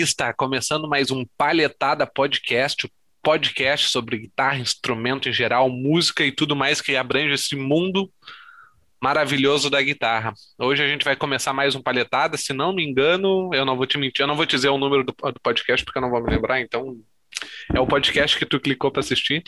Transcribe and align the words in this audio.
guitarrista! 0.00 0.32
Começando 0.32 0.88
mais 0.88 1.10
um 1.10 1.26
Palhetada 1.36 2.06
Podcast, 2.06 2.86
o 2.86 2.90
podcast 3.22 3.88
sobre 3.90 4.16
guitarra, 4.16 4.58
instrumento 4.58 5.28
em 5.28 5.32
geral, 5.32 5.68
música 5.68 6.24
e 6.24 6.32
tudo 6.32 6.56
mais 6.56 6.80
que 6.80 6.96
abrange 6.96 7.34
esse 7.34 7.54
mundo 7.54 8.10
maravilhoso 9.02 9.68
da 9.68 9.82
guitarra. 9.82 10.32
Hoje 10.58 10.82
a 10.82 10.88
gente 10.88 11.04
vai 11.04 11.14
começar 11.14 11.52
mais 11.52 11.74
um 11.74 11.82
Palhetada, 11.82 12.38
se 12.38 12.54
não 12.54 12.72
me 12.72 12.82
engano, 12.82 13.50
eu 13.52 13.66
não 13.66 13.76
vou 13.76 13.86
te 13.86 13.98
mentir, 13.98 14.22
eu 14.22 14.26
não 14.26 14.36
vou 14.36 14.46
te 14.46 14.56
dizer 14.56 14.70
o 14.70 14.78
número 14.78 15.04
do, 15.04 15.12
do 15.12 15.40
podcast 15.42 15.84
porque 15.84 15.98
eu 15.98 16.02
não 16.02 16.10
vou 16.10 16.22
me 16.22 16.30
lembrar, 16.30 16.62
então 16.62 16.98
é 17.74 17.80
o 17.80 17.86
podcast 17.86 18.38
que 18.38 18.46
tu 18.46 18.60
clicou 18.60 18.90
para 18.90 19.00
assistir. 19.00 19.42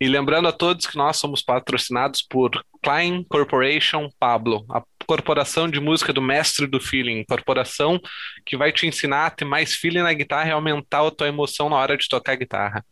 E 0.00 0.08
lembrando 0.08 0.48
a 0.48 0.52
todos 0.52 0.86
que 0.86 0.96
nós 0.96 1.16
somos 1.16 1.42
patrocinados 1.42 2.22
por 2.22 2.50
Klein 2.82 3.24
Corporation 3.28 4.08
Pablo, 4.18 4.64
a 4.70 4.82
corporação 5.06 5.68
de 5.68 5.80
música 5.80 6.12
do 6.12 6.22
mestre 6.22 6.66
do 6.66 6.80
feeling, 6.80 7.24
corporação 7.24 8.00
que 8.46 8.56
vai 8.56 8.72
te 8.72 8.86
ensinar 8.86 9.26
a 9.26 9.30
ter 9.30 9.44
mais 9.44 9.74
feeling 9.74 10.02
na 10.02 10.12
guitarra 10.12 10.48
e 10.48 10.52
aumentar 10.52 11.06
a 11.06 11.10
tua 11.10 11.28
emoção 11.28 11.68
na 11.68 11.76
hora 11.76 11.96
de 11.96 12.08
tocar 12.08 12.36
guitarra. 12.36 12.84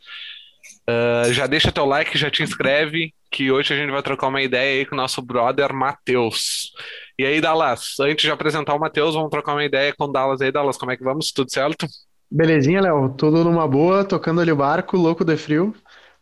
Uh, 0.88 1.32
já 1.32 1.46
deixa 1.46 1.73
teu 1.73 1.87
like, 1.87 2.18
já 2.18 2.30
te 2.30 2.42
inscreve, 2.42 3.14
que 3.30 3.51
hoje 3.51 3.73
a 3.73 3.76
gente 3.76 3.90
vai 3.90 4.02
trocar 4.02 4.28
uma 4.28 4.43
ideia 4.43 4.80
aí 4.80 4.87
com 4.87 4.95
o 4.95 4.98
nosso 4.98 5.23
brother 5.23 5.73
Matheus. 5.73 6.73
E 7.18 7.24
aí, 7.24 7.40
Dallas, 7.40 7.95
antes 8.01 8.24
de 8.24 8.30
apresentar 8.30 8.74
o 8.74 8.80
Matheus, 8.80 9.15
vamos 9.15 9.30
trocar 9.30 9.52
uma 9.52 9.65
ideia 9.65 9.95
com 9.96 10.04
o 10.04 10.12
Dallas 10.12 10.40
aí, 10.40 10.51
Dallas, 10.51 10.76
como 10.76 10.90
é 10.90 10.96
que 10.96 11.04
vamos? 11.04 11.30
Tudo 11.32 11.51
certo? 11.51 11.87
Belezinha, 12.30 12.80
Léo. 12.80 13.10
Tudo 13.16 13.42
numa 13.42 13.66
boa, 13.66 14.04
tocando 14.04 14.40
ali 14.40 14.52
o 14.52 14.56
barco, 14.56 14.96
louco 14.96 15.24
de 15.24 15.36
frio. 15.36 15.74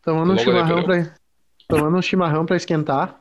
Tomando 0.02 0.32
um 0.32 0.38
chimarrão 0.38 0.82
para 0.82 1.14
tomando 1.68 1.98
um 1.98 2.02
chimarrão 2.02 2.46
para 2.46 2.56
esquentar. 2.56 3.20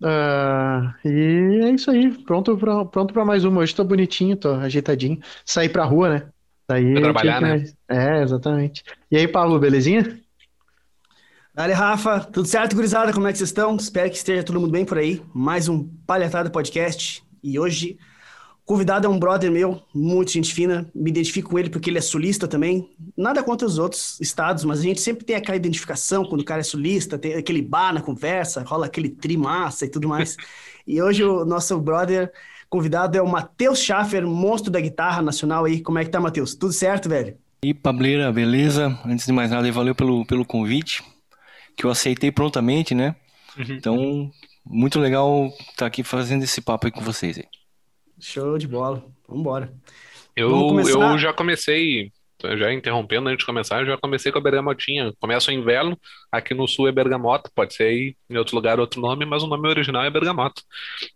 Uh, 0.00 1.06
e 1.06 1.60
é 1.64 1.70
isso 1.70 1.90
aí. 1.90 2.10
Pronto 2.24 2.56
para 2.56 2.84
pronto 2.86 3.12
pra 3.12 3.24
mais 3.24 3.44
uma. 3.44 3.60
Hoje 3.60 3.74
tô 3.74 3.84
bonitinho, 3.84 4.36
tô 4.36 4.54
ajeitadinho. 4.54 5.18
Sair 5.44 5.68
pra 5.68 5.84
rua, 5.84 6.08
né? 6.08 6.28
Sair, 6.70 6.94
trabalhar, 7.00 7.40
né? 7.42 7.64
É, 7.88 8.22
exatamente. 8.22 8.82
E 9.10 9.18
aí, 9.18 9.28
Pablo, 9.28 9.58
belezinha? 9.58 10.18
Dale, 11.54 11.72
Rafa. 11.74 12.20
Tudo 12.20 12.48
certo, 12.48 12.74
gurizada? 12.74 13.12
Como 13.12 13.28
é 13.28 13.32
que 13.32 13.38
vocês 13.38 13.50
estão? 13.50 13.76
Espero 13.76 14.10
que 14.10 14.16
esteja 14.16 14.42
todo 14.42 14.58
mundo 14.58 14.72
bem 14.72 14.84
por 14.84 14.98
aí. 14.98 15.22
Mais 15.34 15.68
um 15.68 15.86
Palhatada 16.06 16.50
Podcast. 16.50 17.22
E 17.42 17.58
hoje 17.58 17.98
convidado 18.64 19.06
é 19.06 19.10
um 19.10 19.18
brother 19.18 19.50
meu, 19.50 19.82
muito 19.94 20.32
gente 20.32 20.54
fina, 20.54 20.90
me 20.94 21.10
identifico 21.10 21.50
com 21.50 21.58
ele 21.58 21.68
porque 21.68 21.90
ele 21.90 21.98
é 21.98 22.00
sulista 22.00 22.48
também. 22.48 22.90
Nada 23.16 23.42
contra 23.42 23.66
os 23.66 23.78
outros 23.78 24.18
estados, 24.20 24.64
mas 24.64 24.80
a 24.80 24.82
gente 24.82 25.00
sempre 25.00 25.24
tem 25.24 25.36
aquela 25.36 25.56
identificação 25.56 26.24
quando 26.24 26.40
o 26.40 26.44
cara 26.44 26.60
é 26.60 26.64
sulista, 26.64 27.18
tem 27.18 27.34
aquele 27.34 27.60
bar 27.60 27.92
na 27.92 28.00
conversa, 28.00 28.62
rola 28.62 28.86
aquele 28.86 29.08
trimassa 29.08 29.84
e 29.84 29.88
tudo 29.88 30.08
mais. 30.08 30.36
e 30.86 31.00
hoje 31.00 31.22
o 31.22 31.44
nosso 31.44 31.78
brother 31.78 32.32
convidado 32.68 33.16
é 33.16 33.22
o 33.22 33.28
Matheus 33.28 33.78
Schaffer, 33.80 34.26
monstro 34.26 34.70
da 34.70 34.80
guitarra 34.80 35.22
nacional 35.22 35.64
aí. 35.64 35.80
Como 35.80 35.98
é 35.98 36.04
que 36.04 36.10
tá, 36.10 36.20
Matheus? 36.20 36.54
Tudo 36.54 36.72
certo, 36.72 37.08
velho? 37.08 37.36
E 37.62 37.72
Pableira, 37.72 38.32
beleza? 38.32 38.98
Antes 39.06 39.26
de 39.26 39.32
mais 39.32 39.50
nada, 39.50 39.70
valeu 39.70 39.94
pelo, 39.94 40.26
pelo 40.26 40.44
convite, 40.44 41.02
que 41.76 41.84
eu 41.84 41.90
aceitei 41.90 42.32
prontamente, 42.32 42.94
né? 42.94 43.14
Uhum. 43.56 43.64
Então, 43.68 44.30
muito 44.66 44.98
legal 44.98 45.46
estar 45.46 45.72
tá 45.76 45.86
aqui 45.86 46.02
fazendo 46.02 46.42
esse 46.42 46.60
papo 46.60 46.86
aí 46.86 46.92
com 46.92 47.00
vocês 47.00 47.38
aí. 47.38 47.44
Show 48.24 48.56
de 48.56 48.66
bola. 48.66 49.04
Vambora. 49.28 49.70
Eu, 50.34 50.80
eu 50.80 51.18
já 51.18 51.30
comecei, 51.30 52.10
já 52.56 52.72
interrompendo 52.72 53.28
antes 53.28 53.40
de 53.40 53.46
começar, 53.46 53.80
eu 53.80 53.86
já 53.86 53.98
comecei 53.98 54.32
com 54.32 54.38
a 54.38 54.42
bergamotinha. 54.42 55.12
Começa 55.20 55.50
o 55.50 55.54
inverno, 55.54 55.94
aqui 56.32 56.54
no 56.54 56.66
sul 56.66 56.88
é 56.88 56.92
bergamota, 56.92 57.50
pode 57.54 57.74
ser 57.74 57.84
aí 57.84 58.16
em 58.30 58.38
outro 58.38 58.56
lugar 58.56 58.80
outro 58.80 58.98
nome, 58.98 59.26
mas 59.26 59.42
o 59.42 59.46
nome 59.46 59.68
original 59.68 60.04
é 60.04 60.10
bergamota. 60.10 60.62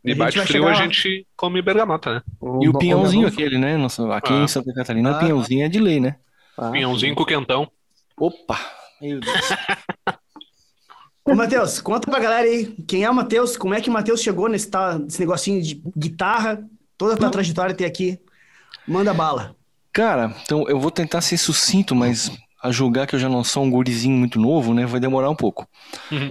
E, 0.04 0.14
bate 0.14 0.38
frio, 0.42 0.68
a 0.68 0.74
gente 0.74 1.26
come 1.34 1.62
bergamota, 1.62 2.16
né? 2.16 2.22
O 2.38 2.62
e 2.62 2.68
o 2.68 2.76
pinhãozinho 2.76 3.26
aquele, 3.26 3.56
né? 3.56 3.74
aqui 4.14 4.32
ah. 4.34 4.42
em 4.42 4.48
Santa 4.48 4.74
Catarina, 4.74 5.12
ah. 5.12 5.18
pinhãozinho 5.18 5.64
é 5.64 5.68
de 5.68 5.80
lei, 5.80 6.00
né? 6.00 6.16
Ah, 6.58 6.70
pinhãozinho 6.70 7.14
com 7.14 7.24
quentão. 7.24 7.70
Opa! 8.18 8.58
Meu 9.00 9.18
Deus. 9.18 9.34
Ô, 11.24 11.34
Matheus, 11.34 11.80
conta 11.80 12.10
pra 12.10 12.20
galera 12.20 12.46
aí, 12.46 12.66
quem 12.86 13.04
é 13.04 13.10
o 13.10 13.14
Matheus, 13.14 13.56
como 13.56 13.74
é 13.74 13.80
que 13.80 13.88
o 13.88 13.92
Matheus 13.92 14.22
chegou 14.22 14.48
nesse, 14.48 14.70
tá, 14.70 14.98
nesse 14.98 15.20
negocinho 15.20 15.62
de 15.62 15.82
guitarra, 15.96 16.62
toda 16.98 17.14
a 17.14 17.16
tua 17.16 17.30
trajetória 17.30 17.72
até 17.72 17.86
aqui. 17.86 18.18
Manda 18.86 19.14
bala. 19.14 19.56
Cara, 19.92 20.34
então 20.42 20.68
eu 20.68 20.78
vou 20.78 20.90
tentar 20.90 21.20
ser 21.20 21.38
sucinto, 21.38 21.94
mas 21.94 22.30
a 22.62 22.70
julgar 22.72 23.06
que 23.06 23.14
eu 23.14 23.18
já 23.18 23.28
não 23.28 23.44
sou 23.44 23.62
um 23.62 23.70
gurizinho 23.70 24.16
muito 24.16 24.38
novo, 24.38 24.74
né, 24.74 24.84
vai 24.84 25.00
demorar 25.00 25.30
um 25.30 25.36
pouco. 25.36 25.66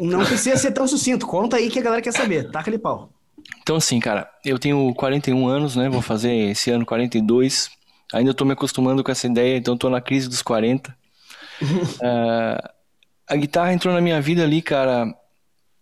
Não 0.01 0.25
precisa 0.25 0.57
ser 0.57 0.71
tão 0.71 0.87
sucinto, 0.87 1.25
conta 1.25 1.57
aí 1.57 1.69
que 1.69 1.79
a 1.79 1.81
galera 1.81 2.01
quer 2.01 2.11
saber, 2.11 2.51
taca 2.51 2.69
ali 2.69 2.77
pau. 2.77 3.09
Então 3.61 3.77
assim, 3.77 3.99
cara, 3.99 4.29
eu 4.43 4.59
tenho 4.59 4.93
41 4.93 5.47
anos, 5.47 5.75
né, 5.75 5.89
vou 5.89 6.01
fazer 6.01 6.33
esse 6.33 6.69
ano 6.69 6.85
42, 6.85 7.69
ainda 8.13 8.33
tô 8.33 8.43
me 8.43 8.53
acostumando 8.53 9.03
com 9.03 9.11
essa 9.11 9.27
ideia, 9.27 9.57
então 9.57 9.77
tô 9.77 9.89
na 9.89 10.01
crise 10.01 10.27
dos 10.27 10.41
40. 10.41 10.95
uh, 11.61 12.69
a 13.27 13.35
guitarra 13.35 13.73
entrou 13.73 13.93
na 13.93 14.01
minha 14.01 14.21
vida 14.21 14.43
ali, 14.43 14.61
cara, 14.61 15.13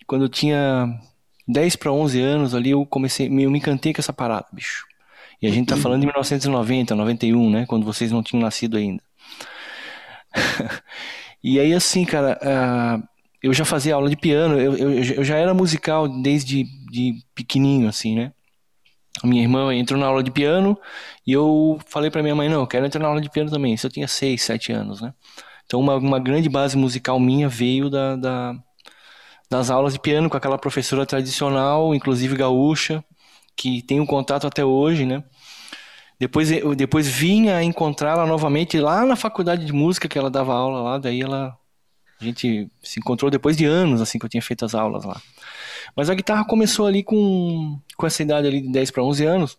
quando 0.05 0.25
eu 0.25 0.29
tinha 0.29 0.99
10 1.47 1.75
para 1.75 1.91
11 1.91 2.19
anos 2.21 2.55
ali, 2.55 2.71
eu 2.71 2.85
comecei, 2.85 3.27
eu 3.27 3.51
me 3.51 3.59
encantei 3.59 3.93
com 3.93 4.01
essa 4.01 4.13
parada, 4.13 4.47
bicho. 4.51 4.85
E 5.41 5.47
a 5.47 5.51
gente 5.51 5.67
tá 5.67 5.77
falando 5.77 5.99
de 6.01 6.07
1990, 6.07 6.95
91, 6.95 7.49
né? 7.49 7.65
Quando 7.67 7.85
vocês 7.85 8.11
não 8.11 8.23
tinham 8.23 8.41
nascido 8.41 8.77
ainda. 8.77 9.03
e 11.43 11.59
aí, 11.59 11.73
assim, 11.73 12.05
cara, 12.05 12.39
uh, 12.41 13.07
eu 13.43 13.53
já 13.53 13.65
fazia 13.65 13.95
aula 13.95 14.09
de 14.09 14.17
piano, 14.17 14.59
eu, 14.59 14.75
eu, 14.75 14.91
eu 14.93 15.23
já 15.23 15.37
era 15.37 15.53
musical 15.53 16.07
desde 16.07 16.63
de 16.89 17.15
pequenininho, 17.35 17.87
assim, 17.87 18.15
né? 18.15 18.31
A 19.23 19.27
minha 19.27 19.41
irmã 19.41 19.73
entrou 19.73 19.99
na 19.99 20.07
aula 20.07 20.23
de 20.23 20.31
piano 20.31 20.77
e 21.25 21.31
eu 21.31 21.79
falei 21.85 22.09
para 22.09 22.21
minha 22.21 22.35
mãe, 22.35 22.49
não, 22.49 22.61
eu 22.61 22.67
quero 22.67 22.85
entrar 22.85 23.01
na 23.01 23.07
aula 23.07 23.21
de 23.21 23.29
piano 23.29 23.49
também. 23.49 23.73
Isso 23.73 23.87
eu 23.87 23.91
tinha 23.91 24.07
6, 24.07 24.41
7 24.41 24.71
anos, 24.73 25.01
né? 25.01 25.13
Então, 25.65 25.79
uma, 25.79 25.95
uma 25.95 26.19
grande 26.19 26.49
base 26.49 26.77
musical 26.77 27.19
minha 27.19 27.47
veio 27.47 27.89
da, 27.89 28.15
da 28.15 28.55
das 29.49 29.69
aulas 29.69 29.93
de 29.93 29.99
piano 29.99 30.29
com 30.29 30.37
aquela 30.37 30.57
professora 30.57 31.05
tradicional, 31.05 31.93
inclusive 31.93 32.35
gaúcha, 32.35 33.03
que 33.55 33.81
tem 33.81 33.99
um 33.99 34.05
contato 34.05 34.47
até 34.47 34.63
hoje, 34.65 35.05
né? 35.05 35.23
Depois, 36.19 36.49
depois 36.77 37.07
vinha 37.07 37.61
encontrá-la 37.61 38.25
novamente 38.25 38.79
lá 38.79 39.05
na 39.05 39.15
faculdade 39.15 39.65
de 39.65 39.73
música 39.73 40.07
que 40.07 40.17
ela 40.17 40.29
dava 40.29 40.53
aula 40.53 40.81
lá, 40.81 40.97
daí 40.97 41.21
ela 41.21 41.57
a 42.19 42.23
gente 42.23 42.69
se 42.81 42.99
encontrou 42.99 43.29
depois 43.29 43.57
de 43.57 43.65
anos 43.65 44.01
assim 44.01 44.17
que 44.17 44.25
eu 44.25 44.29
tinha 44.29 44.41
feito 44.41 44.63
as 44.63 44.73
aulas 44.73 45.03
lá. 45.03 45.21
Mas 45.95 46.09
a 46.09 46.15
guitarra 46.15 46.45
começou 46.45 46.87
ali 46.87 47.03
com, 47.03 47.79
com 47.97 48.07
essa 48.07 48.23
idade 48.23 48.47
ali 48.47 48.61
de 48.61 48.71
10 48.71 48.91
para 48.91 49.03
11 49.03 49.25
anos. 49.25 49.57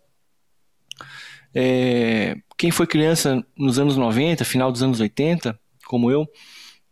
É, 1.53 2.35
quem 2.57 2.71
foi 2.71 2.87
criança 2.87 3.45
nos 3.55 3.79
anos 3.79 3.95
90, 3.95 4.43
final 4.43 4.71
dos 4.71 4.81
anos 4.81 4.99
80, 4.99 5.57
como 5.85 6.11
eu, 6.11 6.27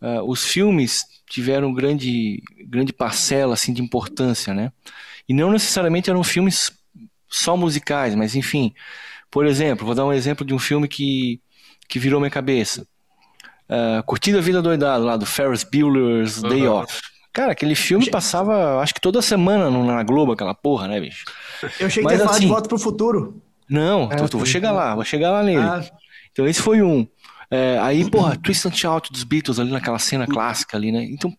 uh, 0.05 0.23
os 0.29 0.45
filmes 0.45 1.03
tiveram 1.27 1.73
grande, 1.73 2.41
grande 2.67 2.93
parcela 2.93 3.55
assim, 3.55 3.73
de 3.73 3.81
importância, 3.81 4.53
né? 4.53 4.71
E 5.27 5.33
não 5.33 5.51
necessariamente 5.51 6.09
eram 6.09 6.23
filmes 6.23 6.71
só 7.27 7.57
musicais, 7.57 8.13
mas 8.13 8.35
enfim. 8.35 8.73
Por 9.31 9.45
exemplo, 9.45 9.85
vou 9.85 9.95
dar 9.95 10.05
um 10.05 10.13
exemplo 10.13 10.45
de 10.45 10.53
um 10.53 10.59
filme 10.59 10.87
que, 10.87 11.41
que 11.89 11.99
virou 11.99 12.19
minha 12.19 12.29
cabeça. 12.29 12.87
Uh, 13.67 14.03
Curtindo 14.05 14.37
a 14.37 14.41
Vida 14.41 14.61
Doidada, 14.61 15.03
lá 15.03 15.17
do 15.17 15.25
Ferris 15.25 15.63
Bueller's 15.63 16.41
uhum. 16.41 16.49
Day 16.49 16.67
Off. 16.67 17.01
Cara, 17.33 17.51
aquele 17.51 17.75
filme 17.75 18.09
passava, 18.09 18.79
acho 18.79 18.93
que 18.93 19.01
toda 19.01 19.21
semana 19.21 19.69
na 19.69 20.03
Globo, 20.03 20.31
aquela 20.31 20.53
porra, 20.53 20.87
né, 20.87 21.01
bicho? 21.01 21.25
Eu 21.79 21.87
achei 21.87 22.01
que 22.01 22.09
ia 22.09 22.19
falar 22.19 22.31
assim, 22.31 22.41
de 22.41 22.47
Volta 22.47 22.69
pro 22.69 22.79
Futuro. 22.79 23.41
Não, 23.69 24.09
é, 24.11 24.15
tô, 24.15 24.29
tô, 24.29 24.37
vou 24.37 24.45
chegar 24.45 24.71
lá, 24.71 24.95
vou 24.95 25.03
chegar 25.03 25.31
lá 25.31 25.43
nele. 25.43 25.59
Ah. 25.59 25.83
Então 26.31 26.47
esse 26.47 26.61
foi 26.61 26.81
um. 26.81 27.05
É, 27.49 27.77
aí, 27.79 28.09
porra, 28.09 28.35
Twist 28.37 28.67
and 28.67 28.73
Shout 28.73 29.11
dos 29.11 29.23
Beatles 29.23 29.59
ali 29.59 29.71
naquela 29.71 29.99
cena 29.99 30.25
clássica 30.27 30.77
ali, 30.77 30.91
né? 30.91 31.03
Então, 31.03 31.31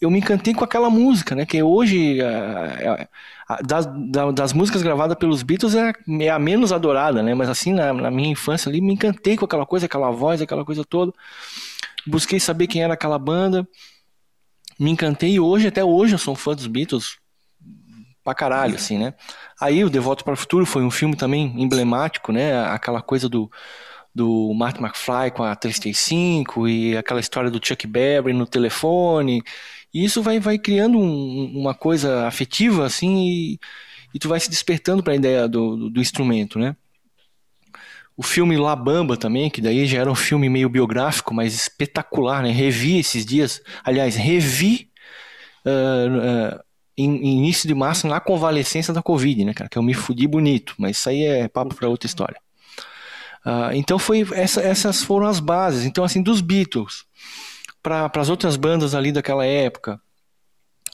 eu 0.00 0.10
me 0.10 0.18
encantei 0.18 0.54
com 0.54 0.64
aquela 0.64 0.90
música, 0.90 1.34
né? 1.34 1.46
Que 1.46 1.62
hoje, 1.62 2.20
é, 2.20 2.24
é, 2.26 3.62
das, 3.62 3.86
das, 4.34 4.52
músicas 4.52 4.82
gravadas 4.82 5.16
pelos 5.16 5.42
Beatles, 5.42 5.74
é, 5.74 5.92
é, 6.20 6.30
a 6.30 6.38
menos 6.38 6.72
adorada, 6.72 7.22
né? 7.22 7.34
Mas 7.34 7.48
assim, 7.48 7.72
na, 7.72 7.92
na, 7.92 8.10
minha 8.10 8.30
infância 8.30 8.68
ali, 8.68 8.80
me 8.80 8.92
encantei 8.92 9.36
com 9.36 9.44
aquela 9.44 9.66
coisa, 9.66 9.86
aquela 9.86 10.10
voz, 10.10 10.40
aquela 10.40 10.64
coisa 10.64 10.84
toda. 10.84 11.12
Busquei 12.06 12.38
saber 12.38 12.66
quem 12.66 12.82
era 12.82 12.94
aquela 12.94 13.18
banda. 13.18 13.66
Me 14.78 14.90
encantei 14.90 15.34
e 15.34 15.40
hoje, 15.40 15.68
até 15.68 15.84
hoje, 15.84 16.14
eu 16.14 16.18
sou 16.18 16.34
um 16.34 16.36
fã 16.36 16.54
dos 16.54 16.66
Beatles 16.66 17.16
pra 18.22 18.34
caralho, 18.34 18.74
assim, 18.74 18.98
né? 18.98 19.14
Aí, 19.60 19.84
o 19.84 19.90
Devoto 19.90 20.24
para 20.24 20.34
o 20.34 20.36
Futuro 20.36 20.66
foi 20.66 20.82
um 20.82 20.90
filme 20.90 21.14
também 21.14 21.54
emblemático, 21.56 22.32
né? 22.32 22.66
Aquela 22.66 23.00
coisa 23.00 23.28
do 23.28 23.50
do 24.14 24.52
Martin 24.54 24.82
McFly 24.82 25.30
com 25.34 25.42
a 25.42 25.56
335 25.56 26.68
e 26.68 26.96
aquela 26.96 27.20
história 27.20 27.50
do 27.50 27.60
Chuck 27.64 27.86
Berry 27.86 28.32
no 28.32 28.46
telefone. 28.46 29.42
E 29.92 30.04
isso 30.04 30.22
vai, 30.22 30.38
vai 30.38 30.58
criando 30.58 30.98
um, 30.98 31.52
uma 31.58 31.74
coisa 31.74 32.26
afetiva, 32.26 32.84
assim, 32.86 33.26
e, 33.26 33.60
e 34.14 34.18
tu 34.18 34.28
vai 34.28 34.40
se 34.40 34.50
despertando 34.50 35.02
para 35.02 35.12
a 35.12 35.16
ideia 35.16 35.48
do, 35.48 35.76
do, 35.76 35.90
do, 35.90 36.00
instrumento, 36.00 36.58
né? 36.58 36.76
O 38.16 38.22
filme 38.22 38.56
La 38.56 38.76
Bamba 38.76 39.16
também, 39.16 39.50
que 39.50 39.60
daí 39.60 39.86
já 39.86 40.00
era 40.00 40.10
um 40.10 40.14
filme 40.14 40.48
meio 40.48 40.68
biográfico, 40.68 41.34
mas 41.34 41.54
espetacular, 41.54 42.42
né? 42.42 42.50
Revi 42.50 42.98
esses 42.98 43.26
dias, 43.26 43.60
aliás, 43.84 44.16
revi 44.16 44.90
uh, 45.64 46.56
uh, 46.56 46.60
em, 46.96 47.16
em, 47.16 47.38
início 47.38 47.66
de 47.68 47.74
março 47.74 48.06
na 48.06 48.20
convalescência 48.20 48.94
da 48.94 49.02
Covid, 49.02 49.44
né, 49.44 49.54
cara? 49.54 49.68
Que 49.68 49.78
eu 49.78 49.82
me 49.82 49.94
fudi 49.94 50.26
bonito, 50.26 50.74
mas 50.78 50.98
isso 50.98 51.08
aí 51.08 51.24
é 51.24 51.48
papo 51.48 51.74
para 51.74 51.88
outra 51.88 52.06
história. 52.06 52.43
Uh, 53.44 53.74
então 53.74 53.98
foi 53.98 54.26
essa, 54.32 54.60
essas 54.62 55.02
foram 55.02 55.26
as 55.26 55.40
bases. 55.40 55.84
Então 55.84 56.04
assim 56.04 56.22
dos 56.22 56.40
Beatles 56.40 57.04
para 57.82 58.10
as 58.16 58.30
outras 58.30 58.56
bandas 58.56 58.94
ali 58.94 59.12
daquela 59.12 59.44
época, 59.44 60.00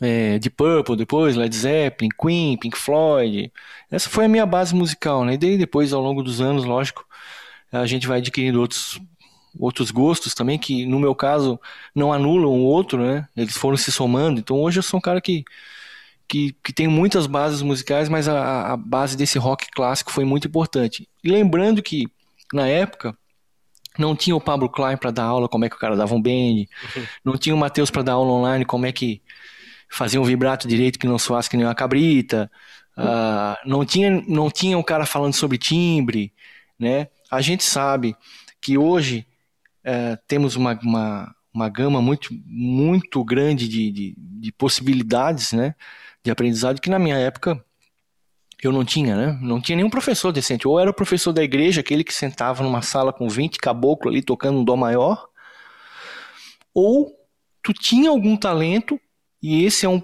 é, 0.02 0.38
de 0.38 0.50
Purple 0.50 0.96
depois, 0.96 1.36
Led 1.36 1.54
Zeppelin, 1.54 2.08
Queen, 2.20 2.56
Pink 2.56 2.76
Floyd, 2.76 3.52
essa 3.90 4.10
foi 4.10 4.24
a 4.24 4.28
minha 4.28 4.44
base 4.44 4.74
musical, 4.74 5.24
né? 5.24 5.34
E 5.34 5.38
daí 5.38 5.58
depois 5.58 5.92
ao 5.92 6.02
longo 6.02 6.22
dos 6.22 6.40
anos, 6.40 6.64
lógico, 6.64 7.06
a 7.70 7.86
gente 7.86 8.06
vai 8.08 8.18
adquirindo 8.18 8.60
outros 8.60 9.00
outros 9.58 9.90
gostos 9.90 10.32
também 10.32 10.56
que 10.58 10.86
no 10.86 11.00
meu 11.00 11.12
caso 11.12 11.60
não 11.92 12.12
anulam 12.12 12.52
o 12.52 12.64
outro, 12.64 13.02
né? 13.02 13.28
Eles 13.36 13.56
foram 13.56 13.76
se 13.76 13.92
somando. 13.92 14.40
Então 14.40 14.60
hoje 14.60 14.78
eu 14.78 14.82
sou 14.82 14.98
um 14.98 15.00
cara 15.00 15.20
que 15.20 15.44
que, 16.28 16.54
que 16.62 16.72
tem 16.72 16.86
muitas 16.86 17.26
bases 17.26 17.60
musicais, 17.60 18.08
mas 18.08 18.28
a, 18.28 18.72
a 18.72 18.76
base 18.76 19.16
desse 19.16 19.36
rock 19.36 19.66
clássico 19.72 20.12
foi 20.12 20.24
muito 20.24 20.46
importante. 20.46 21.08
E 21.24 21.28
lembrando 21.28 21.82
que 21.82 22.06
na 22.52 22.66
época 22.66 23.16
não 23.98 24.14
tinha 24.14 24.34
o 24.34 24.40
Pablo 24.40 24.68
Klein 24.68 24.96
para 24.96 25.10
dar 25.10 25.24
aula, 25.24 25.48
como 25.48 25.64
é 25.64 25.68
que 25.68 25.76
o 25.76 25.78
cara 25.78 25.96
dava 25.96 26.14
um 26.14 26.22
bend. 26.22 26.68
Uhum. 26.96 27.06
Não 27.24 27.36
tinha 27.36 27.54
o 27.54 27.58
Matheus 27.58 27.90
para 27.90 28.02
dar 28.02 28.12
aula 28.12 28.30
online, 28.30 28.64
como 28.64 28.86
é 28.86 28.92
que 28.92 29.20
fazia 29.90 30.20
um 30.20 30.24
vibrato 30.24 30.68
direito 30.68 30.98
que 30.98 31.06
não 31.06 31.18
soasse 31.18 31.50
que 31.50 31.56
nem 31.56 31.66
uma 31.66 31.74
cabrita. 31.74 32.50
Uhum. 32.96 33.04
Uh, 33.04 33.56
não 33.66 33.84
tinha 33.84 34.22
não 34.26 34.50
tinha 34.50 34.78
um 34.78 34.82
cara 34.82 35.04
falando 35.04 35.34
sobre 35.34 35.58
timbre, 35.58 36.32
né? 36.78 37.08
A 37.30 37.40
gente 37.40 37.64
sabe 37.64 38.16
que 38.60 38.78
hoje 38.78 39.26
uh, 39.84 40.16
temos 40.28 40.54
uma, 40.54 40.78
uma, 40.82 41.34
uma 41.52 41.68
gama 41.68 42.00
muito 42.00 42.28
muito 42.46 43.24
grande 43.24 43.68
de, 43.68 43.90
de, 43.90 44.14
de 44.16 44.52
possibilidades, 44.52 45.52
né? 45.52 45.74
De 46.24 46.30
aprendizado 46.30 46.80
que 46.80 46.90
na 46.90 46.98
minha 46.98 47.16
época 47.16 47.62
eu 48.62 48.72
não 48.72 48.84
tinha, 48.84 49.16
né? 49.16 49.38
Não 49.40 49.60
tinha 49.60 49.76
nenhum 49.76 49.90
professor 49.90 50.32
decente. 50.32 50.68
Ou 50.68 50.78
era 50.78 50.90
o 50.90 50.94
professor 50.94 51.32
da 51.32 51.42
igreja, 51.42 51.80
aquele 51.80 52.04
que 52.04 52.14
sentava 52.14 52.62
numa 52.62 52.82
sala 52.82 53.12
com 53.12 53.28
20 53.28 53.58
caboclos 53.58 54.12
ali 54.12 54.22
tocando 54.22 54.58
um 54.58 54.64
dó 54.64 54.76
maior, 54.76 55.28
ou 56.74 57.10
tu 57.62 57.72
tinha 57.72 58.10
algum 58.10 58.36
talento, 58.36 59.00
e 59.42 59.64
esse 59.64 59.86
é 59.86 59.88
um, 59.88 60.02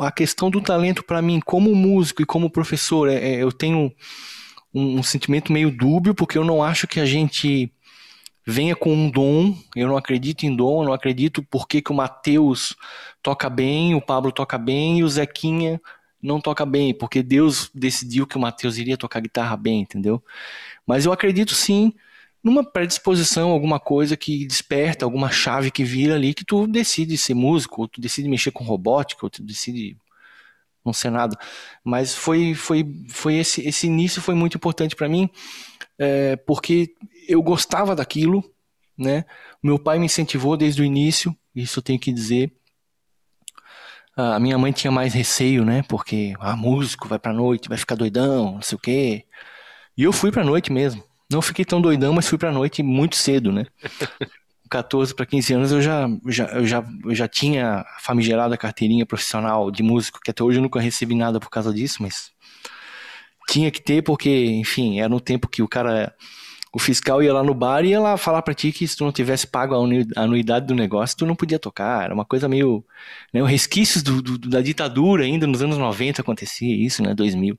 a 0.00 0.10
questão 0.10 0.50
do 0.50 0.60
talento 0.60 1.04
para 1.04 1.20
mim, 1.20 1.40
como 1.40 1.74
músico 1.74 2.22
e 2.22 2.26
como 2.26 2.50
professor, 2.50 3.08
é, 3.08 3.14
é, 3.16 3.42
eu 3.42 3.52
tenho 3.52 3.92
um, 4.74 4.98
um 4.98 5.02
sentimento 5.02 5.52
meio 5.52 5.70
dúbio, 5.70 6.14
porque 6.14 6.38
eu 6.38 6.44
não 6.44 6.62
acho 6.62 6.86
que 6.86 7.00
a 7.00 7.06
gente 7.06 7.70
venha 8.46 8.74
com 8.74 8.90
um 8.94 9.10
dom, 9.10 9.54
eu 9.76 9.86
não 9.86 9.98
acredito 9.98 10.44
em 10.44 10.56
dom, 10.56 10.82
não 10.82 10.94
acredito 10.94 11.42
porque 11.42 11.82
que 11.82 11.92
o 11.92 11.94
Matheus 11.94 12.74
toca 13.22 13.50
bem, 13.50 13.94
o 13.94 14.00
Pablo 14.00 14.32
toca 14.32 14.56
bem 14.56 15.00
e 15.00 15.04
o 15.04 15.08
Zequinha 15.08 15.78
não 16.22 16.40
toca 16.40 16.66
bem, 16.66 16.92
porque 16.92 17.22
Deus 17.22 17.70
decidiu 17.74 18.26
que 18.26 18.36
o 18.36 18.40
Mateus 18.40 18.76
iria 18.78 18.96
tocar 18.96 19.20
guitarra 19.20 19.56
bem, 19.56 19.80
entendeu? 19.80 20.22
Mas 20.86 21.04
eu 21.04 21.12
acredito 21.12 21.54
sim 21.54 21.92
numa 22.42 22.64
predisposição, 22.64 23.50
alguma 23.50 23.80
coisa 23.80 24.16
que 24.16 24.46
desperta, 24.46 25.04
alguma 25.04 25.30
chave 25.30 25.70
que 25.70 25.84
vira 25.84 26.14
ali 26.14 26.32
que 26.32 26.44
tu 26.44 26.66
decide 26.66 27.18
ser 27.18 27.34
músico, 27.34 27.82
ou 27.82 27.88
tu 27.88 28.00
decide 28.00 28.28
mexer 28.28 28.50
com 28.50 28.64
robótica, 28.64 29.26
ou 29.26 29.30
tu 29.30 29.42
decide 29.42 29.96
não 30.84 30.92
ser 30.92 31.10
nada. 31.10 31.36
Mas 31.84 32.14
foi, 32.14 32.54
foi, 32.54 32.84
foi 33.08 33.36
esse, 33.36 33.66
esse 33.66 33.86
início 33.86 34.22
foi 34.22 34.34
muito 34.34 34.56
importante 34.56 34.96
para 34.96 35.08
mim, 35.08 35.28
é, 35.98 36.36
porque 36.36 36.94
eu 37.28 37.42
gostava 37.42 37.94
daquilo, 37.94 38.42
né? 38.96 39.24
Meu 39.62 39.78
pai 39.78 39.98
me 39.98 40.06
incentivou 40.06 40.56
desde 40.56 40.80
o 40.80 40.84
início, 40.84 41.36
isso 41.54 41.78
eu 41.78 41.82
tenho 41.82 41.98
que 41.98 42.12
dizer. 42.12 42.52
A 44.18 44.40
minha 44.40 44.58
mãe 44.58 44.72
tinha 44.72 44.90
mais 44.90 45.14
receio, 45.14 45.64
né? 45.64 45.84
Porque, 45.88 46.34
ah, 46.40 46.56
músico, 46.56 47.06
vai 47.06 47.20
pra 47.20 47.32
noite, 47.32 47.68
vai 47.68 47.78
ficar 47.78 47.94
doidão, 47.94 48.54
não 48.54 48.62
sei 48.62 48.74
o 48.76 48.80
quê. 48.80 49.24
E 49.96 50.02
eu 50.02 50.12
fui 50.12 50.32
pra 50.32 50.42
noite 50.42 50.72
mesmo. 50.72 51.04
Não 51.30 51.40
fiquei 51.40 51.64
tão 51.64 51.80
doidão, 51.80 52.12
mas 52.12 52.26
fui 52.26 52.36
pra 52.36 52.50
noite 52.50 52.82
muito 52.82 53.14
cedo, 53.14 53.52
né? 53.52 53.64
14 54.68 55.14
para 55.14 55.24
15 55.24 55.54
anos 55.54 55.72
eu 55.72 55.80
já, 55.80 56.08
já, 56.26 56.46
eu 56.46 56.66
já, 56.66 56.84
eu 57.04 57.14
já 57.14 57.28
tinha 57.28 57.84
famigerada 58.00 58.56
carteirinha 58.56 59.06
profissional 59.06 59.70
de 59.70 59.84
músico, 59.84 60.18
que 60.20 60.32
até 60.32 60.42
hoje 60.42 60.58
eu 60.58 60.62
nunca 60.62 60.80
recebi 60.80 61.14
nada 61.14 61.38
por 61.38 61.48
causa 61.48 61.72
disso, 61.72 62.02
mas 62.02 62.32
tinha 63.48 63.70
que 63.70 63.80
ter 63.80 64.02
porque, 64.02 64.46
enfim, 64.46 64.98
era 65.00 65.14
um 65.14 65.20
tempo 65.20 65.48
que 65.48 65.62
o 65.62 65.68
cara 65.68 66.12
o 66.78 66.80
fiscal 66.80 67.20
ia 67.20 67.34
lá 67.34 67.42
no 67.42 67.52
bar 67.52 67.84
e 67.84 67.88
ia 67.88 68.00
lá 68.00 68.16
falar 68.16 68.40
para 68.40 68.54
ti 68.54 68.70
que 68.70 68.86
se 68.86 68.96
tu 68.96 69.04
não 69.04 69.10
tivesse 69.10 69.48
pago 69.48 69.74
a 69.74 70.22
anuidade 70.22 70.66
do 70.66 70.76
negócio, 70.76 71.16
tu 71.16 71.26
não 71.26 71.34
podia 71.34 71.58
tocar. 71.58 72.04
Era 72.04 72.14
uma 72.14 72.24
coisa 72.24 72.48
meio. 72.48 72.84
Né, 73.34 73.42
resquícios 73.42 74.00
do, 74.00 74.22
do, 74.22 74.38
da 74.38 74.60
ditadura 74.60 75.24
ainda 75.24 75.44
nos 75.44 75.60
anos 75.60 75.76
90 75.76 76.22
acontecia 76.22 76.72
isso, 76.72 77.02
né? 77.02 77.14
2000. 77.14 77.58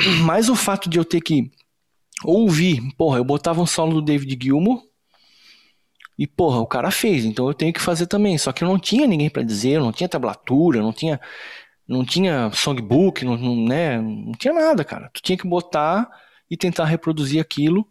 Mas 0.24 0.48
o 0.48 0.54
fato 0.54 0.88
de 0.88 0.96
eu 0.96 1.04
ter 1.04 1.20
que 1.20 1.50
ouvir, 2.24 2.80
porra, 2.96 3.18
eu 3.18 3.24
botava 3.24 3.60
um 3.60 3.66
solo 3.66 3.94
do 3.94 4.02
David 4.02 4.38
Gilmour 4.40 4.80
e, 6.16 6.24
porra, 6.24 6.60
o 6.60 6.66
cara 6.66 6.92
fez, 6.92 7.24
então 7.24 7.48
eu 7.48 7.54
tenho 7.54 7.72
que 7.72 7.80
fazer 7.80 8.06
também. 8.06 8.38
Só 8.38 8.52
que 8.52 8.62
eu 8.62 8.68
não 8.68 8.78
tinha 8.78 9.08
ninguém 9.08 9.28
para 9.28 9.42
dizer, 9.42 9.80
não 9.80 9.92
tinha 9.92 10.08
tablatura, 10.08 10.80
não 10.80 10.92
tinha. 10.92 11.20
Não 11.86 12.04
tinha 12.04 12.50
songbook, 12.52 13.24
não, 13.24 13.38
não, 13.38 13.56
né? 13.66 13.98
não 13.98 14.32
tinha 14.32 14.52
nada, 14.52 14.84
cara. 14.84 15.08
Tu 15.10 15.22
tinha 15.22 15.38
que 15.38 15.48
botar 15.48 16.06
e 16.50 16.56
tentar 16.56 16.84
reproduzir 16.86 17.40
aquilo. 17.40 17.86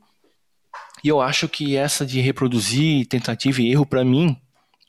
E 1.03 1.07
eu 1.07 1.21
acho 1.21 1.47
que 1.47 1.75
essa 1.75 2.05
de 2.05 2.19
reproduzir 2.19 3.07
tentativa 3.07 3.61
e 3.61 3.71
erro 3.71 3.85
para 3.85 4.03
mim, 4.03 4.39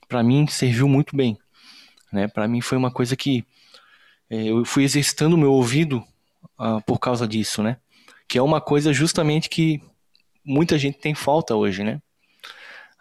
para 0.09 0.23
mim 0.23 0.47
serviu 0.47 0.89
muito 0.89 1.15
bem, 1.15 1.39
né? 2.13 2.29
Para 2.29 2.49
mim 2.49 2.61
foi 2.61 2.79
uma 2.79 2.91
coisa 2.91 3.15
que 3.15 3.45
é, 4.31 4.45
eu 4.45 4.65
fui 4.65 4.85
exercitando 4.85 5.37
o 5.37 5.39
meu 5.39 5.53
ouvido 5.53 6.05
uh, 6.59 6.83
por 6.87 6.99
causa 6.99 7.27
disso, 7.27 7.63
né? 7.63 7.77
Que 8.27 8.39
é 8.39 8.43
uma 8.43 8.61
coisa 8.61 8.93
justamente 8.93 9.49
que 9.49 9.83
muita 10.45 10.79
gente 10.79 10.99
tem 10.99 11.15
falta 11.15 11.55
hoje, 11.55 11.85
né? 11.85 12.01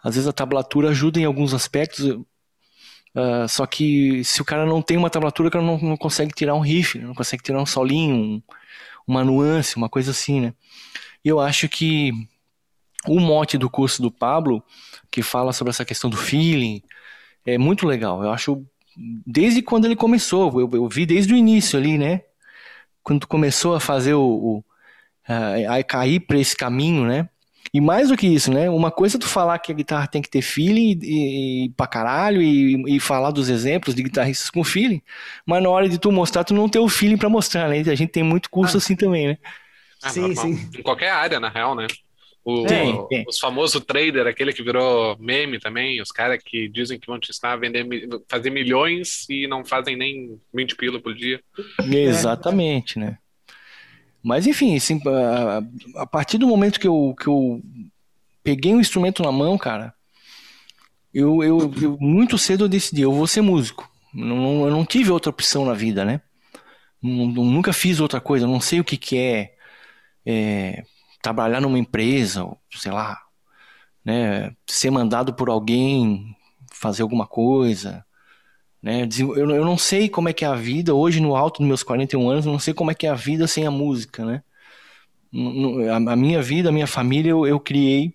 Às 0.02 0.14
vezes 0.14 0.28
a 0.28 0.32
tablatura 0.32 0.90
ajuda 0.90 1.18
em 1.18 1.24
alguns 1.24 1.52
aspectos, 1.52 2.04
uh, 2.04 3.48
só 3.48 3.66
que 3.66 4.22
se 4.22 4.40
o 4.40 4.44
cara 4.44 4.64
não 4.64 4.80
tem 4.80 4.96
uma 4.96 5.10
tablatura, 5.10 5.48
o 5.48 5.52
cara 5.52 5.64
não, 5.64 5.78
não 5.78 5.96
consegue 5.96 6.32
tirar 6.32 6.54
um 6.54 6.60
riff, 6.60 6.98
não 6.98 7.14
consegue 7.14 7.42
tirar 7.42 7.60
um 7.60 7.66
solinho, 7.66 8.14
um, 8.14 8.42
uma 9.08 9.24
nuance, 9.24 9.76
uma 9.76 9.88
coisa 9.88 10.10
assim, 10.10 10.40
né? 10.40 10.54
E 11.24 11.28
eu 11.28 11.40
acho 11.40 11.68
que 11.68 12.12
o 13.06 13.18
mote 13.18 13.56
do 13.56 13.70
curso 13.70 14.02
do 14.02 14.10
Pablo, 14.10 14.62
que 15.10 15.22
fala 15.22 15.52
sobre 15.52 15.70
essa 15.70 15.84
questão 15.84 16.10
do 16.10 16.16
feeling, 16.16 16.82
é 17.44 17.56
muito 17.56 17.86
legal. 17.86 18.22
Eu 18.22 18.30
acho, 18.30 18.64
desde 19.26 19.62
quando 19.62 19.86
ele 19.86 19.96
começou, 19.96 20.60
eu, 20.60 20.70
eu 20.72 20.88
vi 20.88 21.06
desde 21.06 21.32
o 21.32 21.36
início 21.36 21.78
ali, 21.78 21.96
né? 21.96 22.22
Quando 23.02 23.26
começou 23.26 23.74
a 23.74 23.80
fazer 23.80 24.14
o, 24.14 24.22
o 24.22 24.64
a, 25.26 25.76
a 25.76 25.84
cair 25.84 26.20
para 26.20 26.38
esse 26.38 26.54
caminho, 26.54 27.04
né? 27.06 27.28
E 27.72 27.80
mais 27.80 28.08
do 28.08 28.16
que 28.16 28.26
isso, 28.26 28.52
né? 28.52 28.70
Uma 28.70 28.90
coisa 28.90 29.16
é 29.16 29.20
tu 29.20 29.28
falar 29.28 29.58
que 29.58 29.70
a 29.70 29.74
guitarra 29.74 30.06
tem 30.06 30.22
que 30.22 30.30
ter 30.30 30.40
feeling 30.40 30.98
e, 31.02 31.64
e 31.64 31.68
pra 31.70 31.86
caralho 31.86 32.40
e, 32.40 32.96
e 32.96 33.00
falar 33.00 33.30
dos 33.30 33.48
exemplos 33.48 33.94
de 33.94 34.02
guitarristas 34.02 34.48
com 34.48 34.64
feeling, 34.64 35.02
mas 35.44 35.62
na 35.62 35.68
hora 35.68 35.88
de 35.88 35.98
tu 35.98 36.10
mostrar, 36.10 36.44
tu 36.44 36.54
não 36.54 36.68
tem 36.68 36.80
o 36.80 36.88
feeling 36.88 37.18
para 37.18 37.28
mostrar, 37.28 37.68
né? 37.68 37.78
A 37.80 37.94
gente 37.94 38.10
tem 38.10 38.22
muito 38.22 38.48
curso 38.50 38.76
ah. 38.76 38.78
assim 38.78 38.96
também, 38.96 39.28
né? 39.28 39.38
Ah, 40.02 40.10
sim, 40.10 40.34
sim. 40.34 40.70
Em 40.78 40.82
qualquer 40.82 41.10
área, 41.10 41.40
na 41.40 41.48
real, 41.48 41.74
né? 41.74 41.86
O, 42.44 42.64
tem, 42.64 43.06
tem. 43.08 43.24
Os 43.28 43.38
famosos 43.38 43.84
trader, 43.84 44.26
aquele 44.26 44.54
que 44.54 44.62
virou 44.62 45.18
meme 45.18 45.58
também, 45.58 46.00
os 46.00 46.10
caras 46.10 46.40
que 46.42 46.66
dizem 46.68 46.98
que 46.98 47.06
vão 47.06 47.18
te 47.18 47.30
ensinar 47.30 47.52
a 47.52 47.56
vender, 47.56 47.86
fazer 48.26 48.48
milhões 48.48 49.28
e 49.28 49.46
não 49.46 49.62
fazem 49.64 49.96
nem 49.96 50.40
20 50.54 50.76
pila 50.76 50.98
por 50.98 51.14
dia. 51.14 51.42
Exatamente, 51.92 52.98
né? 52.98 53.18
Mas 54.22 54.46
enfim, 54.46 54.76
assim, 54.76 55.00
a, 55.06 56.02
a, 56.02 56.06
partir 56.06 56.38
do 56.38 56.46
momento 56.46 56.80
que 56.80 56.88
eu, 56.88 57.14
que 57.18 57.28
eu 57.28 57.62
peguei 58.42 58.74
um 58.74 58.80
instrumento 58.80 59.22
na 59.22 59.30
mão, 59.30 59.56
cara, 59.56 59.94
eu, 61.14 61.42
eu, 61.42 61.72
eu 61.80 61.96
muito 62.00 62.36
cedo 62.36 62.64
eu 62.64 62.68
decidi, 62.68 63.02
eu 63.02 63.12
vou 63.12 63.26
ser 63.26 63.40
músico. 63.40 63.90
Não, 64.12 64.66
eu 64.66 64.70
não 64.70 64.84
tive 64.84 65.10
outra 65.10 65.30
opção 65.30 65.64
na 65.64 65.74
vida, 65.74 66.04
né? 66.04 66.20
Nunca 67.00 67.72
fiz 67.72 68.00
outra 68.00 68.20
coisa, 68.20 68.46
não 68.46 68.60
sei 68.60 68.80
o 68.80 68.84
que, 68.84 68.96
que 68.96 69.16
é, 69.16 69.54
é 70.26 70.82
trabalhar 71.22 71.60
numa 71.60 71.78
empresa, 71.78 72.44
sei 72.72 72.90
lá, 72.90 73.20
né? 74.04 74.54
Ser 74.66 74.90
mandado 74.90 75.34
por 75.34 75.48
alguém 75.48 76.34
fazer 76.72 77.02
alguma 77.02 77.26
coisa, 77.26 78.04
né? 78.82 79.08
Eu, 79.18 79.34
eu 79.34 79.64
não 79.64 79.76
sei 79.76 80.08
como 80.08 80.28
é 80.28 80.32
que 80.32 80.44
é 80.44 80.48
a 80.48 80.54
vida, 80.54 80.94
hoje 80.94 81.20
no 81.20 81.34
alto 81.34 81.58
dos 81.58 81.66
meus 81.66 81.82
41 81.82 82.30
anos, 82.30 82.46
eu 82.46 82.52
não 82.52 82.58
sei 82.58 82.72
como 82.72 82.90
é 82.90 82.94
que 82.94 83.06
é 83.06 83.10
a 83.10 83.14
vida 83.14 83.46
sem 83.46 83.66
a 83.66 83.70
música, 83.70 84.24
né? 84.24 84.42
A 85.92 86.16
minha 86.16 86.40
vida, 86.40 86.68
a 86.68 86.72
minha 86.72 86.86
família, 86.86 87.30
eu, 87.30 87.46
eu 87.46 87.60
criei, 87.60 88.14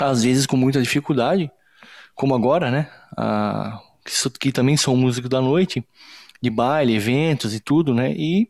às 0.00 0.22
vezes 0.22 0.46
com 0.46 0.56
muita 0.56 0.80
dificuldade, 0.80 1.50
como 2.14 2.34
agora, 2.34 2.70
né? 2.70 2.90
Que, 4.04 4.30
que 4.38 4.52
também 4.52 4.76
sou 4.76 4.96
músico 4.96 5.28
da 5.28 5.40
noite, 5.40 5.84
de 6.40 6.50
baile, 6.50 6.94
eventos 6.94 7.54
e 7.54 7.60
tudo, 7.60 7.92
né? 7.92 8.12
E 8.12 8.48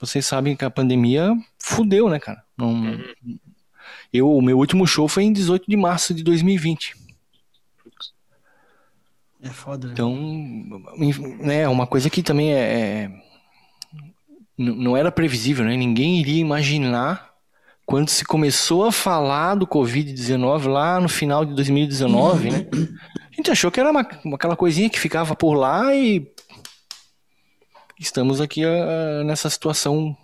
vocês 0.00 0.24
sabem 0.24 0.54
que 0.54 0.64
a 0.64 0.70
pandemia 0.70 1.34
fudeu, 1.58 2.08
né, 2.08 2.18
cara? 2.18 2.42
Não, 2.56 2.68
uhum. 2.68 3.38
eu, 4.12 4.30
o 4.30 4.42
meu 4.42 4.58
último 4.58 4.86
show 4.86 5.08
foi 5.08 5.24
em 5.24 5.32
18 5.32 5.64
de 5.68 5.76
março 5.76 6.14
de 6.14 6.22
2020. 6.22 7.05
É 9.46 9.50
foda. 9.50 9.88
Né? 9.88 9.92
Então, 9.92 10.14
né, 11.40 11.68
uma 11.68 11.86
coisa 11.86 12.10
que 12.10 12.22
também 12.22 12.52
é, 12.52 12.58
é 12.58 13.10
não 14.58 14.96
era 14.96 15.12
previsível, 15.12 15.64
né? 15.64 15.76
Ninguém 15.76 16.18
iria 16.20 16.40
imaginar 16.40 17.30
quando 17.84 18.08
se 18.08 18.24
começou 18.24 18.86
a 18.86 18.92
falar 18.92 19.54
do 19.54 19.66
Covid-19 19.66 20.66
lá 20.66 21.00
no 21.00 21.08
final 21.08 21.44
de 21.44 21.54
2019, 21.54 22.50
né? 22.50 22.66
A 23.30 23.36
gente 23.36 23.50
achou 23.50 23.70
que 23.70 23.78
era 23.78 23.90
uma, 23.90 24.00
aquela 24.00 24.56
coisinha 24.56 24.88
que 24.88 24.98
ficava 24.98 25.36
por 25.36 25.54
lá 25.54 25.94
e 25.94 26.26
estamos 28.00 28.40
aqui 28.40 28.64
uh, 28.64 29.24
nessa 29.24 29.50
situação 29.50 30.16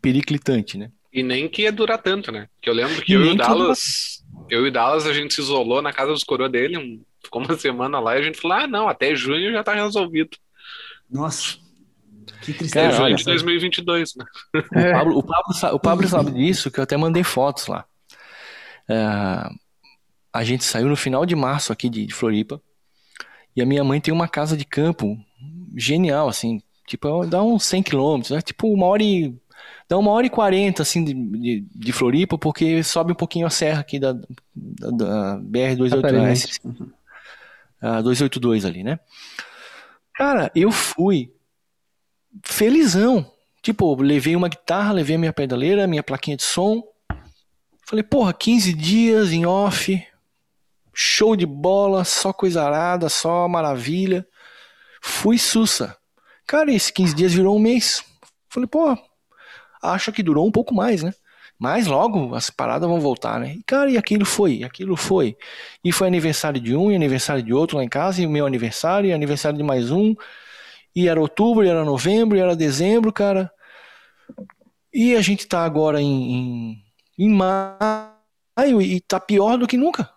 periclitante, 0.00 0.76
né? 0.76 0.90
E 1.12 1.22
nem 1.22 1.48
que 1.48 1.62
ia 1.62 1.72
durar 1.72 1.98
tanto, 1.98 2.30
né? 2.30 2.46
Que 2.60 2.70
eu 2.70 2.74
lembro 2.74 3.02
que 3.02 3.12
eu 3.12 3.24
e 3.24 3.30
o 3.30 3.36
Dallas, 3.36 4.22
eu 4.48 4.66
e 4.66 4.68
o 4.68 4.72
Dallas, 4.72 5.06
a 5.06 5.12
gente 5.12 5.34
se 5.34 5.40
isolou 5.40 5.82
na 5.82 5.92
casa 5.92 6.12
dos 6.12 6.24
coroa 6.24 6.48
dele, 6.48 6.76
um, 6.78 7.02
ficou 7.24 7.42
uma 7.42 7.56
semana 7.56 8.00
lá 8.00 8.16
e 8.16 8.20
a 8.20 8.22
gente 8.22 8.40
falou: 8.40 8.56
ah, 8.58 8.66
não, 8.66 8.88
até 8.88 9.14
junho 9.14 9.52
já 9.52 9.62
tá 9.62 9.74
resolvido. 9.74 10.36
Nossa. 11.10 11.62
Que 12.42 12.52
tristeza. 12.52 12.90
Cara, 12.90 13.08
junho 13.08 13.16
de 13.16 13.24
2022, 13.24 14.14
né? 14.16 14.24
É. 14.74 14.90
O, 14.90 14.92
Pablo, 14.92 15.18
o, 15.18 15.22
Pablo, 15.22 15.76
o 15.76 15.80
Pablo 15.80 16.08
sabe 16.08 16.30
disso, 16.32 16.70
que 16.70 16.78
eu 16.78 16.84
até 16.84 16.96
mandei 16.96 17.22
fotos 17.22 17.66
lá. 17.66 17.84
É, 18.88 19.48
a 20.32 20.44
gente 20.44 20.64
saiu 20.64 20.88
no 20.88 20.96
final 20.96 21.26
de 21.26 21.36
março 21.36 21.72
aqui 21.72 21.88
de, 21.88 22.06
de, 22.06 22.14
Floripa. 22.14 22.60
E 23.54 23.60
a 23.60 23.66
minha 23.66 23.84
mãe 23.84 24.00
tem 24.00 24.12
uma 24.12 24.26
casa 24.26 24.56
de 24.56 24.64
campo 24.64 25.16
genial, 25.76 26.28
assim. 26.28 26.60
Tipo, 26.86 27.26
dá 27.26 27.42
uns 27.42 27.64
100 27.64 27.82
quilômetros, 27.82 28.30
né? 28.30 28.40
Tipo, 28.40 28.68
uma 28.68 28.86
hora 28.86 29.02
e... 29.02 29.34
Dá 29.88 29.98
uma 29.98 30.10
hora 30.10 30.26
e 30.26 30.30
quarenta, 30.30 30.82
assim, 30.82 31.04
de, 31.04 31.12
de, 31.12 31.66
de, 31.72 31.92
Floripa, 31.92 32.38
porque 32.38 32.82
sobe 32.82 33.12
um 33.12 33.16
pouquinho 33.16 33.46
a 33.46 33.50
serra 33.50 33.80
aqui 33.80 33.98
da, 33.98 34.12
da, 34.54 34.90
da 34.90 35.38
BR-282. 35.40 36.60
Uh, 37.82 38.02
282 38.02 38.64
ali, 38.64 38.84
né? 38.84 39.00
Cara, 40.14 40.50
eu 40.54 40.70
fui 40.70 41.34
felizão. 42.44 43.30
Tipo, 43.60 43.94
levei 44.00 44.34
uma 44.36 44.48
guitarra, 44.48 44.92
levei 44.92 45.16
minha 45.18 45.32
pedaleira, 45.32 45.86
minha 45.86 46.02
plaquinha 46.02 46.36
de 46.36 46.42
som. 46.42 46.82
Falei, 47.86 48.02
porra, 48.02 48.32
15 48.32 48.72
dias 48.72 49.32
em 49.32 49.44
off, 49.44 50.04
show 50.94 51.36
de 51.36 51.46
bola, 51.46 52.04
só 52.04 52.32
coisa 52.32 52.62
arada, 52.62 53.08
só 53.08 53.48
maravilha. 53.48 54.26
Fui 55.00 55.38
sussa. 55.38 55.96
Cara, 56.46 56.72
esses 56.72 56.90
15 56.90 57.14
dias 57.14 57.32
virou 57.32 57.56
um 57.56 57.60
mês. 57.60 58.04
Falei, 58.48 58.66
pô, 58.66 58.96
acho 59.82 60.12
que 60.12 60.22
durou 60.22 60.46
um 60.46 60.52
pouco 60.52 60.74
mais, 60.74 61.02
né? 61.02 61.12
Mas 61.62 61.86
logo 61.86 62.34
as 62.34 62.50
paradas 62.50 62.88
vão 62.88 62.98
voltar, 62.98 63.38
né? 63.38 63.54
E, 63.54 63.62
cara, 63.62 63.88
e 63.88 63.96
aquilo 63.96 64.24
foi, 64.24 64.64
aquilo 64.64 64.96
foi. 64.96 65.36
E 65.84 65.92
foi 65.92 66.08
aniversário 66.08 66.60
de 66.60 66.74
um 66.74 66.90
e 66.90 66.96
aniversário 66.96 67.40
de 67.40 67.54
outro 67.54 67.76
lá 67.76 67.84
em 67.84 67.88
casa, 67.88 68.20
e 68.20 68.26
o 68.26 68.30
meu 68.30 68.44
aniversário, 68.44 69.08
e 69.08 69.12
aniversário 69.12 69.56
de 69.56 69.62
mais 69.62 69.92
um. 69.92 70.12
E 70.92 71.06
era 71.06 71.20
outubro, 71.20 71.64
e 71.64 71.68
era 71.68 71.84
novembro, 71.84 72.36
e 72.36 72.40
era 72.40 72.56
dezembro, 72.56 73.12
cara. 73.12 73.48
E 74.92 75.14
a 75.14 75.20
gente 75.20 75.46
tá 75.46 75.64
agora 75.64 76.02
em, 76.02 76.32
em, 76.32 76.84
em 77.16 77.30
maio 77.30 78.82
e 78.82 79.00
tá 79.00 79.20
pior 79.20 79.56
do 79.56 79.68
que 79.68 79.76
nunca. 79.76 80.10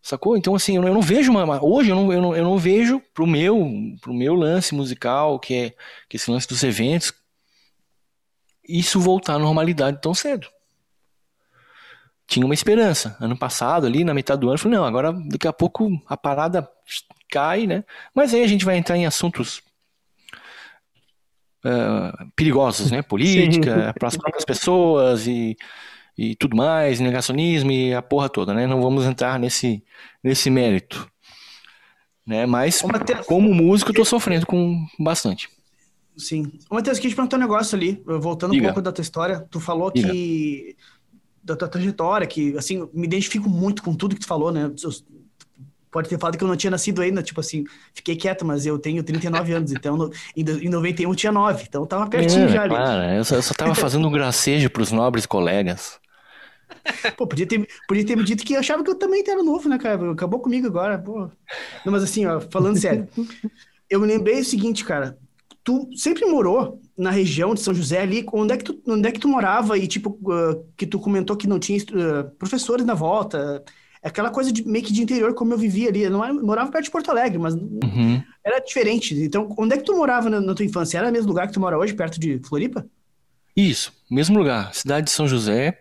Sacou? 0.00 0.34
Então, 0.34 0.54
assim, 0.54 0.76
eu 0.76 0.80
não, 0.80 0.88
eu 0.88 0.94
não 0.94 1.02
vejo 1.02 1.30
uma. 1.30 1.62
Hoje 1.62 1.90
eu 1.90 1.96
não, 1.96 2.10
eu 2.10 2.22
não, 2.22 2.36
eu 2.36 2.44
não 2.44 2.56
vejo 2.56 3.02
pro 3.12 3.26
meu, 3.26 3.70
pro 4.00 4.14
meu 4.14 4.34
lance 4.34 4.74
musical, 4.74 5.38
que 5.38 5.54
é, 5.54 5.70
que 6.08 6.14
é 6.14 6.16
esse 6.16 6.30
lance 6.30 6.48
dos 6.48 6.62
eventos, 6.64 7.12
isso 8.68 9.00
voltar 9.00 9.34
à 9.34 9.38
normalidade 9.38 10.00
tão 10.00 10.14
cedo. 10.14 10.48
Tinha 12.26 12.44
uma 12.44 12.54
esperança. 12.54 13.16
Ano 13.20 13.36
passado, 13.36 13.86
ali, 13.86 14.04
na 14.04 14.14
metade 14.14 14.40
do 14.40 14.46
ano, 14.46 14.54
eu 14.54 14.58
falei, 14.58 14.78
não, 14.78 14.84
agora 14.84 15.12
daqui 15.12 15.46
a 15.46 15.52
pouco 15.52 15.90
a 16.06 16.16
parada 16.16 16.68
cai, 17.30 17.66
né? 17.66 17.84
Mas 18.14 18.32
aí 18.32 18.42
a 18.42 18.46
gente 18.46 18.64
vai 18.64 18.76
entrar 18.76 18.96
em 18.96 19.06
assuntos 19.06 19.62
uh, 21.64 22.30
perigosos, 22.34 22.90
né? 22.90 23.02
Política, 23.02 23.94
para 23.98 24.08
as 24.08 24.16
próprias 24.16 24.44
pessoas 24.44 25.26
e, 25.26 25.56
e 26.16 26.34
tudo 26.36 26.56
mais, 26.56 26.98
negacionismo 27.00 27.70
e 27.70 27.92
a 27.92 28.00
porra 28.00 28.28
toda, 28.28 28.54
né? 28.54 28.66
Não 28.66 28.80
vamos 28.80 29.04
entrar 29.04 29.38
nesse, 29.38 29.84
nesse 30.22 30.48
mérito. 30.48 31.10
Né? 32.26 32.46
Mas, 32.46 32.82
como 33.26 33.52
músico, 33.52 33.90
eu 33.90 33.96
tô 33.96 34.04
sofrendo 34.04 34.46
com 34.46 34.86
bastante. 34.98 35.50
Sim. 36.16 36.52
Ô, 36.70 36.76
Matheus, 36.76 36.98
queria 36.98 37.10
te 37.10 37.16
perguntar 37.16 37.36
um 37.36 37.40
negócio 37.40 37.76
ali, 37.76 38.02
voltando 38.04 38.52
Diga. 38.52 38.64
um 38.64 38.66
pouco 38.68 38.82
da 38.82 38.92
tua 38.92 39.02
história. 39.02 39.46
Tu 39.50 39.60
falou 39.60 39.90
Diga. 39.90 40.10
que. 40.10 40.76
da 41.42 41.56
tua 41.56 41.68
trajetória, 41.68 42.26
que, 42.26 42.56
assim, 42.56 42.88
me 42.92 43.06
identifico 43.06 43.48
muito 43.48 43.82
com 43.82 43.94
tudo 43.94 44.14
que 44.14 44.20
tu 44.20 44.26
falou, 44.26 44.52
né? 44.52 44.70
pode 45.94 46.08
ter 46.08 46.18
falado 46.18 46.36
que 46.36 46.42
eu 46.42 46.48
não 46.48 46.56
tinha 46.56 46.72
nascido 46.72 47.00
ainda, 47.00 47.22
tipo 47.22 47.38
assim, 47.38 47.62
fiquei 47.94 48.16
quieto, 48.16 48.44
mas 48.44 48.66
eu 48.66 48.76
tenho 48.80 49.00
39 49.04 49.52
anos, 49.52 49.70
então 49.70 49.96
no, 49.96 50.10
em, 50.36 50.42
em 50.42 50.68
91 50.68 51.08
eu 51.08 51.14
tinha 51.14 51.30
9, 51.30 51.64
então 51.68 51.86
tava 51.86 52.08
pertinho 52.08 52.46
é, 52.46 52.48
já 52.48 52.62
ali. 52.62 52.74
Claro, 52.74 53.14
eu 53.14 53.24
só, 53.24 53.36
eu 53.36 53.42
só 53.42 53.54
tava 53.54 53.76
fazendo 53.76 54.08
um 54.08 54.10
gracejo 54.10 54.68
pros 54.70 54.90
nobres 54.90 55.24
colegas. 55.24 56.00
Pô, 57.16 57.28
podia 57.28 57.46
ter, 57.46 57.64
podia 57.86 58.04
ter 58.04 58.16
me 58.16 58.24
dito 58.24 58.44
que 58.44 58.56
achava 58.56 58.82
que 58.82 58.90
eu 58.90 58.96
também 58.96 59.22
era 59.24 59.40
novo, 59.40 59.68
né, 59.68 59.78
cara? 59.78 60.10
Acabou 60.10 60.40
comigo 60.40 60.66
agora, 60.66 60.98
pô. 60.98 61.30
Não, 61.84 61.92
mas 61.92 62.02
assim, 62.02 62.26
ó, 62.26 62.40
falando 62.40 62.76
sério, 62.76 63.08
eu 63.88 64.00
me 64.00 64.06
lembrei 64.06 64.40
o 64.40 64.44
seguinte, 64.44 64.84
cara, 64.84 65.16
tu 65.64 65.88
sempre 65.96 66.26
morou 66.26 66.80
na 66.96 67.10
região 67.10 67.54
de 67.54 67.60
São 67.60 67.74
José 67.74 68.02
ali, 68.02 68.24
onde 68.32 68.52
é 68.52 68.56
que 68.56 68.64
tu, 68.64 68.80
onde 68.86 69.08
é 69.08 69.10
que 69.10 69.18
tu 69.18 69.28
morava 69.28 69.76
e, 69.78 69.86
tipo, 69.86 70.10
uh, 70.10 70.64
que 70.76 70.86
tu 70.86 71.00
comentou 71.00 71.36
que 71.36 71.48
não 71.48 71.58
tinha 71.58 71.78
uh, 71.78 72.30
professores 72.38 72.84
na 72.84 72.94
volta, 72.94 73.64
aquela 74.02 74.30
coisa 74.30 74.52
de 74.52 74.66
meio 74.68 74.84
que 74.84 74.92
de 74.92 75.02
interior, 75.02 75.34
como 75.34 75.54
eu 75.54 75.58
vivia 75.58 75.88
ali. 75.88 76.02
Eu 76.02 76.10
não 76.10 76.42
morava 76.42 76.70
perto 76.70 76.84
de 76.84 76.90
Porto 76.90 77.10
Alegre, 77.10 77.38
mas 77.38 77.54
uhum. 77.54 78.22
era 78.44 78.60
diferente. 78.60 79.14
Então, 79.14 79.52
onde 79.58 79.74
é 79.74 79.78
que 79.78 79.84
tu 79.84 79.96
morava 79.96 80.28
na, 80.28 80.40
na, 80.40 80.54
tua 80.54 80.66
infância? 80.66 80.98
Era 80.98 81.08
o 81.08 81.12
mesmo 81.12 81.28
lugar 81.28 81.46
que 81.46 81.54
tu 81.54 81.60
mora 81.60 81.78
hoje, 81.78 81.94
perto 81.94 82.20
de 82.20 82.38
Floripa? 82.46 82.86
Isso, 83.56 83.92
mesmo 84.10 84.38
lugar. 84.38 84.74
Cidade 84.74 85.06
de 85.06 85.12
São 85.12 85.26
José. 85.26 85.78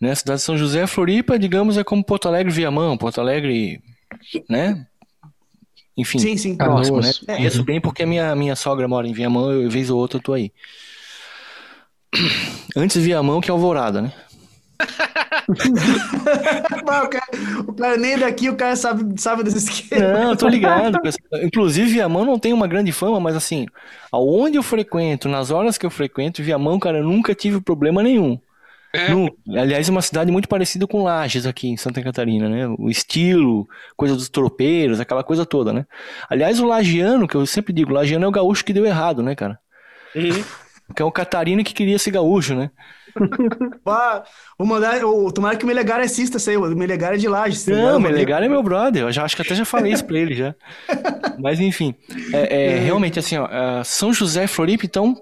Né? 0.00 0.14
Cidade 0.14 0.38
de 0.38 0.44
São 0.44 0.56
José, 0.56 0.86
Floripa, 0.86 1.36
digamos, 1.36 1.76
é 1.76 1.82
como 1.82 2.04
Porto 2.04 2.28
Alegre, 2.28 2.52
Viamão, 2.52 2.96
Porto 2.96 3.20
Alegre, 3.20 3.82
né? 4.48 4.86
Enfim, 5.98 6.20
sim, 6.20 6.36
sim. 6.36 6.56
próximo, 6.56 7.00
né? 7.00 7.10
É. 7.26 7.42
Isso 7.42 7.64
bem 7.64 7.80
porque 7.80 8.04
a 8.04 8.06
minha, 8.06 8.34
minha 8.36 8.54
sogra 8.54 8.86
mora 8.86 9.08
em 9.08 9.12
Viamão, 9.12 9.50
eu, 9.50 9.68
vez 9.68 9.90
ou 9.90 9.98
outra 9.98 10.18
eu 10.18 10.22
tô 10.22 10.32
aí. 10.32 10.52
Antes 12.76 13.02
Viamão 13.02 13.40
que 13.40 13.50
Alvorada, 13.50 14.00
né? 14.00 14.12
o, 15.48 17.08
cara, 17.08 17.26
o 17.66 17.72
cara 17.72 17.96
nem 17.96 18.16
daqui, 18.16 18.48
o 18.48 18.54
cara 18.54 18.76
sabe, 18.76 19.20
sabe 19.20 19.42
desse 19.42 19.58
esquema. 19.70 20.20
Não, 20.20 20.36
tô 20.36 20.46
ligado. 20.46 21.00
Inclusive, 21.42 21.90
Viamão 21.90 22.24
não 22.24 22.38
tem 22.38 22.52
uma 22.52 22.68
grande 22.68 22.92
fama, 22.92 23.18
mas 23.18 23.34
assim, 23.34 23.66
aonde 24.12 24.56
eu 24.56 24.62
frequento, 24.62 25.28
nas 25.28 25.50
horas 25.50 25.76
que 25.76 25.84
eu 25.84 25.90
frequento, 25.90 26.44
Viamão, 26.44 26.78
cara, 26.78 26.98
eu 26.98 27.04
nunca 27.04 27.34
tive 27.34 27.60
problema 27.60 28.04
nenhum. 28.04 28.38
É. 28.92 29.10
No, 29.10 29.30
aliás, 29.54 29.88
é 29.88 29.92
uma 29.92 30.02
cidade 30.02 30.30
muito 30.32 30.48
parecida 30.48 30.86
com 30.86 31.02
Lages 31.02 31.46
aqui 31.46 31.68
em 31.68 31.76
Santa 31.76 32.02
Catarina, 32.02 32.48
né? 32.48 32.66
O 32.78 32.88
estilo, 32.88 33.68
coisa 33.96 34.14
dos 34.14 34.28
tropeiros, 34.28 34.98
aquela 34.98 35.22
coisa 35.22 35.44
toda, 35.44 35.72
né? 35.72 35.86
Aliás, 36.28 36.58
o 36.58 36.66
lagiano, 36.66 37.28
que 37.28 37.34
eu 37.34 37.44
sempre 37.44 37.72
digo, 37.72 37.90
o 37.90 37.94
lagiano 37.94 38.24
é 38.24 38.28
o 38.28 38.32
gaúcho 38.32 38.64
que 38.64 38.72
deu 38.72 38.86
errado, 38.86 39.22
né, 39.22 39.34
cara? 39.34 39.58
Uhum. 40.14 40.42
Que 40.96 41.02
é 41.02 41.04
o 41.04 41.12
catarino 41.12 41.62
que 41.62 41.74
queria 41.74 41.98
ser 41.98 42.12
gaúcho, 42.12 42.54
né? 42.54 42.70
Bah, 43.84 44.24
vou 44.58 44.66
mandar, 44.66 45.04
o, 45.04 45.30
tomara 45.32 45.56
que 45.56 45.64
o 45.64 45.66
Melegar 45.66 46.00
assista 46.00 46.38
isso 46.38 46.48
aí, 46.48 46.56
o 46.56 46.62
Melegar 46.74 47.12
é 47.12 47.16
de 47.18 47.28
Lages. 47.28 47.66
Não, 47.66 47.98
o 47.98 48.00
Melegar 48.00 48.42
é 48.42 48.48
meu 48.48 48.62
brother, 48.62 49.02
eu 49.02 49.12
já, 49.12 49.22
acho 49.22 49.36
que 49.36 49.42
até 49.42 49.54
já 49.54 49.64
falei 49.66 49.92
isso 49.92 50.04
pra 50.04 50.18
ele 50.18 50.34
já. 50.34 50.54
Mas 51.38 51.60
enfim, 51.60 51.94
é, 52.32 52.56
é, 52.56 52.72
é. 52.72 52.78
realmente 52.78 53.18
assim, 53.18 53.36
ó, 53.36 53.46
é, 53.46 53.84
São 53.84 54.12
José 54.12 54.44
e 54.44 54.48
Floripa, 54.48 54.86
então, 54.86 55.14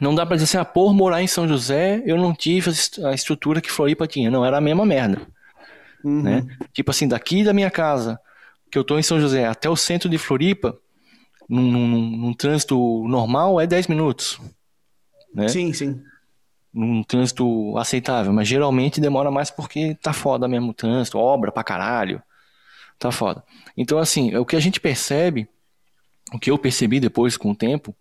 não 0.00 0.14
dá 0.14 0.26
pra 0.26 0.36
dizer 0.36 0.44
assim, 0.44 0.58
ah, 0.58 0.64
por 0.64 0.92
morar 0.92 1.22
em 1.22 1.26
São 1.26 1.48
José, 1.48 2.02
eu 2.04 2.16
não 2.16 2.34
tive 2.34 2.70
a 3.04 3.14
estrutura 3.14 3.60
que 3.60 3.70
Floripa 3.70 4.06
tinha. 4.06 4.30
Não, 4.30 4.44
era 4.44 4.58
a 4.58 4.60
mesma 4.60 4.84
merda. 4.84 5.20
Uhum. 6.04 6.22
Né? 6.22 6.46
Tipo 6.72 6.90
assim, 6.90 7.08
daqui 7.08 7.42
da 7.42 7.52
minha 7.52 7.70
casa, 7.70 8.18
que 8.70 8.78
eu 8.78 8.84
tô 8.84 8.98
em 8.98 9.02
São 9.02 9.20
José, 9.20 9.46
até 9.46 9.68
o 9.68 9.76
centro 9.76 10.08
de 10.08 10.18
Floripa, 10.18 10.78
num, 11.48 11.62
num, 11.62 12.16
num 12.16 12.34
trânsito 12.34 12.76
normal, 13.08 13.60
é 13.60 13.66
10 13.66 13.88
minutos. 13.88 14.40
Né? 15.34 15.48
Sim, 15.48 15.72
sim 15.72 16.00
num 16.72 17.02
trânsito 17.02 17.76
aceitável, 17.76 18.32
mas 18.32 18.46
geralmente 18.46 19.00
demora 19.00 19.30
mais 19.30 19.50
porque 19.50 19.96
tá 19.96 20.12
foda 20.12 20.46
mesmo 20.46 20.70
o 20.70 20.74
trânsito, 20.74 21.18
obra 21.18 21.50
pra 21.50 21.64
caralho, 21.64 22.22
tá 22.98 23.10
foda. 23.10 23.42
Então, 23.76 23.98
assim, 23.98 24.36
o 24.36 24.44
que 24.44 24.56
a 24.56 24.60
gente 24.60 24.80
percebe, 24.80 25.48
o 26.32 26.38
que 26.38 26.50
eu 26.50 26.56
percebi 26.56 27.00
depois 27.00 27.36
com 27.36 27.50
o 27.50 27.56
tempo, 27.56 27.94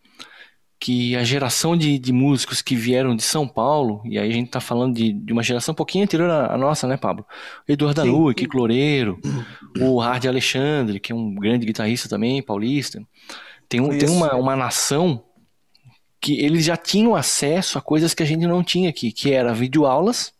que 0.79 1.15
a 1.15 1.23
geração 1.23 1.75
de, 1.75 1.99
de 1.99 2.13
músicos 2.13 2.61
que 2.61 2.75
vieram 2.75 3.13
de 3.15 3.21
São 3.21 3.45
Paulo, 3.45 4.01
e 4.05 4.17
aí 4.17 4.29
a 4.29 4.33
gente 4.33 4.49
tá 4.49 4.61
falando 4.61 4.95
de, 4.95 5.11
de 5.11 5.33
uma 5.33 5.43
geração 5.43 5.73
um 5.73 5.75
pouquinho 5.75 6.05
anterior 6.05 6.29
à, 6.29 6.53
à 6.53 6.57
nossa, 6.57 6.87
né, 6.87 6.95
Pablo? 6.95 7.25
Eduardo 7.67 8.01
Danui, 8.01 8.33
Kiko 8.33 8.57
Loureiro, 8.57 9.19
o 9.79 9.99
Hard 9.99 10.25
Alexandre, 10.25 10.99
que 10.99 11.11
é 11.11 11.15
um 11.15 11.35
grande 11.35 11.65
guitarrista 11.65 12.07
também, 12.07 12.41
paulista. 12.41 13.03
Tem, 13.67 13.81
um, 13.81 13.89
tem 13.97 14.09
uma, 14.09 14.33
uma 14.35 14.55
nação 14.55 15.23
que 16.21 16.39
eles 16.39 16.63
já 16.63 16.77
tinham 16.77 17.15
acesso 17.15 17.77
a 17.77 17.81
coisas 17.81 18.13
que 18.13 18.23
a 18.23 18.25
gente 18.25 18.47
não 18.47 18.63
tinha 18.63 18.89
aqui, 18.89 19.11
que 19.11 19.31
era 19.31 19.53
videoaulas, 19.53 20.33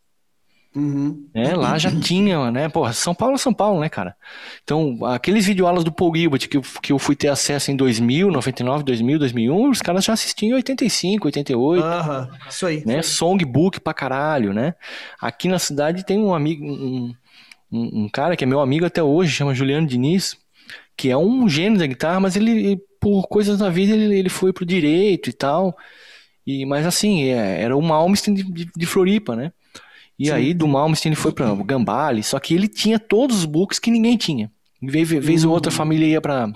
Uhum. 0.80 1.30
É, 1.34 1.54
lá 1.54 1.78
já 1.78 1.92
tinha, 1.92 2.50
né? 2.50 2.70
Porra, 2.70 2.94
São 2.94 3.14
Paulo 3.14 3.36
é 3.36 3.38
São 3.38 3.54
Paulo, 3.54 3.82
né, 3.82 3.90
cara? 3.90 4.16
Então, 4.64 4.98
aqueles 5.06 5.46
videoaulas 5.46 5.84
do 5.84 5.92
Paul 5.92 6.16
Gilbert 6.16 6.48
que 6.48 6.56
eu, 6.56 6.62
que 6.82 6.94
eu 6.94 6.98
fui 6.98 7.16
ter 7.16 7.28
acesso 7.28 7.70
em 7.70 7.76
2000, 7.76 8.32
99, 8.32 8.84
2000, 8.86 9.20
2001, 9.20 9.70
os 9.70 9.82
caras 9.82 10.06
já 10.06 10.14
assistiam 10.14 10.52
em 10.52 10.54
85, 10.54 11.28
88. 11.28 11.84
Aham, 11.84 12.30
uhum. 12.32 12.38
isso 12.50 12.66
aí. 12.66 12.84
Né? 12.86 13.02
Songbook 13.02 13.82
pra 13.82 13.94
caralho, 13.94 14.54
né? 14.54 14.74
Aqui 15.20 15.50
na 15.50 15.60
cidade 15.60 16.06
tem 16.06 16.18
um 16.18 16.34
amigo, 16.34 16.66
um, 16.66 17.14
um, 17.70 18.04
um, 18.04 18.10
cara 18.10 18.38
que 18.38 18.46
é 18.46 18.48
meu 18.48 18.62
amigo 18.62 18.86
até 18.86 19.04
hoje, 19.04 19.34
chama 19.34 19.54
Juliano 19.54 19.86
Diniz, 19.86 20.38
que 20.96 21.10
é 21.10 21.18
um 21.18 21.50
gênio 21.50 21.78
da 21.78 21.86
guitarra, 21.86 22.22
mas 22.22 22.38
ele, 22.38 22.80
por 23.02 23.28
coisas 23.28 23.60
da 23.60 23.70
vida, 23.70 23.94
ele, 23.94 24.18
ele 24.18 24.30
foi 24.30 24.54
pro 24.54 24.66
direito 24.66 25.30
e 25.30 25.34
tal. 25.34 25.76
E, 26.48 26.66
mas 26.66 26.86
assim, 26.86 27.26
é, 27.26 27.62
era 27.64 27.76
o 27.76 27.82
Malmsteen 27.82 28.34
de, 28.34 28.44
de, 28.44 28.70
de 28.76 28.86
Floripa, 28.86 29.36
né? 29.36 29.52
E 30.20 30.26
Sim. 30.26 30.32
aí 30.34 30.54
do 30.54 30.68
Malmsteen 30.68 31.14
ele 31.14 31.20
foi 31.20 31.32
para 31.32 31.56
Gambale, 31.56 32.22
só 32.22 32.38
que 32.40 32.54
ele 32.54 32.68
tinha 32.68 33.00
todos 33.00 33.38
os 33.38 33.46
books 33.46 33.80
que 33.80 33.90
ninguém 33.90 34.18
tinha. 34.18 34.52
Vez, 34.82 35.10
vez 35.10 35.46
ou 35.46 35.52
outra 35.52 35.72
a 35.72 35.76
família 35.76 36.06
ia 36.06 36.22
para 36.22 36.52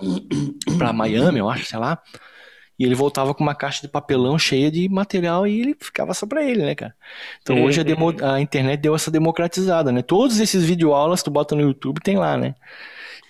para 0.77 0.91
Miami, 0.91 1.39
eu 1.39 1.50
acho, 1.50 1.65
sei 1.65 1.79
lá. 1.79 1.98
E 2.77 2.84
ele 2.84 2.96
voltava 2.96 3.34
com 3.34 3.43
uma 3.43 3.55
caixa 3.55 3.82
de 3.82 3.88
papelão 3.88 4.38
cheia 4.38 4.70
de 4.70 4.89
material 4.89 5.48
e 5.48 5.62
ele 5.62 5.75
ficava 5.79 6.13
só 6.13 6.25
para 6.25 6.43
ele, 6.43 6.63
né, 6.63 6.75
cara? 6.75 6.93
Então 7.41 7.58
é, 7.58 7.62
hoje 7.62 7.79
a, 7.79 7.84
demo, 7.84 8.13
a, 8.22 8.41
internet 8.41 8.82
deu 8.82 8.96
essa 8.96 9.12
democratizada, 9.12 9.91
né? 9.91 10.01
Todos 10.01 10.39
esses 10.39 10.63
videoaulas 10.63 11.24
tu 11.24 11.32
bota 11.32 11.55
no 11.55 11.62
YouTube 11.62 12.01
tem 12.01 12.17
lá, 12.17 12.36
né? 12.36 12.55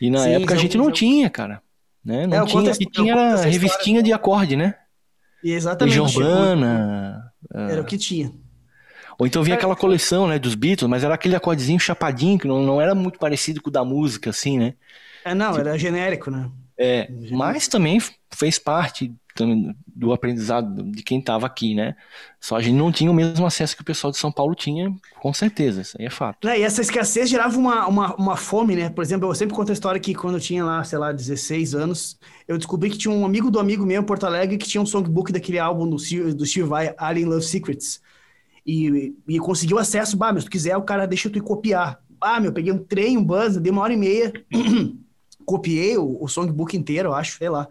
E 0.01 0.09
na 0.09 0.19
Sim, 0.19 0.29
época 0.31 0.53
a 0.53 0.57
gente 0.57 0.77
não 0.77 0.91
tinha, 0.91 1.29
cara. 1.29 1.61
Né? 2.03 2.25
Não 2.25 2.43
é, 2.43 2.45
tinha, 2.45 2.71
que 2.71 2.85
tinha 2.89 3.35
revistinha 3.35 4.01
de 4.01 4.11
acorde, 4.11 4.55
né? 4.55 4.75
Exatamente. 5.43 5.99
Legião 5.99 6.05
Urbana. 6.05 7.31
Era 7.53 7.81
o 7.81 7.85
que 7.85 7.97
tinha. 7.97 8.31
Ou 9.23 9.27
então 9.27 9.41
vinha 9.41 9.55
é, 9.55 9.57
aquela 9.57 9.73
coleção, 9.73 10.27
né, 10.27 10.37
dos 10.37 10.53
Beatles, 10.53 10.89
mas 10.89 11.01
era 11.01 11.13
aquele 11.13 11.33
acordezinho 11.33 11.79
chapadinho, 11.79 12.37
que 12.37 12.45
não, 12.45 12.61
não 12.61 12.81
era 12.81 12.93
muito 12.93 13.17
parecido 13.17 13.61
com 13.61 13.69
o 13.69 13.71
da 13.71 13.85
música, 13.85 14.31
assim, 14.31 14.59
né? 14.59 14.73
É, 15.23 15.33
não, 15.33 15.53
tipo, 15.53 15.61
era 15.61 15.77
genérico, 15.77 16.29
né? 16.29 16.51
É, 16.77 17.07
genérico. 17.07 17.37
mas 17.37 17.69
também 17.69 18.01
fez 18.35 18.59
parte 18.59 19.13
do 19.87 20.11
aprendizado 20.11 20.83
de 20.91 21.01
quem 21.01 21.19
estava 21.19 21.45
aqui, 21.45 21.73
né? 21.73 21.95
Só 22.37 22.57
a 22.57 22.61
gente 22.61 22.75
não 22.75 22.91
tinha 22.91 23.09
o 23.09 23.13
mesmo 23.13 23.45
acesso 23.45 23.77
que 23.77 23.81
o 23.81 23.85
pessoal 23.85 24.11
de 24.11 24.17
São 24.17 24.29
Paulo 24.29 24.53
tinha, 24.53 24.93
com 25.21 25.33
certeza, 25.33 25.79
isso 25.79 25.95
aí 25.97 26.05
é 26.05 26.09
fato. 26.09 26.45
É, 26.45 26.59
e 26.59 26.63
essa 26.63 26.81
escassez 26.81 27.29
gerava 27.29 27.57
uma, 27.57 27.87
uma, 27.87 28.15
uma 28.15 28.35
fome, 28.35 28.75
né? 28.75 28.89
Por 28.89 29.05
exemplo, 29.05 29.29
eu 29.29 29.33
sempre 29.33 29.55
conto 29.55 29.69
a 29.69 29.73
história 29.73 30.01
que 30.01 30.13
quando 30.13 30.35
eu 30.35 30.41
tinha 30.41 30.65
lá, 30.65 30.83
sei 30.83 30.99
lá, 30.99 31.13
16 31.13 31.75
anos, 31.75 32.19
eu 32.45 32.57
descobri 32.57 32.89
que 32.89 32.97
tinha 32.97 33.13
um 33.13 33.25
amigo 33.25 33.49
do 33.49 33.57
amigo 33.57 33.85
meu 33.85 34.01
em 34.01 34.05
Porto 34.05 34.25
Alegre 34.25 34.57
que 34.57 34.67
tinha 34.67 34.81
um 34.81 34.85
songbook 34.85 35.31
daquele 35.31 35.59
álbum 35.59 35.89
do, 35.89 35.95
do 36.35 36.45
Steve 36.45 36.67
Vai, 36.67 36.93
Alien 36.97 37.27
Love 37.27 37.45
Secrets 37.45 38.01
e, 38.65 39.15
e 39.27 39.39
conseguiu 39.39 39.77
acesso, 39.77 40.15
bah, 40.17 40.31
mas 40.31 40.43
se 40.43 40.49
tu 40.49 40.51
quiser, 40.51 40.77
o 40.77 40.83
cara 40.83 41.05
deixa 41.05 41.29
tu 41.29 41.37
ir 41.37 41.41
copiar. 41.41 41.99
Ah, 42.21 42.39
meu, 42.39 42.53
peguei 42.53 42.71
um 42.71 42.77
trem, 42.77 43.17
um 43.17 43.23
buzz, 43.23 43.57
dei 43.57 43.71
uma 43.71 43.81
hora 43.81 43.93
e 43.93 43.97
meia, 43.97 44.31
copiei 45.45 45.97
o, 45.97 46.23
o 46.23 46.27
songbook 46.27 46.75
inteiro, 46.77 47.09
eu 47.09 47.13
acho, 47.13 47.37
sei 47.37 47.49
lá. 47.49 47.67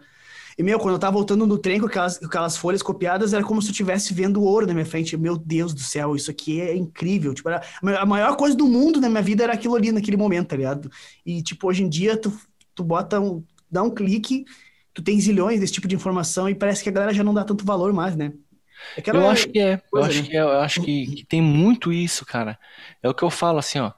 E, 0.59 0.63
meu, 0.63 0.79
quando 0.79 0.95
eu 0.95 0.99
tava 0.99 1.15
voltando 1.15 1.47
no 1.47 1.59
trem 1.59 1.81
com 1.81 1.87
aquelas, 1.87 2.19
com 2.19 2.27
aquelas 2.27 2.57
folhas 2.57 2.83
copiadas, 2.83 3.33
era 3.33 3.43
como 3.43 3.61
se 3.63 3.69
eu 3.69 3.73
estivesse 3.73 4.13
vendo 4.13 4.43
ouro 4.43 4.67
na 4.67 4.75
minha 4.75 4.85
frente. 4.85 5.17
Meu 5.17 5.37
Deus 5.37 5.73
do 5.73 5.81
céu, 5.81 6.15
isso 6.15 6.31
aqui 6.31 6.61
é 6.61 6.77
incrível. 6.77 7.33
Tipo, 7.35 7.49
era, 7.49 7.63
a 7.99 8.07
maior 8.07 8.37
coisa 8.37 8.57
do 8.57 8.67
mundo 8.67 9.01
na 9.01 9.09
minha 9.09 9.23
vida 9.23 9.43
era 9.43 9.55
aquilo 9.55 9.75
ali 9.75 9.91
naquele 9.91 10.17
momento, 10.17 10.49
tá 10.49 10.57
ligado? 10.57 10.91
E, 11.25 11.43
tipo, 11.43 11.67
hoje 11.69 11.83
em 11.83 11.89
dia, 11.89 12.17
tu, 12.17 12.33
tu 12.75 12.85
bota 12.85 13.19
um, 13.21 13.43
dá 13.71 13.83
um 13.83 13.91
clique, 13.91 14.45
tu 14.93 15.03
tem 15.03 15.19
zilhões 15.21 15.61
desse 15.61 15.73
tipo 15.73 15.89
de 15.89 15.95
informação 15.95 16.49
e 16.49 16.55
parece 16.55 16.83
que 16.83 16.89
a 16.89 16.93
galera 16.93 17.15
já 17.15 17.25
não 17.25 17.35
dá 17.35 17.45
tanto 17.45 17.65
valor 17.65 17.93
mais, 17.93 18.15
né? 18.15 18.33
Eu 19.06 19.28
acho 19.28 19.49
que 19.49 19.58
é. 19.58 19.80
Eu 19.92 20.04
acho, 20.04 20.23
né? 20.23 20.28
que 20.28 20.36
é, 20.36 20.40
eu 20.40 20.60
acho 20.60 20.82
que, 20.82 21.06
que, 21.06 21.25
tem 21.25 21.40
muito 21.40 21.92
isso, 21.92 22.25
cara. 22.25 22.58
É 23.02 23.08
o 23.08 23.14
que 23.14 23.23
eu 23.23 23.30
falo 23.30 23.58
assim, 23.58 23.78
ó. 23.78 23.92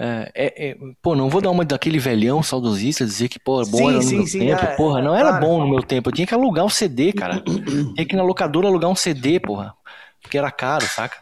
É, 0.00 0.30
é, 0.32 0.68
é, 0.68 0.76
pô, 1.02 1.16
não 1.16 1.28
vou 1.28 1.40
dar 1.40 1.50
uma 1.50 1.64
daquele 1.64 1.98
velhão 1.98 2.40
saudosista 2.40 3.04
dizer 3.04 3.28
que, 3.28 3.38
pô, 3.38 3.56
bom 3.64 3.78
sim, 3.78 3.88
era 3.88 3.96
no 3.96 4.02
sim, 4.02 4.16
meu 4.16 4.26
sim, 4.26 4.38
tempo. 4.38 4.64
É, 4.64 4.76
porra, 4.76 5.02
não 5.02 5.14
era 5.14 5.32
bom 5.32 5.58
no 5.58 5.68
meu 5.68 5.82
tempo. 5.82 6.08
Eu 6.08 6.12
tinha 6.12 6.26
que 6.26 6.34
alugar 6.34 6.64
um 6.64 6.68
CD, 6.68 7.12
cara. 7.12 7.42
tinha 7.94 8.06
que 8.06 8.14
ir 8.14 8.16
na 8.16 8.22
locadora 8.22 8.68
alugar 8.68 8.90
um 8.90 8.94
CD, 8.94 9.40
porra. 9.40 9.74
Porque 10.22 10.38
era 10.38 10.50
caro, 10.52 10.86
saca? 10.86 11.18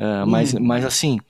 Uh, 0.00 0.26
mas, 0.26 0.52
uhum. 0.52 0.60
mas 0.60 0.84
assim, 0.84 1.20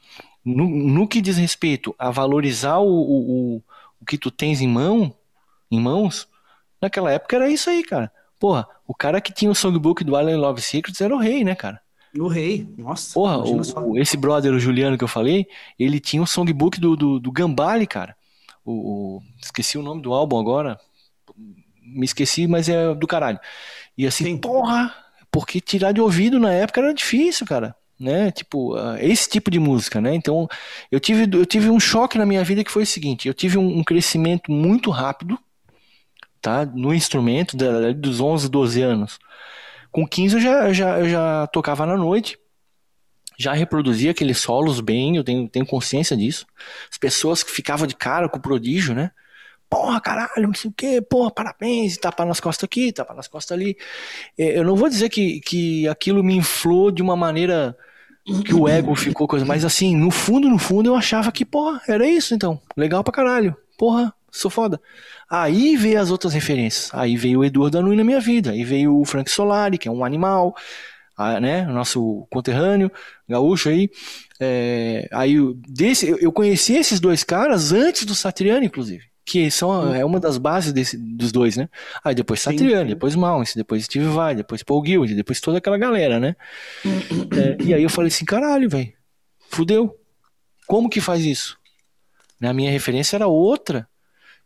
no, 0.44 0.66
no, 0.66 1.06
que 1.06 1.20
diz 1.20 1.36
respeito 1.36 1.94
a 1.98 2.10
valorizar 2.10 2.78
o, 2.78 2.88
o, 2.88 3.56
o, 3.56 3.62
o 4.00 4.04
que 4.06 4.16
tu 4.16 4.30
tens 4.30 4.62
em 4.62 4.68
mão, 4.68 5.14
em 5.70 5.78
mãos, 5.78 6.26
naquela 6.80 7.12
época 7.12 7.36
era 7.36 7.50
isso 7.50 7.68
aí, 7.68 7.82
cara. 7.82 8.10
Porra, 8.42 8.66
o 8.88 8.92
cara 8.92 9.20
que 9.20 9.32
tinha 9.32 9.48
o 9.48 9.54
songbook 9.54 10.02
do 10.02 10.16
Alien 10.16 10.36
Love 10.36 10.60
Secrets 10.60 11.00
era 11.00 11.14
o 11.14 11.18
rei, 11.20 11.44
né, 11.44 11.54
cara? 11.54 11.80
O 12.18 12.26
rei, 12.26 12.66
nossa. 12.76 13.14
Porra, 13.14 13.38
o, 13.38 13.96
esse 13.96 14.16
brother, 14.16 14.52
o 14.52 14.58
Juliano 14.58 14.98
que 14.98 15.04
eu 15.04 15.08
falei, 15.08 15.46
ele 15.78 16.00
tinha 16.00 16.20
o 16.20 16.26
songbook 16.26 16.80
do, 16.80 16.96
do, 16.96 17.20
do 17.20 17.30
Gambale, 17.30 17.86
cara. 17.86 18.16
O, 18.64 18.72
o, 18.72 19.22
esqueci 19.40 19.78
o 19.78 19.82
nome 19.82 20.02
do 20.02 20.12
álbum 20.12 20.40
agora. 20.40 20.76
Me 21.80 22.04
esqueci, 22.04 22.48
mas 22.48 22.68
é 22.68 22.92
do 22.92 23.06
caralho. 23.06 23.38
E 23.96 24.08
assim, 24.08 24.24
Sim. 24.24 24.38
porra, 24.38 24.92
porque 25.30 25.60
tirar 25.60 25.92
de 25.92 26.00
ouvido 26.00 26.40
na 26.40 26.50
época 26.50 26.80
era 26.80 26.92
difícil, 26.92 27.46
cara. 27.46 27.76
Né? 27.96 28.32
Tipo, 28.32 28.74
uh, 28.74 28.96
esse 28.98 29.30
tipo 29.30 29.52
de 29.52 29.60
música, 29.60 30.00
né? 30.00 30.16
Então, 30.16 30.48
eu 30.90 30.98
tive, 30.98 31.28
eu 31.38 31.46
tive 31.46 31.70
um 31.70 31.78
choque 31.78 32.18
na 32.18 32.26
minha 32.26 32.42
vida 32.42 32.64
que 32.64 32.72
foi 32.72 32.82
o 32.82 32.86
seguinte: 32.86 33.28
eu 33.28 33.34
tive 33.34 33.56
um, 33.56 33.78
um 33.78 33.84
crescimento 33.84 34.50
muito 34.50 34.90
rápido 34.90 35.38
tá? 36.42 36.66
No 36.66 36.92
instrumento 36.92 37.56
dos 37.94 38.20
11, 38.20 38.50
12 38.50 38.82
anos. 38.82 39.18
Com 39.90 40.06
15 40.06 40.34
eu 40.36 40.40
já, 40.40 40.72
já, 40.72 40.98
eu 40.98 41.08
já 41.08 41.46
tocava 41.46 41.86
na 41.86 41.96
noite, 41.96 42.38
já 43.38 43.52
reproduzia 43.52 44.10
aqueles 44.10 44.38
solos 44.38 44.80
bem, 44.80 45.16
eu 45.16 45.24
tenho, 45.24 45.48
tenho 45.48 45.66
consciência 45.66 46.16
disso. 46.16 46.44
As 46.90 46.98
pessoas 46.98 47.42
que 47.42 47.50
ficavam 47.50 47.86
de 47.86 47.94
cara 47.94 48.28
com 48.28 48.38
o 48.38 48.42
prodígio, 48.42 48.94
né? 48.94 49.12
Porra, 49.70 50.00
caralho, 50.00 50.46
não 50.46 50.54
sei 50.54 50.70
o 50.70 50.74
quê, 50.74 51.00
porra, 51.00 51.30
parabéns, 51.30 51.96
tapa 51.96 52.26
nas 52.26 52.40
costas 52.40 52.64
aqui, 52.64 52.92
tapa 52.92 53.14
nas 53.14 53.28
costas 53.28 53.56
ali. 53.56 53.76
É, 54.36 54.58
eu 54.58 54.64
não 54.64 54.76
vou 54.76 54.88
dizer 54.88 55.08
que, 55.08 55.40
que 55.40 55.88
aquilo 55.88 56.22
me 56.22 56.36
inflou 56.36 56.90
de 56.90 57.00
uma 57.00 57.16
maneira 57.16 57.76
que 58.44 58.54
o 58.54 58.68
ego 58.68 58.94
ficou 58.94 59.26
coisa, 59.26 59.44
mas 59.44 59.64
assim, 59.64 59.96
no 59.96 60.10
fundo, 60.10 60.48
no 60.48 60.58
fundo, 60.58 60.90
eu 60.90 60.94
achava 60.94 61.32
que, 61.32 61.44
porra, 61.44 61.80
era 61.88 62.06
isso 62.06 62.34
então, 62.34 62.60
legal 62.76 63.02
pra 63.02 63.12
caralho, 63.12 63.56
porra, 63.78 64.14
sou 64.32 64.50
foda. 64.50 64.80
Aí 65.30 65.76
veio 65.76 66.00
as 66.00 66.10
outras 66.10 66.32
referências. 66.32 66.90
Aí 66.92 67.16
veio 67.16 67.40
o 67.40 67.44
Eduardo 67.44 67.78
Danui 67.78 67.94
na 67.94 68.02
minha 68.02 68.20
vida. 68.20 68.50
Aí 68.50 68.64
veio 68.64 68.98
o 68.98 69.04
Frank 69.04 69.30
Solari, 69.30 69.76
que 69.76 69.86
é 69.86 69.90
um 69.90 70.04
animal, 70.04 70.56
né? 71.40 71.64
Nosso 71.66 72.26
conterrâneo, 72.30 72.90
gaúcho 73.28 73.68
aí. 73.68 73.90
É, 74.40 75.08
aí 75.12 75.36
desse, 75.68 76.08
eu 76.08 76.32
conheci 76.32 76.74
esses 76.74 76.98
dois 76.98 77.22
caras 77.22 77.72
antes 77.72 78.04
do 78.04 78.14
Satriani, 78.14 78.66
inclusive. 78.66 79.04
Que 79.24 79.50
são, 79.52 79.94
é 79.94 80.04
uma 80.04 80.18
das 80.18 80.36
bases 80.36 80.72
desse, 80.72 80.96
dos 80.96 81.30
dois, 81.30 81.56
né? 81.56 81.68
Aí 82.02 82.14
depois 82.14 82.40
Satriani, 82.40 82.88
depois 82.88 83.14
Malmsteen, 83.14 83.60
depois 83.60 83.84
Steve 83.84 84.06
Vai, 84.06 84.34
depois 84.34 84.64
Paul 84.64 84.84
Gilde, 84.84 85.14
depois 85.14 85.40
toda 85.40 85.58
aquela 85.58 85.78
galera, 85.78 86.18
né? 86.18 86.34
É, 86.84 87.62
e 87.62 87.72
aí 87.72 87.82
eu 87.82 87.90
falei 87.90 88.08
assim, 88.08 88.24
caralho, 88.24 88.68
velho, 88.68 88.92
fudeu. 89.48 89.96
Como 90.66 90.88
que 90.88 91.00
faz 91.00 91.24
isso? 91.24 91.56
A 92.42 92.52
minha 92.52 92.70
referência 92.72 93.16
era 93.16 93.28
outra. 93.28 93.86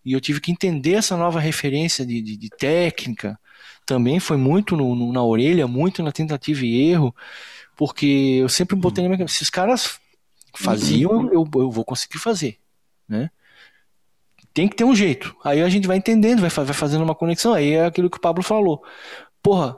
E 0.07 0.13
eu 0.13 0.21
tive 0.21 0.41
que 0.41 0.53
entender 0.53 0.93
essa 0.93 1.17
nova 1.17 1.41
referência 1.41 2.07
de, 2.07 2.23
de, 2.23 2.37
de 2.37 2.49
técnica. 2.49 3.37
Também 3.85 4.21
foi 4.21 4.37
muito 4.37 4.77
no, 4.77 4.95
no, 4.95 5.13
na 5.13 5.21
orelha, 5.21 5.67
muito 5.67 6.01
na 6.01 6.13
tentativa 6.13 6.65
e 6.65 6.91
erro, 6.91 7.13
porque 7.77 8.39
eu 8.41 8.49
sempre 8.49 8.77
botei 8.77 9.03
na 9.03 9.09
minha 9.09 9.19
cabeça, 9.19 9.39
se 9.39 9.43
os 9.43 9.51
caras 9.51 9.99
faziam, 10.55 11.29
eu, 11.33 11.45
eu 11.57 11.71
vou 11.73 11.85
conseguir 11.85 12.19
fazer, 12.19 12.57
né? 13.09 13.31
Tem 14.55 14.69
que 14.69 14.77
ter 14.77 14.85
um 14.85 14.95
jeito. 14.95 15.35
Aí 15.45 15.61
a 15.61 15.69
gente 15.69 15.89
vai 15.89 15.97
entendendo, 15.97 16.41
vai, 16.41 16.51
vai 16.51 16.75
fazendo 16.75 17.03
uma 17.03 17.15
conexão. 17.15 17.53
Aí 17.53 17.73
é 17.73 17.85
aquilo 17.85 18.09
que 18.09 18.17
o 18.17 18.21
Pablo 18.21 18.45
falou. 18.45 18.83
Porra, 19.43 19.77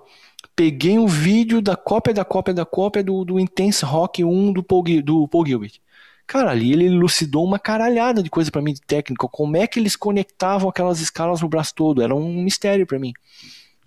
peguei 0.54 0.98
um 0.98 1.06
vídeo 1.06 1.62
da 1.62 1.74
cópia 1.74 2.12
da 2.12 2.24
cópia 2.24 2.52
da 2.52 2.66
cópia 2.66 3.02
do, 3.02 3.24
do 3.24 3.40
Intense 3.40 3.84
Rock 3.84 4.22
1 4.22 4.52
do 4.52 4.62
Paul, 4.62 4.84
do 5.02 5.26
Paul 5.26 5.46
Gilbert. 5.46 5.80
Cara, 6.28 6.50
ali 6.50 6.74
ele 6.74 6.84
elucidou 6.84 7.42
uma 7.42 7.58
caralhada 7.58 8.22
de 8.22 8.28
coisa 8.28 8.50
para 8.50 8.60
mim 8.60 8.74
de 8.74 8.82
técnica. 8.82 9.26
Como 9.26 9.56
é 9.56 9.66
que 9.66 9.80
eles 9.80 9.96
conectavam 9.96 10.68
aquelas 10.68 11.00
escalas 11.00 11.40
no 11.40 11.48
braço 11.48 11.74
todo? 11.74 12.02
Era 12.02 12.14
um 12.14 12.42
mistério 12.42 12.86
para 12.86 12.98
mim, 12.98 13.14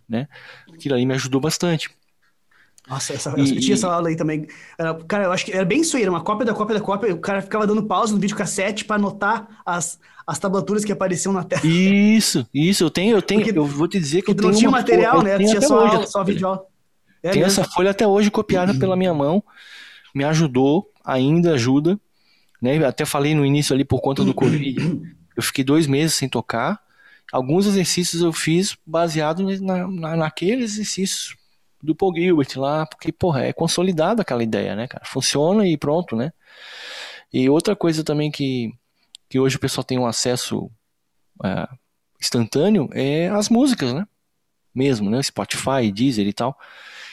né? 0.10 0.28
Aquilo 0.74 0.96
ali 0.96 1.06
me 1.06 1.14
ajudou 1.14 1.40
bastante. 1.40 1.92
Nossa, 2.90 3.14
essa, 3.14 3.32
e, 3.38 3.42
eu 3.42 3.60
tinha 3.62 3.76
essa 3.76 3.94
aula 3.94 4.10
aí 4.10 4.16
também. 4.16 4.48
Era, 4.76 4.96
cara, 5.04 5.26
eu 5.26 5.32
acho 5.32 5.46
que 5.46 5.54
era 5.54 5.64
bem 5.64 5.82
isso 5.82 5.96
aí, 5.96 6.02
era 6.02 6.12
uma 6.12 6.24
cópia 6.24 6.44
da 6.44 6.54
cópia 6.56 6.80
da 6.80 6.82
cópia. 6.82 7.14
O 7.14 7.20
cara 7.20 7.44
ficava 7.44 7.68
dando 7.68 7.84
pausa 7.84 8.12
no 8.12 8.20
videocassete 8.20 8.86
para 8.86 8.96
anotar 8.96 9.62
as, 9.64 10.00
as 10.26 10.40
tablaturas 10.40 10.84
que 10.84 10.92
apareciam 10.92 11.32
na 11.32 11.44
tela. 11.44 11.64
Isso, 11.64 12.44
isso, 12.52 12.84
eu 12.84 12.90
tenho, 12.90 13.16
eu 13.16 13.22
tenho, 13.22 13.44
porque, 13.44 13.58
eu 13.58 13.66
vou 13.68 13.88
te 13.88 14.00
dizer 14.00 14.24
que 14.24 14.32
eu 14.32 14.36
tenho. 14.36 14.50
Não 14.50 14.58
tinha 14.58 14.72
material, 14.72 15.22
né? 15.22 15.38
Tinha 15.38 15.62
só, 15.62 15.86
hoje, 15.86 16.08
só 16.08 16.24
vídeo. 16.24 16.60
É 17.22 17.30
tem 17.30 17.44
essa 17.44 17.64
folha 17.64 17.92
até 17.92 18.08
hoje 18.08 18.32
copiada 18.32 18.74
pela 18.74 18.96
minha 18.96 19.14
mão. 19.14 19.44
Me 20.16 20.24
ajudou, 20.24 20.92
ainda 21.06 21.54
ajuda. 21.54 22.00
Né? 22.62 22.84
Até 22.86 23.06
falei 23.06 23.34
no 23.34 23.46
início 23.46 23.74
ali 23.74 23.84
por 23.84 24.00
conta 24.02 24.24
do 24.24 24.34
Covid. 24.34 25.02
Eu 25.36 25.42
fiquei 25.42 25.64
dois 25.64 25.88
meses 25.88 26.16
sem 26.16 26.30
tocar. 26.30 26.80
Alguns 27.32 27.66
exercícios 27.66 28.22
eu 28.22 28.34
fiz 28.34 28.78
baseado 28.86 29.44
na, 29.62 29.88
na, 29.88 30.16
naqueles 30.18 30.74
exercícios 30.74 31.38
do 31.82 31.96
Paul 31.96 32.14
Gilbert 32.14 32.50
lá, 32.58 32.86
porque, 32.86 33.14
porra, 33.14 33.46
é 33.46 33.54
consolidado 33.54 34.22
aquela 34.22 34.44
ideia, 34.44 34.76
né, 34.76 34.88
cara? 34.88 35.06
Funciona 35.06 35.66
e 35.66 35.78
pronto, 35.78 36.18
né? 36.18 36.34
E 37.32 37.50
outra 37.50 37.78
coisa 37.78 38.04
também 38.04 38.30
que, 38.30 38.74
que 39.30 39.40
hoje 39.40 39.56
o 39.56 39.60
pessoal 39.60 39.86
tem 39.86 39.98
um 39.98 40.06
acesso 40.06 40.70
é, 41.44 41.68
instantâneo 42.20 42.90
é 42.92 43.30
as 43.30 43.48
músicas, 43.48 43.94
né? 43.94 44.06
Mesmo, 44.76 45.10
né? 45.10 45.24
Spotify, 45.24 45.90
Deezer 45.94 46.28
e 46.28 46.34
tal. 46.34 46.58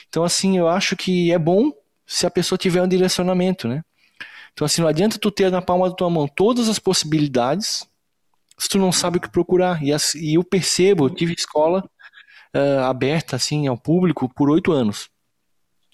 Então, 0.09 0.25
assim, 0.25 0.57
eu 0.57 0.67
acho 0.67 0.97
que 0.97 1.31
é 1.31 1.39
bom 1.39 1.71
se 2.05 2.25
a 2.25 2.31
pessoa 2.31 2.57
tiver 2.57 2.81
um 2.83 2.87
direcionamento, 2.87 3.67
né? 3.67 3.83
Então, 4.59 4.65
assim, 4.65 4.81
não 4.81 4.89
adianta 4.89 5.17
tu 5.17 5.31
ter 5.31 5.49
na 5.49 5.61
palma 5.61 5.89
da 5.89 5.95
tua 5.95 6.09
mão 6.09 6.27
todas 6.27 6.67
as 6.67 6.77
possibilidades 6.77 7.87
se 8.57 8.67
tu 8.67 8.77
não 8.77 8.91
sabe 8.91 9.17
o 9.17 9.21
que 9.21 9.29
procurar. 9.29 9.81
E, 9.81 9.93
as, 9.93 10.15
e 10.15 10.33
eu 10.33 10.43
percebo, 10.43 11.05
eu 11.05 11.09
tive 11.09 11.31
escola 11.33 11.89
uh, 12.53 12.83
aberta, 12.83 13.37
assim, 13.37 13.67
ao 13.67 13.77
público 13.77 14.27
por 14.35 14.49
oito 14.49 14.73
anos. 14.73 15.09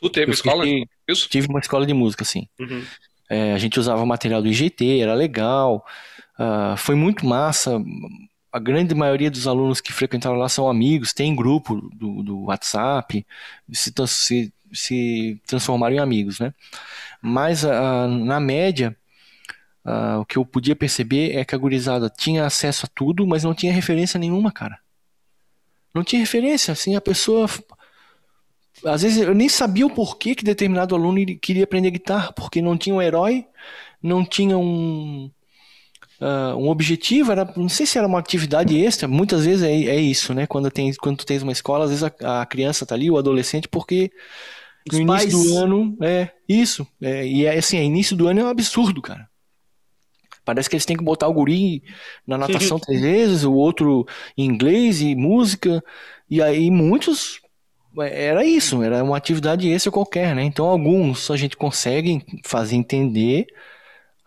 Tu 0.02 0.10
teve 0.10 0.32
eu 0.32 0.34
escola? 0.34 0.64
Fiquei, 0.64 0.88
Isso? 1.08 1.30
Tive 1.30 1.48
uma 1.48 1.60
escola 1.60 1.86
de 1.86 1.94
música, 1.94 2.26
sim. 2.26 2.48
Uhum. 2.60 2.84
É, 3.30 3.54
a 3.54 3.58
gente 3.60 3.80
usava 3.80 4.04
material 4.04 4.42
do 4.42 4.48
IGT, 4.48 5.00
era 5.00 5.14
legal. 5.14 5.86
Uh, 6.40 6.76
foi 6.76 6.96
muito 6.96 7.24
massa. 7.24 7.80
A 8.52 8.58
grande 8.58 8.96
maioria 8.96 9.30
dos 9.30 9.46
alunos 9.46 9.80
que 9.80 9.94
frequentaram 9.94 10.38
lá 10.38 10.50
são 10.50 10.68
amigos, 10.68 11.14
tem 11.14 11.36
grupo 11.36 11.88
do, 11.94 12.24
do 12.24 12.44
WhatsApp, 12.46 13.24
se, 13.72 13.94
se, 14.08 14.54
se 14.74 15.40
transformaram 15.46 15.98
em 15.98 16.00
amigos, 16.00 16.40
né? 16.40 16.52
Mas 17.26 17.64
uh, 17.64 18.08
na 18.08 18.40
média, 18.40 18.96
uh, 19.84 20.20
o 20.20 20.26
que 20.26 20.38
eu 20.38 20.46
podia 20.46 20.76
perceber 20.76 21.36
é 21.36 21.44
que 21.44 21.56
a 21.56 21.58
gurizada 21.58 22.10
tinha 22.10 22.46
acesso 22.46 22.86
a 22.86 22.90
tudo, 22.94 23.26
mas 23.26 23.44
não 23.44 23.54
tinha 23.54 23.74
referência 23.74 24.20
nenhuma, 24.20 24.52
cara. 24.52 24.78
Não 25.94 26.04
tinha 26.04 26.20
referência, 26.20 26.72
assim, 26.72 26.96
a 26.96 27.02
pessoa 27.02 27.48
às 28.84 29.02
vezes 29.02 29.20
eu 29.20 29.34
nem 29.34 29.48
sabia 29.48 29.86
o 29.86 29.90
porquê 29.90 30.36
que 30.36 30.44
determinado 30.44 30.94
aluno 30.94 31.20
queria 31.40 31.64
aprender 31.64 31.92
guitarra, 31.92 32.32
porque 32.34 32.62
não 32.62 32.78
tinha 32.78 32.94
um 32.94 33.02
herói, 33.02 33.46
não 34.04 34.26
tinha 34.26 34.58
um, 34.58 35.32
uh, 36.20 36.58
um 36.58 36.68
objetivo, 36.68 37.32
era, 37.32 37.52
não 37.56 37.70
sei 37.70 37.86
se 37.86 37.98
era 37.98 38.06
uma 38.06 38.20
atividade 38.20 38.78
extra, 38.78 39.08
muitas 39.08 39.46
vezes 39.46 39.64
é, 39.64 39.72
é 39.72 40.00
isso, 40.00 40.34
né? 40.34 40.46
Quando, 40.46 40.70
tem, 40.70 40.94
quando 40.96 41.18
tu 41.18 41.26
tens 41.26 41.42
uma 41.42 41.54
escola, 41.54 41.86
às 41.86 41.90
vezes 41.90 42.04
a, 42.04 42.42
a 42.42 42.46
criança 42.46 42.86
tá 42.86 42.94
ali, 42.94 43.10
o 43.10 43.18
adolescente, 43.18 43.68
porque 43.68 44.12
no 44.92 45.00
início 45.00 45.44
do 45.44 45.58
ano, 45.58 45.98
é 46.02 46.30
isso, 46.48 46.88
é, 47.02 47.26
e 47.26 47.46
é 47.46 47.58
assim, 47.58 47.78
é, 47.78 47.84
início 47.84 48.16
do 48.16 48.28
ano 48.28 48.40
é 48.40 48.44
um 48.44 48.50
absurdo, 48.50 49.02
cara. 49.02 49.28
Parece 50.44 50.70
que 50.70 50.76
eles 50.76 50.86
têm 50.86 50.96
que 50.96 51.04
botar 51.04 51.28
o 51.28 51.34
guri 51.34 51.84
na 52.26 52.38
natação 52.38 52.78
três 52.78 53.02
vezes, 53.02 53.44
o 53.44 53.54
outro 53.54 54.06
em 54.38 54.46
inglês 54.46 55.02
e 55.02 55.16
música, 55.16 55.84
e 56.30 56.40
aí 56.42 56.70
muitos 56.70 57.42
era 57.98 58.46
isso, 58.46 58.84
era 58.84 59.04
uma 59.04 59.18
atividade 59.18 59.70
extra 59.70 59.92
qualquer, 59.92 60.36
né? 60.36 60.44
Então 60.44 60.68
alguns 60.68 61.32
a 61.32 61.38
gente 61.38 61.56
consegue 61.56 62.24
fazer 62.44 62.76
entender 62.76 63.48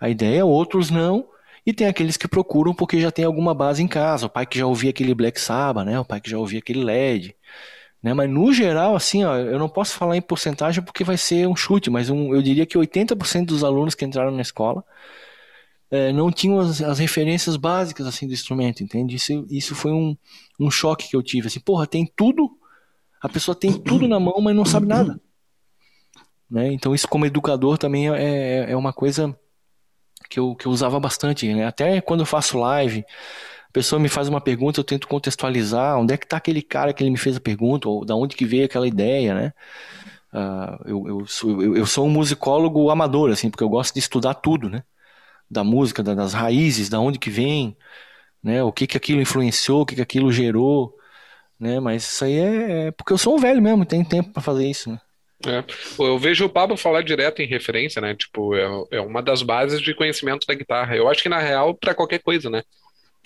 a 0.01 0.09
ideia, 0.09 0.45
outros 0.45 0.91
não. 0.91 1.29
E 1.67 1.73
tem 1.73 1.87
aqueles 1.87 2.17
que 2.17 2.27
procuram 2.27 2.73
porque 2.73 2.99
já 2.99 3.11
tem 3.11 3.25
alguma 3.27 3.53
base 3.53 3.83
em 3.83 3.89
casa, 3.89 4.27
o 4.27 4.31
pai 4.31 4.47
que 4.47 4.59
já 4.59 4.67
ouvia 4.67 4.91
aquele 4.91 5.15
Black 5.15 5.39
Sabbath, 5.39 5.85
né? 5.85 6.01
O 6.01 6.05
pai 6.05 6.21
que 6.21 6.31
já 6.31 6.39
ouvia 6.39 6.61
aquele 6.61 6.83
LED, 6.83 7.37
né? 8.03 8.15
Mas 8.15 8.31
no 8.31 8.53
geral, 8.53 8.95
assim, 8.95 9.25
ó, 9.25 9.37
eu 9.37 9.59
não 9.59 9.69
posso 9.69 9.95
falar 9.95 10.17
em 10.17 10.23
porcentagem 10.23 10.83
porque 10.83 11.05
vai 11.05 11.17
ser 11.17 11.47
um 11.49 11.57
chute, 11.57 11.91
mas 11.91 12.11
um, 12.11 12.35
eu 12.35 12.43
diria 12.43 12.67
que 12.67 12.79
80% 12.79 13.47
dos 13.47 13.65
alunos 13.65 13.95
que 13.95 14.05
entraram 14.05 14.31
na 14.31 14.43
escola 14.43 14.85
é, 15.91 16.13
não 16.13 16.31
tinham 16.31 16.61
as, 16.61 16.81
as, 16.83 16.99
referências 16.99 17.57
básicas 17.57 18.07
assim 18.07 18.27
do 18.27 18.33
instrumento, 18.33 18.83
entende? 18.83 19.17
Isso, 19.17 19.47
isso 19.51 19.75
foi 19.75 19.93
um, 19.93 20.17
um 20.61 20.71
choque 20.71 21.09
que 21.09 21.17
eu 21.17 21.23
tive, 21.23 21.49
assim, 21.49 21.61
porra, 21.61 21.87
tem 21.87 22.11
tudo 22.15 22.59
a 23.21 23.29
pessoa 23.29 23.55
tem 23.55 23.73
tudo 23.73 24.07
na 24.07 24.21
mão, 24.21 24.41
mas 24.41 24.55
não 24.55 24.65
sabe 24.65 24.87
nada. 24.87 25.21
Né? 26.51 26.73
Então 26.73 26.95
isso 26.95 27.09
como 27.09 27.27
educador 27.27 27.77
também 27.77 28.09
é, 28.09 28.23
é, 28.23 28.73
é 28.73 28.77
uma 28.77 28.93
coisa 28.93 29.37
que 30.31 30.39
eu, 30.39 30.55
que 30.55 30.67
eu 30.67 30.73
usava 30.73 30.99
bastante. 31.01 31.53
Né? 31.53 31.67
Até 31.67 32.01
quando 32.01 32.21
eu 32.21 32.27
faço 32.27 32.59
live, 32.59 33.05
a 33.69 33.73
pessoa 33.73 34.01
me 34.01 34.09
faz 34.09 34.29
uma 34.29 34.41
pergunta, 34.41 34.81
eu 34.81 34.85
tento 34.85 35.07
contextualizar 35.07 35.99
onde 35.99 36.15
é 36.15 36.17
que 36.17 36.25
está 36.25 36.39
aquele 36.39 36.63
cara 36.63 36.93
que 36.93 37.03
ele 37.03 37.11
me 37.11 37.19
fez 37.19 37.37
a 37.37 37.41
pergunta, 37.41 37.89
ou 37.89 38.05
da 38.05 38.15
onde 38.15 38.35
que 38.35 38.47
veio 38.47 38.65
aquela 38.65 38.89
ideia, 38.89 39.35
né? 39.35 39.53
Uh, 40.33 40.89
eu, 40.89 41.09
eu, 41.09 41.27
sou, 41.27 41.63
eu, 41.63 41.77
eu, 41.77 41.87
sou 41.87 42.07
um 42.07 42.11
musicólogo 42.11 42.91
amador, 42.91 43.31
assim, 43.31 43.51
porque 43.51 43.65
eu 43.65 43.69
gosto 43.69 43.95
de 43.95 44.01
estudar 44.01 44.35
tudo, 44.35 44.69
né? 44.71 44.83
Da 45.51 45.65
música, 45.65 46.03
da, 46.03 46.15
das 46.15 46.33
raízes, 46.33 46.89
da 46.89 47.01
onde 47.01 47.19
que 47.19 47.31
vem, 47.31 47.77
né? 48.43 48.63
O 48.63 48.73
que 48.73 48.87
que 48.87 48.97
aquilo 48.97 49.21
influenciou, 49.21 49.83
o 49.83 49.87
que 49.87 49.95
que 49.97 50.03
aquilo 50.03 50.33
gerou, 50.33 50.95
né? 51.61 51.81
Mas 51.81 52.05
isso 52.05 52.25
aí 52.25 52.39
é, 52.39 52.87
é 52.89 52.91
porque 52.91 53.13
eu 53.13 53.19
sou 53.19 53.37
um 53.37 53.39
velho 53.39 53.63
mesmo, 53.63 53.85
tem 53.85 54.05
tempo 54.05 54.33
para 54.33 54.43
fazer 54.43 54.67
isso, 54.67 54.91
né? 54.91 55.01
É. 55.47 55.65
Eu 55.99 56.19
vejo 56.19 56.45
o 56.45 56.51
Pablo 56.51 56.77
falar 56.77 57.03
direto 57.03 57.41
em 57.41 57.47
referência, 57.47 58.01
né? 58.03 58.15
Tipo, 58.15 58.55
é, 58.57 58.99
é 58.99 59.01
uma 59.01 59.23
das 59.23 59.43
bases 59.43 59.81
de 59.81 59.95
conhecimento 59.95 60.47
da 60.47 60.55
guitarra. 60.55 60.97
Eu 60.97 61.09
acho 61.09 61.23
que 61.23 61.29
na 61.29 61.39
real 61.39 61.75
para 61.75 61.95
qualquer 61.95 62.21
coisa, 62.21 62.51
né? 62.51 62.63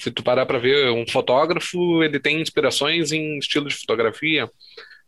Se 0.02 0.10
tu 0.10 0.20
parar 0.20 0.44
para 0.46 0.58
ver 0.58 0.90
um 0.90 1.06
fotógrafo, 1.06 2.02
ele 2.02 2.18
tem 2.18 2.40
inspirações 2.40 3.12
em 3.12 3.38
estilo 3.38 3.68
de 3.68 3.76
fotografia. 3.76 4.50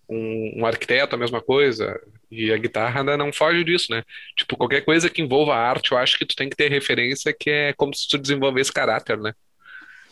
Um, 0.09 0.61
um, 0.61 0.67
arquiteto, 0.67 1.17
a 1.17 1.19
mesma 1.19 1.43
coisa. 1.43 2.01
E 2.31 2.53
a 2.53 2.57
guitarra 2.57 3.01
ainda 3.01 3.17
não 3.17 3.33
foge 3.33 3.65
disso, 3.65 3.91
né? 3.91 4.05
Tipo, 4.37 4.57
qualquer 4.57 4.83
coisa 4.83 5.11
que 5.11 5.21
envolva 5.21 5.57
arte, 5.57 5.91
eu 5.91 5.99
acho 5.99 6.17
que 6.17 6.25
tu 6.25 6.37
tem 6.37 6.49
que 6.49 6.55
ter 6.55 6.71
referência, 6.71 7.35
que 7.37 7.51
é 7.51 7.73
como 7.73 7.93
se 7.93 8.09
tu 8.09 8.17
desenvolvesse 8.17 8.73
caráter, 8.73 9.19
né? 9.19 9.35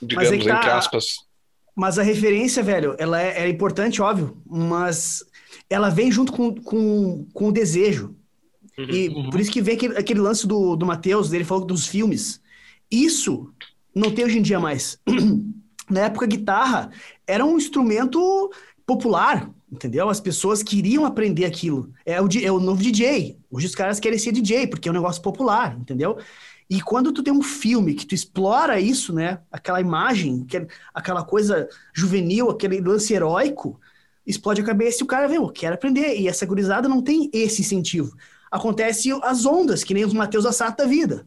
Digamos, 0.02 0.32
é 0.32 0.38
tá... 0.38 0.56
entre 0.56 0.70
aspas. 0.70 1.14
Mas 1.76 1.96
a 1.96 2.02
referência, 2.02 2.60
velho, 2.60 2.96
ela 2.98 3.22
é, 3.22 3.44
é, 3.44 3.48
importante, 3.48 4.02
óbvio, 4.02 4.42
mas 4.44 5.24
ela 5.70 5.90
vem 5.90 6.10
junto 6.10 6.32
com, 6.32 6.56
com, 6.56 7.24
com 7.32 7.46
o 7.46 7.52
desejo. 7.52 8.16
Uhum, 8.76 8.90
e 8.90 9.08
uhum. 9.10 9.30
por 9.30 9.38
isso 9.38 9.52
que 9.52 9.62
vem 9.62 9.76
aquele, 9.76 9.96
aquele 9.96 10.20
lance 10.20 10.44
do, 10.44 10.74
do 10.74 10.84
Matheus, 10.84 11.30
dele 11.30 11.44
falou 11.44 11.64
dos 11.64 11.86
filmes. 11.86 12.42
Isso 12.90 13.54
não 13.94 14.10
tem 14.14 14.24
hoje 14.24 14.38
em 14.38 14.42
dia 14.42 14.58
mais. 14.60 14.98
Na 15.90 16.02
época, 16.02 16.24
a 16.24 16.28
guitarra 16.28 16.90
era 17.26 17.44
um 17.44 17.56
instrumento 17.56 18.50
popular, 18.86 19.50
entendeu? 19.70 20.08
As 20.08 20.20
pessoas 20.20 20.62
queriam 20.62 21.04
aprender 21.04 21.44
aquilo. 21.44 21.92
É 22.04 22.20
o, 22.20 22.28
é 22.42 22.50
o 22.50 22.60
novo 22.60 22.82
DJ. 22.82 23.38
Hoje 23.50 23.66
os 23.66 23.74
caras 23.74 24.00
querem 24.00 24.18
ser 24.18 24.32
DJ, 24.32 24.66
porque 24.66 24.88
é 24.88 24.92
um 24.92 24.94
negócio 24.94 25.20
popular, 25.20 25.76
entendeu? 25.78 26.18
E 26.68 26.80
quando 26.80 27.12
tu 27.12 27.22
tem 27.22 27.32
um 27.32 27.42
filme 27.42 27.94
que 27.94 28.06
tu 28.06 28.14
explora 28.14 28.80
isso, 28.80 29.12
né? 29.12 29.40
Aquela 29.50 29.80
imagem, 29.80 30.46
aquela 30.94 31.22
coisa 31.22 31.68
juvenil, 31.92 32.48
aquele 32.48 32.80
lance 32.80 33.12
heróico, 33.12 33.78
explode 34.26 34.62
a 34.62 34.64
cabeça 34.64 35.02
e 35.02 35.04
o 35.04 35.06
cara 35.06 35.28
vê, 35.28 35.36
eu 35.36 35.48
quero 35.48 35.74
aprender. 35.74 36.18
E 36.18 36.28
essa 36.28 36.46
gurizada 36.46 36.88
não 36.88 37.02
tem 37.02 37.28
esse 37.32 37.60
incentivo. 37.60 38.16
Acontece 38.50 39.10
as 39.22 39.44
ondas, 39.44 39.84
que 39.84 39.94
nem 39.94 40.04
os 40.04 40.14
Mateus 40.14 40.46
Assato 40.46 40.78
da 40.78 40.88
vida. 40.88 41.26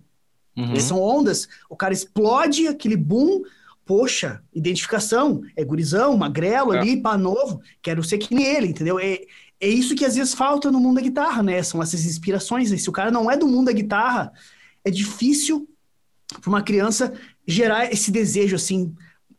Uhum. 0.55 0.79
São 0.79 1.01
ondas, 1.01 1.47
o 1.69 1.75
cara 1.75 1.93
explode 1.93 2.67
aquele 2.67 2.95
boom, 2.95 3.43
poxa, 3.85 4.41
identificação, 4.53 5.41
é 5.55 5.63
gurizão, 5.63 6.17
magrelo 6.17 6.73
é. 6.73 6.79
ali, 6.79 7.01
pá 7.01 7.17
novo, 7.17 7.61
quero 7.81 8.03
ser 8.03 8.17
que 8.17 8.33
nem 8.33 8.45
ele, 8.45 8.67
entendeu? 8.67 8.99
É, 8.99 9.19
é 9.59 9.67
isso 9.67 9.95
que 9.95 10.05
às 10.05 10.15
vezes 10.15 10.33
falta 10.33 10.71
no 10.71 10.79
mundo 10.79 10.95
da 10.95 11.01
guitarra, 11.01 11.43
né? 11.43 11.61
São 11.61 11.81
essas 11.81 12.05
inspirações. 12.05 12.71
E 12.71 12.77
se 12.77 12.89
o 12.89 12.93
cara 12.93 13.11
não 13.11 13.29
é 13.29 13.37
do 13.37 13.47
mundo 13.47 13.67
da 13.67 13.71
guitarra, 13.71 14.31
é 14.83 14.89
difícil 14.89 15.67
para 16.41 16.49
uma 16.49 16.61
criança 16.61 17.13
gerar 17.47 17.91
esse 17.91 18.11
desejo 18.11 18.55
assim 18.55 18.95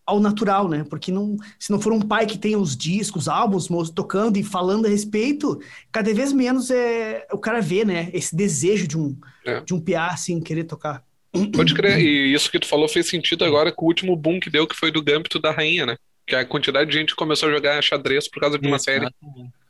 ao 0.07 0.21
natural, 0.21 0.69
né? 0.69 0.85
Porque 0.85 1.11
não, 1.11 1.37
se 1.59 1.73
não 1.73 1.81
for 1.81 1.93
um 1.93 2.01
pai 2.01 2.27
que 2.27 2.39
tem 2.39 2.55
os 2.55 2.77
discos, 2.77 3.27
álbuns 3.27 3.69
tocando 3.91 4.37
e 4.37 4.45
falando 4.45 4.87
a 4.87 4.89
respeito, 4.89 5.61
cada 5.91 6.15
vez 6.15 6.33
menos 6.33 6.71
é 6.71 7.27
o 7.33 7.39
cara 7.39 7.61
vê, 7.61 7.85
né? 7.85 8.09
Esse 8.13 8.35
desejo 8.35 8.87
de 8.87 8.97
um 8.97 9.17
é. 9.45 9.61
de 9.61 9.75
um 9.75 9.81
piá 9.81 10.07
assim 10.09 10.41
querer 10.41 10.65
tocar. 10.65 11.05
Pode 11.53 11.75
crer. 11.75 11.99
E 11.99 12.33
isso 12.33 12.51
que 12.51 12.59
tu 12.59 12.67
falou 12.67 12.89
fez 12.89 13.09
sentido 13.09 13.45
agora 13.45 13.73
com 13.73 13.85
o 13.85 13.89
último 13.89 14.17
boom 14.17 14.41
que 14.41 14.51
deu, 14.51 14.67
que 14.67 14.77
foi 14.77 14.91
do 14.91 15.03
Gambito 15.03 15.39
da 15.39 15.51
Rainha, 15.51 15.87
né? 15.87 15.97
Que 16.27 16.35
a 16.35 16.45
quantidade 16.45 16.91
de 16.91 16.99
gente 16.99 17.15
começou 17.15 17.49
a 17.49 17.53
jogar 17.53 17.83
xadrez 17.83 18.29
por 18.29 18.41
causa 18.41 18.59
de 18.59 18.67
uma 18.67 18.79
série. 18.79 19.07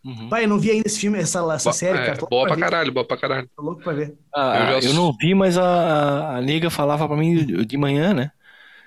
Uhum. 0.04 0.28
Pai, 0.28 0.44
eu 0.44 0.48
não 0.48 0.58
vi 0.58 0.70
ainda 0.70 0.86
esse 0.86 1.00
filme, 1.00 1.18
essa, 1.18 1.40
essa 1.52 1.72
série, 1.72 1.98
é, 1.98 2.06
cara. 2.06 2.18
Boa 2.30 2.46
pra, 2.46 2.56
pra 2.56 2.56
caralho, 2.56 2.92
boa 2.92 3.04
pra 3.04 3.16
caralho. 3.16 3.50
Tô 3.56 3.62
louco 3.62 3.82
pra 3.82 3.92
ver. 3.92 4.14
Ah, 4.34 4.72
eu, 4.72 4.82
já... 4.82 4.88
eu, 4.88 4.94
não 4.94 5.12
vi, 5.12 5.34
mas 5.34 5.58
a, 5.58 6.36
a 6.36 6.40
Liga 6.40 6.70
falava 6.70 7.06
pra 7.08 7.16
mim 7.16 7.64
de 7.64 7.76
manhã, 7.76 8.14
né? 8.14 8.30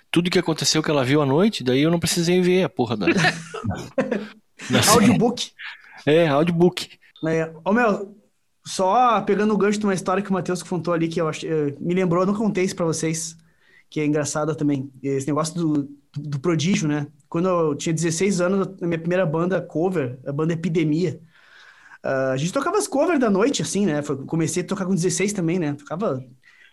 Tudo 0.10 0.30
que 0.30 0.39
aconteceu 0.39 0.82
que 0.82 0.89
ela 0.89 1.04
viu 1.04 1.22
à 1.22 1.26
noite, 1.26 1.63
daí 1.63 1.82
eu 1.82 1.92
não 1.92 2.00
precisei 2.00 2.42
ver 2.42 2.63
a 2.63 2.70
porra 2.70 2.98
da. 2.98 3.08
da 4.72 4.92
audiobook. 4.92 5.52
É, 6.06 6.28
audiobook. 6.28 6.89
É. 7.28 7.52
Ô, 7.63 7.74
meu, 7.74 8.15
só 8.70 9.20
pegando 9.22 9.54
o 9.54 9.58
gancho 9.58 9.80
de 9.80 9.86
uma 9.86 9.94
história 9.94 10.22
que 10.22 10.30
o 10.30 10.34
Matheus 10.34 10.62
contou 10.62 10.94
ali, 10.94 11.08
que 11.08 11.20
eu 11.20 11.28
acho, 11.28 11.46
me 11.80 11.94
lembrou, 11.94 12.22
eu 12.22 12.28
não 12.28 12.36
contei 12.36 12.64
isso 12.64 12.76
pra 12.76 12.86
vocês, 12.86 13.36
que 13.90 14.00
é 14.00 14.06
engraçada 14.06 14.54
também. 14.56 14.92
Esse 15.02 15.26
negócio 15.26 15.56
do, 15.56 15.90
do, 16.16 16.40
prodígio, 16.40 16.88
né? 16.88 17.08
quando 17.28 17.50
eu 17.50 17.76
tinha 17.76 17.94
16 17.94 18.42
anos, 18.42 18.68
na 18.80 18.88
minha 18.88 19.00
primeira 19.00 19.26
banda 19.26 19.60
cover, 19.60 20.20
a 20.26 20.32
banda 20.32 20.54
Epidemia. 20.54 21.20
Uh, 22.06 22.32
a 22.34 22.38
gente 22.38 22.54
tocava 22.54 22.78
as 22.78 22.88
covers 22.88 23.20
da 23.20 23.30
noite, 23.30 23.62
assim, 23.62 23.86
né? 23.86 24.02
Foi, 24.02 24.18
comecei 24.26 24.64
a 24.64 24.66
tocar 24.66 24.86
com 24.86 24.96
16 24.96 25.34
também, 25.34 25.60
né? 25.60 25.74
Tocava. 25.74 26.24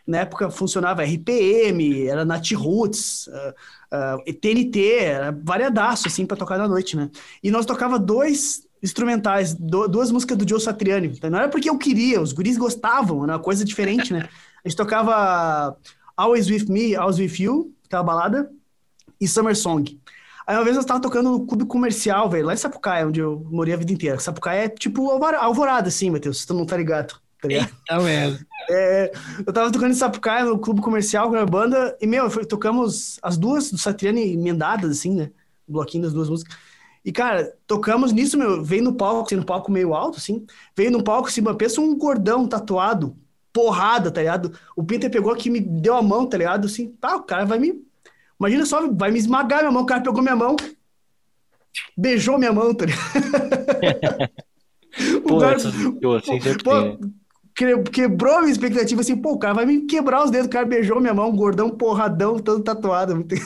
Na 0.07 0.19
época 0.19 0.51
funcionava 0.51 1.03
RPM, 1.03 2.07
era 2.07 2.25
Nat 2.25 2.53
Roots, 2.53 3.27
uh, 3.27 4.21
uh, 4.21 4.35
TNT, 4.35 4.99
era 5.01 5.33
variadaço, 5.33 6.07
assim, 6.09 6.25
para 6.25 6.37
tocar 6.37 6.59
na 6.59 6.69
noite, 6.69 6.97
né? 6.97 7.11
E 7.43 7.51
nós 7.51 7.67
tocava 7.67 7.99
dois 7.99 8.66
instrumentais, 8.83 9.55
do, 9.55 9.89
duas 9.89 10.11
músicas 10.11 10.37
do 10.37 10.49
Joe 10.49 10.61
Satriani. 10.61 11.09
Então, 11.09 11.31
não 11.31 11.39
era 11.39 11.49
porque 11.49 11.69
eu 11.69 11.79
queria, 11.79 12.21
os 12.21 12.33
guris 12.33 12.57
gostavam, 12.57 13.25
era 13.25 13.35
uma 13.35 13.39
coisa 13.39 13.65
diferente, 13.65 14.13
né? 14.13 14.29
A 14.65 14.69
gente 14.69 14.77
tocava 14.77 15.77
Always 16.17 16.49
With 16.49 16.67
Me, 16.69 16.95
Always 16.95 17.19
With 17.19 17.43
You, 17.43 17.73
aquela 17.87 18.03
balada, 18.03 18.51
e 19.21 19.27
Summer 19.27 19.57
Song. 19.57 19.99
Aí 20.47 20.57
uma 20.57 20.65
vez 20.65 20.77
eu 20.77 20.85
tava 20.85 21.01
tocando 21.01 21.31
no 21.31 21.47
clube 21.47 21.65
comercial, 21.65 22.31
velho, 22.31 22.47
lá 22.47 22.55
em 22.55 22.57
Sapucaia, 22.57 23.07
onde 23.07 23.19
eu 23.19 23.45
morei 23.51 23.75
a 23.75 23.77
vida 23.77 23.93
inteira. 23.93 24.19
Sapucaia 24.21 24.67
é 24.67 24.69
tipo 24.69 25.11
alvorada, 25.11 25.89
assim, 25.89 26.11
Matheus, 26.11 26.41
se 26.41 26.47
tu 26.47 26.55
não 26.55 26.65
tá 26.65 26.77
ligado. 26.77 27.15
Tá 27.41 27.49
ligado? 27.49 27.69
Eita, 27.69 28.03
merda. 28.03 28.47
É, 28.71 29.13
eu 29.45 29.53
tava 29.53 29.71
tocando 29.73 29.91
em 29.91 29.95
Sapucaia, 29.95 30.45
no 30.45 30.59
clube 30.59 30.81
comercial 30.81 31.31
com 31.31 31.37
a 31.37 31.45
banda, 31.45 31.97
e, 32.01 32.07
meu, 32.07 32.31
foi, 32.31 32.45
tocamos 32.45 33.19
as 33.23 33.37
duas 33.37 33.71
do 33.71 33.79
Satriani 33.79 34.35
emendadas, 34.35 34.91
assim, 34.91 35.15
né? 35.15 35.31
O 35.67 35.73
bloquinho 35.73 36.05
das 36.05 36.13
duas 36.13 36.29
músicas. 36.29 36.57
E, 37.07 37.13
cara, 37.13 37.57
tocamos 37.69 38.13
nisso, 38.13 38.37
meu, 38.37 38.65
veio 38.65 38.83
no 38.83 38.93
palco, 38.93 39.27
assim, 39.27 39.37
no 39.37 39.45
palco 39.45 39.71
meio 39.71 39.95
alto, 39.95 40.19
assim, 40.19 40.45
veio 40.77 40.91
no 40.91 41.05
palco, 41.05 41.29
assim, 41.29 41.41
pensa 41.55 41.81
um 41.81 41.97
gordão 41.97 42.49
tatuado, 42.49 43.17
porrada, 43.53 44.11
tá 44.11 44.21
ligado? 44.21 44.59
O 44.75 44.83
Peter 44.83 45.09
pegou 45.09 45.33
aqui, 45.33 45.49
me 45.49 45.61
deu 45.61 45.95
a 45.95 46.03
mão, 46.03 46.27
tá 46.27 46.37
ligado? 46.37 46.67
Assim, 46.67 46.89
tá, 47.01 47.15
o 47.15 47.23
cara 47.23 47.45
vai 47.45 47.61
me... 47.61 47.81
Imagina 48.41 48.67
só, 48.67 48.91
vai 48.91 49.13
me 49.13 49.21
esmagar 49.21 49.61
minha 49.61 49.71
mão, 49.71 49.85
o 49.85 49.87
cara 49.87 50.03
pegou 50.03 50.21
minha 50.21 50.35
mão, 50.35 50.57
beijou 51.97 52.41
minha 52.41 52.53
mão, 52.53 52.75
tá 52.75 52.87
ligado? 52.87 53.13
pô, 55.29 55.39
cara, 55.39 55.55
assim, 55.55 56.01
pô, 56.65 56.81
né? 56.81 56.99
quebrou 57.93 58.35
a 58.35 58.41
minha 58.41 58.53
expectativa, 58.53 59.01
assim, 59.01 59.17
pô, 59.17 59.35
o 59.35 59.39
cara 59.39 59.55
vai 59.55 59.65
me 59.65 59.83
quebrar 59.83 60.25
os 60.25 60.31
dedos, 60.33 60.49
o 60.49 60.51
cara 60.51 60.67
beijou 60.67 61.01
minha 61.01 61.15
mão, 61.15 61.31
gordão, 61.31 61.71
porradão, 61.71 62.37
todo 62.37 62.65
tatuado. 62.65 63.15
Muito... 63.15 63.37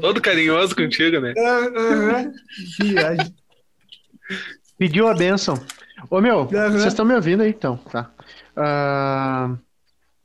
Todo 0.00 0.20
carinhoso 0.20 0.74
contigo, 0.74 1.20
né? 1.20 1.34
Viagem. 2.80 3.34
Pediu 4.78 5.08
a 5.08 5.14
benção. 5.14 5.54
Ô, 6.10 6.20
meu, 6.20 6.46
vocês 6.46 6.86
estão 6.86 7.04
me 7.04 7.14
ouvindo 7.14 7.42
aí, 7.42 7.50
então, 7.50 7.76
tá. 7.76 8.10
Uh, 8.56 9.52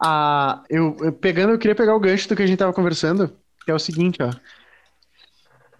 uh, 0.03 0.63
eu, 0.69 0.97
eu, 1.01 1.13
pegando, 1.13 1.53
eu 1.53 1.60
queria 1.60 1.75
pegar 1.75 1.95
o 1.95 1.99
gancho 1.99 2.27
do 2.27 2.36
que 2.36 2.43
a 2.43 2.47
gente 2.47 2.58
tava 2.58 2.73
conversando, 2.73 3.32
que 3.65 3.71
é 3.71 3.73
o 3.73 3.80
seguinte, 3.80 4.17
ó. 4.21 4.32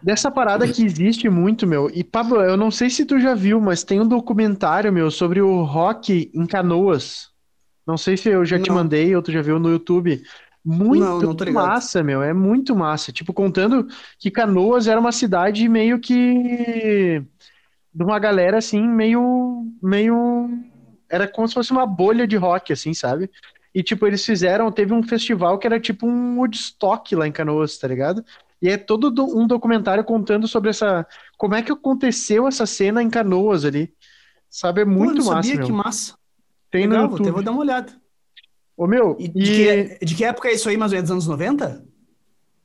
Dessa 0.02 0.30
parada 0.30 0.68
que 0.68 0.86
existe 0.86 1.28
muito, 1.28 1.66
meu. 1.66 1.90
E, 1.92 2.04
Pablo, 2.04 2.42
eu 2.42 2.56
não 2.56 2.70
sei 2.70 2.90
se 2.90 3.04
tu 3.04 3.20
já 3.20 3.34
viu, 3.34 3.60
mas 3.60 3.84
tem 3.84 4.00
um 4.00 4.08
documentário, 4.08 4.94
meu, 4.94 5.10
sobre 5.10 5.42
o 5.42 5.64
rock 5.64 6.30
em 6.34 6.46
canoas. 6.46 7.30
Não 7.86 7.98
sei 7.98 8.16
se 8.16 8.30
eu 8.30 8.46
já 8.46 8.58
não. 8.58 8.64
te 8.64 8.72
mandei 8.72 9.16
ou 9.16 9.22
tu 9.24 9.32
já 9.32 9.42
viu 9.42 9.58
no 9.58 9.72
YouTube. 9.72 10.22
Muito 10.70 11.00
não, 11.00 11.20
não 11.22 11.54
massa, 11.54 12.04
meu. 12.04 12.22
É 12.22 12.34
muito 12.34 12.76
massa. 12.76 13.10
Tipo, 13.10 13.34
contando 13.34 13.88
que 14.20 14.30
Canoas 14.30 14.86
era 14.86 15.00
uma 15.00 15.14
cidade 15.14 15.70
meio 15.70 15.98
que. 15.98 17.24
de 17.94 18.04
uma 18.04 18.20
galera 18.20 18.58
assim, 18.58 18.86
meio. 18.86 19.66
meio. 19.82 20.50
Era 21.10 21.26
como 21.26 21.48
se 21.48 21.54
fosse 21.54 21.72
uma 21.72 21.86
bolha 21.86 22.28
de 22.28 22.36
rock, 22.36 22.74
assim, 22.74 22.94
sabe? 22.94 23.32
E, 23.74 23.82
tipo, 23.82 24.06
eles 24.06 24.26
fizeram. 24.26 24.70
Teve 24.70 24.94
um 24.94 25.02
festival 25.02 25.58
que 25.58 25.66
era 25.66 25.80
tipo 25.80 26.06
um 26.06 26.38
Woodstock 26.40 27.16
lá 27.16 27.26
em 27.26 27.32
Canoas, 27.32 27.78
tá 27.78 27.88
ligado? 27.88 28.26
E 28.62 28.68
é 28.68 28.76
todo 28.76 29.08
um 29.38 29.48
documentário 29.48 30.04
contando 30.04 30.50
sobre 30.50 30.72
essa. 30.72 31.08
Como 31.38 31.56
é 31.56 31.62
que 31.62 31.72
aconteceu 31.72 32.46
essa 32.46 32.66
cena 32.66 33.02
em 33.02 33.10
Canoas 33.10 33.64
ali. 33.64 33.94
Sabe? 34.50 34.82
É 34.82 34.86
muito 34.86 35.22
Pô, 35.24 35.30
eu 35.30 35.34
massa. 35.34 35.44
Sabia 35.44 35.56
meu. 35.60 35.66
que 35.66 35.72
massa. 35.72 36.18
Tem 36.70 36.88
Legal, 36.88 37.06
no 37.06 37.12
YouTube. 37.12 37.24
Vou, 37.24 37.34
vou 37.36 37.44
dar 37.44 37.52
uma 37.52 37.62
olhada. 37.62 38.07
Ô, 38.78 38.86
meu, 38.86 39.16
e, 39.20 39.28
de, 39.28 39.42
Que, 39.42 40.06
de 40.06 40.16
que 40.16 40.24
época 40.24 40.48
é 40.50 40.54
isso 40.54 40.70
aí, 40.70 40.78
mais 40.78 40.92
ou 40.92 40.98
menos, 40.98 41.10
anos 41.12 41.28
90? 41.28 41.84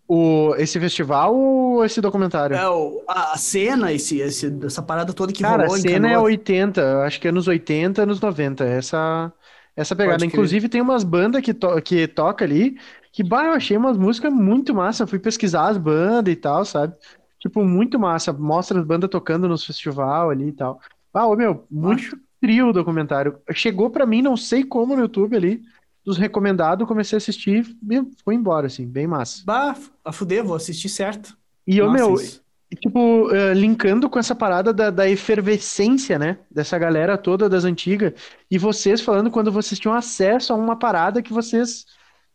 O, 0.06 0.54
esse 0.56 0.78
festival 0.78 1.34
ou 1.34 1.84
esse 1.84 1.98
documentário? 1.98 2.54
É, 2.54 2.68
o, 2.68 3.02
a, 3.08 3.32
a 3.32 3.38
cena, 3.38 3.90
esse, 3.92 4.18
esse, 4.18 4.54
essa 4.62 4.82
parada 4.82 5.14
toda 5.14 5.32
que 5.32 5.42
Cara, 5.42 5.62
rolou 5.62 5.74
a 5.74 5.78
cena 5.78 6.10
é 6.10 6.18
80, 6.18 7.04
acho 7.04 7.18
que 7.18 7.26
é 7.26 7.30
anos 7.30 7.48
80, 7.48 8.02
anos 8.02 8.20
90, 8.20 8.62
essa, 8.62 9.32
essa 9.74 9.96
pegada. 9.96 10.22
Inclusive 10.26 10.68
tem 10.68 10.82
umas 10.82 11.02
bandas 11.02 11.40
que, 11.40 11.54
to, 11.54 11.80
que 11.80 12.06
toca 12.06 12.44
ali, 12.44 12.76
que, 13.10 13.22
bah, 13.22 13.46
eu 13.46 13.52
achei 13.52 13.74
umas 13.74 13.96
músicas 13.96 14.30
muito 14.30 14.74
massa, 14.74 15.06
fui 15.06 15.18
pesquisar 15.18 15.68
as 15.68 15.78
bandas 15.78 16.30
e 16.30 16.36
tal, 16.36 16.62
sabe? 16.66 16.94
Tipo, 17.38 17.64
muito 17.64 17.98
massa, 17.98 18.34
mostra 18.34 18.78
as 18.78 18.84
bandas 18.84 19.08
tocando 19.08 19.48
nos 19.48 19.64
festival 19.64 20.28
ali 20.28 20.48
e 20.48 20.52
tal. 20.52 20.78
Ah, 21.14 21.26
ô, 21.26 21.34
meu, 21.34 21.66
muito 21.70 22.18
trio 22.40 22.68
o 22.68 22.72
documentário. 22.72 23.38
Chegou 23.52 23.88
pra 23.88 24.04
mim, 24.04 24.20
não 24.20 24.36
sei 24.36 24.62
como 24.62 24.94
no 24.94 25.02
YouTube 25.02 25.36
ali, 25.36 25.62
dos 26.04 26.18
recomendados, 26.18 26.86
comecei 26.86 27.16
a 27.16 27.18
assistir 27.18 27.64
e 27.88 28.02
fui 28.24 28.34
embora, 28.34 28.66
assim, 28.66 28.86
bem 28.86 29.06
massa. 29.06 29.42
Bah, 29.44 29.76
a 30.04 30.12
fuder, 30.12 30.44
vou 30.44 30.56
assistir 30.56 30.88
certo. 30.88 31.36
E 31.66 31.80
o 31.80 31.90
meu, 31.90 32.14
isso. 32.14 32.42
tipo, 32.80 33.28
uh, 33.28 33.52
linkando 33.52 34.10
com 34.10 34.18
essa 34.18 34.34
parada 34.34 34.72
da, 34.72 34.90
da, 34.90 35.08
efervescência, 35.08 36.18
né, 36.18 36.38
dessa 36.50 36.76
galera 36.76 37.16
toda 37.16 37.48
das 37.48 37.64
antigas, 37.64 38.12
e 38.50 38.58
vocês 38.58 39.00
falando 39.00 39.30
quando 39.30 39.52
vocês 39.52 39.78
tinham 39.78 39.94
acesso 39.94 40.52
a 40.52 40.56
uma 40.56 40.76
parada 40.76 41.22
que 41.22 41.32
vocês, 41.32 41.86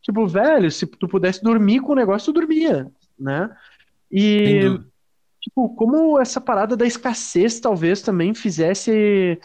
tipo, 0.01 0.25
velho, 0.25 0.71
se 0.71 0.85
tu 0.85 1.07
pudesse 1.07 1.43
dormir 1.43 1.81
com 1.81 1.91
o 1.91 1.95
negócio, 1.95 2.31
tu 2.31 2.39
dormia, 2.39 2.89
né? 3.19 3.49
E, 4.09 4.79
tipo, 5.41 5.75
como 5.75 6.17
essa 6.19 6.39
parada 6.39 6.77
da 6.77 6.85
escassez 6.85 7.59
talvez 7.59 8.01
também 8.01 8.33
fizesse 8.33 9.37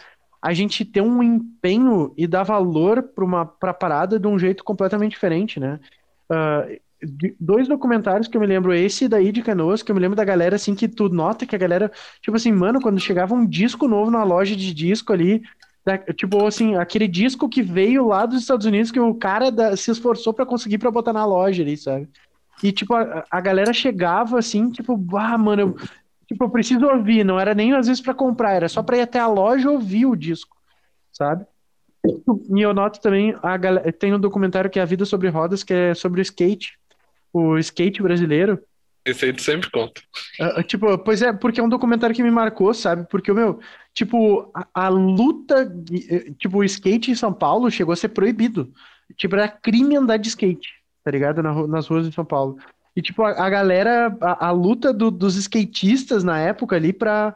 a 0.43 0.51
gente 0.53 0.83
ter 0.83 0.99
um 0.99 1.23
empenho 1.23 2.13
e 2.17 2.27
dar 2.27 2.43
valor 2.43 3.01
para 3.01 3.23
uma 3.23 3.45
pra 3.45 3.73
parada 3.73 4.19
de 4.19 4.27
um 4.27 4.37
jeito 4.37 4.61
completamente 4.61 5.11
diferente, 5.11 5.57
né? 5.57 5.79
Uh, 6.29 6.77
dois 7.39 7.65
documentários 7.65 8.27
que 8.27 8.35
eu 8.35 8.41
me 8.41 8.47
lembro, 8.47 8.73
esse 8.73 9.07
daí 9.07 9.31
de 9.31 9.41
Canoas, 9.41 9.81
que 9.81 9.89
eu 9.89 9.95
me 9.95 10.01
lembro 10.01 10.17
da 10.17 10.25
galera, 10.25 10.57
assim, 10.57 10.75
que 10.75 10.89
tu 10.89 11.07
nota 11.07 11.45
que 11.45 11.55
a 11.55 11.59
galera, 11.59 11.89
tipo 12.21 12.35
assim, 12.35 12.51
mano, 12.51 12.81
quando 12.81 12.99
chegava 12.99 13.33
um 13.33 13.45
disco 13.45 13.87
novo 13.87 14.11
na 14.11 14.25
loja 14.25 14.53
de 14.53 14.73
disco 14.73 15.13
ali, 15.13 15.41
da, 15.85 15.97
tipo 15.97 16.45
assim, 16.45 16.75
aquele 16.75 17.07
disco 17.07 17.47
que 17.47 17.61
veio 17.61 18.05
lá 18.05 18.25
dos 18.25 18.41
Estados 18.41 18.65
Unidos 18.65 18.91
que 18.91 18.99
o 18.99 19.15
cara 19.15 19.49
da, 19.49 19.77
se 19.77 19.91
esforçou 19.91 20.33
para 20.33 20.45
conseguir 20.45 20.77
para 20.77 20.91
botar 20.91 21.13
na 21.13 21.25
loja 21.25 21.63
ali, 21.63 21.77
sabe? 21.77 22.09
E, 22.61 22.73
tipo, 22.73 22.93
a, 22.93 23.23
a 23.31 23.39
galera 23.39 23.71
chegava 23.71 24.37
assim, 24.37 24.69
tipo, 24.69 25.01
ah, 25.17 25.37
mano, 25.37 25.61
eu, 25.61 25.75
Tipo, 26.33 26.45
eu 26.45 26.49
preciso 26.49 26.87
ouvir, 26.87 27.23
não 27.23 27.39
era 27.39 27.53
nem 27.53 27.73
às 27.73 27.85
vezes 27.85 28.01
para 28.01 28.15
comprar, 28.15 28.53
era 28.53 28.67
só 28.67 28.81
para 28.81 28.97
ir 28.97 29.01
até 29.01 29.19
a 29.19 29.27
loja 29.27 29.69
ouvir 29.69 30.07
o 30.07 30.15
disco, 30.15 30.57
sabe? 31.11 31.45
E 32.03 32.59
eu 32.59 32.73
noto 32.73 32.99
também, 32.99 33.37
a 33.43 33.55
galera, 33.55 33.93
tem 33.93 34.11
um 34.11 34.19
documentário 34.19 34.67
que 34.67 34.79
é 34.79 34.81
A 34.81 34.85
Vida 34.85 35.05
Sobre 35.05 35.29
Rodas, 35.29 35.63
que 35.63 35.71
é 35.71 35.93
sobre 35.93 36.21
o 36.21 36.23
skate, 36.23 36.75
o 37.31 37.55
skate 37.59 38.01
brasileiro. 38.01 38.59
Esse 39.05 39.25
aí 39.25 39.33
tu 39.33 39.43
sempre 39.43 39.69
conta. 39.69 40.01
Uh, 40.39 40.63
tipo, 40.63 40.97
pois 40.97 41.21
é, 41.21 41.31
porque 41.31 41.59
é 41.59 41.63
um 41.63 41.69
documentário 41.69 42.15
que 42.15 42.23
me 42.23 42.31
marcou, 42.31 42.73
sabe? 42.73 43.07
Porque 43.07 43.31
o 43.31 43.35
meu, 43.35 43.59
tipo, 43.93 44.51
a, 44.55 44.67
a, 44.73 44.89
luta, 44.89 45.71
tipo, 46.39 46.57
o 46.57 46.63
skate 46.63 47.11
em 47.11 47.15
São 47.15 47.31
Paulo 47.31 47.69
chegou 47.69 47.93
a 47.93 47.95
ser 47.95 48.09
proibido. 48.09 48.73
Tipo, 49.15 49.35
era 49.35 49.47
crime 49.47 49.95
andar 49.95 50.17
de 50.17 50.29
skate, 50.29 50.69
tá 51.03 51.11
ligado? 51.11 51.43
Na, 51.43 51.67
nas 51.67 51.87
ruas 51.87 52.07
de 52.07 52.15
São 52.15 52.25
Paulo. 52.25 52.57
E, 52.95 53.01
tipo, 53.01 53.23
a, 53.23 53.31
a 53.31 53.49
galera, 53.49 54.15
a, 54.21 54.47
a 54.47 54.51
luta 54.51 54.93
do, 54.93 55.09
dos 55.09 55.35
skatistas 55.35 56.23
na 56.23 56.39
época 56.39 56.75
ali 56.75 56.93
pra, 56.93 57.35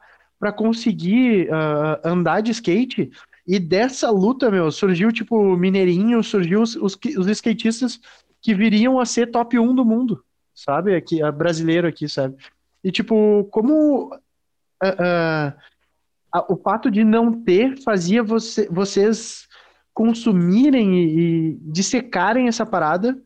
conseguir 0.55 1.49
uh, 1.49 2.07
andar 2.07 2.41
de 2.41 2.51
skate. 2.51 3.11
E 3.47 3.59
dessa 3.59 4.09
luta, 4.11 4.51
meu, 4.51 4.71
surgiu, 4.71 5.11
tipo, 5.11 5.55
Mineirinho, 5.55 6.21
surgiu 6.23 6.61
os, 6.61 6.75
os, 6.75 6.97
os 7.17 7.27
skatistas 7.27 7.99
que 8.41 8.53
viriam 8.53 8.99
a 8.99 9.05
ser 9.05 9.31
top 9.31 9.57
1 9.57 9.73
do 9.73 9.85
mundo, 9.85 10.23
sabe? 10.53 10.95
Aqui, 10.95 11.21
a 11.23 11.31
brasileiro 11.31 11.87
aqui, 11.87 12.07
sabe? 12.07 12.35
E, 12.83 12.91
tipo, 12.91 13.45
como 13.45 14.13
uh, 14.13 15.49
uh, 16.35 16.53
o 16.53 16.57
fato 16.57 16.91
de 16.91 17.03
não 17.03 17.31
ter 17.43 17.81
fazia 17.81 18.21
você, 18.21 18.67
vocês 18.69 19.47
consumirem 19.93 20.95
e, 20.95 21.19
e 21.19 21.57
dissecarem 21.61 22.47
essa 22.47 22.65
parada 22.65 23.19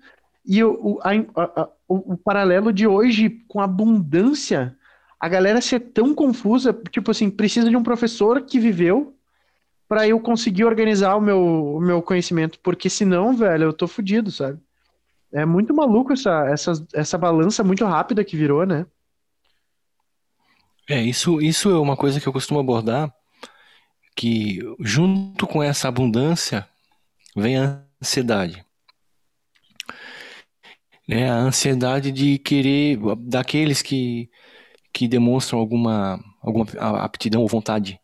e 0.45 0.63
o, 0.63 0.99
a, 1.03 1.11
a, 1.41 1.69
o, 1.91 2.13
o, 2.13 2.17
paralelo 2.17 2.71
de 2.71 2.87
hoje 2.87 3.29
com 3.47 3.59
abundância, 3.59 4.75
a 5.19 5.27
galera 5.27 5.59
ser 5.59 5.79
tão 5.79 6.15
confusa, 6.15 6.73
tipo 6.89 7.11
assim, 7.11 7.29
precisa 7.29 7.69
de 7.69 7.75
um 7.75 7.83
professor 7.83 8.41
que 8.41 8.59
viveu 8.59 9.15
para 9.87 10.07
eu 10.07 10.19
conseguir 10.19 10.63
organizar 10.63 11.15
o 11.15 11.21
meu, 11.21 11.75
o 11.75 11.81
meu 11.81 12.01
conhecimento, 12.01 12.57
porque 12.59 12.89
senão, 12.89 13.35
velho, 13.35 13.65
eu 13.65 13.73
tô 13.73 13.87
fudido, 13.87 14.31
sabe? 14.31 14.57
É 15.33 15.45
muito 15.45 15.73
maluco 15.73 16.13
essa, 16.13 16.47
essa, 16.49 16.87
essa 16.93 17.17
balança 17.17 17.63
muito 17.63 17.83
rápida 17.85 18.23
que 18.23 18.37
virou, 18.37 18.65
né? 18.65 18.85
É, 20.89 21.01
isso, 21.01 21.41
isso 21.41 21.69
é 21.69 21.79
uma 21.79 21.97
coisa 21.97 22.19
que 22.19 22.27
eu 22.27 22.33
costumo 22.33 22.59
abordar, 22.59 23.13
que 24.15 24.59
junto 24.79 25.45
com 25.45 25.61
essa 25.61 25.87
abundância 25.87 26.67
vem 27.35 27.57
a 27.57 27.81
ansiedade 28.01 28.65
né, 31.11 31.29
a 31.29 31.35
ansiedade 31.35 32.09
de 32.09 32.37
querer, 32.39 32.97
daqueles 33.19 33.81
que, 33.81 34.29
que 34.93 35.09
demonstram 35.09 35.59
alguma, 35.59 36.17
alguma 36.41 36.65
aptidão 37.03 37.41
ou 37.41 37.47
vontade, 37.49 37.99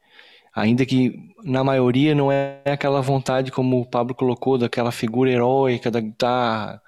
ainda 0.54 0.86
que 0.86 1.14
na 1.44 1.64
maioria 1.64 2.14
não 2.14 2.30
é 2.30 2.62
aquela 2.66 3.02
vontade 3.02 3.50
como 3.50 3.80
o 3.80 3.86
Pablo 3.86 4.14
colocou, 4.14 4.58
daquela 4.58 4.92
figura 4.92 5.32
heróica 5.32 5.90
da 5.90 6.02
guitarra, 6.02 6.82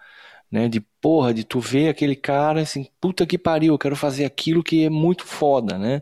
né, 0.52 0.68
de 0.68 0.82
porra, 1.02 1.34
de 1.34 1.46
tu 1.46 1.60
ver 1.62 1.90
aquele 1.90 2.16
cara 2.18 2.62
assim, 2.62 2.88
puta 3.00 3.26
que 3.26 3.38
pariu, 3.38 3.74
eu 3.74 3.80
quero 3.80 3.96
fazer 3.96 4.26
aquilo 4.26 4.64
que 4.64 4.84
é 4.86 4.90
muito 4.90 5.26
foda, 5.26 5.78
né? 5.78 6.02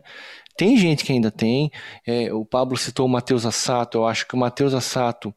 Tem 0.56 0.76
gente 0.76 1.04
que 1.04 1.12
ainda 1.12 1.30
tem, 1.30 1.70
é, 2.04 2.32
o 2.32 2.44
Pablo 2.44 2.76
citou 2.76 3.06
o 3.06 3.08
Matheus 3.08 3.46
Assato, 3.46 3.98
eu 3.98 4.06
acho 4.06 4.26
que 4.26 4.34
o 4.34 4.38
Matheus 4.38 4.74
Assato, 4.74 5.32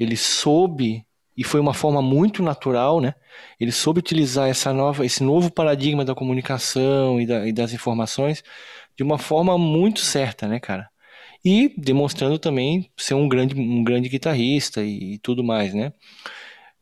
ele 0.00 0.16
soube 0.16 1.05
e 1.36 1.44
foi 1.44 1.60
uma 1.60 1.74
forma 1.74 2.00
muito 2.00 2.42
natural, 2.42 3.00
né? 3.00 3.14
Ele 3.60 3.70
soube 3.70 3.98
utilizar 3.98 4.48
essa 4.48 4.72
nova, 4.72 5.04
esse 5.04 5.22
novo 5.22 5.50
paradigma 5.50 6.04
da 6.04 6.14
comunicação 6.14 7.20
e, 7.20 7.26
da, 7.26 7.46
e 7.46 7.52
das 7.52 7.72
informações 7.72 8.42
de 8.96 9.02
uma 9.02 9.18
forma 9.18 9.58
muito 9.58 10.00
certa, 10.00 10.48
né, 10.48 10.58
cara? 10.58 10.88
E 11.44 11.72
demonstrando 11.76 12.38
também 12.38 12.90
ser 12.96 13.14
um 13.14 13.28
grande, 13.28 13.54
um 13.54 13.84
grande 13.84 14.08
guitarrista 14.08 14.82
e, 14.82 15.14
e 15.14 15.18
tudo 15.18 15.44
mais, 15.44 15.74
né? 15.74 15.92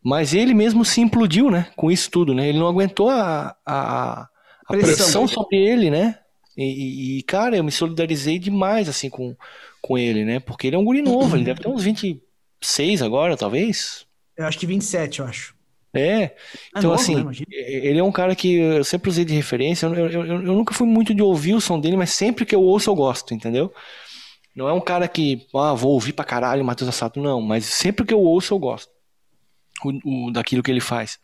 Mas 0.02 0.34
ele 0.34 0.54
mesmo 0.54 0.84
se 0.84 1.00
implodiu, 1.00 1.50
né? 1.50 1.66
Com 1.74 1.90
isso 1.90 2.10
tudo, 2.10 2.34
né? 2.34 2.48
Ele 2.48 2.58
não 2.58 2.68
aguentou 2.68 3.08
a, 3.10 3.56
a, 3.66 4.22
a 4.22 4.28
pressão. 4.68 4.94
pressão 4.94 5.28
sobre 5.28 5.56
ele, 5.56 5.90
né? 5.90 6.18
E, 6.56 7.18
e, 7.18 7.22
cara, 7.24 7.56
eu 7.56 7.64
me 7.64 7.72
solidarizei 7.72 8.38
demais, 8.38 8.88
assim, 8.88 9.10
com, 9.10 9.34
com 9.82 9.98
ele, 9.98 10.24
né? 10.24 10.38
Porque 10.38 10.68
ele 10.68 10.76
é 10.76 10.78
um 10.78 10.84
guri 10.84 11.02
novo, 11.02 11.36
ele 11.36 11.44
deve 11.44 11.60
ter 11.60 11.68
uns 11.68 11.82
26 11.82 13.02
agora, 13.02 13.36
talvez. 13.36 14.06
Eu 14.36 14.46
acho 14.46 14.58
que 14.58 14.66
27, 14.66 15.20
eu 15.20 15.26
acho. 15.26 15.54
É, 15.94 16.22
é 16.22 16.36
então 16.76 16.90
novo, 16.90 16.94
assim, 16.94 17.22
né, 17.22 17.32
ele 17.48 18.00
é 18.00 18.02
um 18.02 18.10
cara 18.10 18.34
que 18.34 18.54
eu 18.54 18.82
sempre 18.82 19.08
usei 19.08 19.24
de 19.24 19.32
referência, 19.32 19.86
eu, 19.86 20.10
eu, 20.10 20.26
eu, 20.26 20.38
nunca 20.40 20.74
fui 20.74 20.88
muito 20.88 21.14
de 21.14 21.22
ouvir 21.22 21.54
o 21.54 21.60
som 21.60 21.78
dele, 21.78 21.96
mas 21.96 22.10
sempre 22.10 22.44
que 22.44 22.54
eu 22.54 22.60
ouço 22.60 22.90
eu 22.90 22.96
gosto, 22.96 23.32
entendeu? 23.32 23.72
Não 24.56 24.68
é 24.68 24.72
um 24.72 24.80
cara 24.80 25.06
que, 25.06 25.46
ah, 25.54 25.72
vou 25.72 25.92
ouvir 25.92 26.12
pra 26.12 26.24
caralho 26.24 26.62
o 26.62 26.64
Matheus 26.64 26.88
Assato, 26.88 27.20
não, 27.20 27.40
mas 27.40 27.64
sempre 27.64 28.04
que 28.04 28.12
eu 28.12 28.20
ouço 28.20 28.52
eu 28.52 28.58
gosto 28.58 28.90
o, 29.84 30.26
o, 30.26 30.32
daquilo 30.32 30.62
que 30.62 30.70
ele 30.70 30.80
faz. 30.80 31.18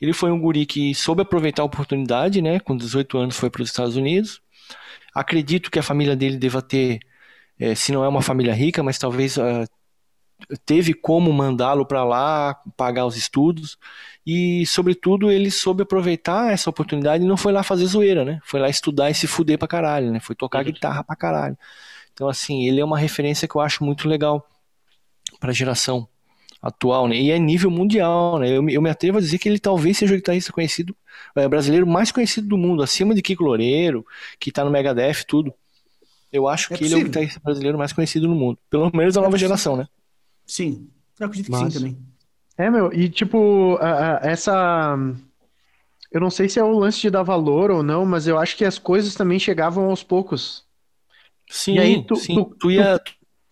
Ele 0.00 0.14
foi 0.14 0.30
um 0.30 0.40
guri 0.40 0.64
que 0.64 0.94
soube 0.94 1.20
aproveitar 1.20 1.62
a 1.62 1.66
oportunidade, 1.66 2.40
né, 2.40 2.58
com 2.58 2.74
18 2.74 3.18
anos 3.18 3.36
foi 3.36 3.50
para 3.50 3.62
os 3.62 3.68
Estados 3.68 3.96
Unidos, 3.96 4.40
acredito 5.14 5.70
que 5.70 5.78
a 5.78 5.82
família 5.82 6.16
dele 6.16 6.38
deva 6.38 6.62
ter, 6.62 7.00
é, 7.58 7.74
se 7.74 7.92
não 7.92 8.02
é 8.02 8.08
uma 8.08 8.22
família 8.22 8.54
rica, 8.54 8.82
mas 8.82 8.98
talvez 8.98 9.36
uh, 9.36 9.66
teve 10.64 10.92
como 10.92 11.32
mandá-lo 11.32 11.86
para 11.86 12.04
lá, 12.04 12.54
pagar 12.76 13.06
os 13.06 13.16
estudos 13.16 13.78
e, 14.26 14.66
sobretudo, 14.66 15.30
ele 15.30 15.50
soube 15.50 15.82
aproveitar 15.82 16.52
essa 16.52 16.68
oportunidade 16.68 17.24
e 17.24 17.28
não 17.28 17.36
foi 17.36 17.52
lá 17.52 17.62
fazer 17.62 17.86
zoeira, 17.86 18.24
né? 18.24 18.40
Foi 18.44 18.60
lá 18.60 18.68
estudar 18.68 19.10
e 19.10 19.14
se 19.14 19.26
fuder 19.26 19.58
pra 19.58 19.68
caralho, 19.68 20.10
né? 20.10 20.20
Foi 20.20 20.34
tocar 20.34 20.64
uhum. 20.64 20.72
guitarra 20.72 21.04
pra 21.04 21.16
caralho. 21.16 21.56
Então, 22.12 22.28
assim, 22.28 22.66
ele 22.66 22.80
é 22.80 22.84
uma 22.84 22.98
referência 22.98 23.46
que 23.46 23.54
eu 23.54 23.60
acho 23.60 23.84
muito 23.84 24.08
legal 24.08 24.46
pra 25.38 25.52
geração 25.52 26.08
atual, 26.60 27.06
né? 27.06 27.16
E 27.16 27.30
é 27.30 27.38
nível 27.38 27.70
mundial, 27.70 28.38
né? 28.38 28.48
Eu, 28.48 28.68
eu 28.68 28.82
me 28.82 28.90
atrevo 28.90 29.18
a 29.18 29.20
dizer 29.20 29.38
que 29.38 29.48
ele 29.48 29.58
talvez 29.58 29.98
seja 29.98 30.14
o 30.14 30.16
guitarrista 30.16 30.52
conhecido, 30.52 30.96
é, 31.36 31.46
brasileiro 31.46 31.86
mais 31.86 32.10
conhecido 32.10 32.48
do 32.48 32.58
mundo, 32.58 32.82
acima 32.82 33.14
de 33.14 33.22
Kiko 33.22 33.44
Loureiro, 33.44 34.04
que 34.40 34.50
tá 34.50 34.64
no 34.64 34.70
Megadeth, 34.70 35.24
tudo. 35.26 35.52
Eu 36.32 36.48
acho 36.48 36.72
é 36.72 36.76
que 36.76 36.84
possível. 36.84 36.98
ele 36.98 37.02
é 37.02 37.04
o 37.04 37.08
guitarrista 37.08 37.40
brasileiro 37.42 37.78
mais 37.78 37.92
conhecido 37.92 38.26
no 38.26 38.34
mundo. 38.34 38.58
Pelo 38.68 38.90
menos 38.94 39.14
da 39.14 39.20
é 39.20 39.24
nova 39.24 39.38
geração, 39.38 39.76
né? 39.76 39.86
Sim, 40.46 40.88
eu 41.18 41.26
acredito 41.26 41.50
que 41.50 41.56
sim 41.56 41.68
também. 41.68 41.98
É, 42.56 42.70
meu, 42.70 42.92
e 42.92 43.08
tipo, 43.08 43.78
essa. 44.22 44.96
Eu 46.10 46.20
não 46.20 46.30
sei 46.30 46.48
se 46.48 46.58
é 46.58 46.64
o 46.64 46.70
lance 46.78 47.00
de 47.00 47.10
dar 47.10 47.22
valor 47.22 47.70
ou 47.70 47.82
não, 47.82 48.06
mas 48.06 48.26
eu 48.26 48.38
acho 48.38 48.56
que 48.56 48.64
as 48.64 48.78
coisas 48.78 49.14
também 49.14 49.38
chegavam 49.38 49.90
aos 49.90 50.02
poucos. 50.02 50.64
Sim, 51.48 51.74
e 51.74 51.80
aí 51.80 52.06
tu, 52.06 52.16
sim. 52.16 52.34
Tu, 52.34 52.56
tu, 52.58 52.70
ia, 52.70 53.00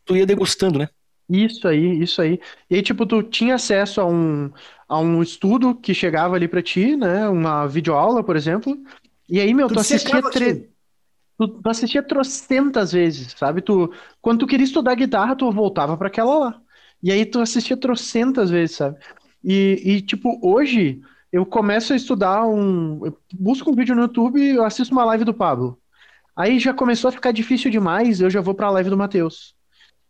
tu 0.05 0.17
ia 0.17 0.27
degustando, 0.27 0.79
né? 0.79 0.89
Isso 1.29 1.67
aí, 1.67 2.03
isso 2.03 2.21
aí. 2.21 2.39
E 2.69 2.77
aí, 2.77 2.83
tipo, 2.83 3.07
tu 3.07 3.23
tinha 3.23 3.55
acesso 3.55 4.01
a 4.01 4.07
um, 4.07 4.51
a 4.89 4.99
um 5.01 5.23
estudo 5.23 5.75
que 5.75 5.95
chegava 5.95 6.37
ali 6.37 6.47
pra 6.47 6.63
ti, 6.63 6.97
né? 6.97 7.29
Uma 7.29 7.67
videoaula, 7.67 8.23
por 8.23 8.37
exemplo. 8.37 8.77
E 9.29 9.41
aí, 9.41 9.55
meu, 9.55 9.69
tu, 9.69 9.75
tu 9.75 9.81
assistia 9.81 10.23
tre... 10.23 10.69
tu, 11.39 11.49
tu 11.49 11.69
assistia 11.69 12.03
trocentas 12.03 12.93
vezes, 12.93 13.35
sabe? 13.39 13.63
Tu, 13.63 13.93
quando 14.21 14.41
tu 14.41 14.47
queria 14.47 14.65
estudar 14.65 14.95
guitarra, 14.95 15.37
tu 15.37 15.51
voltava 15.53 15.97
para 15.97 16.09
aquela 16.09 16.39
lá. 16.39 16.63
E 17.05 17.13
aí 17.13 17.27
tu 17.27 17.39
assistia 17.39 17.77
trocentas 17.77 18.49
vezes, 18.49 18.77
sabe? 18.77 18.97
E, 19.45 19.83
e, 19.85 20.01
tipo, 20.01 20.41
hoje 20.43 21.03
eu 21.31 21.45
começo 21.45 21.93
a 21.93 21.97
estudar 21.97 22.47
um. 22.47 23.05
Eu 23.05 23.19
busco 23.39 23.71
um 23.71 23.75
vídeo 23.75 23.95
no 23.95 24.01
YouTube 24.03 24.41
e 24.41 24.57
eu 24.57 24.65
assisto 24.65 24.95
uma 24.95 25.05
live 25.05 25.23
do 25.23 25.35
Pablo. 25.35 25.79
Aí 26.35 26.59
já 26.59 26.73
começou 26.73 27.11
a 27.11 27.13
ficar 27.13 27.31
difícil 27.31 27.71
demais, 27.71 28.23
eu 28.23 28.31
já 28.31 28.41
vou 28.41 28.55
pra 28.55 28.71
live 28.71 28.89
do 28.89 28.97
Matheus. 28.97 29.55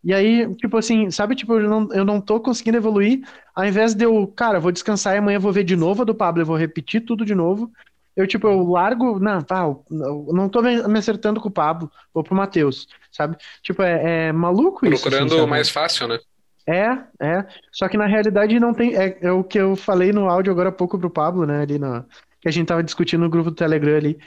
E 0.04 0.14
aí, 0.14 0.54
tipo 0.54 0.76
assim, 0.76 1.10
sabe, 1.10 1.34
tipo, 1.34 1.54
eu 1.54 1.68
não, 1.68 1.88
eu 1.92 2.04
não 2.04 2.20
tô 2.20 2.38
conseguindo 2.38 2.76
evoluir. 2.76 3.26
Ao 3.56 3.64
invés 3.64 3.92
de 3.92 4.04
eu, 4.04 4.28
cara, 4.28 4.60
vou 4.60 4.70
descansar 4.70 5.16
e 5.16 5.18
amanhã 5.18 5.40
vou 5.40 5.52
ver 5.52 5.64
de 5.64 5.74
novo 5.74 6.02
a 6.02 6.04
do 6.04 6.14
Pablo, 6.14 6.42
eu 6.42 6.46
vou 6.46 6.56
repetir 6.56 7.04
tudo 7.04 7.26
de 7.26 7.34
novo. 7.34 7.72
Eu, 8.14 8.24
tipo, 8.24 8.46
eu 8.46 8.62
largo, 8.68 9.18
não, 9.18 9.42
tá, 9.42 9.62
eu 9.64 10.28
não 10.32 10.48
tô 10.48 10.62
me 10.62 10.98
acertando 10.98 11.40
com 11.40 11.48
o 11.48 11.52
Pablo, 11.52 11.90
vou 12.12 12.22
pro 12.22 12.36
Matheus, 12.36 12.86
sabe? 13.10 13.36
Tipo, 13.62 13.82
é, 13.82 14.28
é 14.28 14.32
maluco 14.32 14.86
isso. 14.86 15.02
Procurando 15.02 15.34
assim, 15.34 15.42
o 15.42 15.48
mais 15.48 15.68
fácil, 15.68 16.06
né? 16.06 16.20
É, 16.66 16.98
é. 17.20 17.46
Só 17.70 17.88
que 17.88 17.96
na 17.96 18.06
realidade 18.06 18.58
não 18.58 18.72
tem. 18.72 18.94
É, 18.96 19.18
é, 19.20 19.32
o 19.32 19.44
que 19.44 19.58
eu 19.58 19.76
falei 19.76 20.12
no 20.12 20.28
áudio 20.28 20.52
agora 20.52 20.70
há 20.70 20.72
pouco 20.72 20.98
pro 20.98 21.10
Pablo, 21.10 21.46
né? 21.46 21.60
Ali 21.62 21.78
no, 21.78 22.04
que 22.40 22.48
a 22.48 22.50
gente 22.50 22.68
tava 22.68 22.82
discutindo 22.82 23.20
no 23.20 23.30
grupo 23.30 23.50
do 23.50 23.56
Telegram 23.56 23.96
ali. 23.96 24.18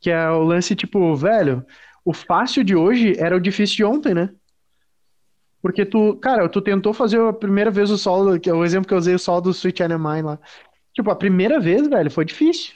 Que 0.00 0.10
é 0.10 0.28
o 0.30 0.42
lance, 0.42 0.74
tipo, 0.74 1.14
velho, 1.14 1.64
o 2.04 2.12
fácil 2.12 2.64
de 2.64 2.74
hoje 2.74 3.14
era 3.18 3.36
o 3.36 3.40
difícil 3.40 3.76
de 3.76 3.84
ontem, 3.84 4.14
né? 4.14 4.30
Porque 5.62 5.86
tu, 5.86 6.16
cara, 6.16 6.46
tu 6.48 6.60
tentou 6.60 6.92
fazer 6.92 7.18
a 7.20 7.32
primeira 7.32 7.70
vez 7.70 7.90
o 7.90 7.96
solo, 7.96 8.38
que 8.38 8.50
é 8.50 8.52
o 8.52 8.64
exemplo 8.64 8.86
que 8.86 8.92
eu 8.92 8.98
usei, 8.98 9.14
o 9.14 9.18
solo 9.18 9.40
do 9.40 9.50
Sweet 9.50 9.82
Animal 9.82 10.22
lá. 10.22 10.38
Tipo, 10.92 11.10
a 11.10 11.16
primeira 11.16 11.58
vez, 11.58 11.88
velho, 11.88 12.10
foi 12.10 12.24
difícil. 12.24 12.74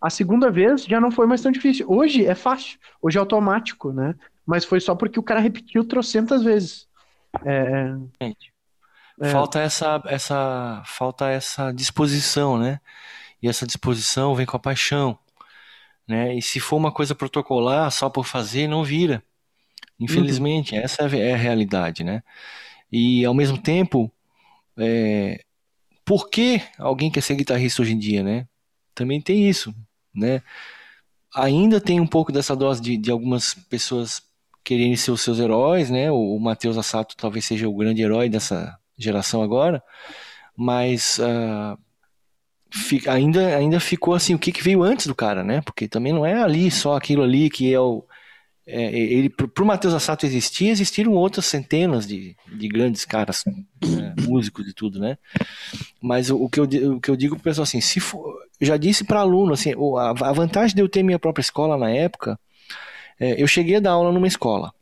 A 0.00 0.10
segunda 0.10 0.50
vez 0.50 0.84
já 0.84 1.00
não 1.00 1.10
foi 1.10 1.26
mais 1.26 1.40
tão 1.40 1.50
difícil. 1.50 1.86
Hoje 1.88 2.26
é 2.26 2.34
fácil. 2.34 2.78
Hoje 3.00 3.16
é 3.16 3.20
automático, 3.20 3.92
né? 3.92 4.14
Mas 4.44 4.64
foi 4.64 4.80
só 4.80 4.94
porque 4.94 5.18
o 5.18 5.22
cara 5.22 5.40
repetiu 5.40 5.84
trocentas 5.84 6.42
vezes. 6.42 6.86
É, 7.44 8.26
é... 8.26 9.30
Falta 9.30 9.60
essa, 9.60 10.02
essa, 10.06 10.82
falta 10.86 11.28
essa 11.28 11.72
disposição, 11.72 12.58
né? 12.58 12.80
E 13.42 13.48
essa 13.48 13.66
disposição 13.66 14.34
vem 14.34 14.46
com 14.46 14.56
a 14.56 14.60
paixão, 14.60 15.18
né? 16.08 16.34
E 16.34 16.42
se 16.42 16.58
for 16.58 16.76
uma 16.76 16.92
coisa 16.92 17.14
protocolar, 17.14 17.90
só 17.90 18.08
por 18.08 18.24
fazer, 18.24 18.66
não 18.66 18.82
vira. 18.82 19.22
Infelizmente, 19.98 20.74
uhum. 20.74 20.80
essa 20.80 21.02
é 21.02 21.34
a 21.34 21.36
realidade, 21.36 22.02
né? 22.02 22.22
E 22.90 23.24
ao 23.24 23.34
mesmo 23.34 23.58
tempo, 23.58 24.10
é... 24.78 25.44
por 26.04 26.30
que 26.30 26.62
alguém 26.78 27.10
quer 27.10 27.20
ser 27.20 27.34
guitarrista 27.34 27.82
hoje 27.82 27.92
em 27.92 27.98
dia, 27.98 28.22
né? 28.22 28.48
Também 28.94 29.20
tem 29.20 29.48
isso, 29.48 29.74
né? 30.14 30.42
Ainda 31.34 31.80
tem 31.80 32.00
um 32.00 32.06
pouco 32.06 32.32
dessa 32.32 32.56
dose 32.56 32.80
de, 32.80 32.96
de 32.96 33.10
algumas 33.10 33.54
pessoas 33.54 34.22
quererem 34.64 34.96
ser 34.96 35.10
os 35.10 35.22
seus 35.22 35.38
heróis, 35.38 35.90
né? 35.90 36.10
O, 36.10 36.36
o 36.36 36.40
Matheus 36.40 36.76
Assato 36.76 37.16
talvez 37.16 37.44
seja 37.44 37.68
o 37.68 37.76
grande 37.76 38.02
herói 38.02 38.28
dessa 38.28 38.76
geração 38.96 39.42
agora, 39.42 39.82
mas 40.56 41.18
uh, 41.18 41.78
ainda, 43.08 43.56
ainda 43.56 43.80
ficou 43.80 44.14
assim, 44.14 44.34
o 44.34 44.38
que, 44.38 44.52
que 44.52 44.62
veio 44.62 44.82
antes 44.82 45.06
do 45.06 45.14
cara, 45.14 45.42
né? 45.42 45.60
Porque 45.62 45.88
também 45.88 46.12
não 46.12 46.24
é 46.24 46.42
ali 46.42 46.70
só 46.70 46.96
aquilo 46.96 47.22
ali 47.22 47.50
que 47.50 47.72
é 47.72 47.80
o. 47.80 48.04
É, 48.66 48.96
ele, 48.96 49.28
pro 49.30 49.66
Matheus 49.66 49.94
Assato 49.94 50.24
existir, 50.24 50.68
existiram 50.68 51.12
outras 51.14 51.46
centenas 51.46 52.06
de, 52.06 52.36
de 52.56 52.68
grandes 52.68 53.04
caras, 53.04 53.42
né, 53.44 54.14
músicos 54.28 54.68
e 54.68 54.72
tudo, 54.72 55.00
né? 55.00 55.18
Mas 56.00 56.30
o, 56.30 56.44
o, 56.44 56.48
que 56.48 56.60
eu, 56.60 56.64
o 56.64 57.00
que 57.00 57.10
eu 57.10 57.16
digo 57.16 57.34
pro 57.34 57.42
pessoal 57.42 57.64
assim, 57.64 57.80
se 57.80 57.98
for, 57.98 58.22
já 58.60 58.76
disse 58.76 59.02
para 59.02 59.20
aluno, 59.20 59.54
assim, 59.54 59.72
a, 59.98 60.10
a 60.10 60.32
vantagem 60.32 60.76
de 60.76 60.82
eu 60.82 60.88
ter 60.88 61.02
minha 61.02 61.18
própria 61.18 61.40
escola 61.40 61.76
na 61.76 61.90
época 61.90 62.38
é, 63.20 63.40
eu 63.40 63.46
cheguei 63.46 63.76
a 63.76 63.80
dar 63.80 63.90
aula 63.92 64.10
numa 64.10 64.26
escola, 64.26 64.72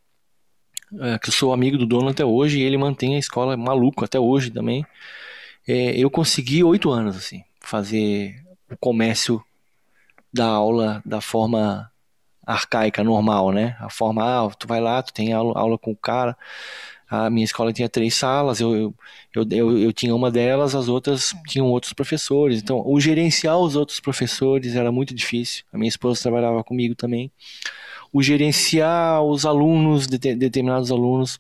é, 1.00 1.18
que 1.18 1.28
eu 1.28 1.32
sou 1.32 1.52
amigo 1.52 1.76
do 1.76 1.84
dono 1.84 2.08
até 2.08 2.24
hoje, 2.24 2.60
e 2.60 2.62
ele 2.62 2.78
mantém 2.78 3.16
a 3.16 3.18
escola 3.18 3.56
maluco 3.56 4.04
até 4.04 4.18
hoje 4.18 4.50
também. 4.50 4.86
É, 5.66 5.98
eu 5.98 6.08
consegui 6.08 6.62
oito 6.62 6.88
anos, 6.90 7.16
assim, 7.16 7.42
fazer 7.60 8.40
o 8.70 8.76
comércio 8.76 9.42
da 10.32 10.46
aula 10.46 11.02
da 11.04 11.20
forma 11.20 11.90
arcaica, 12.46 13.02
normal, 13.04 13.52
né? 13.52 13.76
A 13.80 13.90
forma, 13.90 14.22
ah, 14.24 14.48
tu 14.50 14.68
vai 14.68 14.80
lá, 14.80 15.02
tu 15.02 15.12
tem 15.12 15.32
aula, 15.32 15.58
aula 15.58 15.76
com 15.76 15.90
o 15.90 15.96
cara. 15.96 16.36
A 17.10 17.28
minha 17.30 17.44
escola 17.44 17.72
tinha 17.72 17.88
três 17.88 18.14
salas, 18.14 18.60
eu, 18.60 18.94
eu, 19.34 19.46
eu, 19.50 19.78
eu, 19.78 19.92
tinha 19.92 20.14
uma 20.14 20.30
delas, 20.30 20.74
as 20.74 20.88
outras 20.88 21.34
tinham 21.48 21.66
outros 21.66 21.92
professores. 21.92 22.62
Então, 22.62 22.82
o 22.86 23.00
gerenciar 23.00 23.58
os 23.58 23.76
outros 23.76 23.98
professores 24.00 24.76
era 24.76 24.92
muito 24.92 25.14
difícil. 25.14 25.64
A 25.72 25.78
minha 25.78 25.88
esposa 25.88 26.22
trabalhava 26.22 26.62
comigo 26.62 26.94
também 26.94 27.30
o 28.18 28.22
gerenciar 28.22 29.22
os 29.22 29.46
alunos, 29.46 30.08
de, 30.08 30.18
determinados 30.18 30.90
alunos, 30.90 31.38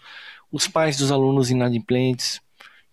os 0.50 0.68
pais 0.68 0.96
dos 0.96 1.10
alunos 1.10 1.50
inadimplentes. 1.50 2.40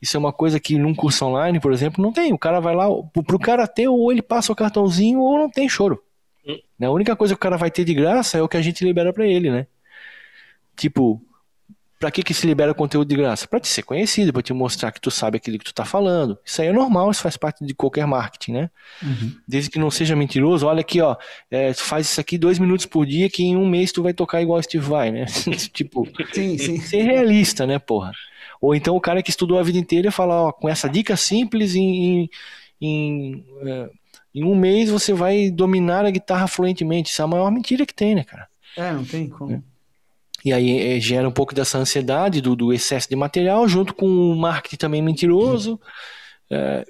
Isso 0.01 0.17
é 0.17 0.19
uma 0.19 0.33
coisa 0.33 0.59
que 0.59 0.75
num 0.79 0.95
curso 0.95 1.23
online, 1.23 1.59
por 1.59 1.71
exemplo, 1.71 2.03
não 2.03 2.11
tem. 2.11 2.33
O 2.33 2.37
cara 2.37 2.59
vai 2.59 2.75
lá, 2.75 2.87
pro 3.27 3.37
cara 3.37 3.67
ter, 3.67 3.87
ou 3.87 4.11
ele 4.11 4.23
passa 4.23 4.51
o 4.51 4.55
cartãozinho, 4.55 5.19
ou 5.19 5.37
não 5.37 5.51
tem 5.51 5.69
choro. 5.69 6.01
Hum. 6.47 6.59
A 6.81 6.89
única 6.89 7.15
coisa 7.15 7.35
que 7.35 7.37
o 7.37 7.39
cara 7.39 7.57
vai 7.57 7.69
ter 7.69 7.85
de 7.85 7.93
graça 7.93 8.39
é 8.39 8.41
o 8.41 8.49
que 8.49 8.57
a 8.57 8.61
gente 8.61 8.83
libera 8.83 9.13
para 9.13 9.27
ele, 9.27 9.51
né? 9.51 9.67
Tipo, 10.75 11.21
Pra 12.05 12.11
que 12.11 12.21
que 12.21 12.35
se 12.35 12.45
libera 12.45 12.71
conteúdo 12.71 13.09
de 13.09 13.15
graça? 13.15 13.47
Pra 13.47 13.59
te 13.59 13.67
ser 13.67 13.81
conhecido, 13.81 14.31
pra 14.31 14.43
te 14.43 14.53
mostrar 14.53 14.91
que 14.91 15.01
tu 15.01 15.09
sabe 15.09 15.37
aquilo 15.37 15.57
que 15.57 15.65
tu 15.65 15.73
tá 15.73 15.83
falando. 15.83 16.37
Isso 16.45 16.61
aí 16.61 16.67
é 16.67 16.71
normal, 16.71 17.09
isso 17.09 17.23
faz 17.23 17.35
parte 17.35 17.65
de 17.65 17.73
qualquer 17.73 18.05
marketing, 18.05 18.51
né? 18.51 18.69
Uhum. 19.01 19.35
Desde 19.47 19.71
que 19.71 19.79
não 19.79 19.89
seja 19.89 20.15
mentiroso, 20.15 20.67
olha 20.67 20.81
aqui, 20.81 21.01
ó, 21.01 21.15
é, 21.49 21.73
tu 21.73 21.81
faz 21.81 22.05
isso 22.05 22.21
aqui 22.21 22.37
dois 22.37 22.59
minutos 22.59 22.85
por 22.85 23.07
dia 23.07 23.27
que 23.27 23.43
em 23.43 23.57
um 23.57 23.67
mês 23.67 23.91
tu 23.91 24.03
vai 24.03 24.13
tocar 24.13 24.39
igual 24.39 24.61
Steve 24.61 24.85
Vai, 24.85 25.11
né? 25.11 25.25
tipo, 25.73 26.07
sim, 26.31 26.59
sim. 26.59 26.79
ser 26.79 27.01
realista, 27.01 27.65
né, 27.65 27.79
porra? 27.79 28.11
Ou 28.61 28.75
então 28.75 28.95
o 28.95 29.01
cara 29.01 29.23
que 29.23 29.31
estudou 29.31 29.57
a 29.57 29.63
vida 29.63 29.79
inteira 29.79 30.11
fala, 30.11 30.43
ó, 30.43 30.51
com 30.51 30.69
essa 30.69 30.87
dica 30.87 31.17
simples 31.17 31.73
em, 31.73 31.81
em, 31.81 32.29
em, 32.79 33.45
é, 33.65 33.89
em 34.35 34.43
um 34.43 34.53
mês 34.53 34.91
você 34.91 35.11
vai 35.11 35.49
dominar 35.49 36.05
a 36.05 36.11
guitarra 36.11 36.45
fluentemente. 36.45 37.09
Isso 37.09 37.23
é 37.23 37.25
a 37.25 37.27
maior 37.27 37.49
mentira 37.49 37.83
que 37.83 37.95
tem, 37.95 38.13
né, 38.13 38.23
cara? 38.23 38.47
É, 38.77 38.91
não 38.91 39.03
tem 39.03 39.27
como. 39.27 39.53
É. 39.55 39.74
E 40.45 40.53
aí 40.53 40.97
é, 40.97 40.99
gera 40.99 41.27
um 41.27 41.31
pouco 41.31 41.55
dessa 41.55 41.79
ansiedade 41.79 42.39
do, 42.39 42.55
do, 42.55 42.71
excesso 42.71 43.09
de 43.09 43.15
material, 43.15 43.67
junto 43.67 43.95
com 43.95 44.05
o 44.05 44.35
marketing 44.35 44.75
também 44.77 45.01
mentiroso. 45.01 45.81
É, 46.51 46.85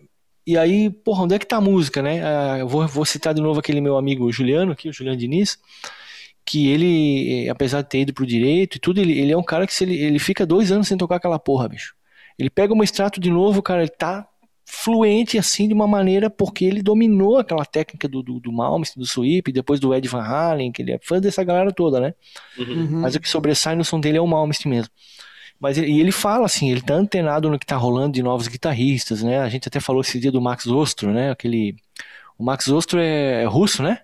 e 0.46 0.58
aí, 0.58 0.90
porra, 0.90 1.24
onde 1.24 1.36
é 1.36 1.40
que 1.40 1.48
tá 1.48 1.56
a 1.56 1.62
música, 1.62 2.02
né? 2.02 2.18
É, 2.18 2.62
eu 2.62 2.68
vou, 2.68 2.86
vou, 2.86 3.06
citar 3.06 3.34
de 3.34 3.42
novo 3.42 3.58
aquele 3.58 3.80
meu 3.80 3.96
amigo 3.96 4.30
Juliano 4.30 4.74
aqui, 4.74 4.90
o 4.90 4.94
Juliano 4.94 5.18
Diniz, 5.18 5.58
que 6.46 6.68
ele, 6.68 7.50
apesar 7.50 7.82
de 7.82 7.90
ter 7.90 8.02
ido 8.02 8.14
pro 8.14 8.26
direito 8.26 8.76
e 8.76 8.80
tudo, 8.80 9.00
ele, 9.00 9.18
ele 9.18 9.32
é 9.32 9.38
um 9.38 9.44
cara 9.44 9.66
que 9.66 9.74
se 9.74 9.86
ele, 9.86 9.96
ele 9.96 10.20
fica 10.20 10.46
dois 10.46 10.70
anos 10.70 10.90
sem 10.90 10.98
tocar 10.98 11.16
aquela 11.16 11.40
porra, 11.40 11.70
bicho. 11.70 11.96
Ele 12.38 12.50
pega 12.50 12.74
uma 12.74 12.84
extrato 12.84 13.22
de 13.22 13.32
novo, 13.32 13.62
cara, 13.64 13.84
ele 13.84 13.90
tá 13.90 14.28
fluente 14.66 15.38
assim 15.38 15.68
de 15.68 15.74
uma 15.74 15.88
maneira 15.88 16.30
porque 16.30 16.66
ele 16.66 16.82
dominou 16.82 17.38
aquela 17.38 17.64
técnica 17.64 18.08
do, 18.08 18.24
do, 18.24 18.40
do 18.40 18.52
Malmsteen, 18.52 19.02
do 19.02 19.08
Sweep, 19.08 19.52
depois 19.52 19.80
do 19.80 19.94
Ed 19.94 20.08
Van 20.08 20.24
Halen, 20.24 20.72
que 20.72 20.82
ele 20.82 20.92
é 20.92 21.00
fã 21.00 21.22
dessa 21.22 21.44
galera 21.44 21.72
toda, 21.72 22.00
né? 22.00 22.14
Uhum. 22.58 23.02
Mas 23.02 23.16
o 23.16 23.20
que 23.20 23.30
sobressai 23.30 23.76
no 23.76 23.86
som 23.86 24.00
dele 24.00 24.18
é 24.18 24.22
o 24.22 24.28
Malmsteen 24.28 24.74
mesmo. 24.74 24.92
Mas 25.60 25.78
ele, 25.78 25.92
e 25.92 26.00
ele 26.02 26.12
fala 26.12 26.46
assim, 26.46 26.72
ele 26.72 26.82
tá 26.82 26.96
antenado 26.96 27.50
no 27.50 27.60
que 27.60 27.66
tá 27.66 27.78
rolando 27.78 28.14
de 28.14 28.24
novos 28.24 28.48
guitarristas, 28.48 29.22
né? 29.22 29.40
A 29.40 29.50
gente 29.50 29.68
até 29.68 29.80
falou 29.80 30.02
esse 30.02 30.20
dia 30.20 30.32
do 30.32 30.42
Max 30.42 30.66
Ostro, 30.66 31.14
né? 31.14 31.32
Aquele 31.32 31.76
o 32.38 32.44
Max 32.44 32.68
Ostro 32.68 33.00
é, 33.00 33.44
é 33.44 33.46
russo, 33.46 33.82
né? 33.82 34.02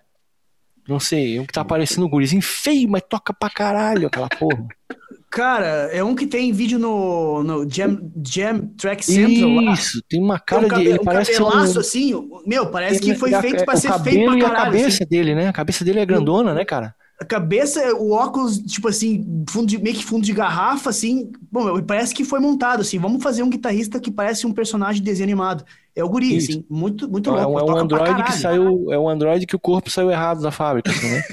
Não 0.88 0.99
sei, 0.99 1.39
um 1.39 1.45
que 1.45 1.53
tá 1.53 1.62
aparecendo 1.62 2.05
um 2.05 2.09
gurizinho 2.09 2.41
feio, 2.41 2.89
mas 2.89 3.03
toca 3.07 3.34
pra 3.34 3.49
caralho 3.49 4.07
aquela 4.07 4.30
porra. 4.30 4.66
Cara, 5.32 5.89
é 5.93 6.03
um 6.03 6.13
que 6.13 6.27
tem 6.27 6.51
vídeo 6.51 6.77
no, 6.77 7.41
no 7.41 7.69
Jam, 7.69 8.11
Jam 8.21 8.67
Track 8.77 9.05
Central 9.05 9.73
Isso, 9.73 9.97
lá. 9.97 10.03
tem 10.09 10.21
uma 10.21 10.38
cara 10.38 10.67
tem 10.67 10.73
um 10.73 10.82
de. 10.82 10.89
Ele 10.89 10.99
um 10.99 11.03
parece 11.05 11.32
cabelaço, 11.32 11.77
um... 11.77 11.79
assim. 11.79 12.29
Meu, 12.45 12.67
parece 12.67 12.99
que 12.99 13.15
foi 13.15 13.32
feito 13.36 13.63
pra 13.63 13.77
ser 13.77 13.93
feito 13.99 14.25
pra 14.25 14.38
caralho. 14.38 14.41
E 14.41 14.43
a 14.43 14.49
cabeça 14.49 14.88
assim. 14.88 15.05
dele, 15.05 15.34
né? 15.34 15.47
A 15.47 15.53
cabeça 15.53 15.86
dele 15.86 15.99
é 15.99 16.05
grandona, 16.05 16.53
né, 16.53 16.65
cara? 16.65 16.93
A 17.17 17.23
cabeça, 17.23 17.95
o 17.95 18.11
óculos, 18.11 18.57
tipo 18.57 18.89
assim, 18.89 19.45
fundo 19.47 19.67
de, 19.67 19.77
meio 19.77 19.95
que 19.95 20.03
fundo 20.03 20.25
de 20.25 20.34
garrafa, 20.34 20.89
assim. 20.89 21.32
Bom, 21.49 21.82
parece 21.82 22.13
que 22.13 22.25
foi 22.25 22.41
montado, 22.41 22.82
assim. 22.82 22.99
Vamos 22.99 23.23
fazer 23.23 23.41
um 23.41 23.49
guitarrista 23.49 24.01
que 24.01 24.11
parece 24.11 24.45
um 24.45 24.51
personagem 24.51 25.01
de 25.01 25.05
desenho 25.09 25.29
animado. 25.29 25.63
É 25.95 26.03
o 26.03 26.09
guri, 26.09 26.36
Isso. 26.36 26.51
assim, 26.51 26.65
muito, 26.69 27.09
muito 27.09 27.29
é 27.29 27.45
louco. 27.45 27.59
É 27.59 27.63
um 27.63 27.77
Android 27.77 28.23
que 28.23 28.34
saiu, 28.34 28.91
é 28.91 28.99
um 28.99 29.07
Android 29.07 29.45
que 29.45 29.55
o 29.55 29.59
corpo 29.59 29.89
saiu 29.89 30.11
errado 30.11 30.41
da 30.41 30.51
fábrica, 30.51 30.91
assim, 30.91 31.09
né? 31.09 31.23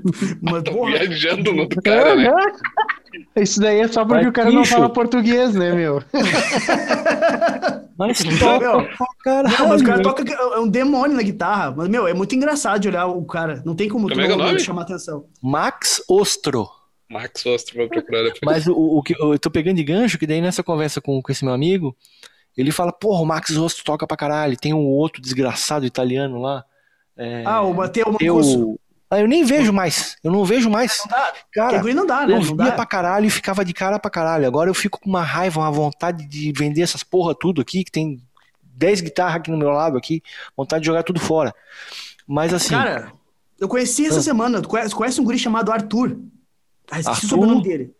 Mas, 0.40 0.62
porra, 0.62 0.92
viajando 0.92 1.52
no 1.52 1.68
cara, 1.68 2.16
né? 2.16 2.30
Isso 3.36 3.60
daí 3.60 3.80
é 3.80 3.88
só 3.88 4.04
porque 4.04 4.22
Mas, 4.22 4.28
o 4.28 4.32
cara 4.32 4.46
bicho. 4.46 4.58
não 4.58 4.64
fala 4.64 4.88
português, 4.88 5.54
né, 5.54 5.72
meu? 5.72 6.02
Mas 7.96 8.18
toca 8.38 8.58
meu, 8.58 8.88
caralho. 9.22 9.58
Não, 9.58 9.68
mas 9.68 9.80
o 9.80 9.84
cara 9.84 10.02
toca 10.02 10.24
é 10.32 10.58
um 10.58 10.68
demônio 10.68 11.16
na 11.16 11.22
guitarra. 11.22 11.72
Mas, 11.76 11.88
meu, 11.88 12.08
é 12.08 12.12
muito 12.12 12.34
engraçado 12.34 12.80
de 12.80 12.88
olhar 12.88 13.06
o 13.06 13.24
cara. 13.24 13.62
Não 13.64 13.74
tem 13.76 13.88
como, 13.88 14.08
como 14.08 14.20
tu 14.20 14.36
não, 14.36 14.58
chamar 14.58 14.82
atenção. 14.82 15.26
Max 15.40 16.02
Ostro. 16.08 16.68
Max 17.08 17.46
Ostro, 17.46 17.76
vou 17.76 17.88
procurar 17.88 18.24
depois. 18.24 18.40
Mas 18.42 18.66
o, 18.66 18.74
o 18.74 19.00
que 19.02 19.14
eu 19.16 19.38
tô 19.38 19.48
pegando 19.48 19.76
de 19.76 19.84
gancho, 19.84 20.18
que 20.18 20.26
daí 20.26 20.40
nessa 20.40 20.62
conversa 20.62 21.00
com, 21.00 21.22
com 21.22 21.30
esse 21.30 21.44
meu 21.44 21.54
amigo, 21.54 21.96
ele 22.56 22.72
fala, 22.72 22.92
porra, 22.92 23.22
o 23.22 23.26
Max 23.26 23.54
Rosto 23.56 23.84
toca 23.84 24.06
pra 24.06 24.16
caralho. 24.16 24.56
Tem 24.56 24.74
um 24.74 24.86
outro 24.86 25.22
desgraçado 25.22 25.86
italiano 25.86 26.40
lá. 26.40 26.64
É, 27.16 27.44
ah, 27.46 27.62
o 27.62 27.72
Matteo 27.72 28.12
Mancuso. 28.12 28.78
Ah, 29.10 29.20
eu 29.20 29.28
nem 29.28 29.44
vejo 29.44 29.72
mais. 29.72 30.16
Eu 30.24 30.32
não 30.32 30.44
vejo 30.44 30.70
mais. 30.70 31.00
Não 31.04 31.10
dá. 31.10 31.32
Cara, 31.52 31.82
não 31.94 32.06
dá, 32.06 32.26
né? 32.26 32.34
Eu 32.34 32.38
não 32.38 32.56
via 32.56 32.70
dá. 32.70 32.72
pra 32.72 32.86
caralho 32.86 33.26
e 33.26 33.30
ficava 33.30 33.64
de 33.64 33.72
cara 33.72 33.98
pra 33.98 34.10
caralho. 34.10 34.46
Agora 34.46 34.70
eu 34.70 34.74
fico 34.74 34.98
com 35.00 35.08
uma 35.08 35.22
raiva, 35.22 35.60
uma 35.60 35.70
vontade 35.70 36.26
de 36.26 36.52
vender 36.52 36.82
essas 36.82 37.02
porra 37.02 37.34
tudo 37.34 37.60
aqui, 37.60 37.84
que 37.84 37.92
tem 37.92 38.20
10 38.62 39.02
guitarras 39.02 39.36
aqui 39.36 39.50
no 39.50 39.56
meu 39.56 39.70
lado 39.70 39.96
aqui. 39.96 40.22
Vontade 40.56 40.82
de 40.82 40.86
jogar 40.86 41.02
tudo 41.02 41.20
fora. 41.20 41.54
Mas 42.26 42.52
assim. 42.52 42.70
Cara, 42.70 43.12
eu 43.58 43.68
conheci 43.68 44.06
essa 44.06 44.18
ah. 44.18 44.22
semana. 44.22 44.60
Tu 44.60 44.68
conhece, 44.68 44.94
conhece, 44.94 45.20
um 45.20 45.24
guri 45.24 45.38
chamado 45.38 45.70
Arthur? 45.70 46.18
Ah, 46.90 47.00
esqueci 47.00 47.08
Arthur? 47.08 47.26
o 47.26 47.28
sobrenome 47.28 47.62
dele. 47.62 47.94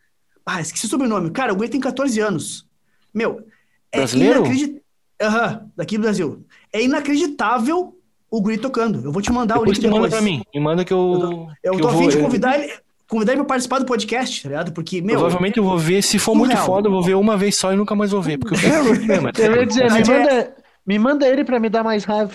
Ah, 0.44 0.60
esqueci 0.60 0.86
o 0.86 0.88
sobrenome. 0.88 1.30
Cara, 1.30 1.52
o 1.52 1.56
guri 1.56 1.68
tem 1.68 1.80
14 1.80 2.20
anos. 2.20 2.66
Meu, 3.12 3.46
é 3.92 3.98
Brasileiro? 3.98 4.40
Inacredit... 4.40 4.82
Uhum, 5.22 5.70
daqui 5.76 5.96
do 5.96 6.02
Brasil. 6.02 6.44
É 6.72 6.82
inacreditável 6.82 7.96
o 8.36 8.40
Guri 8.40 8.58
tocando. 8.58 9.00
Eu 9.04 9.12
vou 9.12 9.22
te 9.22 9.30
mandar 9.30 9.54
depois 9.54 9.70
o 9.70 9.72
link 9.80 9.82
depois. 9.82 10.02
manda 10.02 10.16
pra 10.16 10.20
mim. 10.20 10.42
Me 10.52 10.60
manda 10.60 10.84
que 10.84 10.92
eu. 10.92 11.48
Eu, 11.62 11.74
eu 11.74 11.80
tô 11.80 11.88
a 11.88 11.96
fim 11.96 12.08
de 12.08 12.18
convidar 12.18 12.58
ele, 12.58 12.72
convidar 13.08 13.32
ele 13.32 13.42
pra 13.42 13.48
participar 13.50 13.78
do 13.78 13.86
podcast, 13.86 14.42
tá 14.42 14.48
ligado? 14.48 14.72
Porque, 14.72 15.00
meu. 15.00 15.18
Provavelmente 15.20 15.58
eu 15.58 15.64
vou 15.64 15.78
ver, 15.78 16.02
se 16.02 16.18
for 16.18 16.34
muito 16.34 16.52
real. 16.52 16.66
foda, 16.66 16.88
eu 16.88 16.92
vou 16.92 17.02
ver 17.02 17.14
uma 17.14 17.36
vez 17.36 17.56
só 17.56 17.72
e 17.72 17.76
nunca 17.76 17.94
mais 17.94 18.10
vou 18.10 18.20
ver. 18.20 18.38
Porque 18.38 18.56
eu 18.56 18.60
quero 18.60 18.84
ver 18.84 18.98
mesmo. 19.06 19.30
Eu 19.38 19.56
ia 19.56 19.66
dizer, 19.66 19.92
me 19.92 20.04
manda, 20.04 20.56
me 20.84 20.98
manda 20.98 21.28
ele 21.28 21.44
pra 21.44 21.60
me 21.60 21.68
dar 21.68 21.84
mais 21.84 22.02
raiva. 22.02 22.32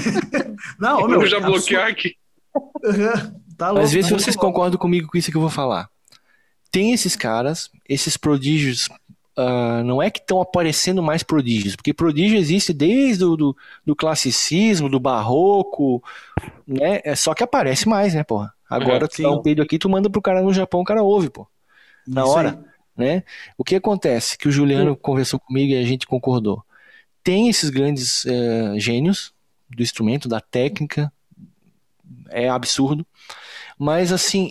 Não, 0.78 1.08
meu. 1.08 1.22
Eu 1.22 1.26
já 1.26 1.40
bloquear 1.40 1.88
aqui. 1.88 2.14
Uhum, 2.54 3.34
tá 3.56 3.68
louco, 3.68 3.80
Mas 3.80 3.92
vê 3.92 4.02
se 4.02 4.12
vocês 4.12 4.36
concordam 4.36 4.78
comigo 4.78 5.08
com 5.08 5.16
isso 5.16 5.30
que 5.30 5.36
eu 5.36 5.40
vou 5.40 5.50
falar. 5.50 5.88
Tem 6.70 6.92
esses 6.92 7.16
caras, 7.16 7.70
esses 7.88 8.18
prodígios 8.18 8.88
Uh, 9.40 9.82
não 9.84 10.02
é 10.02 10.10
que 10.10 10.18
estão 10.18 10.42
aparecendo 10.42 11.02
mais 11.02 11.22
prodígios, 11.22 11.74
porque 11.74 11.94
prodígio 11.94 12.38
existe 12.38 12.74
desde 12.74 13.24
o 13.24 13.36
do, 13.36 13.56
do 13.86 13.96
classicismo, 13.96 14.88
do 14.88 15.00
barroco, 15.00 16.02
né? 16.66 17.00
É 17.04 17.14
só 17.14 17.32
que 17.32 17.42
aparece 17.42 17.88
mais, 17.88 18.12
né, 18.12 18.22
porra? 18.22 18.52
Agora 18.68 19.06
é, 19.06 19.08
tu 19.08 19.22
dá 19.22 19.30
um 19.30 19.40
peido 19.40 19.62
aqui, 19.62 19.78
tu 19.78 19.88
manda 19.88 20.10
pro 20.10 20.20
cara 20.20 20.42
no 20.42 20.52
Japão, 20.52 20.80
o 20.80 20.84
cara 20.84 21.02
ouve, 21.02 21.30
pô. 21.30 21.48
Na 22.06 22.22
Isso 22.22 22.30
hora, 22.30 22.50
aí. 22.50 23.06
né? 23.06 23.22
O 23.56 23.64
que 23.64 23.76
acontece? 23.76 24.36
Que 24.36 24.46
o 24.46 24.52
Juliano 24.52 24.94
conversou 24.94 25.40
comigo 25.40 25.72
e 25.72 25.78
a 25.78 25.86
gente 25.86 26.06
concordou. 26.06 26.62
Tem 27.24 27.48
esses 27.48 27.70
grandes 27.70 28.24
uh, 28.26 28.78
gênios 28.78 29.32
do 29.70 29.82
instrumento, 29.82 30.28
da 30.28 30.40
técnica, 30.40 31.10
é 32.28 32.48
absurdo, 32.48 33.06
mas 33.78 34.12
assim, 34.12 34.50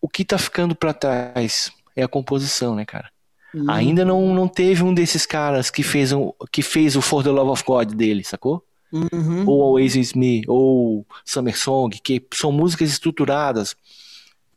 o 0.00 0.08
que 0.08 0.24
tá 0.24 0.38
ficando 0.38 0.74
para 0.74 0.92
trás 0.92 1.70
é 1.94 2.02
a 2.02 2.08
composição, 2.08 2.74
né, 2.74 2.84
cara? 2.84 3.10
Uhum. 3.54 3.70
Ainda 3.70 4.04
não, 4.04 4.34
não 4.34 4.46
teve 4.46 4.82
um 4.82 4.92
desses 4.92 5.24
caras 5.24 5.70
que 5.70 5.82
fez, 5.82 6.12
um, 6.12 6.32
que 6.52 6.62
fez 6.62 6.96
o 6.96 7.02
For 7.02 7.22
the 7.22 7.30
Love 7.30 7.50
of 7.50 7.64
God 7.64 7.92
dele, 7.92 8.22
sacou? 8.24 8.64
Uhum. 8.92 9.44
Ou 9.46 9.74
Oasis 9.74 10.12
Me, 10.12 10.42
ou 10.46 11.06
Summer 11.24 11.56
Song, 11.56 11.98
que 12.02 12.22
são 12.32 12.52
músicas 12.52 12.90
estruturadas. 12.90 13.76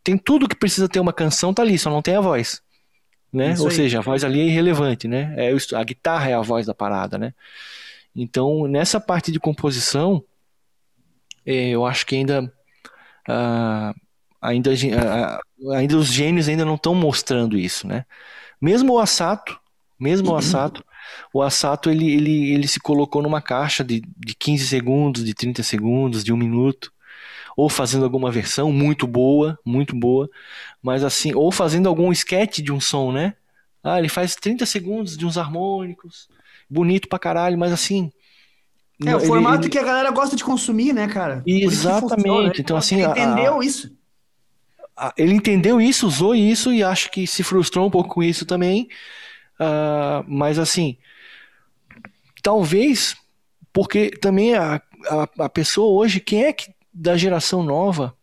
Tem 0.03 0.17
tudo 0.17 0.47
que 0.47 0.55
precisa 0.55 0.89
ter 0.89 0.99
uma 0.99 1.13
canção, 1.13 1.53
tá 1.53 1.61
ali, 1.61 1.77
só 1.77 1.89
não 1.89 2.01
tem 2.01 2.15
a 2.15 2.21
voz. 2.21 2.61
Né? 3.31 3.55
Ou 3.59 3.71
seja, 3.71 3.99
a 3.99 4.01
voz 4.01 4.25
ali 4.25 4.41
é 4.41 4.45
irrelevante, 4.45 5.07
né? 5.07 5.33
É, 5.37 5.53
a 5.75 5.83
guitarra 5.83 6.29
é 6.29 6.33
a 6.33 6.41
voz 6.41 6.65
da 6.65 6.73
parada, 6.73 7.17
né? 7.17 7.33
Então, 8.13 8.67
nessa 8.67 8.99
parte 8.99 9.31
de 9.31 9.39
composição, 9.39 10.21
é, 11.45 11.69
eu 11.69 11.85
acho 11.85 12.05
que 12.05 12.15
ainda 12.15 12.51
uh, 13.29 13.95
ainda, 14.41 14.71
uh, 14.71 15.71
ainda 15.71 15.97
os 15.97 16.07
gênios 16.07 16.49
ainda 16.49 16.65
não 16.65 16.75
estão 16.75 16.95
mostrando 16.95 17.57
isso, 17.57 17.87
né? 17.87 18.05
Mesmo 18.61 18.93
o 18.93 18.99
Asato, 18.99 19.59
mesmo 19.99 20.31
o. 20.31 20.35
Asato, 20.35 20.85
o 21.33 21.41
Asato 21.41 21.89
ele, 21.89 22.11
ele, 22.11 22.53
ele 22.53 22.67
se 22.67 22.79
colocou 22.79 23.21
numa 23.23 23.41
caixa 23.41 23.83
de, 23.83 24.03
de 24.17 24.35
15 24.35 24.67
segundos, 24.67 25.25
de 25.25 25.33
30 25.33 25.63
segundos, 25.63 26.23
de 26.23 26.31
um 26.31 26.37
minuto, 26.37 26.93
ou 27.57 27.69
fazendo 27.69 28.03
alguma 28.03 28.31
versão 28.31 28.71
muito 28.71 29.07
boa, 29.07 29.57
muito 29.65 29.95
boa, 29.95 30.29
mas 30.81 31.03
assim, 31.03 31.33
ou 31.33 31.51
fazendo 31.51 31.89
algum 31.89 32.11
sketch 32.11 32.59
de 32.59 32.71
um 32.71 32.79
som, 32.79 33.11
né? 33.11 33.33
Ah, 33.83 33.97
ele 33.97 34.09
faz 34.09 34.35
30 34.35 34.65
segundos 34.67 35.17
de 35.17 35.25
uns 35.25 35.37
harmônicos, 35.37 36.29
bonito 36.69 37.09
pra 37.09 37.17
caralho, 37.17 37.57
mas 37.57 37.71
assim. 37.71 38.11
É, 39.03 39.15
o 39.15 39.19
ele, 39.19 39.25
formato 39.25 39.63
ele... 39.63 39.69
que 39.69 39.79
a 39.79 39.83
galera 39.83 40.11
gosta 40.11 40.35
de 40.35 40.43
consumir, 40.43 40.93
né, 40.93 41.07
cara? 41.07 41.41
Exatamente. 41.47 42.21
Funciona, 42.21 42.47
né? 42.47 42.53
Então, 42.59 42.77
assim. 42.77 43.01
Ele 43.01 43.09
entendeu 43.09 43.59
a... 43.59 43.65
isso 43.65 43.91
ele 45.17 45.33
entendeu 45.33 45.81
isso, 45.81 46.07
usou 46.07 46.35
isso 46.35 46.71
e 46.71 46.83
acho 46.83 47.09
que 47.09 47.25
se 47.25 47.43
frustrou 47.43 47.87
um 47.87 47.91
pouco 47.91 48.09
com 48.09 48.23
isso 48.23 48.45
também. 48.45 48.87
Uh, 49.59 50.23
mas 50.27 50.57
assim, 50.59 50.97
talvez 52.41 53.15
porque 53.73 54.09
também 54.09 54.55
a, 54.55 54.81
a, 55.09 55.45
a, 55.45 55.49
pessoa 55.49 55.91
hoje, 55.99 56.19
quem 56.19 56.43
é 56.43 56.53
que 56.53 56.73
da 56.93 57.15
geração 57.15 57.63
nova 57.63 58.13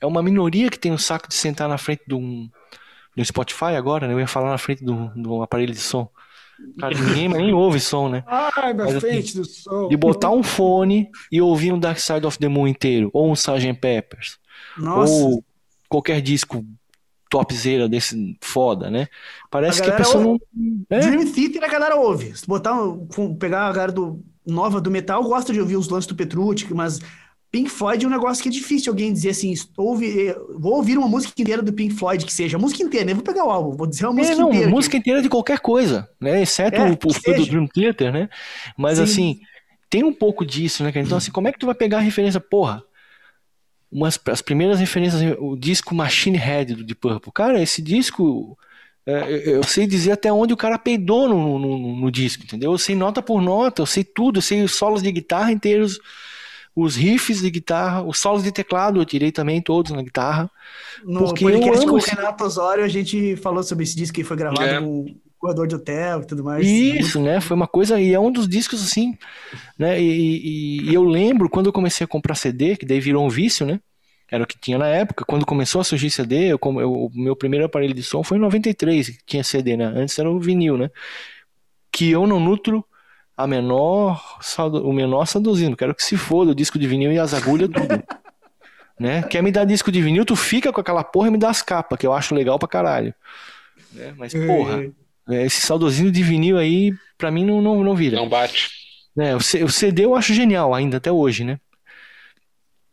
é 0.00 0.06
uma 0.06 0.22
minoria 0.22 0.70
que 0.70 0.78
tem 0.78 0.92
o 0.92 0.98
saco 0.98 1.28
de 1.28 1.34
sentar 1.34 1.68
na 1.68 1.78
frente 1.78 2.02
de 2.06 2.14
um, 2.14 2.48
de 3.14 3.22
um 3.22 3.24
Spotify 3.24 3.76
agora, 3.76 4.08
né? 4.08 4.14
Eu 4.14 4.20
ia 4.20 4.26
falar 4.26 4.50
na 4.50 4.58
frente 4.58 4.84
de 4.84 4.90
um, 4.90 5.08
de 5.14 5.28
um 5.28 5.42
aparelho 5.42 5.72
de 5.72 5.78
som. 5.78 6.08
Cara, 6.78 6.94
ninguém 6.94 7.28
nem 7.28 7.52
ouve 7.52 7.80
som, 7.80 8.08
né? 8.08 8.24
Ai, 8.26 8.74
na 8.74 8.84
Mas, 8.84 8.96
assim, 8.96 9.06
frente 9.06 9.36
do 9.36 9.44
som. 9.44 9.88
De 9.88 9.96
botar 9.96 10.30
um 10.30 10.42
fone 10.42 11.08
e 11.30 11.40
ouvir 11.40 11.72
um 11.72 11.78
Dark 11.78 11.98
Side 11.98 12.26
of 12.26 12.38
the 12.38 12.48
Moon 12.48 12.66
inteiro, 12.66 13.10
ou 13.12 13.30
um 13.30 13.34
Sgt. 13.34 13.74
Peppers. 13.74 14.38
Nossa. 14.76 15.12
Ou 15.12 15.44
qualquer 15.90 16.22
disco 16.22 16.64
topzera 17.28 17.88
desse 17.88 18.36
foda, 18.40 18.90
né? 18.90 19.08
Parece 19.50 19.82
a 19.82 19.84
que 19.84 19.90
a 19.90 19.96
pessoa 19.96 20.24
ouve. 20.24 20.42
não. 20.54 20.84
É? 20.90 21.00
Dream 21.00 21.30
Theater 21.30 21.64
a 21.64 21.68
galera 21.68 21.96
ouve. 21.96 22.36
Se 22.36 22.46
botar, 22.46 22.74
pegar 23.38 23.66
a 23.66 23.72
galera 23.72 23.92
do, 23.92 24.24
nova 24.46 24.80
do 24.80 24.90
metal, 24.90 25.22
gosta 25.22 25.52
de 25.52 25.60
ouvir 25.60 25.76
os 25.76 25.88
lances 25.88 26.06
do 26.06 26.14
Petrucci, 26.14 26.72
mas 26.72 26.98
Pink 27.52 27.68
Floyd 27.68 28.04
é 28.04 28.08
um 28.08 28.10
negócio 28.10 28.42
que 28.42 28.48
é 28.48 28.52
difícil 28.52 28.92
alguém 28.92 29.12
dizer 29.12 29.30
assim, 29.30 29.52
ouve, 29.76 30.34
vou 30.56 30.74
ouvir 30.74 30.96
uma 30.96 31.08
música 31.08 31.32
inteira 31.40 31.62
do 31.62 31.72
Pink 31.72 31.94
Floyd, 31.94 32.24
que 32.24 32.32
seja, 32.32 32.58
música 32.58 32.82
inteira, 32.82 33.06
nem 33.06 33.14
vou 33.14 33.24
pegar 33.24 33.44
o 33.44 33.50
álbum, 33.50 33.76
vou 33.76 33.86
dizer 33.86 34.06
uma 34.06 34.20
é, 34.20 34.22
música 34.22 34.36
não, 34.36 34.48
inteira. 34.48 34.70
música 34.70 34.96
aqui. 34.96 35.02
inteira 35.02 35.22
de 35.22 35.28
qualquer 35.28 35.58
coisa, 35.58 36.08
né? 36.20 36.42
Exceto 36.42 36.80
é, 36.80 36.90
o, 36.90 36.92
o 36.92 37.34
do 37.36 37.46
Dream 37.46 37.66
Theater, 37.66 38.12
né? 38.12 38.28
Mas 38.76 38.98
Sim. 38.98 39.04
assim, 39.04 39.40
tem 39.88 40.04
um 40.04 40.12
pouco 40.12 40.46
disso, 40.46 40.84
né? 40.84 40.92
Então, 40.94 41.18
assim, 41.18 41.32
como 41.32 41.48
é 41.48 41.52
que 41.52 41.58
tu 41.58 41.66
vai 41.66 41.74
pegar 41.74 41.98
a 41.98 42.00
referência? 42.00 42.40
Porra, 42.40 42.84
umas, 43.90 44.18
as 44.26 44.42
primeiras 44.42 44.78
referências, 44.78 45.36
o 45.38 45.56
disco 45.56 45.94
Machine 45.94 46.38
Head 46.38 46.74
do 46.74 46.84
Deep 46.84 47.00
Purple. 47.00 47.32
Cara, 47.32 47.62
esse 47.62 47.82
disco, 47.82 48.56
é, 49.04 49.56
eu 49.56 49.62
sei 49.62 49.86
dizer 49.86 50.12
até 50.12 50.32
onde 50.32 50.52
o 50.52 50.56
cara 50.56 50.78
peidou 50.78 51.28
no, 51.28 51.58
no, 51.58 51.96
no, 51.96 52.10
disco, 52.10 52.44
entendeu? 52.44 52.72
Eu 52.72 52.78
sei 52.78 52.94
nota 52.94 53.20
por 53.20 53.42
nota, 53.42 53.82
eu 53.82 53.86
sei 53.86 54.04
tudo, 54.04 54.38
eu 54.38 54.42
sei 54.42 54.62
os 54.62 54.74
solos 54.74 55.02
de 55.02 55.10
guitarra 55.10 55.52
inteiros 55.52 55.98
os 56.74 56.94
riffs 56.96 57.40
de 57.40 57.50
guitarra, 57.50 58.02
os 58.02 58.18
solos 58.18 58.44
de 58.44 58.52
teclado 58.52 59.00
eu 59.00 59.04
tirei 59.04 59.32
também 59.32 59.60
todos 59.60 59.90
na 59.90 60.02
guitarra. 60.02 60.50
No 61.04 61.24
porque 61.24 61.44
podcast 61.44 61.86
com 61.86 61.96
o 61.96 61.98
Renato 61.98 62.44
Osório 62.44 62.84
a 62.84 62.88
gente 62.88 63.36
falou 63.36 63.62
sobre 63.62 63.84
esse 63.84 63.96
disco 63.96 64.14
que 64.14 64.24
foi 64.24 64.36
gravado 64.36 64.62
é. 64.62 64.80
no 64.80 65.06
corredor 65.40 65.66
de 65.66 65.74
hotel 65.74 66.20
e 66.20 66.26
tudo 66.26 66.44
mais. 66.44 66.66
Isso, 66.66 67.20
né? 67.20 67.40
Foi 67.40 67.56
uma 67.56 67.66
coisa, 67.66 67.98
e 67.98 68.12
é 68.12 68.20
um 68.20 68.30
dos 68.30 68.46
discos 68.46 68.84
assim, 68.84 69.16
né? 69.78 70.00
E, 70.00 70.04
e, 70.04 70.90
e 70.90 70.94
eu 70.94 71.02
lembro 71.02 71.48
quando 71.48 71.66
eu 71.66 71.72
comecei 71.72 72.04
a 72.04 72.08
comprar 72.08 72.34
CD, 72.34 72.76
que 72.76 72.84
daí 72.86 73.00
virou 73.00 73.24
um 73.24 73.28
vício, 73.28 73.66
né? 73.66 73.80
Era 74.30 74.44
o 74.44 74.46
que 74.46 74.58
tinha 74.58 74.78
na 74.78 74.86
época. 74.86 75.24
Quando 75.24 75.44
começou 75.44 75.80
a 75.80 75.84
surgir 75.84 76.10
CD, 76.10 76.52
eu, 76.52 76.60
eu, 76.62 76.92
o 76.92 77.10
meu 77.12 77.34
primeiro 77.34 77.64
aparelho 77.64 77.94
de 77.94 78.02
som 78.02 78.22
foi 78.22 78.36
em 78.36 78.40
93, 78.40 79.08
que 79.08 79.24
tinha 79.26 79.42
CD, 79.42 79.76
né? 79.76 79.86
Antes 79.86 80.16
era 80.18 80.30
o 80.30 80.38
vinil, 80.38 80.76
né? 80.76 80.90
Que 81.90 82.10
eu 82.10 82.26
não 82.26 82.38
nutro 82.38 82.84
a 83.36 83.46
menor, 83.46 84.38
o 84.84 84.92
menor 84.92 85.26
saudosismo. 85.26 85.76
Quero 85.76 85.94
que 85.94 86.04
se 86.04 86.16
foda 86.16 86.52
o 86.52 86.54
disco 86.54 86.78
de 86.78 86.86
vinil 86.86 87.10
e 87.10 87.18
as 87.18 87.34
agulhas 87.34 87.70
tudo. 87.70 88.04
né? 89.00 89.22
Quer 89.22 89.42
me 89.42 89.50
dar 89.50 89.64
disco 89.64 89.90
de 89.90 90.00
vinil, 90.00 90.24
tu 90.24 90.36
fica 90.36 90.72
com 90.72 90.80
aquela 90.80 91.02
porra 91.02 91.28
e 91.28 91.30
me 91.30 91.38
dá 91.38 91.48
as 91.48 91.62
capas, 91.62 91.98
que 91.98 92.06
eu 92.06 92.12
acho 92.12 92.34
legal 92.34 92.58
pra 92.58 92.68
caralho. 92.68 93.14
Né? 93.92 94.14
Mas, 94.16 94.32
porra, 94.32 94.84
é. 94.84 94.90
Esse 95.28 95.60
saudosismo 95.60 96.10
de 96.10 96.22
vinil 96.22 96.58
aí, 96.58 96.92
pra 97.16 97.30
mim, 97.30 97.44
não, 97.44 97.60
não, 97.60 97.82
não 97.84 97.94
vira. 97.94 98.16
Não 98.16 98.28
bate. 98.28 98.70
É, 99.18 99.34
o 99.34 99.68
CD 99.68 100.04
eu 100.04 100.14
acho 100.14 100.32
genial 100.32 100.74
ainda, 100.74 100.96
até 100.96 101.10
hoje, 101.10 101.44
né? 101.44 101.58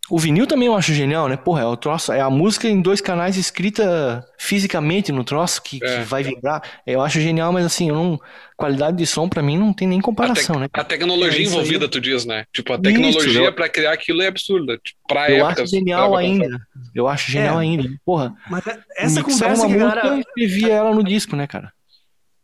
O 0.09 0.17
vinil 0.17 0.47
também 0.47 0.67
eu 0.67 0.75
acho 0.75 0.93
genial, 0.93 1.27
né? 1.27 1.35
Porra, 1.35 1.63
é 1.63 1.65
o 1.65 1.75
troço, 1.75 2.13
é 2.13 2.21
a 2.21 2.29
música 2.29 2.67
em 2.67 2.81
dois 2.81 3.01
canais 3.01 3.35
escrita 3.35 4.25
fisicamente 4.37 5.11
no 5.11 5.23
troço 5.23 5.61
que, 5.61 5.83
é. 5.83 5.99
que 5.99 6.03
vai 6.05 6.23
vibrar. 6.23 6.61
Eu 6.85 7.01
acho 7.01 7.19
genial, 7.19 7.51
mas 7.51 7.65
assim, 7.65 7.89
eu 7.89 7.95
não, 7.95 8.19
qualidade 8.55 8.95
de 8.95 9.05
som 9.05 9.27
para 9.27 9.43
mim 9.43 9.57
não 9.57 9.73
tem 9.73 9.85
nem 9.85 9.99
comparação, 9.99 10.55
a 10.55 10.59
né? 10.59 10.67
A 10.71 10.83
tecnologia 10.83 11.41
é 11.41 11.43
envolvida, 11.43 11.85
aí... 11.85 11.91
tu 11.91 11.99
diz, 11.99 12.25
né? 12.25 12.45
Tipo, 12.53 12.73
a 12.73 12.77
tecnologia 12.77 13.51
para 13.51 13.67
criar 13.67 13.91
aquilo 13.91 14.21
é 14.21 14.27
absurda. 14.27 14.77
Tipo, 14.77 14.97
pra 15.09 15.29
eu 15.29 15.45
época, 15.45 15.63
acho 15.63 15.71
genial 15.71 16.15
ainda. 16.15 16.47
Eu 16.95 17.07
acho 17.09 17.29
genial 17.29 17.59
é. 17.59 17.63
ainda. 17.63 17.89
Porra. 18.05 18.33
Mas 18.49 18.65
é, 18.65 18.79
essa 18.95 19.21
conversa 19.21 19.65
uma 19.65 19.67
que 19.67 19.73
música, 19.77 20.01
galera 20.01 20.19
escrevia 20.19 20.73
ela 20.73 20.95
no 20.95 21.03
disco, 21.03 21.35
né, 21.35 21.45
cara? 21.47 21.73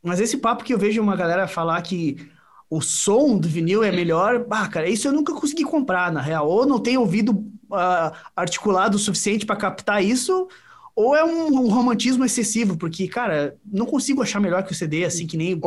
Mas 0.03 0.19
esse 0.19 0.37
papo 0.37 0.63
que 0.63 0.73
eu 0.73 0.77
vejo 0.77 1.01
uma 1.01 1.15
galera 1.15 1.47
falar 1.47 1.81
que 1.81 2.29
o 2.69 2.81
som 2.81 3.37
do 3.37 3.47
vinil 3.47 3.83
é 3.83 3.91
melhor, 3.91 4.43
bah, 4.45 4.67
cara, 4.67 4.89
isso 4.89 5.07
eu 5.07 5.13
nunca 5.13 5.33
consegui 5.33 5.63
comprar, 5.63 6.11
na 6.11 6.19
real. 6.19 6.47
Ou 6.49 6.65
não 6.65 6.79
tenho 6.79 7.01
ouvido 7.01 7.31
uh, 7.71 8.11
articulado 8.35 8.97
o 8.97 8.99
suficiente 8.99 9.45
para 9.45 9.55
captar 9.55 10.03
isso, 10.03 10.47
ou 10.95 11.15
é 11.15 11.23
um, 11.23 11.47
um, 11.47 11.69
romantismo 11.69 12.25
excessivo, 12.25 12.77
porque, 12.77 13.07
cara, 13.07 13.55
não 13.65 13.85
consigo 13.85 14.21
achar 14.21 14.39
melhor 14.39 14.63
que 14.63 14.71
o 14.71 14.75
CD, 14.75 15.05
assim, 15.05 15.25
que 15.25 15.37
nem. 15.37 15.59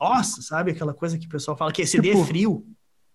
Nossa, 0.00 0.40
sabe? 0.42 0.72
Aquela 0.72 0.94
coisa 0.94 1.18
que 1.18 1.26
o 1.26 1.30
pessoal 1.30 1.56
fala 1.56 1.72
que 1.72 1.86
CD 1.86 2.08
é 2.08 2.12
tipo, 2.12 2.22
é 2.22 2.26
frio. 2.26 2.66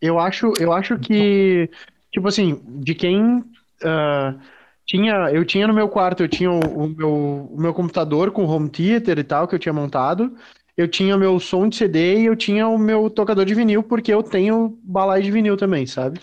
Eu 0.01 0.19
acho, 0.19 0.53
eu 0.59 0.71
acho 0.71 0.97
que, 0.99 1.69
tipo 2.11 2.27
assim, 2.27 2.61
de 2.67 2.93
quem. 2.93 3.37
Uh, 3.83 4.39
tinha, 4.85 5.29
eu 5.31 5.45
tinha 5.45 5.67
no 5.67 5.73
meu 5.73 5.87
quarto, 5.87 6.23
eu 6.23 6.27
tinha 6.27 6.51
o, 6.51 6.59
o, 6.59 6.87
meu, 6.89 7.49
o 7.51 7.61
meu 7.61 7.73
computador 7.73 8.31
com 8.31 8.45
home 8.45 8.69
theater 8.69 9.19
e 9.19 9.23
tal, 9.23 9.47
que 9.47 9.55
eu 9.55 9.59
tinha 9.59 9.73
montado 9.73 10.35
eu 10.81 10.87
tinha 10.87 11.15
o 11.15 11.19
meu 11.19 11.39
som 11.39 11.67
de 11.67 11.75
CD 11.75 12.21
e 12.21 12.25
eu 12.25 12.35
tinha 12.35 12.67
o 12.67 12.77
meu 12.77 13.09
tocador 13.09 13.45
de 13.45 13.53
vinil, 13.53 13.83
porque 13.83 14.13
eu 14.13 14.23
tenho 14.23 14.79
balai 14.83 15.21
de 15.21 15.31
vinil 15.31 15.57
também, 15.57 15.85
sabe? 15.85 16.19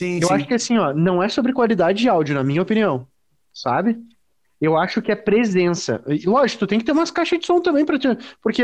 Sim, 0.00 0.18
eu 0.20 0.28
sim. 0.28 0.34
acho 0.34 0.46
que 0.46 0.54
assim, 0.54 0.78
ó, 0.78 0.92
não 0.92 1.22
é 1.22 1.28
sobre 1.28 1.52
qualidade 1.52 2.00
de 2.00 2.08
áudio, 2.08 2.34
na 2.34 2.44
minha 2.44 2.62
opinião, 2.62 3.06
sabe? 3.52 3.96
Eu 4.60 4.76
acho 4.76 5.02
que 5.02 5.12
é 5.12 5.16
presença. 5.16 6.02
E, 6.06 6.26
lógico, 6.26 6.60
tu 6.60 6.66
tem 6.66 6.78
que 6.78 6.84
ter 6.84 6.92
umas 6.92 7.10
caixas 7.10 7.38
de 7.38 7.46
som 7.46 7.60
também 7.60 7.84
para 7.84 7.98
te... 7.98 8.08
porque 8.42 8.62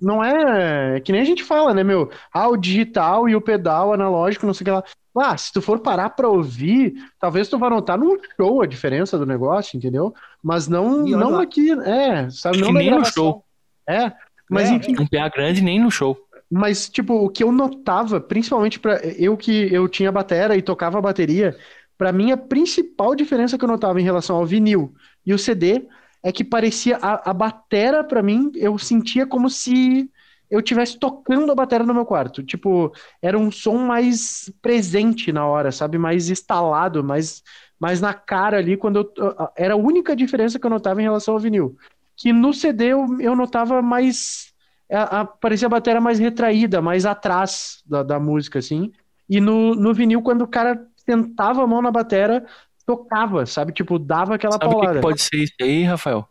não 0.00 0.22
é 0.22 1.00
que 1.00 1.12
nem 1.12 1.20
a 1.20 1.24
gente 1.24 1.44
fala, 1.44 1.74
né, 1.74 1.84
meu? 1.84 2.10
Ah, 2.32 2.48
o 2.48 2.56
digital 2.56 3.28
e 3.28 3.36
o 3.36 3.40
pedal 3.40 3.92
analógico, 3.92 4.46
não 4.46 4.54
sei 4.54 4.62
o 4.62 4.66
que 4.66 4.70
lá. 4.70 4.84
Ah, 5.18 5.36
se 5.36 5.52
tu 5.52 5.62
for 5.62 5.80
parar 5.80 6.10
para 6.10 6.28
ouvir, 6.28 6.94
talvez 7.18 7.48
tu 7.48 7.58
vá 7.58 7.70
notar 7.70 7.98
num 7.98 8.16
show 8.36 8.62
a 8.62 8.66
diferença 8.66 9.18
do 9.18 9.26
negócio, 9.26 9.76
entendeu? 9.76 10.14
Mas 10.42 10.68
não, 10.68 11.06
não 11.06 11.38
aqui, 11.38 11.70
é, 11.72 12.28
sabe? 12.30 12.60
Não 12.60 12.72
nem 12.72 12.90
no 12.90 13.04
show. 13.04 13.44
É, 13.88 14.12
mas 14.50 14.68
é, 14.68 14.74
enfim. 14.74 14.94
Um 15.00 15.06
PA 15.06 15.28
grande 15.28 15.62
nem 15.62 15.80
no 15.80 15.90
show. 15.90 16.16
Mas, 16.50 16.88
tipo, 16.88 17.14
o 17.14 17.28
que 17.28 17.42
eu 17.42 17.50
notava, 17.50 18.20
principalmente 18.20 18.78
para 18.78 19.04
eu 19.04 19.36
que 19.36 19.72
eu 19.72 19.88
tinha 19.88 20.12
batera 20.12 20.56
e 20.56 20.62
tocava 20.62 21.00
bateria, 21.00 21.56
para 21.98 22.12
mim 22.12 22.30
a 22.30 22.36
principal 22.36 23.14
diferença 23.14 23.58
que 23.58 23.64
eu 23.64 23.68
notava 23.68 24.00
em 24.00 24.04
relação 24.04 24.36
ao 24.36 24.46
vinil 24.46 24.94
e 25.24 25.34
o 25.34 25.38
CD 25.38 25.86
é 26.22 26.30
que 26.30 26.44
parecia 26.44 26.98
a, 26.98 27.30
a 27.30 27.32
batera 27.32 28.04
para 28.04 28.22
mim, 28.22 28.50
eu 28.54 28.78
sentia 28.78 29.26
como 29.26 29.48
se 29.48 30.10
eu 30.50 30.60
estivesse 30.60 30.98
tocando 30.98 31.50
a 31.50 31.54
bateria 31.54 31.86
no 31.86 31.94
meu 31.94 32.06
quarto. 32.06 32.42
Tipo, 32.42 32.92
era 33.20 33.38
um 33.38 33.50
som 33.50 33.78
mais 33.78 34.52
presente 34.62 35.32
na 35.32 35.46
hora, 35.46 35.72
sabe? 35.72 35.98
Mais 35.98 36.30
instalado, 36.30 37.02
mais, 37.02 37.42
mais 37.78 38.00
na 38.00 38.14
cara 38.14 38.58
ali, 38.58 38.76
quando 38.76 39.12
eu, 39.16 39.34
era 39.56 39.74
a 39.74 39.78
única 39.78 40.14
diferença 40.14 40.58
que 40.58 40.66
eu 40.66 40.70
notava 40.70 41.00
em 41.00 41.04
relação 41.04 41.34
ao 41.34 41.40
vinil 41.40 41.76
que 42.16 42.32
no 42.32 42.52
CD 42.52 42.86
eu, 42.86 43.20
eu 43.20 43.36
notava 43.36 43.82
mais. 43.82 44.52
A, 44.90 45.20
a, 45.20 45.24
parecia 45.24 45.66
a 45.66 45.70
bateria 45.70 46.00
mais 46.00 46.18
retraída, 46.18 46.80
mais 46.80 47.04
atrás 47.04 47.82
da, 47.84 48.02
da 48.02 48.18
música, 48.18 48.58
assim. 48.58 48.90
E 49.28 49.40
no, 49.40 49.74
no 49.74 49.92
vinil, 49.92 50.22
quando 50.22 50.42
o 50.42 50.48
cara 50.48 50.80
tentava 51.04 51.62
a 51.62 51.66
mão 51.66 51.82
na 51.82 51.90
bateria, 51.90 52.44
tocava, 52.86 53.44
sabe? 53.44 53.72
Tipo, 53.72 53.98
dava 53.98 54.36
aquela 54.36 54.52
sabe 54.52 54.64
paulada. 54.64 54.94
Que 54.94 55.02
pode 55.02 55.20
ser 55.20 55.36
isso 55.36 55.54
aí, 55.60 55.82
Rafael? 55.82 56.26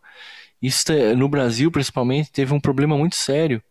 Isso 0.60 0.90
é, 0.90 1.14
no 1.14 1.28
Brasil, 1.28 1.70
principalmente, 1.70 2.32
teve 2.32 2.52
um 2.52 2.60
problema 2.60 2.96
muito 2.96 3.14
sério. 3.14 3.62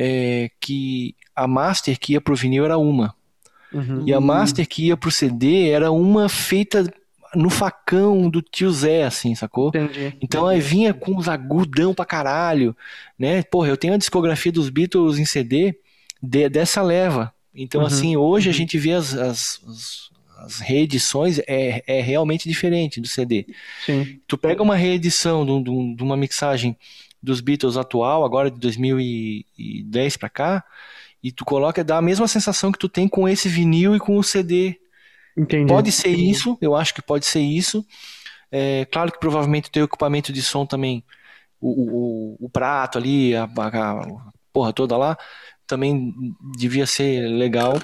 É, 0.00 0.48
que 0.60 1.16
a 1.34 1.48
master 1.48 1.98
que 1.98 2.12
ia 2.12 2.20
pro 2.20 2.36
vinil 2.36 2.64
era 2.64 2.78
uma. 2.78 3.14
Uhum. 3.72 4.04
E 4.06 4.14
a 4.14 4.20
master 4.20 4.66
que 4.66 4.86
ia 4.86 4.96
pro 4.96 5.10
CD 5.10 5.70
era 5.70 5.90
uma 5.90 6.28
feita 6.28 6.84
no 7.34 7.50
facão 7.50 8.30
do 8.30 8.40
tio 8.40 8.70
Zé, 8.70 9.04
assim, 9.04 9.34
sacou? 9.34 9.68
Entendi. 9.68 10.16
Então 10.20 10.46
aí 10.46 10.60
vinha 10.60 10.94
com 10.94 11.16
os 11.16 11.28
agudão 11.28 11.92
pra 11.92 12.04
caralho, 12.04 12.76
né? 13.18 13.42
Porra, 13.42 13.68
eu 13.68 13.76
tenho 13.76 13.94
a 13.94 13.98
discografia 13.98 14.52
dos 14.52 14.70
Beatles 14.70 15.18
em 15.18 15.24
CD 15.24 15.74
de, 16.22 16.48
dessa 16.48 16.80
leva. 16.80 17.32
Então, 17.54 17.80
uhum. 17.80 17.86
assim, 17.86 18.16
hoje 18.16 18.48
uhum. 18.48 18.54
a 18.54 18.56
gente 18.56 18.78
vê 18.78 18.92
as, 18.92 19.14
as, 19.14 19.60
as, 19.66 20.10
as, 20.38 20.60
reedições, 20.60 21.38
é, 21.40 21.82
é 21.86 22.00
realmente 22.00 22.48
diferente 22.48 23.00
do 23.00 23.08
CD. 23.08 23.46
Sim. 23.84 24.20
Tu 24.26 24.38
pega 24.38 24.62
uma 24.62 24.76
reedição 24.76 25.44
de, 25.44 25.64
de, 25.64 25.94
de 25.96 26.02
uma 26.02 26.16
mixagem 26.16 26.76
dos 27.22 27.40
Beatles 27.40 27.76
atual, 27.76 28.24
agora 28.24 28.50
de 28.50 28.58
2010 28.58 30.16
pra 30.16 30.28
cá, 30.28 30.64
e 31.22 31.32
tu 31.32 31.44
coloca, 31.44 31.82
dá 31.82 31.98
a 31.98 32.02
mesma 32.02 32.28
sensação 32.28 32.70
que 32.70 32.78
tu 32.78 32.88
tem 32.88 33.08
com 33.08 33.28
esse 33.28 33.48
vinil 33.48 33.94
e 33.96 33.98
com 33.98 34.16
o 34.16 34.22
CD 34.22 34.78
Entendi. 35.38 35.72
Pode 35.72 35.92
ser 35.92 36.08
isso, 36.08 36.58
eu 36.60 36.74
acho 36.74 36.92
que 36.92 37.00
pode 37.00 37.24
ser 37.24 37.40
isso. 37.40 37.86
É, 38.50 38.84
claro 38.86 39.12
que 39.12 39.20
provavelmente 39.20 39.70
tem 39.70 39.84
equipamento 39.84 40.32
de 40.32 40.42
som 40.42 40.66
também, 40.66 41.04
o, 41.60 42.36
o, 42.40 42.46
o 42.46 42.50
prato 42.50 42.98
ali, 42.98 43.36
a, 43.36 43.44
a, 43.44 43.90
a, 43.92 44.06
porra 44.52 44.72
toda 44.72 44.96
lá, 44.96 45.16
também 45.64 46.12
devia 46.56 46.86
ser 46.86 47.28
legal. 47.28 47.80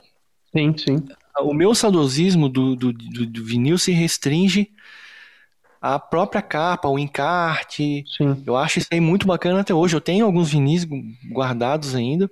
Sim, 0.52 0.74
sim. 0.76 0.96
O 1.40 1.54
meu 1.54 1.74
saudosismo 1.74 2.48
do, 2.48 2.74
do, 2.74 2.92
do, 2.92 3.26
do 3.26 3.44
vinil 3.44 3.78
se 3.78 3.92
restringe 3.92 4.70
à 5.84 5.98
própria 5.98 6.40
capa, 6.40 6.88
o 6.88 6.98
encarte. 6.98 8.04
Sim. 8.16 8.42
Eu 8.46 8.56
acho 8.56 8.78
isso 8.78 8.88
aí 8.90 9.00
muito 9.00 9.26
bacana 9.26 9.60
até 9.60 9.74
hoje. 9.74 9.94
Eu 9.94 10.00
tenho 10.00 10.24
alguns 10.24 10.50
vinis 10.50 10.86
guardados 11.30 11.94
ainda. 11.94 12.30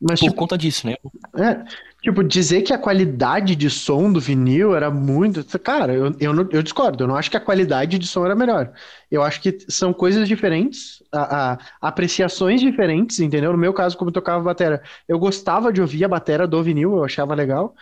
Mas, 0.00 0.18
por 0.18 0.26
tipo, 0.26 0.36
conta 0.36 0.56
disso, 0.56 0.86
né? 0.86 0.96
É, 1.36 1.62
Tipo, 2.02 2.24
dizer 2.24 2.62
que 2.62 2.72
a 2.72 2.78
qualidade 2.78 3.54
de 3.54 3.68
som 3.68 4.10
do 4.10 4.18
vinil 4.18 4.74
era 4.74 4.90
muito. 4.90 5.44
Cara, 5.58 5.92
eu, 5.92 6.14
eu, 6.18 6.32
não, 6.32 6.48
eu, 6.50 6.62
discordo. 6.62 7.04
Eu 7.04 7.08
não 7.08 7.14
acho 7.14 7.30
que 7.30 7.36
a 7.36 7.40
qualidade 7.40 7.98
de 7.98 8.06
som 8.06 8.24
era 8.24 8.34
melhor. 8.34 8.72
Eu 9.10 9.22
acho 9.22 9.40
que 9.42 9.58
são 9.68 9.92
coisas 9.92 10.26
diferentes, 10.26 11.02
a, 11.12 11.52
a, 11.52 11.58
apreciações 11.82 12.62
diferentes, 12.62 13.20
entendeu? 13.20 13.52
No 13.52 13.58
meu 13.58 13.74
caso, 13.74 13.98
como 13.98 14.08
eu 14.08 14.14
tocava 14.14 14.42
batera, 14.42 14.82
eu 15.06 15.18
gostava 15.18 15.70
de 15.70 15.82
ouvir 15.82 16.02
a 16.02 16.08
batera 16.08 16.46
do 16.46 16.62
vinil, 16.62 16.96
eu 16.96 17.04
achava 17.04 17.34
legal. 17.34 17.74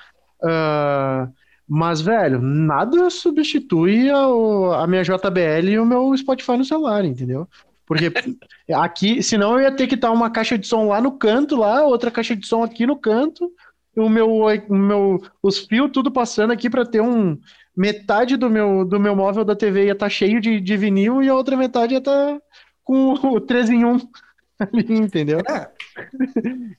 Uh, 0.43 1.33
Mas, 1.69 2.01
velho, 2.01 2.41
nada 2.41 3.11
substitui 3.11 4.09
a, 4.11 4.83
a 4.83 4.87
minha 4.87 5.03
JBL 5.03 5.69
e 5.69 5.79
o 5.79 5.85
meu 5.85 6.17
Spotify 6.17 6.57
no 6.57 6.65
celular, 6.65 7.05
entendeu? 7.05 7.47
Porque 7.87 8.11
aqui, 8.75 9.23
senão 9.23 9.55
eu 9.55 9.63
ia 9.63 9.73
ter 9.73 9.87
que 9.87 9.95
estar 9.95 10.11
uma 10.11 10.31
caixa 10.31 10.57
de 10.57 10.67
som 10.67 10.89
lá 10.89 11.01
no 11.01 11.13
canto, 11.13 11.57
lá, 11.57 11.85
outra 11.85 12.11
caixa 12.11 12.35
de 12.35 12.47
som 12.47 12.63
aqui 12.63 12.87
no 12.87 12.97
canto, 12.97 13.53
o 13.95 14.09
meu, 14.09 14.29
o 14.31 14.75
meu, 14.75 15.23
os 15.43 15.59
fios 15.59 15.91
tudo 15.93 16.11
passando 16.11 16.53
aqui 16.53 16.71
para 16.71 16.87
ter 16.87 17.03
um 17.03 17.39
metade 17.77 18.37
do 18.37 18.49
meu, 18.49 18.85
do 18.85 18.99
meu 18.99 19.15
móvel 19.15 19.45
da 19.45 19.55
TV 19.55 19.87
ia 19.87 19.93
estar 19.93 20.07
tá 20.07 20.11
cheio 20.11 20.41
de, 20.41 20.61
de 20.61 20.77
vinil 20.77 21.23
e 21.23 21.29
a 21.29 21.35
outra 21.35 21.57
metade 21.57 21.95
ia 21.95 21.99
estar 21.99 22.35
tá 22.35 22.41
com 22.83 23.13
o 23.35 23.41
3 23.41 23.71
em 23.71 23.85
1 23.85 23.99
ali, 24.59 24.87
entendeu? 24.95 25.41
É. 25.41 25.69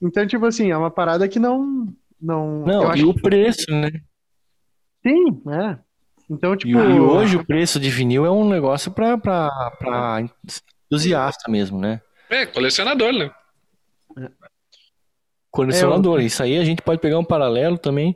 Então, 0.02 0.26
tipo 0.26 0.46
assim, 0.46 0.72
é 0.72 0.78
uma 0.78 0.90
parada 0.92 1.28
que 1.28 1.40
não. 1.40 1.88
Não, 2.22 2.66
não 2.66 2.96
e 2.96 3.06
o 3.06 3.14
preço, 3.14 3.72
né? 3.72 3.92
Sim, 5.04 5.42
é. 5.50 5.78
Então, 6.30 6.56
tipo. 6.56 6.78
E, 6.78 7.00
hoje 7.00 7.38
o 7.38 7.46
preço 7.46 7.80
de 7.80 7.90
vinil 7.90 8.26
é 8.26 8.32
um 8.32 8.48
negócio 8.48 8.92
pra, 8.92 9.18
pra, 9.18 9.50
pra 9.80 10.22
entusiasta 10.86 11.50
mesmo, 11.50 11.80
né? 11.80 12.02
É, 12.30 12.46
colecionador, 12.46 13.12
né? 13.12 13.32
É. 14.18 14.30
Colecionador. 15.50 16.20
É, 16.20 16.24
eu... 16.24 16.28
Isso 16.28 16.44
aí 16.44 16.58
a 16.58 16.64
gente 16.64 16.82
pode 16.82 17.02
pegar 17.02 17.18
um 17.18 17.26
paralelo 17.26 17.78
também. 17.78 18.16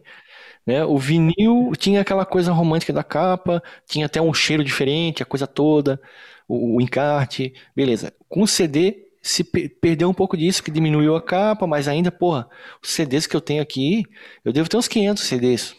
Né? 0.66 0.86
O 0.86 0.98
vinil 0.98 1.72
tinha 1.78 2.02
aquela 2.02 2.26
coisa 2.26 2.52
romântica 2.52 2.94
da 2.94 3.04
capa, 3.04 3.62
tinha 3.88 4.06
até 4.06 4.22
um 4.22 4.34
cheiro 4.34 4.64
diferente, 4.64 5.24
a 5.24 5.26
coisa 5.26 5.46
toda, 5.48 6.00
o, 6.48 6.78
o 6.78 6.82
encarte, 6.82 7.54
beleza. 7.76 8.14
Com 8.30 8.44
o 8.44 8.48
CD 8.48 9.08
se 9.22 9.44
perdeu 9.44 10.10
um 10.10 10.14
pouco 10.14 10.36
disso, 10.36 10.62
que 10.62 10.70
diminuiu 10.70 11.16
a 11.16 11.22
capa, 11.22 11.66
mas 11.66 11.88
ainda, 11.88 12.12
porra, 12.12 12.48
os 12.84 12.90
CDs 12.92 13.26
que 13.26 13.36
eu 13.36 13.42
tenho 13.42 13.62
aqui, 13.62 14.04
eu 14.44 14.52
devo 14.52 14.70
ter 14.70 14.78
uns 14.78 14.88
500 14.88 15.24
CDs. 15.24 15.76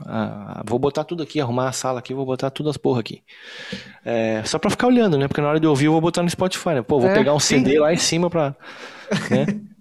Ah, 0.00 0.62
vou 0.66 0.78
botar 0.78 1.04
tudo 1.04 1.22
aqui, 1.22 1.40
arrumar 1.40 1.68
a 1.68 1.72
sala 1.72 2.00
aqui, 2.00 2.12
vou 2.12 2.26
botar 2.26 2.50
tudo 2.50 2.68
as 2.68 2.76
porra 2.76 3.00
aqui. 3.00 3.22
É, 4.04 4.42
só 4.44 4.58
pra 4.58 4.70
ficar 4.70 4.88
olhando, 4.88 5.16
né? 5.16 5.28
Porque 5.28 5.40
na 5.40 5.48
hora 5.48 5.60
de 5.60 5.66
ouvir 5.66 5.86
eu 5.86 5.92
vou 5.92 6.00
botar 6.00 6.22
no 6.22 6.30
Spotify, 6.30 6.70
né? 6.70 6.82
Pô, 6.82 6.98
vou 6.98 7.10
é, 7.10 7.14
pegar 7.14 7.32
um 7.34 7.40
sim. 7.40 7.58
CD 7.58 7.78
lá 7.78 7.92
em 7.92 7.98
cima 7.98 8.28
pra. 8.28 8.56
Né? 9.30 9.46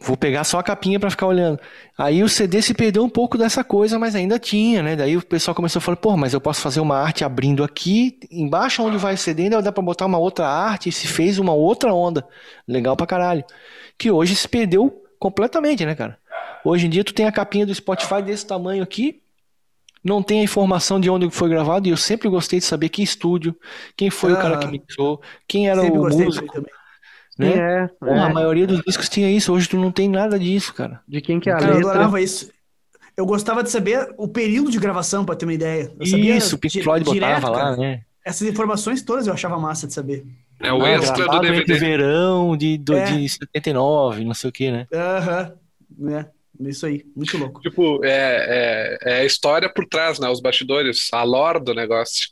Vou 0.00 0.16
pegar 0.16 0.44
só 0.44 0.60
a 0.60 0.62
capinha 0.62 1.00
para 1.00 1.10
ficar 1.10 1.26
olhando. 1.26 1.58
Aí 1.96 2.22
o 2.22 2.28
CD 2.28 2.62
se 2.62 2.72
perdeu 2.72 3.02
um 3.02 3.08
pouco 3.08 3.36
dessa 3.36 3.64
coisa, 3.64 3.98
mas 3.98 4.14
ainda 4.14 4.38
tinha, 4.38 4.80
né? 4.80 4.94
Daí 4.94 5.16
o 5.16 5.22
pessoal 5.22 5.54
começou 5.54 5.80
a 5.80 5.82
falar, 5.82 5.96
pô, 5.96 6.16
mas 6.16 6.32
eu 6.32 6.40
posso 6.40 6.60
fazer 6.60 6.78
uma 6.78 6.96
arte 6.96 7.24
abrindo 7.24 7.64
aqui, 7.64 8.16
embaixo 8.30 8.82
onde 8.82 8.96
vai 8.96 9.14
o 9.14 9.18
CD, 9.18 9.44
ainda 9.44 9.60
dá 9.60 9.72
pra 9.72 9.82
botar 9.82 10.06
uma 10.06 10.18
outra 10.18 10.46
arte, 10.46 10.88
e 10.88 10.92
se 10.92 11.08
fez 11.08 11.38
uma 11.38 11.52
outra 11.52 11.92
onda. 11.92 12.24
Legal 12.66 12.96
pra 12.96 13.08
caralho. 13.08 13.44
Que 13.98 14.08
hoje 14.08 14.36
se 14.36 14.48
perdeu 14.48 15.02
completamente, 15.18 15.84
né, 15.84 15.96
cara? 15.96 16.16
Hoje 16.64 16.86
em 16.86 16.90
dia 16.90 17.02
tu 17.02 17.12
tem 17.12 17.26
a 17.26 17.32
capinha 17.32 17.66
do 17.66 17.74
Spotify 17.74 18.22
desse 18.22 18.46
tamanho 18.46 18.84
aqui, 18.84 19.20
não 20.08 20.22
tem 20.22 20.40
a 20.40 20.44
informação 20.44 20.98
de 20.98 21.08
onde 21.08 21.30
foi 21.30 21.48
gravado, 21.48 21.86
e 21.86 21.90
eu 21.90 21.96
sempre 21.96 22.28
gostei 22.28 22.58
de 22.58 22.64
saber 22.64 22.88
que 22.88 23.02
estúdio, 23.02 23.54
quem 23.96 24.10
foi 24.10 24.32
ah, 24.32 24.34
o 24.34 24.36
cara 24.36 24.58
que 24.58 24.66
mixou, 24.66 25.20
quem 25.46 25.68
era 25.68 25.82
o 25.82 25.94
músico. 25.94 26.64
Né? 27.38 27.50
É, 27.50 27.88
Pô, 28.00 28.06
é. 28.06 28.18
A 28.18 28.28
maioria 28.30 28.66
dos 28.66 28.80
discos 28.82 29.08
tinha 29.08 29.30
isso, 29.30 29.52
hoje 29.52 29.68
tu 29.68 29.76
não 29.76 29.92
tem 29.92 30.08
nada 30.08 30.38
disso, 30.38 30.74
cara. 30.74 31.00
De 31.06 31.20
quem 31.20 31.38
que 31.38 31.48
é 31.48 31.52
a 31.52 31.56
cara, 31.56 31.66
letra. 31.74 31.84
Eu 31.84 31.90
adorava 31.90 32.20
isso. 32.20 32.50
Eu 33.16 33.26
gostava 33.26 33.62
de 33.62 33.70
saber 33.70 34.12
o 34.16 34.28
período 34.28 34.70
de 34.70 34.78
gravação, 34.78 35.24
para 35.24 35.36
ter 35.36 35.44
uma 35.44 35.54
ideia. 35.54 35.92
Eu 35.98 36.18
isso, 36.18 36.56
o 36.56 36.58
Pink 36.58 36.82
Floyd 36.82 37.08
direto, 37.10 37.40
botava 37.40 37.70
lá, 37.70 37.76
né? 37.76 38.02
Essas 38.24 38.48
informações 38.48 39.02
todas 39.02 39.26
eu 39.26 39.32
achava 39.32 39.58
massa 39.58 39.86
de 39.86 39.94
saber. 39.94 40.24
É 40.60 40.72
o 40.72 40.82
ah, 40.82 40.90
extra 40.90 41.26
do 41.26 41.40
DVD. 41.40 41.74
verão 41.74 42.56
de, 42.56 42.76
do, 42.76 42.94
é. 42.94 43.04
de 43.04 43.28
79, 43.28 44.24
não 44.24 44.34
sei 44.34 44.50
o 44.50 44.52
que, 44.52 44.70
né? 44.70 44.86
Aham, 44.92 45.52
uh 45.98 46.04
-huh. 46.04 46.14
é. 46.14 46.37
Isso 46.60 46.86
aí, 46.86 47.04
muito 47.14 47.36
louco. 47.38 47.60
Tipo, 47.60 48.04
é, 48.04 48.10
é, 48.10 48.98
é, 49.02 49.20
a 49.20 49.24
história 49.24 49.68
por 49.68 49.86
trás, 49.86 50.18
né? 50.18 50.28
Os 50.28 50.40
bastidores, 50.40 51.08
a 51.12 51.22
lore 51.22 51.60
do 51.60 51.74
negócio. 51.74 52.30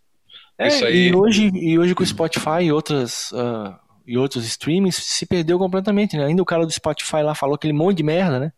É, 0.59 0.69
Isso 0.69 0.85
aí. 0.85 1.09
E 1.09 1.15
hoje, 1.15 1.51
e 1.55 1.79
hoje 1.79 1.95
com 1.95 2.03
o 2.03 2.07
Spotify 2.07 2.63
e 2.63 2.73
outras, 2.73 3.31
uh, 3.33 3.75
e 4.07 4.19
outros 4.19 4.45
streamings 4.47 4.97
se 4.97 5.27
perdeu 5.27 5.59
completamente, 5.59 6.17
né? 6.17 6.25
Ainda 6.25 6.43
o 6.43 6.47
cara 6.47 6.67
do 6.67 6.73
Spotify 6.73 7.23
lá 7.23 7.35
falou 7.35 7.55
aquele 7.55 7.73
monte 7.73 7.99
de 7.99 8.03
merda, 8.03 8.41
né? 8.41 8.53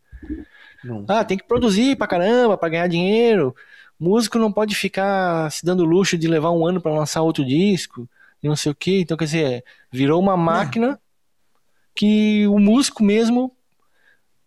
Não. 0.82 1.04
Ah, 1.08 1.24
tem 1.24 1.36
que 1.36 1.46
produzir 1.46 1.96
pra 1.96 2.06
caramba, 2.06 2.56
pra 2.56 2.68
ganhar 2.68 2.86
dinheiro. 2.86 3.54
Músico 3.98 4.38
não 4.38 4.52
pode 4.52 4.74
ficar 4.74 5.50
se 5.50 5.66
dando 5.66 5.84
luxo 5.84 6.16
de 6.16 6.28
levar 6.28 6.52
um 6.52 6.64
ano 6.64 6.80
para 6.80 6.92
lançar 6.92 7.22
outro 7.22 7.44
disco 7.44 8.08
e 8.42 8.48
não 8.48 8.54
sei 8.54 8.72
o 8.72 8.74
que. 8.74 9.00
Então, 9.00 9.16
quer 9.16 9.24
dizer, 9.24 9.64
virou 9.90 10.20
uma 10.20 10.36
máquina 10.36 10.92
é. 10.92 10.98
que 11.94 12.46
o 12.46 12.58
músico 12.58 13.02
mesmo 13.02 13.52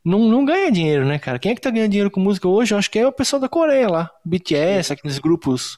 não, 0.04 0.20
não 0.20 0.44
ganha 0.44 0.72
dinheiro, 0.72 1.06
né, 1.06 1.20
cara? 1.20 1.38
Quem 1.38 1.52
é 1.52 1.56
que 1.56 1.62
tá 1.62 1.70
ganhando 1.70 1.92
dinheiro 1.92 2.12
com 2.12 2.20
música 2.20 2.48
hoje? 2.48 2.74
Eu 2.74 2.78
acho 2.78 2.90
que 2.90 3.00
é 3.00 3.08
o 3.08 3.12
pessoal 3.12 3.40
da 3.40 3.48
Coreia 3.48 3.88
lá. 3.88 4.12
BTS, 4.26 4.94
aqueles 4.94 5.20
grupos 5.20 5.78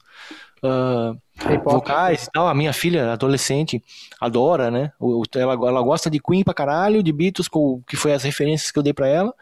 uh, 0.63 1.19
vocais 1.65 2.25
e 2.25 2.31
tal. 2.31 2.47
A 2.47 2.53
minha 2.53 2.71
filha, 2.71 3.11
adolescente, 3.11 3.83
adora, 4.19 4.71
né? 4.71 4.91
Ela, 5.35 5.53
ela 5.53 5.81
gosta 5.81 6.09
de 6.09 6.19
Queen 6.19 6.43
pra 6.43 6.53
caralho, 6.53 7.03
de 7.03 7.11
Beatles, 7.11 7.49
que 7.87 7.97
foi 7.97 8.13
as 8.13 8.23
referências 8.23 8.71
que 8.71 8.79
eu 8.79 8.83
dei 8.83 8.93
pra 8.93 9.07
ela. 9.07 9.33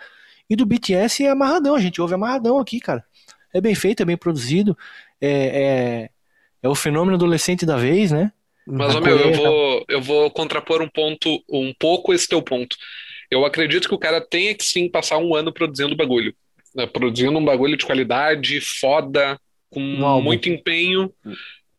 E 0.50 0.56
do 0.56 0.66
BTS 0.66 1.24
é 1.24 1.30
amarradão, 1.30 1.76
a 1.76 1.80
gente 1.80 2.02
ouve 2.02 2.16
amarradão 2.16 2.60
aqui, 2.60 2.80
cara. 2.80 3.04
É 3.54 3.62
bem 3.62 3.76
feito, 3.76 4.02
é 4.02 4.06
bem 4.06 4.18
produzido. 4.18 4.78
É, 5.20 5.30
é, 5.30 6.10
é 6.64 6.70
o 6.70 6.76
fenômeno 6.76 7.16
adolescente 7.16 7.66
da 7.66 7.78
vez, 7.78 8.12
né? 8.12 8.32
Mas, 8.66 8.96
meu, 9.00 9.18
eu 9.18 9.34
vou, 9.34 9.86
eu 9.88 10.02
vou 10.02 10.32
contrapor 10.32 10.82
um 10.82 10.90
ponto, 10.90 11.44
um 11.50 11.74
pouco 11.78 12.14
esse 12.14 12.28
teu 12.28 12.42
ponto. 12.42 12.76
Eu 13.32 13.46
acredito 13.46 13.88
que 13.88 13.96
o 13.96 14.00
cara 14.00 14.20
tenha 14.20 14.54
que 14.54 14.64
sim 14.64 14.90
passar 14.90 15.18
um 15.18 15.34
ano 15.34 15.54
produzindo 15.54 15.96
bagulho. 15.96 16.36
Né? 16.76 16.86
Produzindo 16.86 17.38
um 17.38 17.46
bagulho 17.46 17.78
de 17.78 17.86
qualidade, 17.86 18.60
foda, 18.60 19.40
com 19.70 19.80
um 19.80 20.22
muito 20.22 20.50
empenho. 20.50 21.12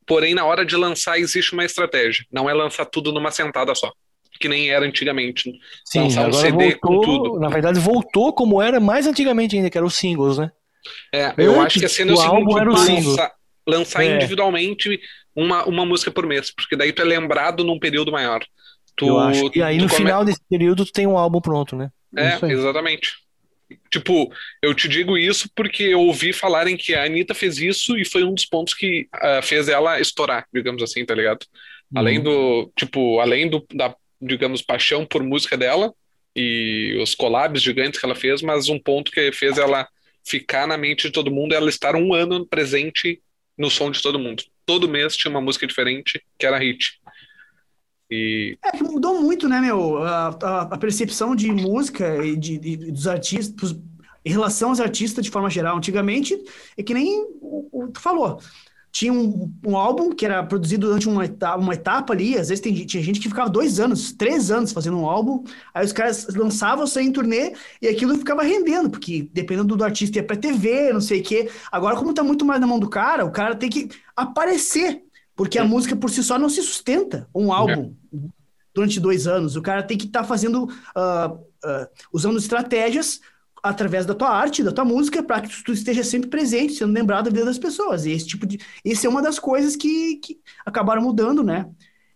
Porém, 0.07 0.35
na 0.35 0.47
hora 0.47 0.65
de 0.65 0.75
lançar, 0.77 1.19
existe 1.19 1.53
uma 1.53 1.65
estratégia. 1.65 2.25
Não 2.33 2.49
é 2.49 2.55
lançar 2.55 2.87
tudo 2.87 3.13
numa 3.13 3.31
sentada 3.31 3.75
só. 3.75 3.93
Que 4.41 4.49
nem 4.49 4.71
era 4.71 4.85
antigamente. 4.85 5.53
Sim, 5.85 6.05
lançar 6.05 6.29
um 6.29 6.33
CD 6.33 6.71
voltou, 6.71 6.81
com 6.81 7.01
tudo. 7.01 7.41
Na 7.41 7.49
verdade, 7.49 7.79
voltou 7.79 8.33
como 8.33 8.61
era 8.61 8.81
mais 8.81 9.07
antigamente 9.07 9.55
ainda, 9.55 9.69
que 9.69 9.77
eram 9.77 9.87
os 9.87 9.95
singles, 9.95 10.39
né? 10.39 10.51
É, 11.13 11.33
eu 11.37 11.53
Antes, 11.53 11.67
acho 11.67 11.79
que 11.81 11.85
a 11.85 11.89
cena 11.89 12.11
é 12.13 12.15
o 12.15 12.17
seguinte: 12.17 12.55
lançar, 12.65 13.33
lançar 13.67 14.05
é. 14.05 14.17
individualmente 14.17 14.99
uma, 15.37 15.65
uma 15.65 15.87
música 15.87 16.11
por 16.11 16.27
mês, 16.27 16.51
porque 16.51 16.77
daí 16.77 16.93
tu 16.93 17.03
é 17.03 17.05
lembrado 17.05 17.63
num 17.63 17.79
período 17.79 18.11
maior. 18.11 18.43
Tu, 18.97 19.19
acho. 19.19 19.51
E 19.55 19.63
aí 19.63 19.79
no 19.79 19.89
come... 19.89 19.97
final 19.97 20.25
desse 20.25 20.41
período 20.49 20.85
tu 20.85 20.93
tem 20.93 21.07
um 21.07 21.17
álbum 21.17 21.41
pronto, 21.41 21.77
né? 21.77 21.91
É, 22.17 22.39
exatamente. 22.47 23.15
Tipo, 23.91 24.31
eu 24.61 24.75
te 24.75 24.87
digo 24.87 25.17
isso 25.17 25.49
porque 25.55 25.83
eu 25.85 26.01
ouvi 26.01 26.33
falarem 26.33 26.77
que 26.77 26.95
a 26.95 27.05
Anitta 27.05 27.35
fez 27.35 27.59
isso 27.59 27.97
e 27.97 28.05
foi 28.05 28.23
um 28.23 28.35
dos 28.35 28.45
pontos 28.45 28.75
que 28.75 29.09
uh, 29.15 29.43
fez 29.43 29.69
ela 29.69 29.99
estourar, 30.01 30.47
digamos 30.53 30.83
assim, 30.83 31.05
tá 31.05 31.15
ligado? 31.15 31.45
Uhum. 31.91 31.99
Além 31.99 32.21
do, 32.21 32.71
tipo, 32.77 33.21
além 33.21 33.49
do, 33.49 33.65
da, 33.73 33.95
digamos, 34.21 34.63
paixão 34.63 35.07
por 35.07 35.23
música 35.23 35.57
dela 35.57 35.93
e 36.35 36.99
os 37.03 37.15
collabs 37.15 37.63
gigantes 37.63 37.99
que 37.99 38.07
ela 38.07 38.15
fez, 38.15 38.43
mas 38.43 38.69
um 38.69 38.79
ponto 38.79 39.11
que 39.11 39.33
fez 39.33 39.59
ela 39.59 39.89
ficar 40.25 40.67
na 40.67 40.77
mente 40.77 41.09
de 41.09 41.13
todo 41.13 41.31
mundo 41.31 41.53
é 41.53 41.57
ela 41.57 41.69
estar 41.69 41.97
um 41.97 42.15
ano 42.15 42.47
presente 42.47 43.21
no 43.57 43.71
som 43.71 43.91
de 43.91 44.01
todo 44.01 44.19
mundo. 44.19 44.43
Todo 44.65 44.89
mês 44.89 45.17
tinha 45.17 45.31
uma 45.31 45.41
música 45.41 45.67
diferente 45.67 46.23
que 46.39 46.47
era 46.47 46.59
hit. 46.59 47.01
É 48.63 48.73
que 48.73 48.83
mudou 48.85 49.23
muito, 49.23 49.49
né, 49.49 49.59
meu? 49.61 50.03
A, 50.03 50.29
a, 50.71 50.79
percepção 50.79 51.35
de 51.35 51.51
música 51.51 52.25
e 52.25 52.37
de, 52.37 52.59
de, 52.59 52.77
dos 52.93 53.07
artistas, 53.07 53.75
em 54.23 54.31
relação 54.31 54.69
aos 54.69 54.81
artistas 54.81 55.25
de 55.25 55.31
forma 55.31 55.49
geral. 55.49 55.79
Antigamente, 55.79 56.39
é 56.77 56.83
que 56.83 56.93
nem 56.93 57.23
o, 57.41 57.69
o 57.73 57.89
tu 57.89 58.01
falou. 58.01 58.39
Tinha 58.91 59.11
um, 59.11 59.51
um, 59.67 59.75
álbum 59.75 60.11
que 60.11 60.27
era 60.27 60.45
produzido 60.45 60.87
durante 60.87 61.09
uma 61.09 61.25
etapa, 61.25 61.57
uma 61.57 61.73
etapa 61.73 62.13
ali. 62.13 62.37
Às 62.37 62.51
vezes 62.51 62.61
tem, 62.61 62.75
tinha 62.85 63.03
gente 63.03 63.19
que 63.19 63.29
ficava 63.31 63.49
dois 63.49 63.81
anos, 63.81 64.13
três 64.13 64.51
anos 64.51 64.73
fazendo 64.73 64.99
um 64.99 65.09
álbum. 65.09 65.43
Aí 65.73 65.83
os 65.83 65.95
caras 65.95 66.27
lançavam, 66.35 66.87
saíam 66.87 67.09
em 67.09 67.13
turnê 67.13 67.55
e 67.81 67.89
aquilo 67.89 68.19
ficava 68.19 68.43
rendendo, 68.43 68.91
porque 68.91 69.31
dependendo 69.33 69.75
do 69.75 69.83
artista 69.83 70.19
ia 70.19 70.23
pra 70.23 70.37
TV, 70.37 70.93
não 70.93 71.01
sei 71.01 71.21
o 71.21 71.23
quê. 71.23 71.51
Agora, 71.71 71.97
como 71.97 72.13
tá 72.13 72.23
muito 72.23 72.45
mais 72.45 72.61
na 72.61 72.67
mão 72.67 72.79
do 72.79 72.91
cara, 72.91 73.25
o 73.25 73.33
cara 73.33 73.55
tem 73.55 73.71
que 73.71 73.89
aparecer 74.15 75.03
porque 75.35 75.59
a 75.59 75.65
música 75.65 75.97
por 75.97 76.11
si 76.11 76.23
só 76.23 76.39
não 76.39 76.49
se 76.49 76.63
sustenta. 76.63 77.29
Um 77.35 77.53
álbum 77.53 77.95
durante 78.75 79.01
dois 79.01 79.27
anos. 79.27 79.57
O 79.57 79.63
cara 79.63 79.83
tem 79.83 79.99
que 79.99 80.07
estar 80.07 80.23
tá 80.23 80.27
fazendo, 80.27 80.65
uh, 80.65 81.35
uh, 81.35 81.87
usando 82.13 82.39
estratégias 82.39 83.21
através 83.63 84.05
da 84.05 84.15
tua 84.15 84.31
arte, 84.31 84.63
da 84.63 84.73
tua 84.73 84.85
música, 84.85 85.23
para 85.23 85.41
que 85.41 85.63
tu 85.63 85.73
esteja 85.73 86.03
sempre 86.03 86.29
presente, 86.29 86.75
sendo 86.75 86.93
lembrado 86.93 87.27
da 87.27 87.31
vida 87.31 87.45
das 87.45 87.59
pessoas. 87.59 88.05
E 88.07 88.11
esse 88.11 88.27
tipo 88.27 88.45
de, 88.45 88.59
esse 88.85 89.07
é 89.07 89.11
uma 89.11 89.23
das 89.23 89.39
coisas 89.39 89.77
que, 89.77 90.17
que 90.17 90.41
acabaram 90.67 91.03
mudando, 91.03 91.45
né? 91.45 91.69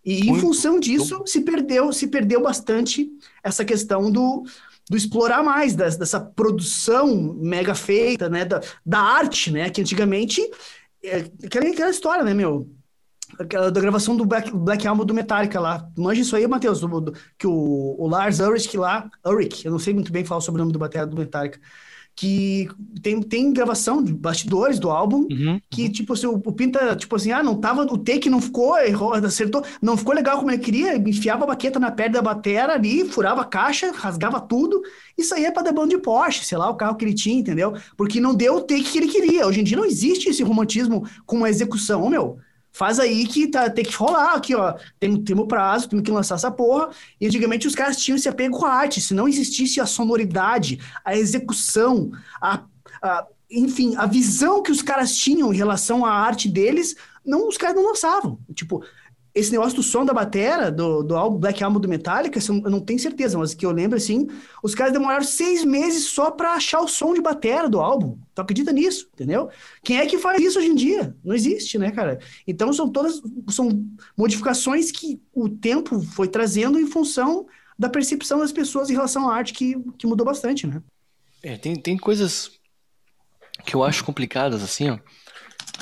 E 0.04 0.22
em 0.22 0.30
muito, 0.30 0.40
função 0.40 0.80
disso 0.80 1.22
se 1.26 1.40
perdeu, 1.40 1.92
se 1.92 2.08
perdeu 2.08 2.42
bastante 2.42 3.08
essa 3.42 3.64
questão 3.64 4.10
do, 4.10 4.44
do 4.88 4.96
explorar 4.96 5.42
mais 5.42 5.74
das, 5.74 5.96
dessa 5.96 6.20
produção 6.20 7.34
mega 7.34 7.74
feita, 7.74 8.28
né, 8.28 8.44
da, 8.44 8.60
da 8.84 9.00
arte, 9.00 9.50
né, 9.50 9.68
que 9.68 9.80
antigamente 9.80 10.40
é, 11.02 11.28
aquela, 11.44 11.68
aquela 11.68 11.90
história, 11.90 12.22
né, 12.22 12.32
meu, 12.32 12.70
da 13.44 13.80
gravação 13.80 14.16
do 14.16 14.24
Black, 14.24 14.50
Black 14.50 14.86
Album 14.86 15.04
do 15.04 15.14
Metallica 15.14 15.60
lá. 15.60 15.88
Manja 15.96 16.22
isso 16.22 16.36
aí, 16.36 16.46
Matheus, 16.46 16.80
que 17.38 17.46
o, 17.46 17.96
o 17.98 18.08
Lars 18.08 18.40
Ulrich 18.40 18.76
lá, 18.76 19.10
Ulrich, 19.24 19.64
eu 19.64 19.72
não 19.72 19.78
sei 19.78 19.92
muito 19.94 20.12
bem 20.12 20.24
falar 20.24 20.40
sobre 20.40 20.60
o 20.60 20.64
nome 20.64 20.72
do 20.72 20.78
bateria 20.78 21.06
do 21.06 21.16
Metallica, 21.16 21.58
que 22.16 22.66
tem, 23.02 23.20
tem 23.20 23.52
gravação 23.52 24.02
de 24.02 24.10
bastidores 24.10 24.78
do 24.78 24.88
álbum, 24.88 25.28
uhum. 25.30 25.60
que, 25.68 25.90
tipo 25.90 26.14
assim, 26.14 26.26
o, 26.26 26.34
o, 26.34 26.52
Pinta, 26.52 26.96
tipo 26.96 27.14
assim, 27.14 27.30
ah, 27.30 27.42
não 27.42 27.60
tava, 27.60 27.82
o 27.82 27.98
take 27.98 28.30
não 28.30 28.40
ficou, 28.40 28.78
errou, 28.78 29.12
acertou, 29.12 29.62
não 29.82 29.98
ficou 29.98 30.14
legal 30.14 30.38
como 30.38 30.50
ele 30.50 30.62
queria, 30.62 30.96
enfiava 30.96 31.44
a 31.44 31.48
baqueta 31.48 31.78
na 31.78 31.90
perna 31.90 32.14
da 32.14 32.22
batera 32.22 32.72
ali, 32.72 33.06
furava 33.06 33.42
a 33.42 33.44
caixa, 33.44 33.92
rasgava 33.92 34.40
tudo, 34.40 34.80
isso 35.16 35.34
aí 35.34 35.44
é 35.44 35.50
pra 35.50 35.62
dar 35.62 35.72
bando 35.72 35.90
de 35.90 35.98
Porsche, 35.98 36.42
sei 36.42 36.56
lá, 36.56 36.70
o 36.70 36.76
carro 36.76 36.96
que 36.96 37.04
ele 37.04 37.14
tinha, 37.14 37.38
entendeu? 37.38 37.74
Porque 37.98 38.18
não 38.18 38.34
deu 38.34 38.56
o 38.56 38.60
take 38.62 38.84
que 38.84 38.98
ele 38.98 39.08
queria. 39.08 39.46
Hoje 39.46 39.60
em 39.60 39.64
dia 39.64 39.76
não 39.76 39.84
existe 39.84 40.30
esse 40.30 40.42
romantismo 40.42 41.06
com 41.26 41.44
a 41.44 41.50
execução, 41.50 42.08
meu 42.08 42.38
faz 42.76 43.00
aí 43.00 43.26
que 43.26 43.46
tá, 43.46 43.70
tem 43.70 43.82
que 43.82 43.96
rolar 43.96 44.34
aqui, 44.34 44.54
ó. 44.54 44.74
Tem, 45.00 45.14
o 45.14 45.46
prazo, 45.46 45.88
tem 45.88 46.02
que 46.02 46.10
lançar 46.10 46.34
essa 46.34 46.50
porra. 46.50 46.90
E 47.18 47.26
antigamente 47.26 47.66
os 47.66 47.74
caras 47.74 47.96
tinham 47.96 48.16
esse 48.16 48.28
apego 48.28 48.58
com 48.58 48.66
a 48.66 48.70
arte. 48.70 49.00
Se 49.00 49.14
não 49.14 49.26
existisse 49.26 49.80
a 49.80 49.86
sonoridade, 49.86 50.78
a 51.02 51.16
execução, 51.16 52.10
a, 52.38 52.64
a, 53.00 53.26
enfim, 53.50 53.96
a 53.96 54.04
visão 54.04 54.62
que 54.62 54.70
os 54.70 54.82
caras 54.82 55.16
tinham 55.16 55.54
em 55.54 55.56
relação 55.56 56.04
à 56.04 56.12
arte 56.12 56.50
deles, 56.50 56.94
não, 57.24 57.48
os 57.48 57.56
caras 57.56 57.76
não 57.76 57.86
lançavam. 57.86 58.38
Tipo, 58.54 58.84
esse 59.36 59.52
negócio 59.52 59.76
do 59.76 59.82
som 59.82 60.02
da 60.02 60.14
batera, 60.14 60.72
do, 60.72 61.02
do 61.02 61.14
álbum 61.14 61.38
Black 61.38 61.62
Album 61.62 61.78
do 61.78 61.86
Metallica, 61.86 62.40
eu 62.48 62.70
não 62.70 62.80
tenho 62.80 62.98
certeza, 62.98 63.36
mas 63.36 63.52
que 63.52 63.66
eu 63.66 63.70
lembro 63.70 63.98
assim, 63.98 64.26
os 64.62 64.74
caras 64.74 64.94
demoraram 64.94 65.22
seis 65.22 65.62
meses 65.62 66.06
só 66.06 66.30
para 66.30 66.54
achar 66.54 66.80
o 66.80 66.88
som 66.88 67.12
de 67.12 67.20
batera 67.20 67.68
do 67.68 67.78
álbum. 67.78 68.18
Tu 68.34 68.40
acredita 68.40 68.72
nisso, 68.72 69.10
entendeu? 69.12 69.50
Quem 69.84 69.98
é 69.98 70.06
que 70.06 70.16
faz 70.16 70.42
isso 70.42 70.58
hoje 70.58 70.68
em 70.68 70.74
dia? 70.74 71.14
Não 71.22 71.34
existe, 71.34 71.76
né, 71.76 71.90
cara? 71.90 72.18
Então 72.46 72.72
são 72.72 72.88
todas 72.88 73.20
são 73.50 73.84
modificações 74.16 74.90
que 74.90 75.20
o 75.34 75.50
tempo 75.50 76.00
foi 76.00 76.28
trazendo 76.28 76.80
em 76.80 76.86
função 76.86 77.46
da 77.78 77.90
percepção 77.90 78.38
das 78.38 78.52
pessoas 78.52 78.88
em 78.88 78.94
relação 78.94 79.28
à 79.28 79.34
arte 79.34 79.52
que, 79.52 79.76
que 79.98 80.06
mudou 80.06 80.24
bastante, 80.24 80.66
né? 80.66 80.82
É, 81.42 81.58
tem, 81.58 81.76
tem 81.76 81.98
coisas 81.98 82.52
que 83.66 83.76
eu 83.76 83.84
acho 83.84 84.02
complicadas, 84.02 84.62
assim, 84.62 84.88
ó, 84.88 84.98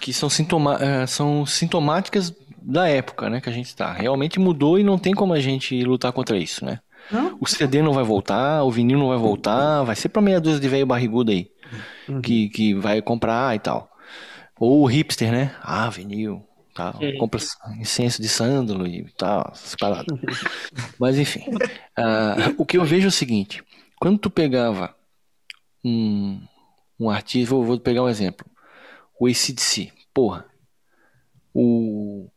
que 0.00 0.12
são, 0.12 0.28
sintoma, 0.28 0.76
uh, 0.76 1.06
são 1.06 1.46
sintomáticas 1.46 2.34
da 2.66 2.88
época, 2.88 3.28
né, 3.28 3.40
que 3.40 3.48
a 3.48 3.52
gente 3.52 3.66
está. 3.66 3.92
Realmente 3.92 4.40
mudou 4.40 4.78
e 4.78 4.82
não 4.82 4.98
tem 4.98 5.12
como 5.12 5.34
a 5.34 5.40
gente 5.40 5.84
lutar 5.84 6.12
contra 6.12 6.38
isso, 6.38 6.64
né? 6.64 6.80
Não? 7.10 7.36
O 7.38 7.46
CD 7.46 7.82
não 7.82 7.92
vai 7.92 8.02
voltar, 8.02 8.62
o 8.64 8.70
vinil 8.70 8.98
não 8.98 9.08
vai 9.08 9.18
voltar, 9.18 9.82
vai 9.82 9.94
ser 9.94 10.08
para 10.08 10.22
meia 10.22 10.40
dúzia 10.40 10.60
de 10.60 10.68
velho 10.68 10.86
barrigudo 10.86 11.30
aí, 11.30 11.50
uhum. 12.08 12.22
que, 12.22 12.48
que 12.48 12.74
vai 12.74 13.02
comprar 13.02 13.54
e 13.54 13.58
tal. 13.58 13.90
Ou 14.58 14.82
o 14.82 14.86
hipster, 14.86 15.30
né? 15.30 15.54
Ah, 15.60 15.90
vinil. 15.90 16.42
Uhum. 16.78 17.18
Compra 17.18 17.40
incenso 17.78 18.20
de 18.20 18.28
sândalo 18.28 18.86
e 18.86 19.04
tal, 19.16 19.50
essas 19.52 19.76
paradas. 19.76 20.18
Mas 20.98 21.18
enfim, 21.18 21.44
uh, 21.50 22.54
o 22.56 22.64
que 22.64 22.78
eu 22.78 22.84
vejo 22.84 23.06
é 23.06 23.08
o 23.08 23.12
seguinte, 23.12 23.62
quando 24.00 24.18
tu 24.18 24.30
pegava 24.30 24.94
um, 25.84 26.40
um 26.98 27.10
artista, 27.10 27.54
vou, 27.54 27.64
vou 27.64 27.78
pegar 27.78 28.02
um 28.02 28.08
exemplo, 28.08 28.46
o 29.20 29.26
ACDC, 29.26 29.92
porra, 30.12 30.46
o 31.52 32.28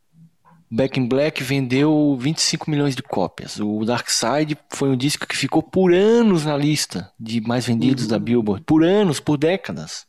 Back 0.70 0.99
in 0.99 1.07
Black 1.07 1.41
vendeu 1.41 2.18
25 2.20 2.70
milhões 2.70 2.95
de 2.95 3.01
cópias. 3.01 3.57
O 3.59 3.86
Dark 3.86 4.09
Side 4.09 4.57
foi 4.70 4.89
um 4.89 4.97
disco 4.97 5.26
que 5.26 5.36
ficou 5.36 5.63
por 5.63 5.93
anos 5.93 6.45
na 6.45 6.57
lista 6.57 7.11
de 7.18 7.39
mais 7.39 7.65
vendidos 7.65 8.03
uhum. 8.03 8.09
da 8.09 8.20
Billboard. 8.20 8.63
Por 8.65 8.84
anos, 8.84 9.20
por 9.20 9.38
décadas. 9.38 10.05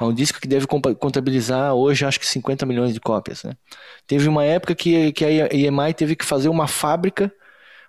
É 0.00 0.04
um 0.04 0.12
disco 0.12 0.40
que 0.40 0.48
deve 0.48 0.66
contabilizar 0.66 1.74
hoje 1.74 2.04
acho 2.04 2.20
que 2.20 2.26
50 2.26 2.64
milhões 2.66 2.94
de 2.94 3.00
cópias. 3.00 3.42
Né? 3.42 3.52
Teve 4.06 4.28
uma 4.28 4.44
época 4.44 4.74
que, 4.74 5.12
que 5.12 5.24
a 5.24 5.54
EMI 5.54 5.94
teve 5.94 6.16
que 6.16 6.24
fazer 6.24 6.48
uma 6.48 6.66
fábrica 6.66 7.32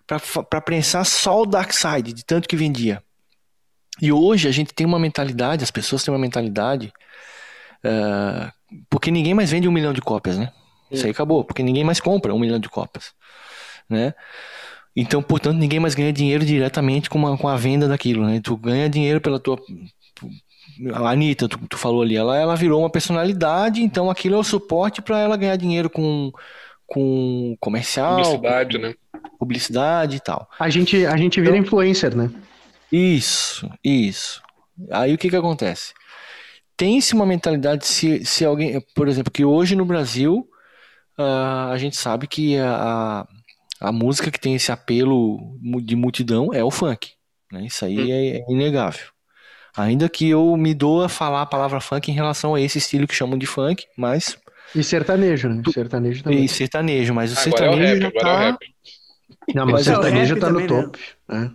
para 0.06 0.62
prensar 0.62 1.06
só 1.06 1.42
o 1.42 1.46
Dark 1.46 1.74
Side, 1.74 2.14
de 2.14 2.24
tanto 2.24 2.48
que 2.48 2.56
vendia. 2.56 3.04
E 4.02 4.12
hoje 4.12 4.48
a 4.48 4.52
gente 4.52 4.74
tem 4.74 4.86
uma 4.86 5.00
mentalidade, 5.00 5.64
as 5.64 5.72
pessoas 5.72 6.04
têm 6.04 6.14
uma 6.14 6.20
mentalidade, 6.20 6.94
uh, 7.84 8.52
porque 8.90 9.12
ninguém 9.12 9.34
mais 9.34 9.52
vende 9.52 9.68
um 9.68 9.72
milhão 9.72 9.92
de 9.92 10.02
cópias, 10.02 10.38
né? 10.38 10.52
Isso 10.92 11.06
aí 11.06 11.12
acabou, 11.12 11.44
porque 11.44 11.64
ninguém 11.64 11.84
mais 11.84 12.00
compra 12.00 12.34
um 12.34 12.40
milhão 12.40 12.60
de 12.60 12.70
cópias, 12.70 13.14
né? 13.90 14.14
Então, 14.96 15.22
portanto, 15.22 15.58
ninguém 15.58 15.80
mais 15.80 15.94
ganha 15.94 16.12
dinheiro 16.12 16.44
diretamente 16.44 17.10
com, 17.10 17.20
uma, 17.20 17.38
com 17.38 17.48
a 17.48 17.56
venda 17.56 17.88
daquilo, 17.88 18.26
né? 18.26 18.42
Tu 18.44 18.58
ganha 18.58 18.90
dinheiro 18.90 19.22
pela 19.22 19.40
tua... 19.40 19.60
A 20.94 21.12
Anitta, 21.12 21.48
tu, 21.48 21.58
tu 21.68 21.78
falou 21.78 22.02
ali, 22.02 22.16
ela, 22.16 22.38
ela 22.38 22.56
virou 22.56 22.80
uma 22.82 22.90
personalidade, 22.90 23.82
então 23.82 24.10
aquilo 24.10 24.36
é 24.36 24.40
o 24.40 24.44
suporte 24.44 25.02
para 25.02 25.20
ela 25.20 25.38
ganhar 25.38 25.56
dinheiro 25.56 25.90
com, 25.90 26.32
com 26.86 27.56
comercial. 27.60 28.16
Publicidade, 28.16 28.78
com, 28.78 28.84
né? 28.84 28.96
Publicidade 29.40 30.16
e 30.18 30.20
tal. 30.20 30.50
A 30.60 30.70
gente, 30.70 31.06
a 31.06 31.16
gente 31.16 31.40
vira 31.40 31.56
então, 31.56 31.66
influencer, 31.66 32.16
né? 32.16 32.32
Isso, 32.92 33.70
isso. 33.84 34.42
Aí 34.92 35.14
o 35.14 35.18
que 35.18 35.30
que 35.30 35.36
acontece? 35.36 35.94
Tem-se 36.76 37.14
uma 37.14 37.26
mentalidade, 37.26 37.86
se, 37.86 38.24
se 38.26 38.46
alguém, 38.46 38.80
por 38.96 39.08
exemplo, 39.08 39.32
que 39.32 39.44
hoje 39.44 39.76
no 39.76 39.86
Brasil 39.86 40.48
uh, 41.18 41.72
a 41.72 41.78
gente 41.78 41.98
sabe 41.98 42.28
que 42.28 42.58
a, 42.58 43.28
a 43.80 43.92
música 43.92 44.32
que 44.32 44.40
tem 44.40 44.56
esse 44.56 44.72
apelo 44.72 45.58
de 45.84 45.96
multidão 45.96 46.54
é 46.54 46.64
o 46.64 46.72
funk. 46.72 47.12
Né? 47.52 47.66
Isso 47.66 47.86
aí 47.86 47.98
hum. 47.98 48.12
é, 48.12 48.28
é, 48.38 48.46
inegável. 48.50 49.06
Ainda 49.76 50.10
que 50.10 50.28
eu 50.28 50.58
me 50.58 50.74
dou 50.74 51.04
a 51.04 51.10
falar 51.10 51.44
a 51.44 51.46
palavra 51.46 51.80
funk 51.80 52.10
em 52.10 52.14
relação 52.14 52.56
a 52.56 52.62
esse 52.62 52.80
estilo 52.80 53.08
que 53.08 53.14
chamam 53.14 53.38
de 53.38 53.46
funk, 53.46 53.86
mas. 53.96 54.38
E 54.74 54.84
sertanejo, 54.84 55.50
né? 55.50 55.62
Sertanejo 55.72 56.24
também. 56.24 56.44
E 56.44 56.50
sertanejo, 56.50 57.14
mas 57.14 57.32
o 57.32 57.40
agora 57.40 57.58
sertanejo 57.58 57.84
é 57.84 57.86
o 57.86 58.00
rap, 58.00 58.02
já 58.02 58.12
tá. 58.20 58.28
É 58.28 58.34
o 58.34 58.38
rap. 58.38 58.76
Não, 59.54 59.66
mas, 59.66 59.74
mas 59.74 59.82
o 59.82 59.90
sertanejo 59.92 60.34
é 60.34 60.38
o 60.38 60.40
tá 60.40 60.50
no 60.50 60.68
top. 60.68 61.00
Né? 61.30 61.52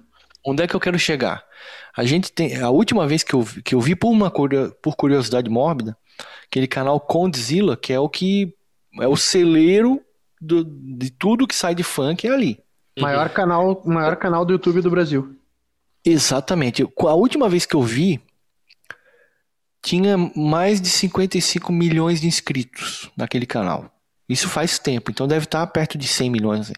Onde 0.46 0.62
é 0.62 0.66
que 0.68 0.74
eu 0.74 0.80
quero 0.80 0.98
chegar? 0.98 1.44
A 1.96 2.04
gente 2.04 2.32
tem. 2.32 2.56
A 2.60 2.70
última 2.70 3.06
vez 3.06 3.24
que 3.24 3.34
eu, 3.34 3.44
que 3.64 3.74
eu 3.74 3.80
vi 3.80 3.96
por 3.96 4.10
uma 4.10 4.30
por 4.30 4.96
curiosidade 4.96 5.50
mórbida, 5.50 5.96
aquele 6.46 6.68
canal 6.68 7.00
Condzilla, 7.00 7.76
que 7.76 7.92
é 7.92 7.98
o 7.98 8.08
que 8.08 8.54
é 9.00 9.08
o 9.08 9.16
celeiro 9.16 10.00
do, 10.40 10.64
de 10.64 11.10
tudo 11.10 11.46
que 11.46 11.54
sai 11.54 11.74
de 11.74 11.82
funk 11.82 12.26
é 12.26 12.30
ali. 12.30 12.58
Maior 12.98 13.28
uhum. 13.28 13.32
canal, 13.32 13.82
maior 13.84 14.16
canal 14.16 14.44
do 14.44 14.52
YouTube 14.52 14.80
do 14.80 14.90
Brasil. 14.90 15.36
Exatamente. 16.04 16.82
A 16.82 17.14
última 17.14 17.48
vez 17.48 17.64
que 17.64 17.76
eu 17.76 17.82
vi, 17.82 18.20
tinha 19.82 20.16
mais 20.36 20.80
de 20.80 20.88
55 20.88 21.72
milhões 21.72 22.20
de 22.20 22.26
inscritos 22.26 23.10
naquele 23.16 23.46
canal. 23.46 23.90
Isso 24.28 24.48
faz 24.48 24.78
tempo, 24.78 25.10
então 25.10 25.26
deve 25.26 25.44
estar 25.44 25.66
perto 25.66 25.98
de 25.98 26.06
100 26.06 26.30
milhões. 26.30 26.72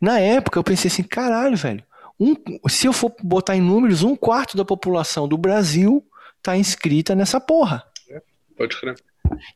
Na 0.00 0.18
época 0.18 0.58
eu 0.58 0.64
pensei 0.64 0.88
assim, 0.88 1.02
caralho, 1.02 1.56
velho. 1.56 1.82
Um, 2.20 2.34
se 2.68 2.86
eu 2.86 2.92
for 2.92 3.14
botar 3.22 3.56
em 3.56 3.60
números, 3.60 4.02
um 4.02 4.16
quarto 4.16 4.56
da 4.56 4.64
população 4.64 5.28
do 5.28 5.38
Brasil 5.38 6.04
tá 6.42 6.56
inscrita 6.56 7.14
nessa 7.14 7.40
porra. 7.40 7.84
É, 8.10 8.20
pode 8.56 8.78
crer. 8.78 8.96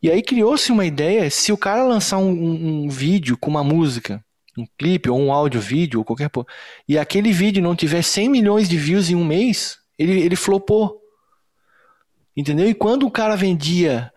E 0.02 0.10
aí 0.10 0.22
criou-se 0.22 0.70
uma 0.72 0.84
ideia, 0.84 1.28
se 1.30 1.52
o 1.52 1.56
cara 1.56 1.84
lançar 1.84 2.18
um, 2.18 2.84
um, 2.84 2.88
vídeo 2.88 3.36
com 3.36 3.50
uma 3.50 3.64
música, 3.64 4.24
um 4.56 4.66
clipe 4.78 5.08
ou 5.08 5.18
um 5.18 5.32
áudio 5.32 5.60
vídeo 5.60 6.00
ou 6.00 6.04
qualquer 6.04 6.28
porra, 6.28 6.46
e 6.88 6.98
aquele 6.98 7.32
vídeo 7.32 7.62
não 7.62 7.74
tiver 7.74 8.02
100 8.02 8.28
milhões 8.28 8.68
de 8.68 8.76
views 8.76 9.10
em 9.10 9.14
um 9.14 9.24
mês, 9.24 9.78
ele, 9.98 10.20
ele 10.20 10.36
flopou. 10.36 11.00
Entendeu? 12.36 12.68
E 12.68 12.74
quando 12.74 13.06
o 13.06 13.10
cara 13.10 13.36
vendia 13.36 14.12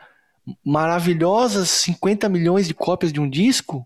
maravilhosas 0.64 1.70
50 1.70 2.30
milhões 2.30 2.68
de 2.68 2.74
cópias 2.74 3.12
de 3.12 3.20
um 3.20 3.30
disco, 3.30 3.86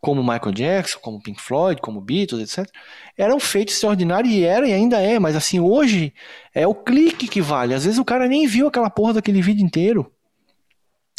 como 0.00 0.22
Michael 0.22 0.52
Jackson, 0.52 0.98
como 1.00 1.22
Pink 1.22 1.40
Floyd, 1.40 1.80
como 1.80 2.00
Beatles, 2.00 2.42
etc., 2.42 2.70
era 3.16 3.34
um 3.34 3.40
feito 3.40 3.70
extraordinário 3.70 4.30
e 4.30 4.44
era 4.44 4.68
e 4.68 4.72
ainda 4.72 5.00
é, 5.00 5.18
mas 5.18 5.34
assim, 5.34 5.58
hoje 5.58 6.12
é 6.54 6.66
o 6.66 6.74
clique 6.74 7.26
que 7.26 7.40
vale. 7.40 7.74
Às 7.74 7.84
vezes 7.84 7.98
o 7.98 8.04
cara 8.04 8.28
nem 8.28 8.46
viu 8.46 8.68
aquela 8.68 8.90
porra 8.90 9.14
daquele 9.14 9.40
vídeo 9.40 9.64
inteiro. 9.64 10.12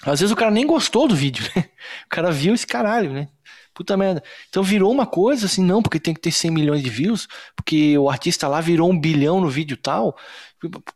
Às 0.04 0.20
vezes 0.20 0.32
o 0.32 0.36
cara 0.36 0.52
nem 0.52 0.66
gostou 0.66 1.08
do 1.08 1.16
vídeo, 1.16 1.50
né? 1.56 1.66
O 2.06 2.10
cara 2.10 2.32
viu 2.32 2.54
esse 2.54 2.68
caralho, 2.68 3.12
né? 3.12 3.30
Puta 3.74 3.96
merda. 3.96 4.24
Então 4.50 4.64
virou 4.64 4.92
uma 4.92 5.06
coisa 5.06 5.46
assim, 5.46 5.64
não, 5.64 5.82
porque 5.82 6.00
tem 6.00 6.14
que 6.14 6.20
ter 6.20 6.32
100 6.32 6.52
milhões 6.52 6.82
de 6.82 6.90
views, 6.90 7.28
porque 7.56 7.98
o 7.98 8.10
artista 8.10 8.48
lá 8.48 8.60
virou 8.60 8.90
um 8.92 9.00
bilhão 9.00 9.40
no 9.40 9.50
vídeo 9.50 9.78
tal. 9.78 10.18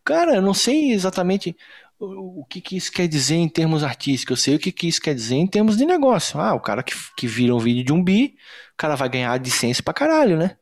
Cara, 0.04 0.36
eu 0.36 0.42
não 0.42 0.54
sei 0.54 0.92
exatamente 0.92 1.56
o 2.00 2.44
que, 2.46 2.60
que 2.60 2.76
isso 2.76 2.92
quer 2.92 3.08
dizer 3.08 3.36
em 3.36 3.48
termos 3.48 3.84
artísticos. 3.84 4.40
Eu 4.40 4.44
sei 4.44 4.56
o 4.56 4.60
que, 4.60 4.72
que 4.72 4.88
isso 4.88 5.00
quer 5.02 5.14
dizer 5.14 5.36
em 5.36 5.48
termos 5.48 5.78
de 5.78 5.86
negócio. 5.86 6.40
Ah, 6.40 6.54
o 6.54 6.60
cara 6.60 6.82
que, 6.82 6.94
que 7.16 7.28
vira 7.28 7.56
um 7.56 7.60
vídeo 7.60 7.84
de 7.84 7.94
um 7.94 8.04
bi, 8.04 8.36
o 8.74 8.78
cara 8.78 8.96
vai 8.96 9.10
ganhar 9.10 9.40
licença 9.40 9.84
pra 9.84 9.94
caralho, 9.94 10.38
né? 10.38 10.58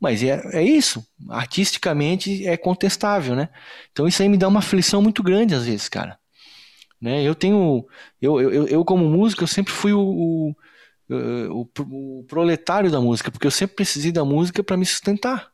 Mas 0.00 0.22
é, 0.22 0.40
é 0.52 0.62
isso. 0.62 1.06
Artisticamente 1.28 2.46
é 2.46 2.56
contestável, 2.56 3.34
né? 3.34 3.48
Então 3.92 4.06
isso 4.06 4.22
aí 4.22 4.28
me 4.28 4.36
dá 4.38 4.48
uma 4.48 4.60
aflição 4.60 5.02
muito 5.02 5.22
grande 5.22 5.54
às 5.54 5.66
vezes, 5.66 5.88
cara. 5.88 6.18
Né? 7.00 7.22
Eu 7.22 7.34
tenho. 7.34 7.86
Eu, 8.20 8.40
eu, 8.40 8.66
eu, 8.68 8.84
como 8.84 9.08
músico, 9.08 9.42
eu 9.42 9.48
sempre 9.48 9.72
fui 9.72 9.92
o, 9.92 10.00
o, 10.00 10.54
o, 11.10 12.20
o 12.20 12.24
proletário 12.24 12.90
da 12.90 13.00
música, 13.00 13.30
porque 13.30 13.46
eu 13.46 13.50
sempre 13.50 13.76
precisei 13.76 14.12
da 14.12 14.24
música 14.24 14.62
para 14.62 14.76
me 14.76 14.86
sustentar. 14.86 15.50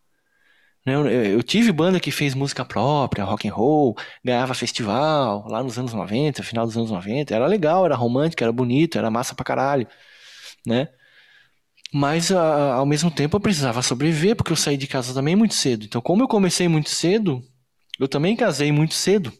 Né? 0.84 0.94
Eu, 1.34 1.42
tive 1.42 1.70
banda 1.72 2.00
que 2.00 2.10
fez 2.10 2.34
música 2.34 2.64
própria, 2.64 3.24
rock 3.24 3.48
and 3.48 3.52
roll, 3.52 3.96
ganhava 4.24 4.54
festival 4.54 5.46
lá 5.48 5.62
nos 5.62 5.78
anos 5.78 5.92
90, 5.92 6.42
final 6.42 6.66
dos 6.66 6.76
anos 6.76 6.90
90. 6.90 7.34
Era 7.34 7.46
legal, 7.46 7.84
era 7.84 7.94
romântico, 7.94 8.42
era 8.42 8.52
bonito, 8.52 8.98
era 8.98 9.10
massa 9.10 9.34
pra 9.34 9.44
caralho. 9.44 9.86
Né? 10.66 10.88
Mas 11.92 12.32
a, 12.32 12.74
ao 12.74 12.86
mesmo 12.86 13.10
tempo 13.10 13.36
eu 13.36 13.40
precisava 13.40 13.82
sobreviver, 13.82 14.34
porque 14.36 14.52
eu 14.52 14.56
saí 14.56 14.76
de 14.76 14.86
casa 14.86 15.12
também 15.14 15.36
muito 15.36 15.54
cedo. 15.54 15.84
Então, 15.84 16.00
como 16.00 16.22
eu 16.22 16.28
comecei 16.28 16.66
muito 16.68 16.90
cedo, 16.90 17.42
eu 18.00 18.08
também 18.08 18.34
casei 18.36 18.72
muito 18.72 18.94
cedo, 18.94 19.32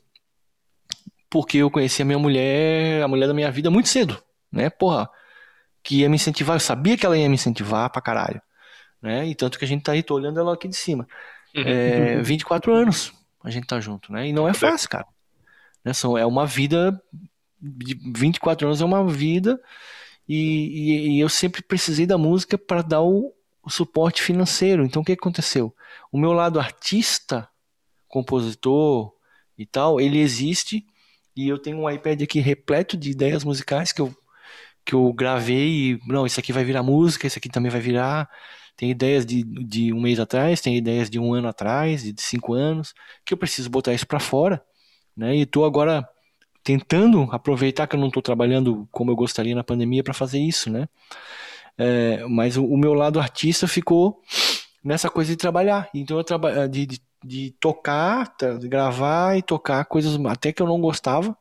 porque 1.33 1.57
eu 1.57 1.70
conheci 1.70 2.03
a 2.03 2.05
minha 2.05 2.18
mulher, 2.18 3.03
a 3.03 3.09
mulher 3.09 3.26
da 3.26 3.33
minha 3.33 3.51
vida 3.51 3.70
muito 3.70 3.89
cedo, 3.89 4.22
né? 4.53 4.68
Porra, 4.68 5.09
que 5.83 6.01
ia 6.01 6.09
me 6.11 6.16
incentivar, 6.16 6.57
eu 6.57 6.61
sabia 6.61 6.95
que 6.95 7.07
ela 7.07 7.16
ia 7.16 7.26
me 7.26 7.37
incentivar 7.37 7.89
pra 7.89 8.03
caralho, 8.03 8.41
né? 9.01 9.26
E 9.26 9.35
tanto 9.35 9.59
que 9.59 9.64
a 9.64 9.68
gente 9.68 9.83
tá 9.83 9.93
aí, 9.93 10.03
tô 10.03 10.14
olhando 10.14 10.39
ela 10.39 10.53
aqui 10.53 10.68
de 10.68 10.76
cima. 10.76 11.09
Uhum. 11.57 11.62
É, 11.66 12.20
24 12.20 12.74
anos 12.74 13.14
a 13.43 13.49
gente 13.49 13.66
tá 13.66 13.80
junto, 13.80 14.12
né? 14.12 14.28
E 14.28 14.33
não 14.33 14.47
é 14.47 14.53
fácil, 14.53 14.91
cara. 14.91 15.07
Né? 15.83 15.95
São, 15.95 16.18
é 16.18 16.26
uma 16.26 16.45
vida, 16.47 17.03
de 17.59 17.99
24 18.14 18.66
anos 18.66 18.83
é 18.83 18.85
uma 18.85 19.09
vida, 19.09 19.59
e, 20.28 20.37
e, 20.37 21.16
e 21.16 21.20
eu 21.20 21.30
sempre 21.30 21.62
precisei 21.62 22.05
da 22.05 22.18
música 22.18 22.59
para 22.59 22.83
dar 22.83 23.01
o, 23.01 23.33
o 23.62 23.70
suporte 23.70 24.20
financeiro. 24.20 24.85
Então 24.85 25.01
o 25.01 25.05
que 25.05 25.12
aconteceu? 25.12 25.74
O 26.12 26.18
meu 26.18 26.35
lado 26.35 26.61
artista, 26.61 27.49
compositor 28.07 29.14
e 29.57 29.64
tal, 29.64 29.99
ele 29.99 30.18
existe 30.18 30.87
e 31.37 31.49
eu 31.49 31.59
tenho 31.59 31.78
um 31.78 31.91
iPad 31.91 32.22
aqui 32.22 32.41
repleto 32.41 32.97
de 32.97 33.11
ideias 33.11 33.45
musicais 33.45 33.93
que 33.93 34.01
eu 34.01 34.14
que 34.85 34.95
eu 34.95 35.12
gravei 35.12 35.99
não, 36.07 36.26
isso 36.26 36.41
aqui 36.41 36.53
vai 36.53 36.64
virar 36.64 36.83
música, 36.83 37.26
isso 37.26 37.39
aqui 37.39 37.49
também 37.49 37.70
vai 37.70 37.80
virar. 37.80 38.28
Tem 38.76 38.91
ideias 38.91 39.24
de, 39.24 39.45
de 39.45 39.93
um 39.93 40.01
mês 40.01 40.18
atrás, 40.18 40.61
tem 40.61 40.76
ideias 40.76 41.09
de 41.09 41.18
um 41.18 41.33
ano 41.35 41.49
atrás, 41.49 42.03
de 42.03 42.20
cinco 42.20 42.55
anos, 42.55 42.95
que 43.24 43.33
eu 43.33 43.39
preciso 43.39 43.70
botar 43.70 43.95
isso 43.95 44.07
para 44.07 44.18
fora, 44.18 44.61
né? 45.16 45.37
E 45.37 45.43
estou 45.43 45.64
agora 45.64 46.09
tentando 46.64 47.28
aproveitar 47.33 47.87
que 47.87 47.97
eu 47.97 48.01
não 48.01 48.09
estou 48.09 48.22
trabalhando 48.22 48.89
como 48.91 49.11
eu 49.11 49.16
gostaria 49.16 49.55
na 49.55 49.64
pandemia 49.64 50.03
para 50.03 50.14
fazer 50.14 50.39
isso, 50.41 50.70
né? 50.70 50.89
É, 51.76 52.24
mas 52.28 52.57
o, 52.57 52.64
o, 52.64 52.76
meu 52.76 52.95
lado 52.95 53.20
artista 53.20 53.66
ficou 53.66 54.20
nessa 54.85 55.09
coisa 55.11 55.30
de 55.30 55.37
trabalhar. 55.37 55.89
Então 55.95 56.16
eu 56.18 56.24
trabalho 56.24 56.68
de, 56.68 56.87
de, 56.87 57.01
de 57.25 57.53
tocar, 57.61 58.35
de 58.59 58.68
gravar 58.68 59.37
e 59.37 59.43
tocar 59.43 59.85
coisas 59.85 60.18
até 60.27 60.53
que 60.53 60.62
eu 60.62 60.66
não 60.66 60.81
gostava, 60.81 61.37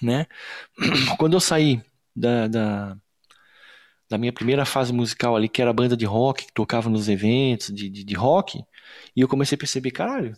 né? 0.00 0.26
Quando 1.18 1.34
eu 1.34 1.40
saí 1.40 1.82
da, 2.14 2.46
da, 2.46 2.96
da, 4.08 4.18
minha 4.18 4.32
primeira 4.32 4.64
fase 4.64 4.92
musical 4.92 5.36
ali, 5.36 5.48
que 5.48 5.60
era 5.60 5.70
a 5.70 5.74
banda 5.74 5.96
de 5.96 6.04
rock, 6.04 6.46
que 6.46 6.52
tocava 6.52 6.88
nos 6.88 7.08
eventos 7.08 7.74
de, 7.74 7.88
de, 7.88 8.04
de 8.04 8.14
rock, 8.14 8.64
e 9.16 9.20
eu 9.20 9.28
comecei 9.28 9.56
a 9.56 9.58
perceber, 9.58 9.90
caralho, 9.90 10.36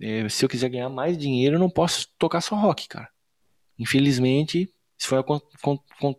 é, 0.00 0.28
se 0.28 0.44
eu 0.44 0.48
quiser 0.48 0.68
ganhar 0.68 0.88
mais 0.88 1.16
dinheiro, 1.16 1.56
eu 1.56 1.60
não 1.60 1.70
posso 1.70 2.08
tocar 2.18 2.40
só 2.40 2.56
rock, 2.56 2.88
cara. 2.88 3.08
Infelizmente, 3.78 4.72
isso 4.98 5.08
foi 5.08 5.18
a 5.18 5.22
con, 5.22 5.40
con, 5.62 5.78
con, 6.00 6.14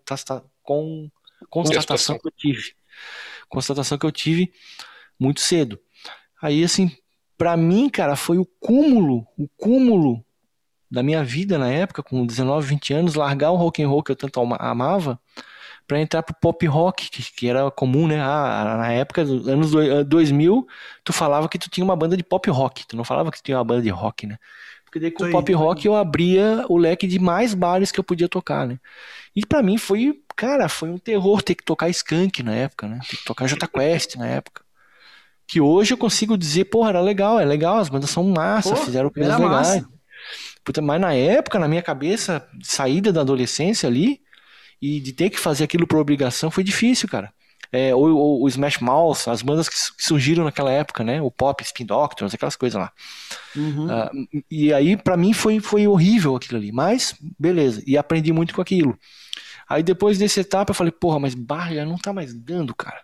con 0.64 1.12
constatação 1.50 2.18
que 2.18 2.28
eu 2.28 2.32
tive. 2.32 2.76
Constatação 3.50 3.98
que 3.98 4.06
eu 4.06 4.12
tive 4.12 4.54
muito 5.20 5.40
cedo. 5.40 5.80
Aí, 6.42 6.64
assim, 6.64 6.96
para 7.38 7.56
mim, 7.58 7.90
cara, 7.90 8.16
foi 8.16 8.38
o 8.38 8.46
cúmulo, 8.60 9.26
o 9.38 9.48
cúmulo 9.58 10.24
da 10.90 11.04
minha 11.04 11.24
vida 11.24 11.58
na 11.58 11.70
época, 11.70 12.02
com 12.02 12.26
19, 12.26 12.68
20 12.68 12.94
anos, 12.94 13.16
largar 13.16 13.52
o 13.52 13.56
rock 13.56 13.84
and 13.84 13.90
roll 13.90 14.04
que 14.04 14.12
eu 14.12 14.16
tanto 14.16 14.40
amava 14.40 15.20
para 15.88 16.00
entrar 16.00 16.24
pro 16.24 16.36
pop 16.36 16.66
rock, 16.66 17.10
que, 17.10 17.22
que, 17.32 17.48
era 17.48 17.70
comum, 17.70 18.08
né? 18.08 18.20
Ah, 18.20 18.78
na 18.80 18.92
época 18.92 19.22
anos 19.22 19.72
2000, 20.08 20.66
tu 21.04 21.14
falava 21.14 21.48
que 21.48 21.60
tu 21.60 21.70
tinha 21.70 21.84
uma 21.84 21.96
banda 21.96 22.18
de 22.18 22.24
pop 22.24 22.50
rock, 22.50 22.88
tu 22.88 22.96
não 22.96 23.04
falava 23.04 23.32
que 23.32 23.38
tu 23.38 23.44
tinha 23.44 23.58
uma 23.58 23.64
banda 23.64 23.82
de 23.82 23.90
rock, 23.90 24.26
né? 24.26 24.38
Porque 24.84 25.00
daí 25.00 25.12
com 25.12 25.26
o 25.26 25.32
pop 25.32 25.54
rock 25.54 25.86
eu 25.86 25.96
abria 25.96 26.66
o 26.70 26.78
leque 26.78 27.06
de 27.06 27.20
mais 27.20 27.54
bares 27.54 27.92
que 27.92 28.00
eu 28.00 28.04
podia 28.04 28.30
tocar, 28.30 28.66
né? 28.66 28.80
E 29.36 29.46
para 29.46 29.62
mim 29.62 29.78
foi, 29.78 30.22
cara, 30.36 30.70
foi 30.70 30.90
um 30.90 30.98
terror 30.98 31.42
ter 31.44 31.56
que 31.56 31.64
tocar 31.64 31.90
Skank 31.90 32.42
na 32.42 32.56
época, 32.56 32.88
né? 32.88 33.00
Ter 33.08 33.18
que 33.18 33.26
tocar 33.26 33.46
Jota 33.48 33.68
Quest 33.68 34.16
na 34.16 34.26
época. 34.26 34.65
Que 35.48 35.62
hoje 35.62 35.94
eu 35.94 35.98
consigo 35.98 36.38
dizer, 36.38 36.66
porra, 36.66 36.90
era 36.90 37.02
legal, 37.02 37.40
é 37.40 37.46
legal, 37.46 37.78
as 37.78 37.90
bandas 37.90 38.10
são 38.10 38.24
massa, 38.24 38.76
Pô, 38.76 38.76
fizeram 38.78 39.10
coisas 39.10 39.38
legais. 39.38 39.52
Massa. 39.52 39.90
Puta, 40.64 40.82
mas 40.82 41.00
na 41.00 41.14
época, 41.14 41.60
na 41.60 41.68
minha 41.68 41.84
cabeça, 41.84 42.48
saída 42.64 43.14
da 43.14 43.22
adolescência 43.22 43.88
ali, 43.88 44.20
e 44.82 45.00
de 45.00 45.14
ter 45.14 45.30
que 45.30 45.40
fazer 45.40 45.64
aquilo 45.64 45.88
por 45.88 46.00
obrigação 46.00 46.52
foi 46.52 46.64
difícil, 46.64 47.08
cara. 47.08 47.34
É, 47.72 47.94
o, 47.94 48.00
o, 48.00 48.44
o, 48.44 48.48
Smash 48.48 48.80
Mouth, 48.80 49.28
as 49.28 49.42
bandas 49.42 49.68
que 49.68 49.76
surgiram 49.98 50.44
naquela 50.44 50.72
época, 50.72 51.04
né? 51.04 51.22
O 51.22 51.32
Pop, 51.32 51.62
Spin 51.64 51.86
Doctors, 51.86 52.34
aquelas 52.34 52.56
coisas 52.56 52.80
lá. 52.80 52.92
Uhum. 53.56 53.88
Uh, 53.88 54.44
e 54.50 54.72
aí, 54.72 54.96
para 54.96 55.18
mim, 55.18 55.34
foi, 55.34 55.60
foi 55.60 55.88
horrível 55.88 56.36
aquilo 56.36 56.58
ali. 56.58 56.72
Mas, 56.72 57.16
beleza. 57.38 57.84
E 57.86 57.98
aprendi 57.98 58.32
muito 58.32 58.54
com 58.54 58.62
aquilo. 58.62 58.98
Aí, 59.68 59.82
depois 59.82 60.18
dessa 60.18 60.40
etapa, 60.40 60.72
eu 60.72 60.76
falei, 60.76 60.92
porra, 60.92 61.20
mas 61.20 61.34
bar 61.34 61.74
já 61.74 61.86
não 61.86 61.98
tá 61.98 62.14
mais 62.14 62.34
dando, 62.34 62.74
cara. 62.74 63.02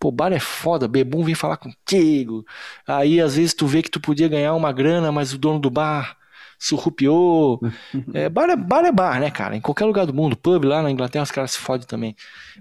Pô, 0.00 0.10
bar 0.10 0.32
é 0.32 0.40
foda, 0.40 0.88
bebum 0.88 1.22
vem 1.22 1.34
falar 1.34 1.58
contigo. 1.58 2.44
Aí, 2.86 3.20
às 3.20 3.36
vezes, 3.36 3.54
tu 3.54 3.66
vê 3.66 3.82
que 3.82 3.90
tu 3.90 4.00
podia 4.00 4.28
ganhar 4.28 4.54
uma 4.54 4.72
grana, 4.72 5.12
mas 5.12 5.34
o 5.34 5.38
dono 5.38 5.60
do 5.60 5.70
bar 5.70 6.16
surrupiou. 6.58 7.60
é, 8.14 8.28
bar, 8.28 8.50
é, 8.50 8.56
bar 8.56 8.84
é 8.84 8.92
bar, 8.92 9.20
né, 9.20 9.30
cara? 9.30 9.56
Em 9.56 9.60
qualquer 9.60 9.84
lugar 9.84 10.06
do 10.06 10.14
mundo. 10.14 10.36
Pub 10.36 10.64
lá 10.64 10.82
na 10.82 10.90
Inglaterra 10.90 11.24
os 11.24 11.30
caras 11.30 11.52
se 11.52 11.58
fodem 11.58 11.86
também. 11.86 12.16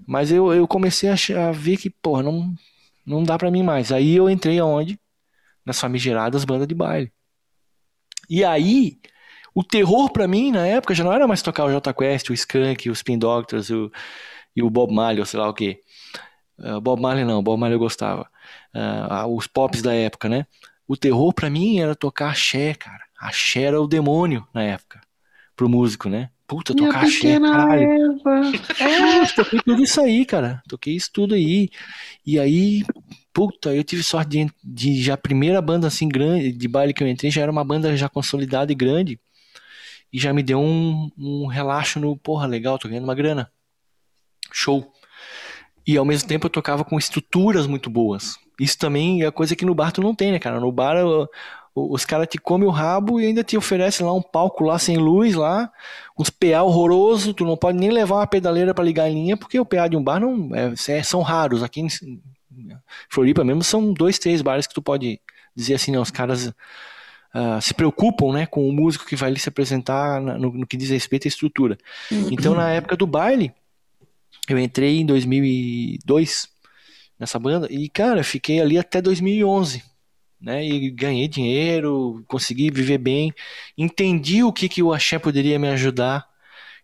Mas 0.06 0.32
eu, 0.32 0.54
eu 0.54 0.68
comecei 0.68 1.10
a, 1.10 1.16
a 1.50 1.52
ver 1.52 1.78
que, 1.78 1.90
porra, 1.90 2.24
não, 2.24 2.54
não 3.06 3.24
dá 3.24 3.38
para 3.38 3.50
mim 3.52 3.64
mais. 3.64 3.92
Aí 3.92 4.16
eu 4.16 4.30
entrei 4.30 4.60
aonde? 4.60 5.00
Nas 5.66 5.80
famigeradas 5.80 6.46
bandas 6.46 6.68
de 6.68 6.76
baile. 6.76 7.12
E 8.30 8.44
aí, 8.44 9.00
o 9.56 9.64
terror 9.64 10.12
para 10.12 10.28
mim 10.28 10.52
na 10.52 10.66
época 10.68 10.94
já 10.94 11.04
não 11.04 11.14
era 11.14 11.28
mais 11.28 11.42
tocar 11.42 11.66
o 11.66 11.72
J 11.72 11.94
Quest, 11.94 12.30
o 12.30 12.34
Skunk, 12.34 12.90
o 12.90 12.94
Spin 12.94 13.18
Doctors 13.18 13.70
o, 13.70 13.92
e 14.56 14.62
o 14.64 14.70
Bob 14.70 14.94
Marley, 14.94 15.20
ou 15.20 15.26
sei 15.26 15.40
lá 15.40 15.50
o 15.50 15.54
quê. 15.54 15.82
Uh, 16.60 16.82
Bob 16.82 17.02
Marley 17.02 17.26
não, 17.26 17.42
Bob 17.42 17.60
Marley 17.60 17.76
eu 17.76 17.80
gostava. 17.80 18.30
Uh, 18.74 19.36
os 19.36 19.48
pops 19.48 19.82
da 19.82 19.94
época, 19.94 20.28
né? 20.28 20.46
O 20.88 20.98
terror 20.98 21.34
para 21.34 21.50
mim 21.50 21.80
era 21.80 21.96
tocar 21.96 22.32
axé, 22.32 22.74
cara. 22.74 23.04
Axé 23.20 23.64
era 23.64 23.82
o 23.82 23.88
demônio 23.88 24.48
na 24.54 24.64
época, 24.64 25.02
pro 25.56 25.70
músico, 25.70 26.10
né? 26.10 26.30
Puta, 26.48 26.74
tocar 26.74 27.04
axé, 27.04 27.40
caralho. 27.40 27.84
É, 28.80 29.26
toquei 29.36 29.60
tudo 29.62 29.84
isso 29.84 30.02
aí, 30.02 30.26
cara. 30.26 30.64
Toquei 30.68 30.96
isso 30.96 31.12
tudo 31.14 31.36
aí. 31.36 31.70
E 32.26 32.40
aí, 32.40 32.84
puta, 33.32 33.76
eu 33.76 33.84
tive 33.84 34.02
sorte 34.02 34.30
de, 34.30 34.52
de 34.64 35.04
já 35.04 35.14
a 35.14 35.18
primeira 35.18 35.62
banda 35.62 35.86
assim 35.86 36.10
grande, 36.10 36.52
de 36.52 36.68
baile 36.68 36.92
que 36.92 37.04
eu 37.04 37.08
entrei, 37.08 37.30
já 37.30 37.44
era 37.44 37.52
uma 37.52 37.64
banda 37.64 37.96
já 37.96 38.10
consolidada 38.10 38.72
e 38.72 38.76
grande. 38.76 39.20
E 40.12 40.20
já 40.20 40.34
me 40.34 40.42
deu 40.42 40.60
um, 40.60 41.12
um 41.16 41.46
relaxo 41.46 42.00
no, 42.00 42.18
porra, 42.18 42.48
legal, 42.48 42.80
tô 42.80 42.90
ganhando 42.90 43.04
uma 43.04 43.14
grana. 43.14 43.52
Show. 44.52 44.92
E 45.90 45.98
ao 45.98 46.06
mesmo 46.06 46.30
tempo 46.30 46.46
eu 46.46 46.52
tocava 46.52 46.86
com 46.86 47.00
estruturas 47.00 47.66
muito 47.66 47.90
boas. 47.90 48.38
Isso 48.60 48.78
também 48.78 49.24
é 49.24 49.32
coisa 49.32 49.56
que 49.56 49.66
no 49.66 49.74
bar 49.74 49.92
tu 49.92 50.04
não 50.04 50.14
tem, 50.14 50.32
né, 50.32 50.38
cara? 50.38 50.60
No 50.60 50.72
bar 50.72 50.98
os 51.74 52.06
caras 52.06 52.28
te 52.30 52.38
comem 52.38 52.68
o 52.68 52.72
rabo 52.72 53.20
e 53.20 53.26
ainda 53.26 53.44
te 53.44 53.58
oferecem 53.58 54.06
lá 54.06 54.14
um 54.14 54.22
palco 54.22 54.64
lá 54.64 54.78
sem 54.78 54.98
luz 54.98 55.34
lá, 55.34 55.72
uns 56.16 56.30
PA 56.30 56.62
horroroso, 56.62 57.34
tu 57.34 57.44
não 57.44 57.58
pode 57.58 57.80
nem 57.80 57.90
levar 57.90 58.18
uma 58.18 58.28
pedaleira 58.28 58.72
para 58.72 58.84
ligar 58.84 59.10
em 59.10 59.16
linha, 59.16 59.36
porque 59.36 59.60
o 59.60 59.66
PA 59.66 59.88
de 59.88 59.98
um 59.98 60.04
bar 60.04 60.20
não 60.20 60.56
é, 60.56 60.72
é, 60.90 61.02
são 61.02 61.24
raros. 61.24 61.64
Aqui 61.64 61.82
em 61.82 61.88
Floripa 63.10 63.44
mesmo 63.44 63.64
são 63.64 63.92
dois, 63.92 64.20
três 64.20 64.44
bares 64.44 64.68
que 64.68 64.76
tu 64.76 64.84
pode 64.84 65.20
dizer 65.56 65.74
assim, 65.74 65.92
não, 65.92 66.04
os 66.04 66.12
caras 66.12 66.54
uh, 67.34 67.60
se 67.62 67.74
preocupam 67.74 68.32
né, 68.32 68.46
com 68.46 68.70
o 68.70 68.72
músico 68.72 69.08
que 69.08 69.16
vai 69.16 69.32
ali 69.32 69.40
se 69.40 69.50
apresentar 69.50 70.22
no, 70.22 70.52
no 70.52 70.68
que 70.68 70.78
diz 70.78 70.92
respeito 70.92 71.28
à 71.28 71.30
estrutura. 71.30 71.80
Então 72.12 72.54
na 72.54 72.70
época 72.70 72.96
do 72.96 73.08
baile, 73.08 73.52
eu 74.54 74.60
entrei 74.60 75.00
em 75.00 75.06
2002 75.06 76.48
nessa 77.20 77.40
banda 77.40 77.68
e 77.70 77.90
cara, 77.90 78.24
fiquei 78.24 78.60
ali 78.62 78.78
até 78.78 79.02
2011 79.02 79.84
né? 80.40 80.66
E 80.66 80.90
ganhei 80.92 81.28
dinheiro, 81.28 82.24
consegui 82.28 82.72
viver 82.72 82.98
bem, 82.98 83.34
entendi 83.78 84.44
o 84.44 84.54
que, 84.54 84.70
que 84.70 84.82
o 84.82 84.94
axé 84.94 85.20
poderia 85.20 85.60
me 85.60 85.68
ajudar 85.70 86.28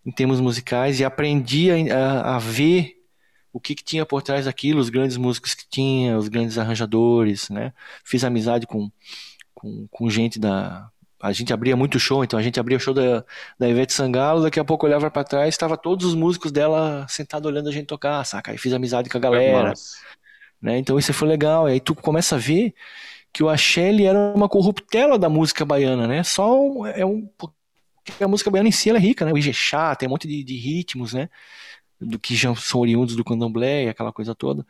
em 0.06 0.12
termos 0.12 0.40
musicais 0.42 1.00
e 1.00 1.06
aprendi 1.06 1.70
a, 1.92 2.36
a 2.36 2.40
ver 2.40 2.96
o 3.54 3.60
que, 3.60 3.74
que, 3.74 3.84
tinha 3.84 4.06
por 4.06 4.22
trás 4.22 4.46
daquilo, 4.46 4.82
os 4.82 4.90
grandes 4.90 5.18
músicos 5.18 5.54
que 5.54 5.66
tinha, 5.70 6.18
os 6.18 6.28
grandes 6.28 6.58
arranjadores, 6.58 7.50
né? 7.50 7.74
Fiz 8.04 8.24
amizade 8.24 8.68
com, 8.68 8.92
com, 9.54 9.88
com 9.90 10.10
gente 10.10 10.38
da... 10.38 10.92
A 11.22 11.32
gente 11.32 11.54
abria 11.54 11.76
muito 11.76 12.00
show, 12.00 12.24
então 12.24 12.38
a 12.38 12.44
gente 12.44 12.60
abria 12.60 12.78
o 12.78 12.80
show 12.80 12.94
da, 12.94 13.24
da 13.58 13.70
Ivete 13.70 13.94
Sangalo, 13.94 14.44
daqui 14.44 14.60
a 14.60 14.66
pouco 14.66 14.86
olhava 14.86 15.10
para 15.10 15.24
trás, 15.24 15.50
estava 15.50 15.78
todos 15.78 16.06
os 16.06 16.16
músicos 16.16 16.52
dela 16.52 17.06
sentados 17.10 17.50
olhando 17.50 17.70
a 17.70 17.72
gente 17.72 17.88
tocar, 17.88 18.24
saca? 18.26 18.52
Aí 18.52 18.58
fiz 18.58 18.74
amizade 18.74 19.10
com 19.10 19.18
a 19.18 19.22
galera, 19.22 19.74
né? 20.62 20.78
Então 20.78 21.00
isso 21.00 21.14
foi 21.14 21.28
legal, 21.28 21.70
e 21.70 21.74
aí 21.74 21.80
tu 21.80 21.96
começa 21.96 22.36
a 22.36 22.38
ver 22.40 22.74
que 23.32 23.44
o 23.44 23.50
axé 23.50 23.94
era 24.04 24.34
uma 24.36 24.48
corruptela 24.48 25.18
da 25.18 25.30
música 25.30 25.66
baiana, 25.66 26.08
né? 26.08 26.24
Só 26.24 26.62
um, 26.62 26.86
é 26.86 27.06
um 27.06 27.28
porque 28.06 28.24
a 28.24 28.28
música 28.28 28.52
baiana 28.52 28.70
em 28.70 28.72
si 28.72 28.92
é 28.92 28.98
rica, 28.98 29.26
né? 29.26 29.34
O 29.34 29.38
Ijexá 29.38 29.96
tem 29.96 30.08
um 30.08 30.12
monte 30.12 30.28
de, 30.28 30.44
de, 30.44 30.56
ritmos, 30.56 31.14
né? 31.14 31.28
Do 32.00 32.20
que 32.20 32.36
já 32.36 32.54
são 32.56 32.80
oriundos 32.82 33.16
do 33.16 33.24
candomblé 33.24 33.90
aquela 33.90 34.14
coisa 34.14 34.36
toda. 34.36 34.66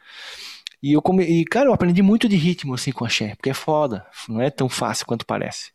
E 0.82 0.94
eu 0.94 1.02
come... 1.02 1.24
e 1.26 1.44
cara, 1.44 1.68
eu 1.70 1.74
aprendi 1.74 2.02
muito 2.02 2.30
de 2.30 2.38
ritmo 2.38 2.74
assim 2.74 2.92
com 2.92 3.04
axé, 3.04 3.36
porque 3.36 3.50
é 3.50 3.54
foda, 3.54 4.06
não 4.30 4.42
é 4.42 4.50
tão 4.50 4.70
fácil 4.70 5.06
quanto 5.06 5.26
parece, 5.26 5.72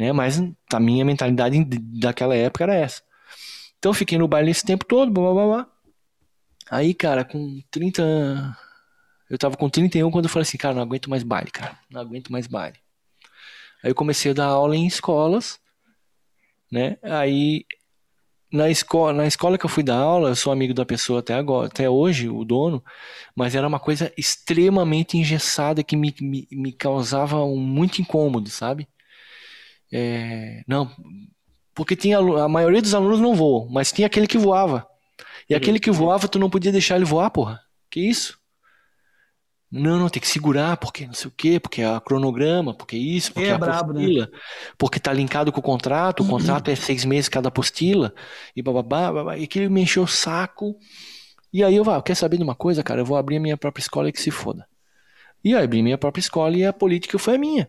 né? 0.00 0.12
Mas 0.12 0.42
a 0.72 0.80
minha 0.80 1.04
mentalidade 1.04 1.62
daquela 2.00 2.34
época 2.34 2.64
era 2.64 2.74
essa. 2.74 3.02
Então 3.78 3.92
fiquei 3.92 4.18
no 4.18 4.26
baile 4.26 4.50
esse 4.50 4.64
tempo 4.64 4.84
todo, 4.84 5.12
blá 5.12 5.32
blá 5.32 5.46
blá. 5.46 5.66
Aí, 6.70 6.94
cara, 6.94 7.24
com 7.24 7.60
30 7.70 8.02
eu 9.28 9.38
tava 9.38 9.56
com 9.56 9.68
31 9.68 10.10
quando 10.10 10.24
eu 10.24 10.30
falei 10.30 10.42
assim, 10.42 10.58
cara, 10.58 10.74
não 10.74 10.82
aguento 10.82 11.08
mais 11.08 11.22
baile, 11.22 11.50
cara. 11.50 11.78
Não 11.88 12.00
aguento 12.00 12.32
mais 12.32 12.48
baile. 12.48 12.78
Aí 13.82 13.90
eu 13.90 13.94
comecei 13.94 14.32
a 14.32 14.34
dar 14.34 14.46
aula 14.46 14.74
em 14.74 14.86
escolas, 14.86 15.60
né? 16.70 16.98
Aí 17.02 17.64
na 18.52 18.68
escola, 18.68 19.12
na 19.12 19.26
escola 19.26 19.56
que 19.56 19.64
eu 19.64 19.70
fui 19.70 19.84
dar 19.84 19.96
aula, 19.96 20.30
eu 20.30 20.36
sou 20.36 20.52
amigo 20.52 20.74
da 20.74 20.84
pessoa 20.84 21.20
até 21.20 21.34
agora, 21.34 21.68
até 21.68 21.88
hoje, 21.88 22.28
o 22.28 22.44
dono, 22.44 22.82
mas 23.36 23.54
era 23.54 23.68
uma 23.68 23.78
coisa 23.78 24.12
extremamente 24.16 25.16
engessada 25.16 25.84
que 25.84 25.96
me, 25.96 26.12
me, 26.20 26.48
me 26.50 26.72
causava 26.72 27.44
um 27.44 27.56
muito 27.56 28.02
incômodo, 28.02 28.50
sabe? 28.50 28.88
É, 29.92 30.62
não, 30.66 30.90
porque 31.74 31.96
tinha 31.96 32.18
a 32.18 32.48
maioria 32.48 32.82
dos 32.82 32.94
alunos 32.94 33.20
não 33.20 33.34
voam, 33.34 33.68
mas 33.70 33.92
tinha 33.92 34.06
aquele 34.06 34.26
que 34.26 34.38
voava. 34.38 34.86
E 35.48 35.54
aquele 35.54 35.80
que 35.80 35.90
voava, 35.90 36.28
tu 36.28 36.38
não 36.38 36.48
podia 36.48 36.70
deixar 36.70 36.96
ele 36.96 37.04
voar, 37.04 37.28
porra. 37.30 37.60
Que 37.90 38.00
isso? 38.00 38.38
Não, 39.70 39.98
não, 39.98 40.08
tem 40.08 40.20
que 40.20 40.26
segurar, 40.26 40.76
porque 40.76 41.06
não 41.06 41.14
sei 41.14 41.28
o 41.28 41.34
quê, 41.36 41.60
porque 41.60 41.80
é 41.80 42.00
cronograma, 42.00 42.74
porque 42.74 42.96
isso, 42.96 43.32
porque 43.32 43.48
é, 43.48 43.52
é 43.52 43.54
a 43.54 43.58
brabo, 43.58 43.92
né? 43.92 44.00
apostila, 44.00 44.26
né? 44.26 44.38
porque 44.76 44.98
tá 44.98 45.12
linkado 45.12 45.52
com 45.52 45.60
o 45.60 45.62
contrato, 45.62 46.24
o 46.24 46.26
contrato 46.26 46.68
é 46.70 46.74
seis 46.74 47.04
meses 47.04 47.28
cada 47.28 47.48
apostila, 47.48 48.12
e 48.54 48.62
bababá, 48.62 49.12
babá, 49.12 49.38
e 49.38 49.44
aquilo 49.44 49.70
me 49.70 49.82
encheu 49.82 50.02
o 50.02 50.08
saco. 50.08 50.76
E 51.52 51.62
aí 51.62 51.76
eu, 51.76 51.88
ah, 51.88 52.02
quer 52.02 52.16
saber 52.16 52.36
de 52.36 52.42
uma 52.42 52.54
coisa, 52.54 52.82
cara? 52.82 53.00
Eu 53.00 53.04
vou 53.04 53.16
abrir 53.16 53.36
a 53.36 53.40
minha 53.40 53.56
própria 53.56 53.80
escola 53.80 54.08
e 54.08 54.12
que 54.12 54.20
se 54.20 54.30
foda. 54.30 54.66
E 55.42 55.54
aí 55.54 55.64
abri 55.64 55.82
minha 55.82 55.98
própria 55.98 56.20
escola 56.20 56.56
e 56.56 56.64
a 56.64 56.72
política 56.72 57.18
foi 57.18 57.36
a 57.36 57.38
minha. 57.38 57.68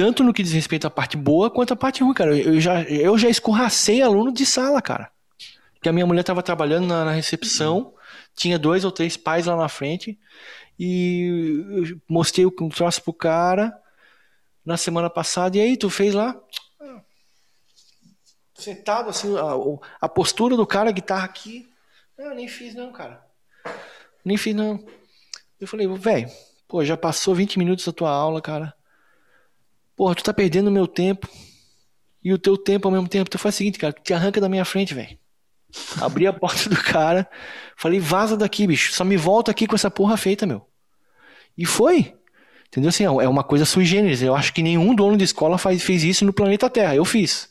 Tanto 0.00 0.24
no 0.24 0.32
que 0.32 0.42
diz 0.42 0.54
respeito 0.54 0.86
à 0.86 0.90
parte 0.90 1.14
boa 1.14 1.50
quanto 1.50 1.74
à 1.74 1.76
parte 1.76 2.02
ruim, 2.02 2.14
cara. 2.14 2.34
Eu 2.34 2.58
já, 2.58 2.82
eu 2.84 3.18
já 3.18 3.28
escorracei 3.28 4.00
aluno 4.00 4.32
de 4.32 4.46
sala, 4.46 4.80
cara. 4.80 5.12
Que 5.82 5.90
a 5.90 5.92
minha 5.92 6.06
mulher 6.06 6.22
tava 6.22 6.42
trabalhando 6.42 6.86
na, 6.86 7.04
na 7.04 7.10
recepção 7.10 7.92
tinha 8.34 8.58
dois 8.58 8.82
ou 8.82 8.90
três 8.90 9.18
pais 9.18 9.44
lá 9.44 9.54
na 9.54 9.68
frente 9.68 10.18
e 10.78 11.66
eu 11.70 12.00
mostrei 12.08 12.46
o 12.46 12.70
troço 12.70 13.02
pro 13.02 13.12
cara 13.12 13.78
na 14.64 14.78
semana 14.78 15.10
passada. 15.10 15.58
E 15.58 15.60
aí, 15.60 15.76
tu 15.76 15.90
fez 15.90 16.14
lá? 16.14 16.34
Sentado 18.54 19.10
assim, 19.10 19.36
a, 19.36 20.06
a 20.06 20.08
postura 20.08 20.56
do 20.56 20.66
cara, 20.66 20.88
a 20.88 20.92
guitarra 20.92 21.26
aqui. 21.26 21.68
Não, 22.16 22.34
nem 22.34 22.48
fiz 22.48 22.74
não, 22.74 22.90
cara. 22.90 23.22
Nem 24.24 24.38
fiz 24.38 24.54
não. 24.54 24.82
Eu 25.60 25.68
falei, 25.68 25.86
velho, 25.86 26.30
pô, 26.66 26.82
já 26.82 26.96
passou 26.96 27.34
20 27.34 27.58
minutos 27.58 27.84
da 27.84 27.92
tua 27.92 28.10
aula, 28.10 28.40
cara. 28.40 28.79
Porra, 30.00 30.14
tu 30.14 30.24
tá 30.24 30.32
perdendo 30.32 30.70
meu 30.70 30.86
tempo. 30.86 31.28
E 32.24 32.32
o 32.32 32.38
teu 32.38 32.56
tempo 32.56 32.88
ao 32.88 32.92
mesmo 32.92 33.06
tempo. 33.06 33.28
Tu 33.28 33.38
faz 33.38 33.54
o 33.54 33.58
seguinte, 33.58 33.78
cara, 33.78 33.92
te 33.92 34.14
arranca 34.14 34.40
da 34.40 34.48
minha 34.48 34.64
frente, 34.64 34.94
velho. 34.94 35.18
Abri 36.00 36.26
a 36.26 36.32
porta 36.32 36.70
do 36.70 36.76
cara, 36.82 37.28
falei, 37.76 38.00
vaza 38.00 38.34
daqui, 38.34 38.66
bicho. 38.66 38.94
Só 38.94 39.04
me 39.04 39.18
volta 39.18 39.50
aqui 39.50 39.66
com 39.66 39.74
essa 39.74 39.90
porra 39.90 40.16
feita, 40.16 40.46
meu. 40.46 40.66
E 41.54 41.66
foi. 41.66 42.14
Entendeu? 42.68 42.88
Assim, 42.88 43.04
é 43.04 43.28
uma 43.28 43.44
coisa 43.44 43.66
sui 43.66 43.84
generis. 43.84 44.22
Eu 44.22 44.34
acho 44.34 44.54
que 44.54 44.62
nenhum 44.62 44.94
dono 44.94 45.18
de 45.18 45.24
escola 45.24 45.58
faz, 45.58 45.82
fez 45.82 46.02
isso 46.02 46.24
no 46.24 46.32
planeta 46.32 46.70
Terra. 46.70 46.96
Eu 46.96 47.04
fiz. 47.04 47.49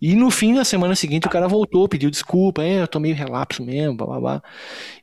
E 0.00 0.14
no 0.14 0.30
fim 0.30 0.54
da 0.54 0.64
semana 0.64 0.94
seguinte 0.94 1.26
o 1.26 1.30
cara 1.30 1.48
voltou, 1.48 1.88
pediu 1.88 2.10
desculpa, 2.10 2.62
é, 2.62 2.82
eu 2.82 2.88
tô 2.88 3.00
meio 3.00 3.16
relapso 3.16 3.64
mesmo, 3.64 3.96
blá, 3.96 4.06
blá, 4.06 4.20
blá. 4.20 4.42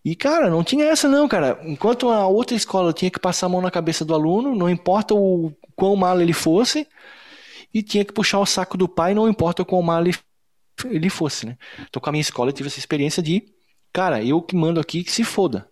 E 0.04 0.16
cara, 0.16 0.50
não 0.50 0.64
tinha 0.64 0.86
essa 0.86 1.10
não, 1.10 1.28
cara. 1.28 1.60
Enquanto 1.64 2.10
a 2.10 2.26
outra 2.28 2.56
escola 2.56 2.94
tinha 2.94 3.12
que 3.12 3.20
passar 3.20 3.48
a 3.48 3.50
mão 3.50 3.62
na 3.62 3.70
cabeça 3.70 4.06
do 4.06 4.14
aluno, 4.14 4.56
não 4.56 4.70
importa 4.70 5.14
o 5.14 5.52
quão 5.76 5.96
mal 5.96 6.20
ele 6.22 6.32
fosse, 6.32 6.88
e 7.74 7.84
tinha 7.84 8.06
que 8.06 8.14
puxar 8.14 8.40
o 8.40 8.46
saco 8.46 8.78
do 8.78 8.88
pai, 8.88 9.14
não 9.14 9.28
importa 9.28 9.64
o 9.64 9.66
quão 9.66 9.82
mal 9.82 10.02
ele 10.02 10.16
ele 10.86 11.10
fosse, 11.10 11.46
né? 11.46 11.58
Então 11.90 12.02
com 12.02 12.10
a 12.10 12.12
minha 12.12 12.22
escola 12.22 12.50
eu 12.50 12.54
tive 12.54 12.68
essa 12.68 12.80
experiência 12.80 13.24
de, 13.24 13.44
cara, 13.94 14.24
eu 14.24 14.42
que 14.42 14.56
mando 14.56 14.80
aqui 14.80 15.04
que 15.04 15.12
se 15.12 15.24
foda. 15.24 15.70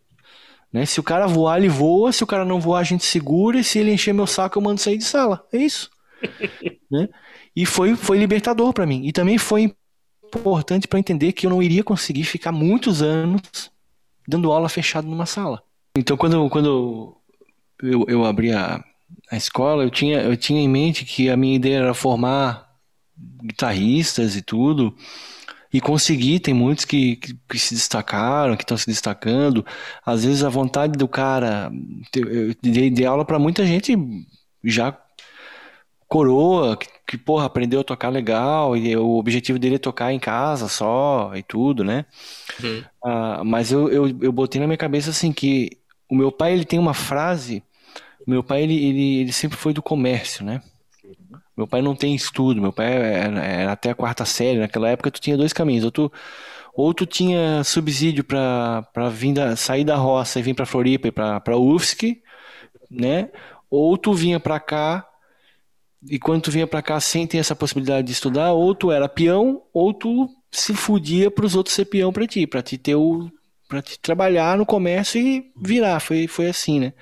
Né? 0.72 0.86
Se 0.86 1.00
o 1.00 1.04
cara 1.04 1.28
voar, 1.28 1.60
ele 1.60 1.70
voa, 1.70 2.12
se 2.12 2.24
o 2.24 2.28
cara 2.28 2.44
não 2.44 2.60
voar, 2.60 2.80
a 2.80 2.84
gente 2.84 3.06
segura, 3.06 3.60
e 3.60 3.64
se 3.64 3.78
ele 3.78 3.94
encher 3.94 4.14
meu 4.14 4.26
saco, 4.26 4.58
eu 4.58 4.62
mando 4.62 4.82
sair 4.82 4.98
de 4.98 5.04
sala. 5.04 5.46
É 5.54 5.58
isso. 5.58 5.92
né? 6.90 7.08
E 7.56 7.66
foi, 7.66 7.96
foi 7.96 8.18
libertador 8.18 8.74
para 8.74 8.86
mim. 8.86 9.06
E 9.06 9.12
também 9.12 9.38
foi 9.38 9.74
importante 10.36 10.88
para 10.88 11.00
entender 11.00 11.32
que 11.34 11.46
eu 11.46 11.50
não 11.50 11.62
iria 11.62 11.84
conseguir 11.84 12.24
ficar 12.24 12.52
muitos 12.52 13.02
anos 13.02 13.42
dando 14.28 14.52
aula 14.52 14.70
fechado 14.70 15.08
numa 15.08 15.26
sala. 15.26 15.62
Então 15.96 16.18
quando, 16.18 16.50
quando 16.50 17.16
eu, 17.82 18.06
eu 18.08 18.26
abri 18.26 18.52
a, 18.52 18.84
a 19.30 19.38
escola, 19.38 19.84
eu 19.84 19.92
tinha, 19.92 20.22
eu 20.22 20.36
tinha 20.36 20.62
em 20.62 20.68
mente 20.68 21.06
que 21.06 21.30
a 21.30 21.38
minha 21.38 21.56
ideia 21.56 21.78
era 21.78 21.94
formar 21.94 22.68
guitarristas 23.44 24.36
e 24.36 24.42
tudo. 24.42 24.96
E 25.72 25.82
consegui, 25.82 26.40
tem 26.40 26.54
muitos 26.54 26.86
que, 26.86 27.16
que, 27.16 27.36
que 27.50 27.58
se 27.58 27.74
destacaram, 27.74 28.56
que 28.56 28.64
estão 28.64 28.78
se 28.78 28.86
destacando. 28.86 29.66
Às 30.06 30.24
vezes 30.24 30.44
a 30.44 30.50
vontade 30.50 30.94
do 30.94 31.08
cara. 31.08 31.72
Eu 32.16 32.56
dei, 32.62 32.92
dei 32.92 33.06
aula 33.06 33.26
para 33.26 33.40
muita 33.40 33.66
gente 33.66 33.98
já 34.64 34.96
coroa, 36.14 36.78
que, 36.78 36.88
que, 37.08 37.18
porra, 37.18 37.46
aprendeu 37.46 37.80
a 37.80 37.84
tocar 37.84 38.10
legal, 38.10 38.78
e 38.78 38.96
o 38.96 39.18
objetivo 39.18 39.58
dele 39.58 39.76
é 39.76 39.80
tocar 39.80 40.14
em 40.14 40.20
casa 40.20 40.68
só 40.68 41.32
e 41.34 41.42
tudo, 41.42 41.84
né? 41.84 42.06
Uhum. 42.64 42.84
Uh, 43.04 43.44
mas 43.44 43.72
eu, 43.72 43.90
eu, 43.90 44.08
eu 44.22 44.32
botei 44.32 44.62
na 44.62 44.68
minha 44.68 44.78
cabeça 44.78 45.10
assim 45.10 45.34
que 45.34 45.72
o 46.08 46.14
meu 46.14 46.32
pai 46.32 46.54
ele 46.54 46.66
tem 46.66 46.78
uma 46.78 46.94
frase. 46.94 47.64
Meu 48.28 48.44
pai 48.44 48.62
ele, 48.62 48.76
ele, 48.76 49.22
ele 49.22 49.34
sempre 49.34 49.58
foi 49.58 49.74
do 49.74 49.82
comércio, 49.82 50.46
né? 50.46 50.62
Meu 51.58 51.66
pai 51.66 51.82
não 51.82 51.96
tem 51.96 52.14
estudo, 52.14 52.62
meu 52.62 52.72
pai 52.72 52.94
era, 52.94 53.44
era 53.44 53.72
até 53.72 53.90
a 53.90 53.96
quarta 53.96 54.24
série. 54.24 54.60
Naquela 54.60 54.90
época 54.90 55.10
tu 55.10 55.20
tinha 55.20 55.36
dois 55.36 55.52
caminhos. 55.52 55.84
Ou 55.84 55.92
tu, 55.92 56.12
ou 56.76 56.94
tu 56.94 57.08
tinha 57.08 57.64
subsídio 57.64 58.24
para 58.24 59.10
vir 59.10 59.34
da, 59.34 59.56
sair 59.56 59.84
da 59.84 59.96
roça 59.96 60.40
e 60.40 60.44
vir 60.44 60.54
para 60.54 60.68
Floripa 60.68 61.08
e 61.08 61.12
para 61.12 61.58
UFSC, 61.58 62.22
né? 62.90 63.30
Ou 63.68 63.98
tu 63.98 64.14
vinha 64.14 64.40
para 64.40 64.60
cá 64.60 65.08
e 66.10 66.20
quando 66.20 66.44
tu 66.44 66.52
vinha 66.52 66.68
para 66.68 66.82
cá 66.82 67.00
sem 67.00 67.26
ter 67.28 67.38
essa 67.38 67.56
possibilidade 67.56 68.08
de 68.08 68.14
estudar, 68.14 68.52
ou 68.54 68.74
tu 68.76 68.92
era 68.92 69.10
peão, 69.10 69.64
ou 69.74 69.94
tu 69.94 70.30
se 70.52 70.74
fudia 70.74 71.32
para 71.32 71.46
os 71.46 71.56
outros 71.56 71.76
ser 71.76 71.86
peão 71.86 72.12
para 72.12 72.28
ti, 72.28 72.46
para 72.48 72.62
te 72.62 72.78
ter 72.78 72.96
o 72.96 73.30
para 73.68 73.82
te 73.82 73.98
trabalhar 73.98 74.56
no 74.56 74.68
comércio 74.68 75.20
e 75.20 75.52
virar, 75.58 76.00
foi 76.00 76.28
foi 76.28 76.48
assim, 76.48 76.80
né? 76.80 76.94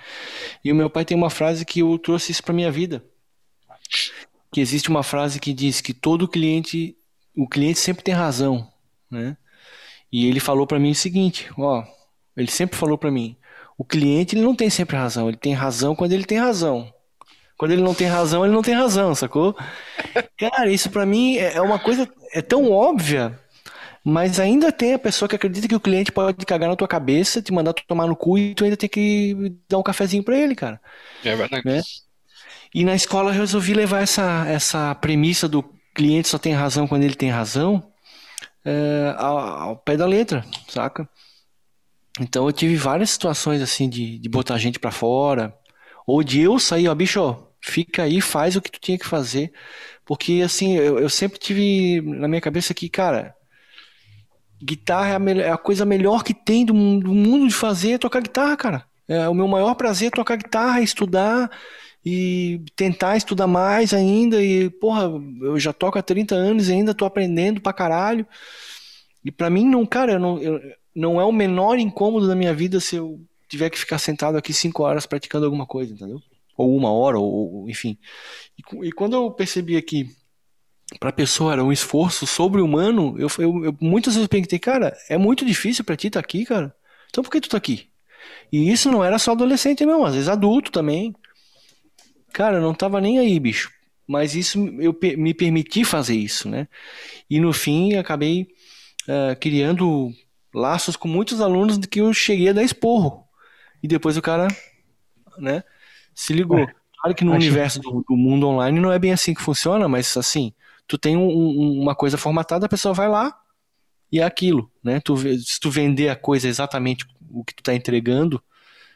E 0.64 0.72
o 0.72 0.76
meu 0.76 0.90
pai 0.90 1.04
tem 1.04 1.18
uma 1.18 1.30
frase 1.30 1.66
que 1.66 1.82
eu 1.82 1.98
trouxe 2.00 2.32
isso 2.32 2.44
para 2.44 2.54
minha 2.54 2.72
vida 2.72 3.04
que 4.52 4.60
existe 4.60 4.90
uma 4.90 5.04
frase 5.04 5.40
que 5.40 5.54
diz 5.54 5.80
que 5.80 5.94
todo 5.94 6.28
cliente, 6.28 6.96
o 7.36 7.48
cliente 7.48 7.80
sempre 7.80 8.04
tem 8.04 8.14
razão, 8.14 8.68
né? 9.10 9.38
E 10.12 10.28
ele 10.28 10.42
falou 10.42 10.68
para 10.68 10.80
mim 10.80 10.92
o 10.92 10.96
seguinte, 10.96 11.50
ó, 11.58 11.84
ele 12.36 12.52
sempre 12.52 12.78
falou 12.78 12.98
para 12.98 13.10
mim, 13.10 13.38
o 13.78 13.86
cliente 13.86 14.36
ele 14.36 14.44
não 14.44 14.56
tem 14.56 14.70
sempre 14.70 14.98
razão, 14.98 15.30
ele 15.30 15.38
tem 15.38 15.54
razão 15.54 15.96
quando 15.96 16.12
ele 16.12 16.26
tem 16.26 16.38
razão. 16.38 16.94
Quando 17.62 17.74
ele 17.74 17.84
não 17.84 17.94
tem 17.94 18.08
razão, 18.08 18.44
ele 18.44 18.56
não 18.56 18.64
tem 18.64 18.74
razão, 18.74 19.14
sacou? 19.14 19.56
Cara, 20.36 20.72
isso 20.72 20.90
para 20.90 21.06
mim 21.06 21.38
é, 21.38 21.58
é 21.58 21.62
uma 21.62 21.78
coisa 21.78 22.10
é 22.34 22.42
tão 22.42 22.72
óbvia, 22.72 23.40
mas 24.04 24.40
ainda 24.40 24.72
tem 24.72 24.96
a 24.96 25.00
pessoa 25.00 25.30
que 25.30 25.36
acredita 25.36 25.68
que 25.68 25.76
o 25.76 25.80
cliente 25.80 26.12
pode 26.12 26.44
cagar 26.44 26.68
na 26.68 26.76
tua 26.76 26.88
cabeça, 26.88 27.40
te 27.40 27.54
mandar 27.54 27.74
tomar 27.74 28.08
no 28.08 28.16
cu 28.16 28.36
e 28.36 28.56
tu 28.56 28.64
ainda 28.64 28.76
tem 28.76 28.90
que 28.90 29.56
dar 29.70 29.78
um 29.78 29.84
cafezinho 29.84 30.24
para 30.24 30.40
ele, 30.40 30.56
cara. 30.56 30.82
É 31.24 31.36
verdade. 31.36 31.62
Né? 31.64 31.84
E 32.74 32.84
na 32.84 32.96
escola 32.96 33.30
eu 33.30 33.36
resolvi 33.36 33.76
levar 33.76 34.02
essa, 34.02 34.44
essa 34.48 34.96
premissa 34.96 35.48
do 35.48 35.64
cliente 35.94 36.30
só 36.30 36.40
tem 36.40 36.54
razão 36.54 36.88
quando 36.88 37.04
ele 37.04 37.14
tem 37.14 37.30
razão 37.30 37.92
é, 38.66 39.14
ao, 39.20 39.38
ao, 39.38 39.78
pé 39.78 39.96
da 39.96 40.08
letra, 40.08 40.44
saca? 40.68 41.08
Então 42.20 42.48
eu 42.48 42.52
tive 42.52 42.76
várias 42.76 43.12
situações 43.12 43.62
assim 43.62 43.88
de, 43.88 44.18
de 44.18 44.30
botar 44.30 44.58
gente 44.58 44.80
para 44.80 44.90
fora, 44.90 45.56
ou 46.08 46.24
de 46.24 46.42
eu 46.42 46.58
sair, 46.58 46.88
ó, 46.88 46.96
bicho, 46.96 47.51
fica 47.62 48.04
aí, 48.04 48.20
faz 48.20 48.56
o 48.56 48.62
que 48.62 48.72
tu 48.72 48.80
tinha 48.80 48.98
que 48.98 49.08
fazer. 49.08 49.54
Porque 50.06 50.42
assim, 50.44 50.76
eu, 50.76 51.00
eu 51.00 51.10
sempre 51.10 51.40
tive 51.40 52.02
na 52.02 52.28
minha 52.28 52.42
cabeça 52.42 52.74
que, 52.74 52.90
cara, 52.90 53.36
guitarra 54.62 55.14
é 55.14 55.16
a, 55.16 55.48
é 55.48 55.52
a 55.52 55.58
coisa 55.58 55.86
melhor 55.86 56.24
que 56.24 56.34
tem 56.34 56.66
do, 56.66 56.74
do 56.74 57.14
mundo 57.14 57.48
de 57.48 57.54
fazer, 57.54 57.94
é 57.94 57.98
tocar 57.98 58.22
guitarra, 58.22 58.58
cara. 58.58 58.86
É, 59.08 59.28
o 59.28 59.34
meu 59.34 59.48
maior 59.48 59.76
prazer 59.76 60.08
é 60.08 60.12
tocar 60.12 60.38
guitarra, 60.38 60.82
estudar 60.82 61.50
e 62.06 62.62
tentar 62.76 63.18
estudar 63.18 63.48
mais 63.48 63.94
ainda. 63.94 64.42
E, 64.44 64.70
porra, 64.70 65.12
eu 65.42 65.60
já 65.60 65.74
toco 65.74 66.00
há 66.00 66.02
30 66.02 66.36
anos 66.36 66.70
e 66.70 66.74
ainda 66.74 66.94
tô 66.94 67.06
aprendendo 67.06 67.62
pra 67.62 67.74
caralho. 67.74 68.26
E 69.24 69.32
para 69.32 69.50
mim, 69.50 69.66
não, 69.66 69.86
cara, 69.86 70.14
eu 70.14 70.20
não, 70.20 70.42
eu, 70.42 70.60
não 70.96 71.22
é 71.22 71.26
o 71.26 71.32
menor 71.32 71.78
incômodo 71.78 72.28
da 72.28 72.36
minha 72.36 72.54
vida 72.54 72.80
se 72.80 72.96
eu 72.96 73.20
tiver 73.48 73.70
que 73.70 73.78
ficar 73.78 74.00
sentado 74.00 74.38
aqui 74.38 74.54
cinco 74.54 74.84
horas 74.84 75.06
praticando 75.06 75.46
alguma 75.46 75.66
coisa, 75.66 75.94
entendeu? 75.94 76.22
Ou 76.58 76.76
uma 76.76 76.92
hora, 76.92 77.20
ou, 77.20 77.70
enfim. 77.70 77.98
E, 78.58 78.88
e, 78.88 78.92
quando 78.92 79.16
eu 79.16 79.32
percebi 79.32 79.78
aqui 79.78 80.10
para 81.00 81.10
a 81.10 81.14
pessoa 81.14 81.54
era 81.54 81.64
um 81.64 81.72
esforço 81.72 82.28
sobre-humano, 82.28 83.16
eu, 83.18 83.28
eu, 83.40 83.66
eu, 83.66 83.78
muitas 83.80 84.16
vezes 84.16 84.28
perguntei, 84.28 84.60
cara, 84.60 84.96
é 85.10 85.18
muito 85.18 85.46
difícil 85.46 85.84
para 85.84 85.96
ti 85.96 86.08
estar 86.08 86.22
tá 86.22 86.26
aqui, 86.26 86.46
cara? 86.46 86.76
Então 87.10 87.24
por 87.24 87.32
que 87.32 87.42
tu 87.42 87.50
tá 87.50 87.58
aqui? 87.58 87.90
E 88.52 88.72
isso 88.72 88.92
não 88.92 89.04
era 89.04 89.18
só 89.18 89.32
adolescente, 89.32 89.86
não, 89.86 90.06
às 90.06 90.14
vezes 90.14 90.30
adulto 90.30 90.72
também. 90.72 91.16
Cara, 92.34 92.58
eu 92.58 92.62
não 92.62 92.74
tava 92.74 93.02
nem 93.02 93.20
aí, 93.20 93.40
bicho. 93.40 93.72
Mas 94.08 94.36
isso 94.36 94.60
eu 94.80 94.98
me 95.18 95.34
permiti 95.34 95.86
fazer 95.86 96.16
isso, 96.16 96.50
né? 96.50 96.68
E 97.30 97.40
no 97.40 97.54
fim 97.54 97.96
acabei 97.96 98.48
uh, 99.08 99.40
criando 99.40 100.12
laços 100.54 100.96
com 100.96 101.08
muitos 101.08 101.40
alunos 101.40 101.80
de 101.80 101.88
que 101.88 102.02
eu 102.02 102.14
cheguei 102.14 102.50
a 102.50 102.54
dar 102.54 102.64
esporro. 102.64 103.26
E 103.82 103.88
depois 103.88 104.18
o 104.18 104.22
cara, 104.22 104.48
né, 105.38 105.64
se 106.14 106.34
ligou. 106.34 106.60
É. 106.60 106.74
Claro 107.02 107.16
que 107.16 107.26
no 107.26 107.32
Acho... 107.32 107.46
universo 107.46 107.80
do, 107.80 108.06
do, 108.08 108.16
mundo 108.16 108.48
online 108.48 108.80
não 108.80 108.92
é 108.92 109.00
bem 109.00 109.12
assim 109.12 109.34
que 109.34 109.42
funciona, 109.42 109.88
mas 109.88 110.16
assim, 110.16 110.54
tu 110.88 110.98
tem 110.98 111.18
um, 111.18 111.28
um, 111.28 111.82
uma 111.82 111.96
coisa 111.96 112.18
formatada, 112.18 112.66
a 112.66 112.70
pessoa 112.70 112.94
vai 112.94 113.10
lá 113.10 113.36
e 114.12 114.20
é 114.20 114.24
aquilo, 114.24 114.72
né? 114.84 115.00
Tu, 115.00 115.18
se 115.40 115.60
tu 115.60 115.72
vender 115.72 116.10
a 116.10 116.16
coisa 116.16 116.48
exatamente 116.48 117.06
o 117.30 117.44
que 117.44 117.56
tu 117.56 117.64
tá 117.64 117.74
entregando, 117.74 118.42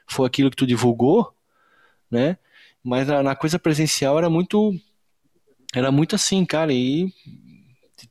for 0.06 0.26
aquilo 0.26 0.52
que 0.52 0.58
tu 0.58 0.68
divulgou, 0.68 1.34
né? 2.12 2.38
Mas 2.84 3.08
na, 3.08 3.24
na 3.24 3.36
coisa 3.36 3.58
presencial 3.58 4.18
era 4.18 4.30
muito 4.30 4.74
era 5.74 5.92
muito 5.92 6.16
assim, 6.16 6.46
cara, 6.46 6.72
e 6.72 7.12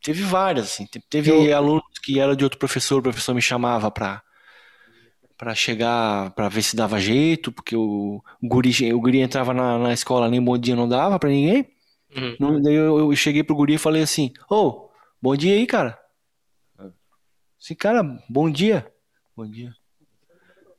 teve 0.03 0.23
várias, 0.23 0.67
assim. 0.67 0.87
Teve 1.09 1.31
eu... 1.31 1.57
alunos 1.57 1.85
que 2.03 2.19
era 2.19 2.37
de 2.37 2.45
outro 2.45 2.59
professor, 2.59 2.99
o 2.99 3.03
professor 3.03 3.35
me 3.35 3.41
chamava 3.41 3.91
para 3.91 4.23
para 5.37 5.55
chegar, 5.55 6.31
para 6.31 6.49
ver 6.49 6.63
se 6.63 6.77
dava 6.77 7.01
jeito, 7.01 7.51
porque 7.51 7.77
o, 7.77 8.23
guri, 8.43 8.93
o 8.93 9.01
guri 9.01 9.21
entrava 9.21 9.53
na, 9.53 9.79
na 9.79 9.93
escola, 9.93 10.29
nem 10.29 10.43
bom 10.43 10.57
dia 10.57 10.77
não 10.77 10.89
dava 10.89 11.19
para 11.19 11.31
ninguém. 11.31 11.69
Uhum. 12.17 12.37
Não, 12.39 12.63
daí 12.63 12.75
eu, 12.75 12.99
eu, 12.99 13.17
cheguei 13.17 13.43
pro 13.43 13.57
guri 13.57 13.75
e 13.75 13.79
falei 13.79 14.03
assim, 14.03 14.33
ô, 14.49 14.55
oh, 14.55 14.91
bom 15.21 15.35
dia 15.35 15.55
aí, 15.55 15.67
cara. 15.67 15.99
Assim, 17.61 17.75
cara, 17.75 18.03
bom 18.29 18.49
dia. 18.51 18.87
Bom 19.37 19.47
dia. 19.47 19.75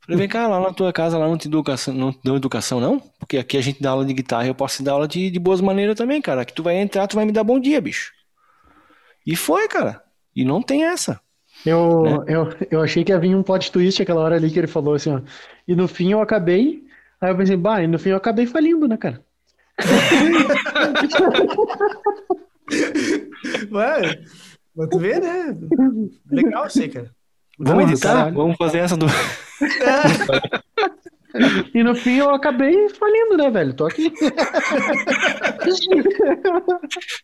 Falei, 0.05 0.19
vem 0.19 0.29
cá, 0.29 0.47
lá 0.47 0.59
na 0.59 0.71
tua 0.71 0.93
casa 0.93 1.17
lá 1.17 1.27
não 1.27 1.37
te 1.37 1.47
educação, 1.47 1.93
não 1.93 2.13
te 2.13 2.19
dão 2.23 2.35
educação, 2.35 2.79
não? 2.79 2.99
Porque 3.19 3.37
aqui 3.37 3.57
a 3.57 3.61
gente 3.61 3.81
dá 3.81 3.89
aula 3.89 4.05
de 4.05 4.13
guitarra 4.13 4.45
e 4.45 4.49
eu 4.49 4.55
posso 4.55 4.77
te 4.77 4.83
dar 4.83 4.91
aula 4.93 5.07
de, 5.07 5.31
de 5.31 5.39
boas 5.39 5.59
maneiras 5.59 5.97
também, 5.97 6.21
cara. 6.21 6.41
Aqui 6.41 6.53
tu 6.53 6.61
vai 6.61 6.77
entrar, 6.77 7.07
tu 7.07 7.15
vai 7.15 7.25
me 7.25 7.31
dar 7.31 7.43
bom 7.43 7.59
dia, 7.59 7.81
bicho. 7.81 8.13
E 9.25 9.35
foi, 9.35 9.67
cara. 9.67 10.03
E 10.35 10.45
não 10.45 10.61
tem 10.61 10.85
essa. 10.85 11.19
Eu, 11.65 12.03
né? 12.03 12.25
eu, 12.27 12.49
eu 12.71 12.81
achei 12.81 13.03
que 13.03 13.11
ia 13.11 13.19
vir 13.19 13.35
um 13.35 13.43
plot 13.43 13.71
twist 13.71 14.01
aquela 14.01 14.21
hora 14.21 14.35
ali 14.35 14.51
que 14.51 14.59
ele 14.59 14.67
falou 14.67 14.93
assim, 14.93 15.13
ó. 15.13 15.21
E 15.67 15.75
no 15.75 15.87
fim 15.87 16.11
eu 16.11 16.21
acabei. 16.21 16.83
Aí 17.19 17.31
eu 17.31 17.37
pensei, 17.37 17.57
bah, 17.57 17.81
e 17.81 17.87
no 17.87 17.97
fim 17.97 18.09
eu 18.09 18.17
acabei 18.17 18.45
falindo, 18.45 18.87
né, 18.87 18.97
cara? 18.97 19.19
Ué, 23.71 24.19
mas 24.75 24.89
tu 24.89 24.99
vê, 24.99 25.19
né? 25.19 25.57
Legal 26.31 26.67
isso 26.67 26.81
aí, 26.81 26.89
cara. 26.89 27.09
Vamos 27.57 27.85
editar? 27.85 28.29
Vamos 28.31 28.57
fazer 28.57 28.79
essa 28.79 28.97
do. 28.97 29.05
É. 29.05 29.09
E 31.73 31.83
no 31.83 31.93
fim 31.93 32.17
eu 32.17 32.29
acabei 32.29 32.87
falindo, 32.89 33.35
né, 33.35 33.49
velho? 33.49 33.73
Tô 33.73 33.85
aqui. 33.85 34.09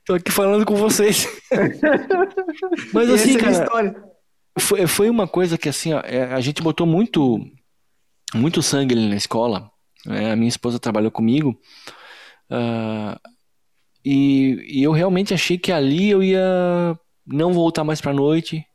Tô 0.06 0.16
aqui 0.16 0.30
falando 0.30 0.66
com 0.66 0.76
vocês. 0.76 1.26
Mas 2.94 3.10
assim, 3.10 3.38
é 3.38 3.40
cara, 3.40 4.11
foi, 4.60 4.88
foi 4.88 5.10
uma 5.10 5.28
coisa 5.28 5.58
que 5.58 5.70
assim, 5.70 5.94
ó, 5.94 6.02
é, 6.02 6.34
a 6.34 6.40
gente 6.40 6.62
botou 6.62 6.86
muito, 6.86 7.40
muito 8.34 8.62
sangue 8.62 8.96
ali 8.96 9.08
na 9.08 9.16
escola. 9.16 9.70
Né? 10.06 10.32
A 10.32 10.36
minha 10.36 10.50
esposa 10.50 10.80
trabalhou 10.80 11.12
comigo. 11.12 11.60
Uh, 12.50 13.20
e, 14.04 14.80
e 14.80 14.84
eu 14.84 14.92
realmente 14.92 15.34
achei 15.34 15.58
que 15.58 15.72
ali 15.72 16.10
eu 16.10 16.24
ia 16.24 16.98
não 17.26 17.54
voltar 17.54 17.84
mais 17.84 18.02
pra 18.02 18.14
noite 18.14 18.66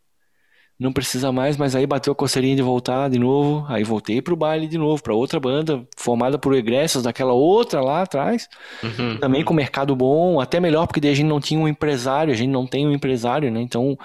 não 0.79 0.93
precisa 0.93 1.33
mais, 1.33 1.57
mas 1.57 1.75
aí 1.75 1.87
bateu 1.87 2.13
a 2.13 2.17
coceirinha 2.17 2.55
de 2.55 2.61
voltar 2.61 3.09
de 3.09 3.19
novo, 3.19 3.65
aí 3.69 3.83
voltei 3.83 4.21
pro 4.21 4.37
baile 4.37 4.67
de 4.67 4.77
novo, 4.77 5.03
para 5.03 5.15
outra 5.15 5.41
banda, 5.41 5.87
formada 5.97 6.39
por 6.39 6.55
egressos 6.55 7.03
daquela 7.03 7.33
outra 7.33 7.81
lá 7.81 8.03
atrás, 8.03 8.47
uhum. 8.83 9.19
também 9.19 9.43
com 9.43 9.55
mercado 9.55 9.97
bom, 9.97 10.39
até 10.39 10.61
melhor, 10.61 10.87
porque 10.87 11.01
daí 11.01 11.13
a 11.13 11.15
gente 11.15 11.27
não 11.27 11.41
tinha 11.41 11.59
um 11.59 11.67
empresário, 11.67 12.33
a 12.33 12.37
gente 12.37 12.51
não 12.51 12.67
tem 12.67 12.87
um 12.87 12.93
empresário, 12.93 13.51
né, 13.51 13.61
então 13.61 13.97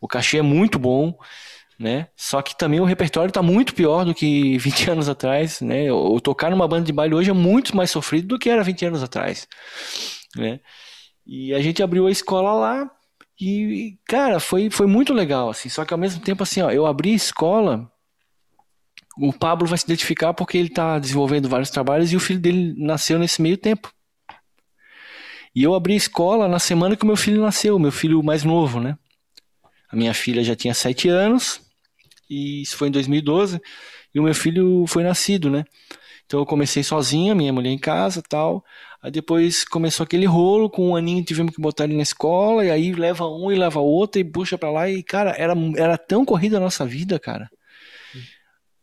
o 0.00 0.08
cachê 0.08 0.38
é 0.38 0.42
muito 0.42 0.78
bom, 0.78 1.16
né, 1.78 2.08
só 2.16 2.42
que 2.42 2.56
também 2.56 2.80
o 2.80 2.84
repertório 2.84 3.32
tá 3.32 3.42
muito 3.42 3.74
pior 3.74 4.04
do 4.04 4.14
que 4.14 4.58
20 4.58 4.90
anos 4.90 5.08
atrás, 5.08 5.60
né, 5.60 5.92
o 5.92 6.20
tocar 6.20 6.50
numa 6.50 6.68
banda 6.68 6.84
de 6.84 6.92
baile 6.92 7.14
hoje 7.14 7.30
é 7.30 7.34
muito 7.34 7.76
mais 7.76 7.90
sofrido 7.90 8.28
do 8.28 8.38
que 8.38 8.50
era 8.50 8.62
20 8.62 8.86
anos 8.86 9.02
atrás, 9.02 9.46
né, 10.36 10.60
e 11.26 11.52
a 11.54 11.60
gente 11.60 11.82
abriu 11.82 12.06
a 12.06 12.10
escola 12.10 12.54
lá, 12.54 12.90
e, 13.40 13.96
cara, 14.04 14.40
foi, 14.40 14.68
foi 14.68 14.86
muito 14.86 15.14
legal, 15.14 15.48
assim. 15.48 15.68
Só 15.68 15.84
que 15.84 15.94
ao 15.94 15.98
mesmo 15.98 16.20
tempo, 16.20 16.42
assim, 16.42 16.60
ó, 16.60 16.70
eu 16.70 16.86
abri 16.86 17.12
a 17.12 17.16
escola. 17.16 17.90
O 19.16 19.32
Pablo 19.32 19.66
vai 19.66 19.78
se 19.78 19.84
identificar 19.84 20.34
porque 20.34 20.58
ele 20.58 20.68
está 20.68 20.98
desenvolvendo 20.98 21.48
vários 21.48 21.70
trabalhos 21.70 22.12
e 22.12 22.16
o 22.16 22.20
filho 22.20 22.40
dele 22.40 22.74
nasceu 22.76 23.18
nesse 23.18 23.40
meio 23.40 23.56
tempo. 23.56 23.92
E 25.54 25.62
eu 25.62 25.74
abri 25.74 25.94
a 25.94 25.96
escola 25.96 26.48
na 26.48 26.58
semana 26.58 26.96
que 26.96 27.04
o 27.04 27.06
meu 27.06 27.16
filho 27.16 27.42
nasceu, 27.42 27.78
meu 27.78 27.90
filho 27.92 28.22
mais 28.22 28.44
novo, 28.44 28.80
né? 28.80 28.96
A 29.90 29.96
minha 29.96 30.12
filha 30.12 30.44
já 30.44 30.54
tinha 30.54 30.74
sete 30.74 31.08
anos, 31.08 31.60
e 32.28 32.62
isso 32.62 32.76
foi 32.76 32.88
em 32.88 32.92
2012, 32.92 33.60
e 34.14 34.20
o 34.20 34.22
meu 34.22 34.34
filho 34.34 34.84
foi 34.86 35.02
nascido, 35.02 35.50
né? 35.50 35.64
Então 36.26 36.40
eu 36.40 36.46
comecei 36.46 36.82
sozinha, 36.82 37.34
minha 37.34 37.52
mulher 37.52 37.70
em 37.70 37.78
casa 37.78 38.22
tal. 38.22 38.62
Aí 39.02 39.10
depois 39.10 39.64
começou 39.64 40.04
aquele 40.04 40.26
rolo, 40.26 40.68
com 40.68 40.90
um 40.90 40.96
aninho 40.96 41.24
tivemos 41.24 41.54
que 41.54 41.60
botar 41.60 41.84
ele 41.84 41.96
na 41.96 42.02
escola, 42.02 42.64
e 42.64 42.70
aí 42.70 42.92
leva 42.92 43.26
um 43.26 43.50
e 43.50 43.56
leva 43.56 43.80
outro 43.80 44.20
e 44.20 44.24
puxa 44.24 44.58
pra 44.58 44.70
lá. 44.70 44.90
E, 44.90 45.02
cara, 45.02 45.30
era, 45.38 45.54
era 45.76 45.96
tão 45.96 46.24
corrida 46.24 46.58
a 46.58 46.60
nossa 46.60 46.84
vida, 46.84 47.18
cara, 47.18 47.48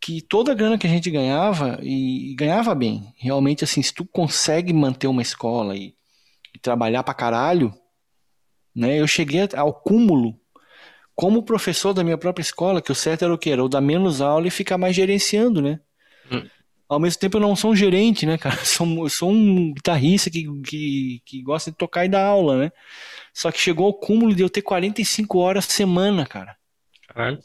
que 0.02 0.22
toda 0.22 0.52
a 0.52 0.56
grana 0.56 0.78
que 0.78 0.88
a 0.88 0.90
gente 0.90 1.12
ganhava, 1.12 1.80
e, 1.84 2.32
e 2.32 2.36
ganhava 2.36 2.74
bem. 2.74 3.14
Realmente, 3.18 3.64
assim, 3.64 3.82
se 3.82 3.94
tu 3.94 4.06
consegue 4.06 4.74
manter 4.74 5.08
uma 5.08 5.22
escola 5.22 5.76
e, 5.76 5.94
e 6.56 6.60
trabalhar 6.60 7.04
pra 7.04 7.14
caralho, 7.14 7.74
né? 8.76 9.00
Eu 9.00 9.08
cheguei 9.08 9.42
ao 9.56 9.74
cúmulo 9.74 10.40
como 11.16 11.44
professor 11.44 11.94
da 11.94 12.04
minha 12.04 12.18
própria 12.18 12.42
escola, 12.42 12.82
que 12.82 12.92
o 12.92 12.96
certo 12.96 13.24
era 13.24 13.34
o 13.34 13.38
que? 13.38 13.50
Era 13.50 13.64
o 13.64 13.70
dar 13.70 13.82
menos 13.82 14.22
aula 14.22 14.48
e 14.48 14.52
ficar 14.52 14.78
mais 14.78 14.96
gerenciando, 14.96 15.62
né? 15.62 15.80
Hum 16.32 16.46
ao 16.88 17.00
mesmo 17.00 17.20
tempo 17.20 17.38
eu 17.38 17.42
não 17.42 17.56
sou 17.56 17.72
um 17.72 17.76
gerente, 17.76 18.26
né, 18.26 18.38
cara? 18.38 18.56
Eu 18.62 18.66
sou, 18.66 19.04
eu 19.04 19.10
sou 19.10 19.32
um 19.32 19.74
guitarrista 19.74 20.30
que, 20.30 20.46
que, 20.62 21.22
que 21.26 21.42
gosta 21.42 21.72
de 21.72 21.78
tocar 21.78 22.06
e 22.06 22.10
dar 22.10 22.26
aula, 22.26 22.58
né? 22.58 22.72
Só 23.34 23.52
que 23.52 23.60
chegou 23.60 23.88
ao 23.88 23.94
cúmulo 23.94 24.34
de 24.34 24.42
eu 24.42 24.50
ter 24.50 24.62
45 24.62 25.38
horas 25.40 25.66
semana, 25.66 26.26
cara. 26.26 26.56
Caralho. 27.08 27.40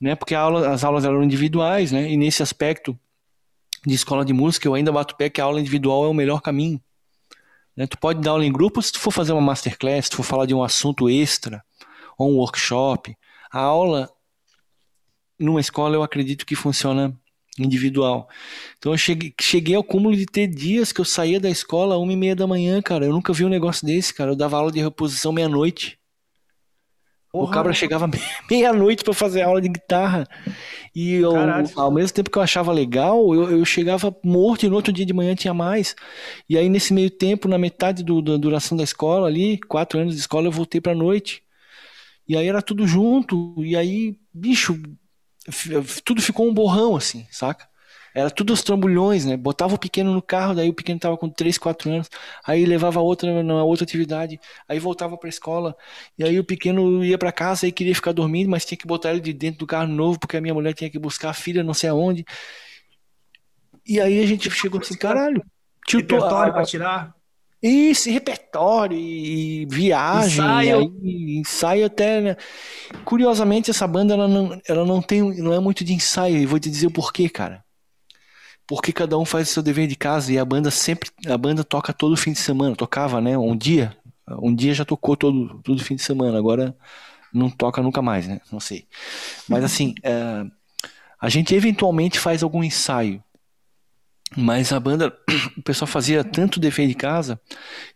Né? 0.00 0.14
Porque 0.14 0.34
aula, 0.34 0.70
as 0.70 0.84
aulas 0.84 1.04
eram 1.04 1.22
individuais, 1.22 1.90
né? 1.90 2.10
E 2.10 2.16
nesse 2.16 2.42
aspecto 2.42 2.98
de 3.84 3.94
escola 3.94 4.24
de 4.24 4.32
música, 4.32 4.68
eu 4.68 4.74
ainda 4.74 4.92
bato 4.92 5.16
pé 5.16 5.28
que 5.28 5.40
a 5.40 5.44
aula 5.44 5.60
individual 5.60 6.04
é 6.04 6.08
o 6.08 6.14
melhor 6.14 6.40
caminho. 6.40 6.80
Né? 7.76 7.86
Tu 7.86 7.98
pode 7.98 8.20
dar 8.20 8.32
aula 8.32 8.44
em 8.44 8.52
grupo 8.52 8.80
se 8.80 8.92
tu 8.92 9.00
for 9.00 9.10
fazer 9.10 9.32
uma 9.32 9.40
masterclass, 9.40 10.04
se 10.04 10.10
tu 10.10 10.16
for 10.18 10.22
falar 10.22 10.46
de 10.46 10.54
um 10.54 10.62
assunto 10.62 11.08
extra 11.08 11.64
ou 12.24 12.30
um 12.32 12.36
workshop. 12.36 13.16
A 13.50 13.60
aula 13.60 14.10
numa 15.38 15.60
escola 15.60 15.96
eu 15.96 16.02
acredito 16.02 16.44
que 16.44 16.54
funciona 16.54 17.18
individual. 17.58 18.28
Então 18.78 18.92
eu 18.92 18.98
cheguei, 18.98 19.34
cheguei 19.40 19.74
ao 19.74 19.84
cúmulo 19.84 20.14
de 20.14 20.26
ter 20.26 20.46
dias 20.46 20.92
que 20.92 21.00
eu 21.00 21.04
saía 21.04 21.40
da 21.40 21.50
escola 21.50 21.96
uma 21.98 22.12
e 22.12 22.16
meia 22.16 22.36
da 22.36 22.46
manhã, 22.46 22.80
cara. 22.82 23.06
Eu 23.06 23.12
nunca 23.12 23.32
vi 23.32 23.44
um 23.44 23.48
negócio 23.48 23.86
desse, 23.86 24.12
cara. 24.12 24.30
Eu 24.30 24.36
dava 24.36 24.58
aula 24.58 24.70
de 24.70 24.80
reposição 24.80 25.32
meia-noite. 25.32 25.98
O 27.32 27.46
cabra 27.46 27.72
chegava 27.72 28.10
meia-noite 28.50 29.04
para 29.04 29.14
fazer 29.14 29.42
aula 29.42 29.60
de 29.60 29.68
guitarra. 29.68 30.26
E 30.94 31.14
eu, 31.14 31.32
ao 31.76 31.90
mesmo 31.92 32.12
tempo 32.12 32.28
que 32.28 32.36
eu 32.36 32.42
achava 32.42 32.72
legal, 32.72 33.32
eu, 33.32 33.58
eu, 33.58 33.64
chegava 33.64 34.14
morto 34.24 34.66
e 34.66 34.68
no 34.68 34.74
outro 34.74 34.92
dia 34.92 35.06
de 35.06 35.12
manhã 35.12 35.34
tinha 35.36 35.54
mais. 35.54 35.94
E 36.48 36.58
aí, 36.58 36.68
nesse 36.68 36.92
meio 36.92 37.08
tempo, 37.08 37.46
na 37.46 37.56
metade 37.56 38.02
do, 38.02 38.20
da 38.20 38.36
duração 38.36 38.76
da 38.76 38.82
escola 38.82 39.28
ali, 39.28 39.58
quatro 39.58 40.00
anos 40.00 40.14
de 40.14 40.20
escola, 40.20 40.48
eu 40.48 40.52
voltei 40.52 40.80
pra 40.80 40.92
noite. 40.92 41.42
E 42.30 42.36
aí 42.36 42.46
era 42.46 42.62
tudo 42.62 42.86
junto. 42.86 43.56
E 43.58 43.76
aí, 43.76 44.16
bicho, 44.32 44.80
tudo 46.04 46.22
ficou 46.22 46.48
um 46.48 46.54
borrão, 46.54 46.94
assim, 46.94 47.26
saca? 47.28 47.68
Era 48.14 48.30
tudo 48.30 48.52
os 48.52 48.62
trambolhões, 48.62 49.24
né? 49.24 49.36
Botava 49.36 49.74
o 49.74 49.78
pequeno 49.78 50.14
no 50.14 50.22
carro, 50.22 50.54
daí 50.54 50.68
o 50.68 50.72
pequeno 50.72 51.00
tava 51.00 51.18
com 51.18 51.28
3, 51.28 51.58
4 51.58 51.90
anos, 51.90 52.08
aí 52.46 52.64
levava 52.64 53.00
outra 53.00 53.42
na 53.42 53.64
outra 53.64 53.82
atividade, 53.82 54.38
aí 54.68 54.78
voltava 54.78 55.18
pra 55.18 55.28
escola, 55.28 55.76
e 56.16 56.22
aí 56.22 56.38
o 56.38 56.44
pequeno 56.44 57.04
ia 57.04 57.18
para 57.18 57.32
casa 57.32 57.66
e 57.66 57.72
queria 57.72 57.96
ficar 57.96 58.12
dormindo, 58.12 58.48
mas 58.48 58.64
tinha 58.64 58.78
que 58.78 58.86
botar 58.86 59.10
ele 59.10 59.20
de 59.20 59.32
dentro 59.32 59.58
do 59.58 59.66
carro 59.66 59.88
novo, 59.88 60.20
porque 60.20 60.36
a 60.36 60.40
minha 60.40 60.54
mulher 60.54 60.72
tinha 60.72 60.88
que 60.88 61.00
buscar 61.00 61.30
a 61.30 61.34
filha 61.34 61.64
não 61.64 61.74
sei 61.74 61.90
aonde. 61.90 62.24
E 63.84 64.00
aí 64.00 64.22
a 64.22 64.26
gente 64.26 64.48
chegou 64.52 64.80
assim, 64.80 64.96
caralho. 64.96 65.44
Tio, 65.84 65.98
Repertório 65.98 66.52
pra 66.52 66.64
tirar? 66.64 67.19
Isso, 67.62 68.10
repertório 68.10 68.96
e 68.96 69.66
viagem, 69.66 70.42
ensaio, 70.42 71.00
ensaio 71.02 71.86
até. 71.86 72.20
Né? 72.20 72.36
Curiosamente, 73.04 73.70
essa 73.70 73.86
banda 73.86 74.14
ela 74.14 74.26
não, 74.26 74.60
ela 74.66 74.86
não 74.86 75.02
tem, 75.02 75.22
não 75.42 75.52
é 75.52 75.60
muito 75.60 75.84
de 75.84 75.92
ensaio. 75.92 76.38
E 76.38 76.46
vou 76.46 76.58
te 76.58 76.70
dizer 76.70 76.86
o 76.86 76.90
porquê, 76.90 77.28
cara. 77.28 77.62
Porque 78.66 78.92
cada 78.92 79.18
um 79.18 79.24
faz 79.24 79.50
o 79.50 79.52
seu 79.52 79.62
dever 79.62 79.86
de 79.86 79.96
casa 79.96 80.32
e 80.32 80.38
a 80.38 80.44
banda 80.44 80.70
sempre, 80.70 81.10
a 81.26 81.36
banda 81.36 81.62
toca 81.62 81.92
todo 81.92 82.16
fim 82.16 82.32
de 82.32 82.38
semana. 82.38 82.74
Tocava, 82.74 83.20
né? 83.20 83.36
Um 83.36 83.56
dia, 83.56 83.94
um 84.40 84.54
dia 84.54 84.72
já 84.72 84.84
tocou 84.84 85.16
todo, 85.16 85.60
todo 85.62 85.84
fim 85.84 85.96
de 85.96 86.02
semana. 86.02 86.38
Agora 86.38 86.74
não 87.32 87.50
toca 87.50 87.82
nunca 87.82 88.00
mais, 88.00 88.26
né? 88.26 88.40
Não 88.50 88.60
sei. 88.60 88.86
Mas 89.48 89.64
assim, 89.64 89.94
é, 90.02 90.44
a 91.20 91.28
gente 91.28 91.54
eventualmente 91.54 92.18
faz 92.18 92.42
algum 92.42 92.64
ensaio. 92.64 93.22
Mas 94.36 94.72
a 94.72 94.78
banda, 94.78 95.12
o 95.58 95.62
pessoal 95.62 95.88
fazia 95.88 96.22
tanto 96.22 96.60
defeito 96.60 96.90
de 96.90 96.94
casa, 96.94 97.40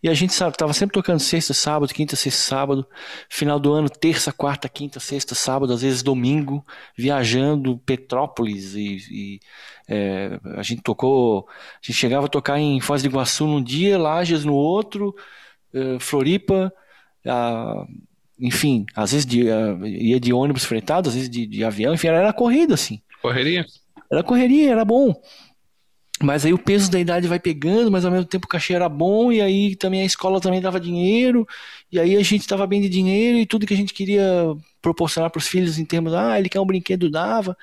e 0.03 0.09
a 0.09 0.13
gente 0.13 0.33
sabe, 0.33 0.57
tava 0.57 0.73
sempre 0.73 0.93
tocando 0.93 1.19
sexta, 1.19 1.53
sábado, 1.53 1.93
quinta, 1.93 2.15
sexta, 2.17 2.41
sábado, 2.41 2.85
final 3.29 3.57
do 3.57 3.71
ano, 3.71 3.89
terça, 3.89 4.33
quarta, 4.33 4.67
quinta, 4.67 4.99
sexta, 4.99 5.33
sábado, 5.33 5.71
às 5.71 5.81
vezes 5.81 6.03
domingo, 6.03 6.65
viajando 6.97 7.77
Petrópolis 7.85 8.75
e, 8.75 8.97
e 9.09 9.39
é, 9.87 10.37
a 10.57 10.61
gente 10.61 10.81
tocou, 10.81 11.47
a 11.49 11.85
gente 11.85 11.97
chegava 11.97 12.25
a 12.25 12.29
tocar 12.29 12.59
em 12.59 12.81
Foz 12.81 13.01
do 13.01 13.07
Iguaçu 13.07 13.47
num 13.47 13.63
dia, 13.63 13.97
Lages 13.97 14.43
no 14.43 14.55
outro, 14.55 15.15
é, 15.73 15.97
Floripa, 15.99 16.71
enfim, 18.37 18.85
às 18.93 19.13
vezes 19.13 19.25
de, 19.25 19.45
ia 19.85 20.19
de 20.19 20.33
ônibus 20.33 20.65
fretado, 20.65 21.07
às 21.07 21.15
vezes 21.15 21.29
de, 21.29 21.47
de 21.47 21.63
avião, 21.63 21.93
enfim, 21.93 22.07
era, 22.07 22.17
era 22.17 22.33
corrida 22.33 22.73
assim. 22.73 23.01
Correria? 23.21 23.65
Era 24.11 24.21
correria, 24.21 24.71
era 24.71 24.85
bom. 24.85 25.15
Mas 26.23 26.45
aí 26.45 26.53
o 26.53 26.57
peso 26.57 26.89
da 26.89 26.99
idade 26.99 27.27
vai 27.27 27.39
pegando, 27.39 27.91
mas 27.91 28.05
ao 28.05 28.11
mesmo 28.11 28.25
tempo 28.25 28.45
o 28.45 28.49
cachê 28.49 28.73
era 28.73 28.87
bom, 28.87 29.31
e 29.31 29.41
aí 29.41 29.75
também 29.75 30.01
a 30.01 30.05
escola 30.05 30.39
também 30.39 30.61
dava 30.61 30.79
dinheiro, 30.79 31.45
e 31.91 31.99
aí 31.99 32.15
a 32.15 32.23
gente 32.23 32.41
estava 32.41 32.65
bem 32.65 32.81
de 32.81 32.87
dinheiro, 32.87 33.37
e 33.37 33.45
tudo 33.45 33.65
que 33.65 33.73
a 33.73 33.77
gente 33.77 33.93
queria 33.93 34.23
proporcionar 34.81 35.29
para 35.29 35.39
os 35.39 35.47
filhos 35.47 35.77
em 35.77 35.83
termos, 35.83 36.13
ah, 36.13 36.39
ele 36.39 36.47
quer 36.47 36.61
um 36.61 36.65
brinquedo, 36.65 37.11
dava, 37.11 37.57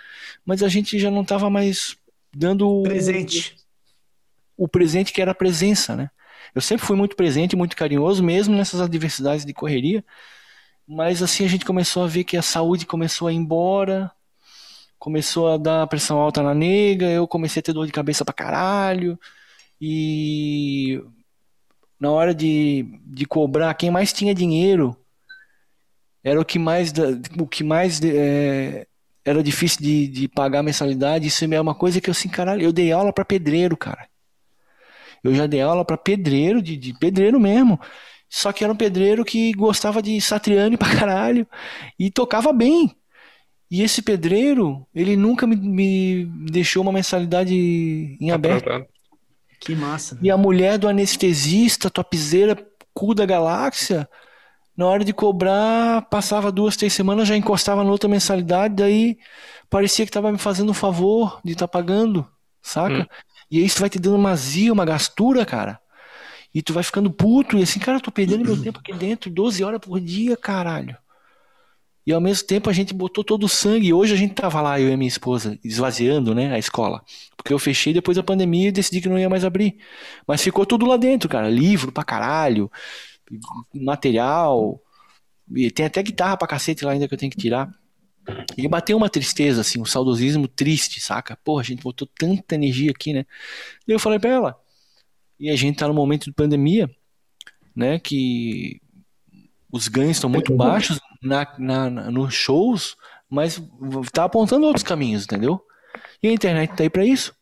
mas 0.44 0.62
a 0.62 0.68
gente 0.68 0.98
já 0.98 1.10
não 1.10 1.22
estava 1.22 1.48
mais 1.48 1.96
dando 2.34 2.82
presente. 2.82 3.56
O, 4.56 4.64
o 4.64 4.68
presente 4.68 5.14
que 5.14 5.22
era 5.22 5.30
a 5.30 5.34
presença, 5.34 5.96
né? 5.96 6.10
Eu 6.54 6.60
sempre 6.60 6.84
fui 6.84 6.96
muito 6.96 7.16
presente, 7.16 7.56
muito 7.56 7.74
carinhoso, 7.74 8.22
mesmo 8.22 8.54
nessas 8.54 8.82
adversidades 8.82 9.46
de 9.46 9.54
correria, 9.54 10.04
mas 10.86 11.22
assim 11.22 11.44
a 11.46 11.48
gente 11.48 11.64
começou 11.64 12.04
a 12.04 12.06
ver 12.06 12.24
que 12.24 12.36
a 12.36 12.42
saúde 12.42 12.84
começou 12.84 13.28
a 13.28 13.32
ir 13.32 13.36
embora, 13.36 14.10
começou 15.02 15.48
a 15.48 15.56
dar 15.56 15.84
pressão 15.88 16.20
alta 16.20 16.44
na 16.44 16.54
nega, 16.54 17.06
eu 17.06 17.26
comecei 17.26 17.58
a 17.58 17.62
ter 17.62 17.72
dor 17.72 17.86
de 17.86 17.92
cabeça 17.92 18.24
pra 18.24 18.32
caralho. 18.32 19.18
E 19.80 21.02
na 21.98 22.12
hora 22.12 22.32
de, 22.32 23.00
de 23.04 23.26
cobrar, 23.26 23.74
quem 23.74 23.90
mais 23.90 24.12
tinha 24.12 24.32
dinheiro 24.32 24.96
era 26.22 26.40
o 26.40 26.44
que 26.44 26.56
mais, 26.56 26.92
o 27.36 27.48
que 27.48 27.64
mais 27.64 28.00
é, 28.00 28.86
era 29.24 29.42
difícil 29.42 29.82
de, 29.82 30.06
de 30.06 30.28
pagar 30.28 30.60
a 30.60 30.62
mensalidade. 30.62 31.26
Isso 31.26 31.44
é 31.52 31.60
uma 31.60 31.74
coisa 31.74 32.00
que 32.00 32.08
eu 32.08 32.12
assim, 32.12 32.28
caralho, 32.28 32.62
eu 32.62 32.72
dei 32.72 32.92
aula 32.92 33.12
para 33.12 33.24
pedreiro, 33.24 33.76
cara. 33.76 34.08
Eu 35.24 35.34
já 35.34 35.48
dei 35.48 35.62
aula 35.62 35.84
para 35.84 35.96
pedreiro, 35.96 36.62
de, 36.62 36.76
de 36.76 36.96
pedreiro 36.96 37.40
mesmo. 37.40 37.80
Só 38.28 38.52
que 38.52 38.62
era 38.62 38.72
um 38.72 38.76
pedreiro 38.76 39.24
que 39.24 39.52
gostava 39.54 40.00
de 40.00 40.20
Satriani 40.20 40.76
pra 40.78 40.96
caralho 40.96 41.44
e 41.98 42.08
tocava 42.08 42.52
bem. 42.52 43.01
E 43.72 43.80
esse 43.80 44.02
pedreiro, 44.02 44.86
ele 44.94 45.16
nunca 45.16 45.46
me, 45.46 45.56
me 45.56 46.26
deixou 46.50 46.82
uma 46.82 46.92
mensalidade 46.92 47.54
em 47.54 48.28
tá 48.28 48.34
aberto. 48.34 48.86
Que 49.58 49.74
massa. 49.74 50.18
E 50.20 50.30
a 50.30 50.36
mulher 50.36 50.76
do 50.76 50.86
anestesista, 50.86 51.88
topzeira, 51.88 52.54
cu 52.92 53.14
da 53.14 53.24
galáxia, 53.24 54.06
na 54.76 54.84
hora 54.86 55.02
de 55.02 55.14
cobrar, 55.14 56.02
passava 56.10 56.52
duas, 56.52 56.76
três 56.76 56.92
semanas, 56.92 57.26
já 57.26 57.34
encostava 57.34 57.82
na 57.82 57.90
outra 57.90 58.10
mensalidade, 58.10 58.74
daí 58.74 59.16
parecia 59.70 60.04
que 60.04 60.10
estava 60.10 60.30
me 60.30 60.36
fazendo 60.36 60.68
um 60.68 60.74
favor 60.74 61.40
de 61.42 61.52
estar 61.52 61.66
tá 61.66 61.72
pagando, 61.72 62.28
saca? 62.60 62.98
Hum. 62.98 63.06
E 63.50 63.58
aí 63.58 63.64
isso 63.64 63.80
vai 63.80 63.88
te 63.88 63.98
dando 63.98 64.16
uma 64.16 64.36
zia, 64.36 64.70
uma 64.70 64.84
gastura, 64.84 65.46
cara. 65.46 65.80
E 66.54 66.60
tu 66.60 66.74
vai 66.74 66.82
ficando 66.82 67.10
puto, 67.10 67.56
e 67.56 67.62
assim, 67.62 67.80
cara, 67.80 67.96
eu 67.96 68.02
tô 68.02 68.12
perdendo 68.12 68.44
meu 68.44 68.56
tempo 68.60 68.80
aqui 68.80 68.92
dentro, 68.92 69.30
12 69.30 69.64
horas 69.64 69.80
por 69.80 69.98
dia, 69.98 70.36
caralho. 70.36 70.94
E 72.06 72.12
ao 72.12 72.20
mesmo 72.20 72.46
tempo 72.46 72.68
a 72.68 72.72
gente 72.72 72.92
botou 72.92 73.22
todo 73.22 73.44
o 73.44 73.48
sangue. 73.48 73.88
E 73.88 73.92
hoje 73.94 74.12
a 74.12 74.16
gente 74.16 74.34
tava 74.34 74.60
lá, 74.60 74.80
eu 74.80 74.88
e 74.88 74.92
a 74.92 74.96
minha 74.96 75.08
esposa, 75.08 75.58
esvaziando, 75.62 76.34
né, 76.34 76.52
a 76.52 76.58
escola. 76.58 77.02
Porque 77.36 77.52
eu 77.52 77.58
fechei 77.58 77.92
depois 77.92 78.16
da 78.16 78.22
pandemia 78.22 78.68
e 78.68 78.72
decidi 78.72 79.00
que 79.00 79.08
não 79.08 79.18
ia 79.18 79.28
mais 79.28 79.44
abrir. 79.44 79.78
Mas 80.26 80.42
ficou 80.42 80.66
tudo 80.66 80.84
lá 80.86 80.96
dentro, 80.96 81.28
cara. 81.28 81.48
Livro 81.48 81.92
pra 81.92 82.04
caralho, 82.04 82.70
material. 83.72 84.80
E 85.54 85.70
tem 85.70 85.86
até 85.86 86.02
guitarra 86.02 86.36
pra 86.36 86.48
cacete 86.48 86.84
lá 86.84 86.92
ainda 86.92 87.06
que 87.06 87.14
eu 87.14 87.18
tenho 87.18 87.30
que 87.30 87.38
tirar. 87.38 87.72
E 88.56 88.68
bateu 88.68 88.96
uma 88.96 89.08
tristeza, 89.08 89.60
assim, 89.60 89.80
um 89.80 89.84
saudosismo 89.84 90.46
triste, 90.46 91.00
saca? 91.00 91.36
Porra, 91.44 91.62
a 91.62 91.64
gente 91.64 91.82
botou 91.82 92.08
tanta 92.18 92.54
energia 92.54 92.90
aqui, 92.90 93.12
né? 93.12 93.26
E 93.86 93.92
eu 93.92 93.98
falei 93.98 94.18
pra 94.18 94.30
ela. 94.30 94.60
E 95.38 95.50
a 95.50 95.56
gente 95.56 95.78
tá 95.78 95.88
no 95.88 95.94
momento 95.94 96.24
de 96.24 96.32
pandemia, 96.32 96.88
né? 97.74 97.98
Que 97.98 98.80
os 99.72 99.88
ganhos 99.88 100.16
estão 100.16 100.30
muito 100.30 100.54
baixos 100.54 101.00
na, 101.22 101.46
na, 101.58 101.90
nos 102.10 102.34
shows, 102.34 102.96
mas 103.28 103.62
tá 104.12 104.24
apontando 104.24 104.66
outros 104.66 104.82
caminhos, 104.82 105.24
entendeu? 105.24 105.60
E 106.22 106.28
a 106.28 106.32
internet 106.32 106.74
tá 106.74 106.82
aí 106.82 106.90
para 106.90 107.04
isso. 107.04 107.34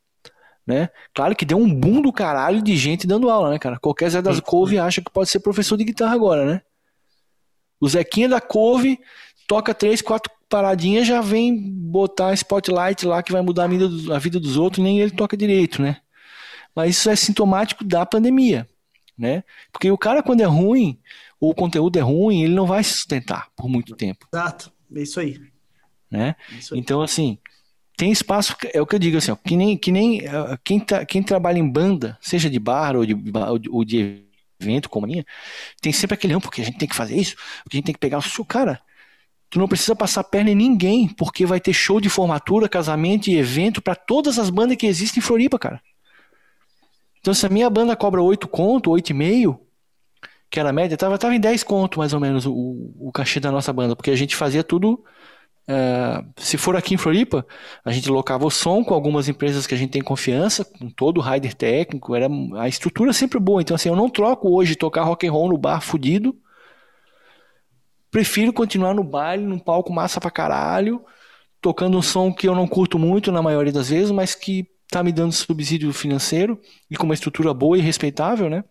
Né? 0.67 0.89
Claro 1.15 1.35
que 1.35 1.45
deu 1.45 1.59
um 1.59 1.75
boom 1.75 2.01
do 2.01 2.13
caralho 2.13 2.63
de 2.63 2.77
gente 2.77 3.07
dando 3.07 3.29
aula, 3.29 3.51
né, 3.51 3.59
cara? 3.59 3.79
Qualquer 3.79 4.11
Zé 4.11 4.23
das 4.23 4.39
Couve 4.39 4.79
acha 4.79 5.03
que 5.03 5.11
pode 5.11 5.29
ser 5.29 5.41
professor 5.41 5.77
de 5.77 5.85
guitarra 5.85 6.15
agora, 6.15 6.45
né? 6.45 6.63
O 7.81 7.89
Zequinha 7.89 8.29
da 8.29 8.41
Couve 8.41 9.01
toca 9.49 9.75
três, 9.75 10.01
quatro 10.01 10.31
paradinhas, 10.49 11.07
já 11.07 11.21
vem 11.21 11.57
botar 11.57 12.35
spotlight 12.35 13.07
lá 13.07 13.23
que 13.23 13.33
vai 13.33 13.41
mudar 13.43 13.65
a 13.65 13.69
vida, 13.69 14.15
a 14.15 14.19
vida 14.19 14.39
dos 14.39 14.57
outros, 14.57 14.85
nem 14.85 15.01
ele 15.01 15.11
toca 15.11 15.37
direito, 15.37 15.81
né? 15.83 15.97
Mas 16.75 16.91
isso 16.91 17.11
é 17.11 17.17
sintomático 17.17 17.83
da 17.83 18.07
pandemia, 18.07 18.69
né? 19.19 19.43
Porque 19.73 19.91
o 19.91 19.99
cara, 19.99 20.23
quando 20.23 20.41
é 20.41 20.45
ruim, 20.45 21.01
o 21.41 21.55
conteúdo 21.55 21.99
é 21.99 22.03
ruim, 22.03 22.43
ele 22.43 22.55
não 22.55 22.67
vai 22.67 22.85
se 22.85 22.93
sustentar 22.93 23.49
por 23.57 23.69
muito 23.69 23.97
tempo. 23.97 24.29
Exato, 24.33 24.71
é 24.95 25.01
isso 25.01 25.19
aí. 25.19 25.41
Né? 26.11 26.37
Isso 26.59 26.75
aí. 26.75 26.81
Então, 26.81 27.01
assim, 27.01 27.39
tem 27.97 28.13
espaço, 28.13 28.55
é 28.75 28.81
o 28.81 28.87
que 28.87 28.95
eu 28.95 28.99
digo 28.99 29.17
assim, 29.17 29.31
ó, 29.31 29.37
que 29.37 29.57
nem, 29.57 29.77
que 29.77 29.91
nem 29.91 30.21
uh, 30.21 30.59
quem, 30.63 30.79
tá, 30.79 31.05
quem 31.05 31.23
trabalha 31.23 31.59
em 31.59 31.69
banda, 31.69 32.19
seja 32.21 32.51
de 32.51 32.59
bar 32.59 32.95
ou 32.95 33.07
de, 33.07 33.17
ou 33.71 33.85
de 33.85 34.25
evento 34.61 34.91
como 34.91 35.07
a 35.07 35.09
minha, 35.09 35.25
tem 35.81 35.93
sempre 35.93 36.15
aquele, 36.15 36.35
não, 36.35 36.41
porque 36.41 36.61
a 36.61 36.65
gente 36.65 36.79
tem 36.79 36.89
que 36.89 36.95
fazer 36.95 37.17
isso, 37.17 37.35
porque 37.65 37.77
a 37.77 37.79
gente 37.79 37.87
tem 37.87 37.95
que 37.95 38.01
pegar 38.01 38.19
o 38.19 38.23
seu 38.23 38.45
cara. 38.45 38.81
Tu 39.49 39.59
não 39.59 39.67
precisa 39.67 39.97
passar 39.97 40.23
perna 40.23 40.51
em 40.51 40.55
ninguém, 40.55 41.09
porque 41.09 41.45
vai 41.45 41.59
ter 41.59 41.73
show 41.73 42.01
de 42.01 42.09
formatura, 42.09 42.69
casamento 42.69 43.29
e 43.29 43.37
evento 43.37 43.83
para 43.83 43.97
todas 43.97 44.39
as 44.39 44.49
bandas 44.49 44.77
que 44.77 44.87
existem 44.87 45.21
em 45.21 45.25
Floripa, 45.25 45.59
cara. 45.59 45.83
Então, 47.21 47.35
se 47.35 47.45
a 47.45 47.49
minha 47.49 47.69
banda 47.69 47.97
cobra 47.97 48.23
8 48.23 48.47
conto, 48.47 48.91
8,5, 48.91 49.59
que 50.51 50.59
era 50.59 50.71
a 50.71 50.73
média, 50.73 50.97
tava, 50.97 51.17
tava 51.17 51.35
em 51.35 51.41
10 51.41 51.63
conto 51.63 51.99
mais 52.01 52.13
ou 52.13 52.21
menos 52.21 52.45
o, 52.45 52.93
o 52.99 53.13
cachê 53.13 53.39
da 53.39 53.53
nossa 53.53 53.73
banda, 53.73 53.95
porque 53.95 54.11
a 54.11 54.17
gente 54.17 54.35
fazia 54.35 54.65
tudo. 54.65 55.03
É, 55.69 56.25
se 56.37 56.59
for 56.59 56.75
aqui 56.75 56.95
em 56.95 56.97
Floripa, 56.97 57.47
a 57.85 57.93
gente 57.93 58.11
locava 58.11 58.45
o 58.45 58.51
som 58.51 58.83
com 58.83 58.93
algumas 58.93 59.29
empresas 59.29 59.67
que 59.67 59.75
a 59.75 59.79
gente 59.79 59.91
tem 59.91 60.03
confiança, 60.03 60.65
com 60.65 60.91
todo 60.91 61.19
o 61.19 61.21
rider 61.21 61.55
técnico, 61.55 62.17
era 62.17 62.27
a 62.59 62.67
estrutura 62.67 63.13
sempre 63.13 63.39
boa. 63.39 63.63
Então, 63.63 63.77
assim, 63.77 63.89
eu 63.89 63.95
não 63.95 64.11
troco 64.11 64.51
hoje 64.53 64.75
tocar 64.75 65.05
rock 65.05 65.27
and 65.27 65.33
roll 65.33 65.49
no 65.49 65.57
bar 65.57 65.81
fudido. 65.81 66.37
Prefiro 68.11 68.53
continuar 68.53 68.93
no 68.93 69.05
baile, 69.05 69.47
num 69.47 69.59
palco 69.59 69.93
massa 69.93 70.21
pra 70.21 70.33
caralho, 70.33 71.05
tocando 71.61 71.97
um 71.97 72.03
som 72.03 72.33
que 72.33 72.49
eu 72.49 72.57
não 72.57 72.67
curto 72.67 72.99
muito 72.99 73.31
na 73.31 73.41
maioria 73.41 73.73
das 73.73 73.91
vezes, 73.91 74.11
mas 74.11 74.35
que 74.35 74.67
tá 74.91 75.05
me 75.05 75.13
dando 75.13 75.31
subsídio 75.31 75.93
financeiro 75.93 76.61
e 76.91 76.97
com 76.97 77.05
uma 77.05 77.15
estrutura 77.15 77.55
boa 77.55 77.79
e 77.79 77.81
respeitável, 77.81 78.51
né? 78.51 78.65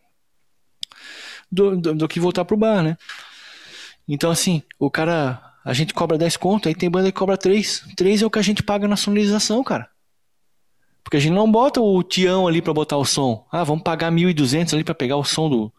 Do, 1.52 1.78
do, 1.78 1.96
do 1.96 2.08
que 2.08 2.20
voltar 2.20 2.46
pro 2.46 2.58
bar, 2.58 2.84
né? 2.84 2.98
Então, 4.08 4.32
assim, 4.32 4.64
o 4.78 4.90
cara. 4.90 5.46
A 5.66 5.74
gente 5.74 5.94
cobra 5.94 6.18
10 6.18 6.38
conto, 6.38 6.68
aí 6.68 6.74
tem 6.74 6.90
banda 6.90 7.12
que 7.12 7.18
cobra 7.18 7.38
3. 7.38 7.86
3 7.96 8.22
é 8.22 8.26
o 8.26 8.30
que 8.30 8.40
a 8.40 8.42
gente 8.42 8.64
paga 8.64 8.88
na 8.88 8.96
sonorização, 8.96 9.64
cara. 9.64 9.90
Porque 11.04 11.18
a 11.18 11.20
gente 11.20 11.34
não 11.34 11.52
bota 11.52 11.82
o 11.82 12.02
Tião 12.02 12.48
ali 12.48 12.62
para 12.62 12.74
botar 12.74 12.98
o 12.98 13.06
som. 13.06 13.46
Ah, 13.52 13.64
vamos 13.64 13.84
pagar 13.84 14.12
1.200 14.12 14.74
ali 14.74 14.84
para 14.84 14.96
pegar 14.96 15.18
o 15.18 15.24
som 15.24 15.50
do, 15.50 15.74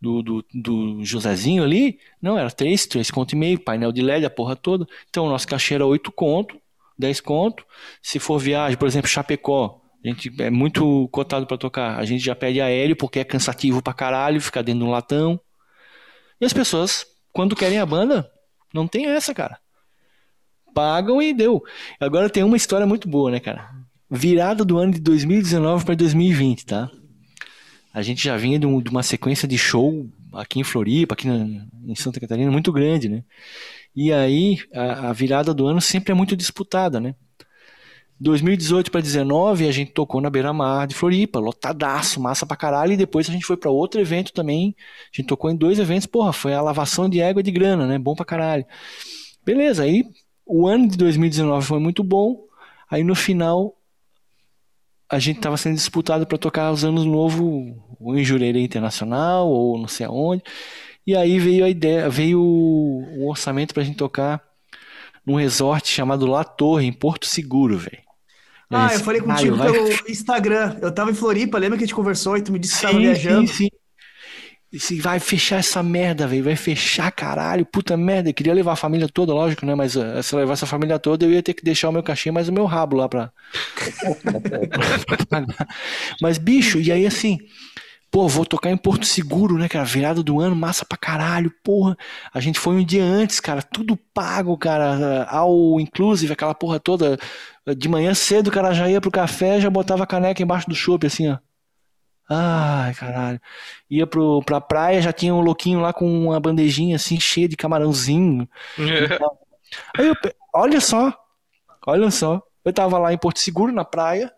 do, 0.00 0.22
do, 0.22 0.44
do, 0.52 1.04
Josézinho 1.04 1.62
ali. 1.62 1.98
Não, 2.20 2.38
era 2.38 2.50
3, 2.50 2.86
3 2.86 3.10
conto 3.10 3.32
e 3.32 3.36
meio, 3.36 3.60
painel 3.60 3.92
de 3.92 4.02
LED, 4.02 4.26
a 4.26 4.30
porra 4.30 4.56
toda. 4.56 4.86
Então 5.08 5.26
o 5.26 5.28
nosso 5.28 5.46
cachê 5.46 5.74
era 5.74 5.86
8 5.86 6.10
conto, 6.12 6.60
10 6.98 7.20
conto. 7.20 7.64
Se 8.02 8.18
for 8.18 8.38
viagem, 8.38 8.76
por 8.76 8.88
exemplo, 8.88 9.08
Chapecó, 9.08 9.80
gente 10.08 10.32
é 10.40 10.50
muito 10.50 11.08
cotado 11.08 11.46
para 11.46 11.56
tocar. 11.56 11.98
A 11.98 12.04
gente 12.04 12.24
já 12.24 12.34
pede 12.34 12.60
aéreo 12.60 12.96
porque 12.96 13.20
é 13.20 13.24
cansativo 13.24 13.82
pra 13.82 13.94
caralho 13.94 14.40
ficar 14.40 14.62
dentro 14.62 14.80
de 14.80 14.86
um 14.86 14.90
latão. 14.90 15.40
E 16.40 16.44
as 16.44 16.52
pessoas, 16.52 17.06
quando 17.32 17.56
querem 17.56 17.78
a 17.78 17.86
banda, 17.86 18.30
não 18.72 18.86
tem 18.86 19.06
essa, 19.06 19.34
cara. 19.34 19.58
Pagam 20.74 21.22
e 21.22 21.32
deu. 21.32 21.62
Agora 21.98 22.28
tem 22.28 22.42
uma 22.42 22.56
história 22.56 22.86
muito 22.86 23.08
boa, 23.08 23.30
né, 23.30 23.40
cara? 23.40 23.70
Virada 24.10 24.64
do 24.64 24.78
ano 24.78 24.92
de 24.92 25.00
2019 25.00 25.84
para 25.84 25.94
2020, 25.94 26.66
tá? 26.66 26.90
A 27.92 28.02
gente 28.02 28.22
já 28.22 28.36
vinha 28.36 28.58
de, 28.58 28.66
uma 28.66 29.02
sequência 29.02 29.48
de 29.48 29.56
show 29.56 30.06
aqui 30.34 30.60
em 30.60 30.64
Floripa, 30.64 31.14
aqui 31.14 31.26
em 31.26 31.94
Santa 31.94 32.20
Catarina, 32.20 32.50
muito 32.50 32.70
grande, 32.70 33.08
né? 33.08 33.24
E 33.94 34.12
aí, 34.12 34.58
a 34.74 35.10
virada 35.14 35.54
do 35.54 35.66
ano 35.66 35.80
sempre 35.80 36.12
é 36.12 36.14
muito 36.14 36.36
disputada, 36.36 37.00
né? 37.00 37.14
2018 38.18 38.90
para 38.90 39.00
2019 39.00 39.68
a 39.68 39.72
gente 39.72 39.92
tocou 39.92 40.20
na 40.20 40.30
beira-mar 40.30 40.86
de 40.86 40.94
Floripa, 40.94 41.38
lotadaço, 41.38 42.20
massa 42.20 42.46
pra 42.46 42.56
caralho, 42.56 42.92
e 42.92 42.96
depois 42.96 43.28
a 43.28 43.32
gente 43.32 43.44
foi 43.44 43.56
para 43.56 43.70
outro 43.70 44.00
evento 44.00 44.32
também. 44.32 44.74
A 45.12 45.16
gente 45.16 45.26
tocou 45.26 45.50
em 45.50 45.56
dois 45.56 45.78
eventos, 45.78 46.06
porra, 46.06 46.32
foi 46.32 46.54
a 46.54 46.62
lavação 46.62 47.08
de 47.08 47.20
égua 47.20 47.42
de 47.42 47.50
grana, 47.50 47.86
né? 47.86 47.98
Bom 47.98 48.14
pra 48.14 48.24
caralho. 48.24 48.64
Beleza, 49.44 49.82
aí 49.82 50.04
o 50.46 50.66
ano 50.66 50.88
de 50.88 50.96
2019 50.96 51.66
foi 51.66 51.78
muito 51.78 52.02
bom. 52.02 52.46
Aí 52.90 53.04
no 53.04 53.14
final 53.14 53.76
a 55.08 55.18
gente 55.18 55.40
tava 55.40 55.56
sendo 55.56 55.74
disputado 55.74 56.26
para 56.26 56.38
tocar 56.38 56.72
os 56.72 56.84
anos 56.84 57.04
novo 57.04 57.76
ou 58.00 58.16
em 58.16 58.24
Jurerê 58.24 58.60
Internacional 58.62 59.48
ou 59.48 59.78
não 59.78 59.88
sei 59.88 60.06
aonde. 60.06 60.42
E 61.06 61.14
aí 61.14 61.38
veio 61.38 61.64
a 61.64 61.68
ideia, 61.68 62.08
veio 62.08 62.40
o 62.40 63.28
orçamento 63.28 63.74
pra 63.74 63.84
gente 63.84 63.96
tocar 63.96 64.42
num 65.24 65.36
resort 65.36 65.88
chamado 65.88 66.26
La 66.26 66.44
Torre, 66.44 66.86
em 66.86 66.92
Porto 66.92 67.26
Seguro, 67.26 67.76
velho. 67.76 68.05
Ah, 68.70 68.92
eu 68.92 69.00
falei 69.00 69.20
contigo 69.20 69.56
vai... 69.56 69.70
pelo 69.70 69.88
Instagram. 70.08 70.76
Eu 70.80 70.92
tava 70.92 71.10
em 71.10 71.14
Floripa, 71.14 71.58
lembra 71.58 71.78
que 71.78 71.84
a 71.84 71.86
gente 71.86 71.94
conversou 71.94 72.36
e 72.36 72.42
tu 72.42 72.52
me 72.52 72.58
disse 72.58 72.74
que 72.74 72.80
sim, 72.80 72.86
tava 72.86 72.98
viajando? 72.98 73.48
Sim, 73.48 73.54
sim. 73.54 73.68
Se 74.78 75.00
vai 75.00 75.20
fechar 75.20 75.58
essa 75.58 75.82
merda, 75.82 76.26
velho. 76.26 76.44
Vai 76.44 76.56
fechar, 76.56 77.10
caralho. 77.12 77.64
Puta 77.64 77.96
merda. 77.96 78.30
Eu 78.30 78.34
queria 78.34 78.52
levar 78.52 78.72
a 78.72 78.76
família 78.76 79.08
toda, 79.08 79.32
lógico, 79.32 79.64
né? 79.64 79.74
Mas 79.74 79.94
uh, 79.94 80.22
se 80.22 80.34
eu 80.34 80.40
levasse 80.40 80.64
a 80.64 80.66
família 80.66 80.98
toda, 80.98 81.24
eu 81.24 81.30
ia 81.30 81.42
ter 81.42 81.54
que 81.54 81.64
deixar 81.64 81.88
o 81.88 81.92
meu 81.92 82.02
cachê 82.02 82.30
mais 82.30 82.48
o 82.48 82.52
meu 82.52 82.64
rabo 82.64 82.96
lá 82.96 83.08
pra. 83.08 83.32
Mas, 86.20 86.36
bicho, 86.36 86.80
e 86.80 86.90
aí 86.90 87.06
assim. 87.06 87.38
Pô, 88.10 88.28
vou 88.28 88.46
tocar 88.46 88.70
em 88.70 88.76
Porto 88.76 89.04
Seguro, 89.04 89.58
né, 89.58 89.68
cara? 89.68 89.84
Virada 89.84 90.22
do 90.22 90.40
ano, 90.40 90.56
massa 90.56 90.86
pra 90.86 90.96
caralho, 90.96 91.52
porra. 91.62 91.96
A 92.32 92.40
gente 92.40 92.58
foi 92.58 92.74
um 92.74 92.84
dia 92.84 93.04
antes, 93.04 93.40
cara, 93.40 93.60
tudo 93.62 93.98
pago, 94.14 94.56
cara. 94.56 95.24
Ao 95.24 95.78
inclusive, 95.80 96.32
aquela 96.32 96.54
porra 96.54 96.80
toda. 96.80 97.18
De 97.74 97.88
manhã 97.88 98.14
cedo, 98.14 98.48
o 98.48 98.52
cara 98.52 98.72
já 98.72 98.88
ia 98.88 99.00
pro 99.00 99.10
café, 99.10 99.60
já 99.60 99.68
botava 99.68 100.04
a 100.04 100.06
caneca 100.06 100.42
embaixo 100.42 100.68
do 100.68 100.74
chopp, 100.74 101.06
assim, 101.06 101.28
ó. 101.28 101.38
Ai, 102.28 102.92
caralho. 102.94 103.40
Ia 103.88 104.06
pro, 104.06 104.42
pra 104.42 104.60
praia, 104.60 105.00
já 105.00 105.12
tinha 105.12 105.34
um 105.34 105.40
louquinho 105.40 105.80
lá 105.80 105.92
com 105.92 106.06
uma 106.26 106.40
bandejinha 106.40 106.96
assim, 106.96 107.18
cheia 107.20 107.48
de 107.48 107.56
camarãozinho. 107.56 108.48
Aí 109.96 110.06
eu, 110.06 110.14
olha 110.52 110.80
só, 110.80 111.12
olha 111.86 112.10
só. 112.10 112.42
Eu 112.64 112.72
tava 112.72 112.98
lá 112.98 113.12
em 113.12 113.18
Porto 113.18 113.38
Seguro, 113.38 113.72
na 113.72 113.84
praia, 113.84 114.32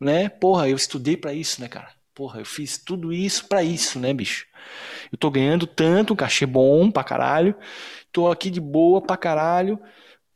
né? 0.00 0.28
Porra, 0.28 0.68
eu 0.68 0.76
estudei 0.76 1.16
para 1.16 1.32
isso, 1.32 1.60
né, 1.60 1.68
cara? 1.68 1.90
Porra, 2.14 2.40
eu 2.40 2.44
fiz 2.44 2.78
tudo 2.78 3.12
isso 3.12 3.48
para 3.48 3.62
isso, 3.62 3.98
né, 3.98 4.12
bicho? 4.12 4.46
Eu 5.10 5.18
tô 5.18 5.30
ganhando 5.30 5.66
tanto, 5.66 6.12
um 6.12 6.16
cachê 6.16 6.46
bom 6.46 6.90
pra 6.90 7.02
caralho. 7.02 7.56
Tô 8.12 8.30
aqui 8.30 8.50
de 8.50 8.60
boa 8.60 9.00
pra 9.02 9.16
caralho. 9.16 9.80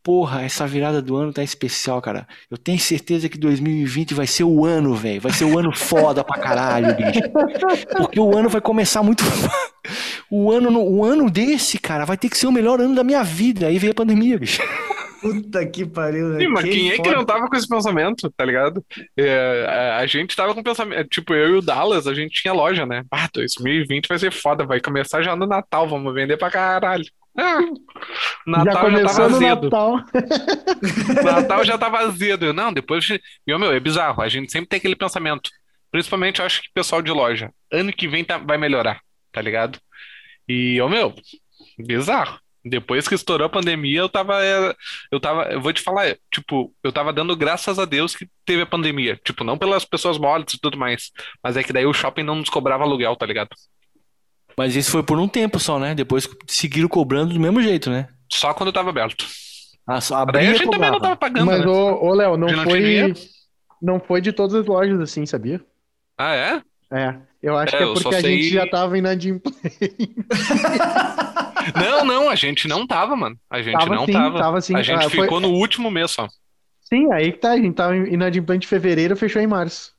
Porra, 0.05 0.43
essa 0.43 0.67
virada 0.67 1.01
do 1.01 1.17
ano 1.17 1.33
tá 1.33 1.43
especial, 1.43 2.03
cara. 2.03 2.29
Eu 2.51 2.59
tenho 2.59 2.79
certeza 2.79 3.27
que 3.27 3.39
2020 3.39 4.13
vai 4.13 4.27
ser 4.27 4.45
o 4.45 4.63
ano, 4.63 4.95
velho. 4.95 5.19
Vai 5.19 5.33
ser 5.33 5.47
o 5.47 5.59
ano 5.59 5.75
foda 5.75 6.23
pra 6.23 6.39
caralho, 6.39 6.95
bicho. 6.95 7.21
Porque 7.97 8.21
o 8.21 8.37
ano 8.37 8.51
vai 8.51 8.61
começar 8.61 9.03
muito. 9.03 9.25
o 10.31 10.53
ano, 10.53 10.79
o 10.79 11.03
ano 11.03 11.31
desse, 11.31 11.79
cara, 11.79 12.05
vai 12.05 12.19
ter 12.19 12.29
que 12.29 12.37
ser 12.37 12.47
o 12.47 12.53
melhor 12.53 12.83
ano 12.83 12.95
da 12.95 13.03
minha 13.03 13.25
vida. 13.25 13.69
Aí 13.69 13.79
veio 13.79 13.93
a 13.93 13.95
pandemia, 13.97 14.39
bicho. 14.39 14.61
Puta 15.23 15.65
que 15.65 15.87
pariu, 15.87 16.29
né? 16.29 16.41
Sim, 16.41 16.49
mas 16.49 16.65
quem, 16.65 16.91
é 16.91 16.99
que 16.99 17.11
não 17.11 17.25
tava 17.25 17.49
com 17.49 17.57
esse 17.57 17.67
pensamento, 17.67 18.31
tá 18.37 18.45
ligado? 18.45 18.85
É, 19.17 19.65
a, 19.67 19.97
a, 20.01 20.07
gente 20.07 20.37
tava 20.37 20.55
com 20.55 20.63
pensamento. 20.63 21.09
Tipo, 21.09 21.33
eu 21.33 21.55
e 21.55 21.59
o 21.61 21.63
Dallas, 21.63 22.07
a 22.07 22.13
gente 22.13 22.43
tinha 22.43 22.53
loja, 22.53 22.85
né? 22.85 23.05
Ah, 23.11 23.27
2020 23.33 24.07
vai 24.07 24.19
ser 24.19 24.31
foda, 24.31 24.67
vai 24.67 24.83
começar 24.83 25.23
já 25.23 25.35
no 25.35 25.47
Natal, 25.47 25.89
vamos 25.89 26.13
vender 26.13 26.37
pra 26.37 26.51
caralho. 26.51 27.07
Ah, 27.37 27.61
Natal 28.47 28.75
já, 28.75 28.81
começou 28.81 29.09
já 29.09 29.15
tava 29.15 29.35
azedo. 29.35 29.63
Natal. 29.63 30.05
Natal 31.25 31.65
já 31.65 31.79
tava 31.79 31.99
azedo. 31.99 32.53
Não, 32.53 32.73
depois. 32.73 33.07
Meu, 33.47 33.59
meu, 33.59 33.73
é 33.73 33.81
bizarro. 33.81 34.23
A 34.23 34.29
gente 34.29 34.53
sempre 34.53 34.69
tem 34.69 34.79
aquele 34.79 34.97
pensamento. 34.97 35.51
Principalmente, 35.91 36.41
eu 36.41 36.47
acho 36.47 36.63
que 36.63 36.69
pessoal 36.73 37.03
de 37.03 37.11
loja. 37.11 37.53
Ano 37.73 37.93
que 37.93 38.09
vem 38.09 38.25
tá, 38.25 38.39
vai 38.39 38.57
melhorar, 38.59 39.01
tá 39.33 39.41
ligado? 39.41 39.79
E, 40.49 40.81
ô 40.81 40.89
meu, 40.89 41.15
bizarro. 41.79 42.39
Depois 42.65 43.07
que 43.07 43.15
estourou 43.15 43.47
a 43.47 43.51
pandemia, 43.51 43.99
eu 43.99 44.09
tava. 44.09 44.41
Eu 45.13 45.21
tava. 45.21 45.45
Eu 45.53 45.61
vou 45.61 45.73
te 45.73 45.83
falar, 45.83 46.17
tipo, 46.33 46.75
eu 46.83 46.91
tava 46.91 47.13
dando 47.13 47.37
graças 47.37 47.79
a 47.79 47.85
Deus 47.85 48.17
que 48.17 48.27
teve 48.45 48.63
a 48.63 48.67
pandemia. 48.67 49.21
Tipo, 49.23 49.45
não 49.45 49.59
pelas 49.59 49.85
pessoas 49.85 50.17
mortas 50.17 50.55
e 50.55 50.61
tudo 50.61 50.79
mais. 50.79 51.11
Mas 51.43 51.59
é 51.59 51.63
que 51.63 51.75
daí 51.75 51.85
o 51.85 51.93
shopping 51.93 52.23
não 52.23 52.37
nos 52.37 52.49
cobrava 52.49 52.85
aluguel, 52.85 53.15
tá 53.17 53.27
ligado? 53.27 53.51
Mas 54.57 54.77
isso 54.77 54.91
foi 54.91 55.03
por 55.03 55.19
um 55.19 55.29
tempo 55.29 55.59
só, 55.59 55.79
né? 55.79 55.95
Depois 55.95 56.29
seguiram 56.47 56.89
cobrando 56.89 57.35
do 57.35 57.41
mesmo 57.41 57.61
jeito, 57.61 57.91
né? 57.91 58.09
Só 58.31 58.55
quando 58.55 58.73
tava 58.73 58.91
aberto. 58.91 59.27
Ah, 59.87 60.01
só 60.01 60.17
a 60.17 60.43
gente 60.43 60.65
cobrava. 60.65 60.71
também 60.71 60.91
não 60.91 61.01
tava 61.01 61.17
pagando. 61.17 61.47
Mas, 61.47 61.61
né? 61.61 61.67
ô, 61.67 62.07
ô 62.07 62.15
Léo, 62.15 62.37
não, 62.37 62.49
não 62.49 62.65
foi. 62.65 63.15
Não 63.83 64.01
foi 64.01 64.21
de 64.21 64.33
todas 64.33 64.55
as 64.55 64.67
lojas 64.67 64.99
assim, 65.01 65.27
sabia? 65.27 65.61
Ah, 66.17 66.35
é? 66.35 66.63
É. 66.91 67.17
Eu 67.43 67.57
acho 67.57 67.75
é, 67.75 67.79
que 67.79 67.85
é 67.85 67.93
porque 67.93 68.15
a 68.15 68.21
sei... 68.21 68.43
gente 68.43 68.55
já 68.55 68.67
tava 68.67 68.97
inadimplente. 68.97 69.61
não, 71.75 72.05
não, 72.05 72.31
a 72.31 72.35
gente 72.35 72.69
não 72.69 72.87
tava, 72.87 73.17
mano. 73.17 73.39
A 73.51 73.63
gente 73.63 73.79
tava, 73.79 73.95
não 73.95 74.07
sim, 74.07 74.13
tava. 74.13 74.39
tava 74.39 74.61
sim. 74.61 74.77
A 74.77 74.83
gente 74.83 75.05
ah, 75.05 75.11
ficou 75.11 75.29
foi... 75.29 75.41
no 75.41 75.51
último 75.51 75.91
mês 75.91 76.11
só. 76.11 76.29
Sim, 76.81 77.13
aí 77.13 77.33
que 77.33 77.39
tá. 77.39 77.53
A 77.53 77.57
gente 77.57 77.75
tava 77.75 77.97
inadimplente 77.97 78.67
em 78.67 78.69
fevereiro, 78.69 79.17
fechou 79.17 79.41
em 79.41 79.47
março. 79.47 79.93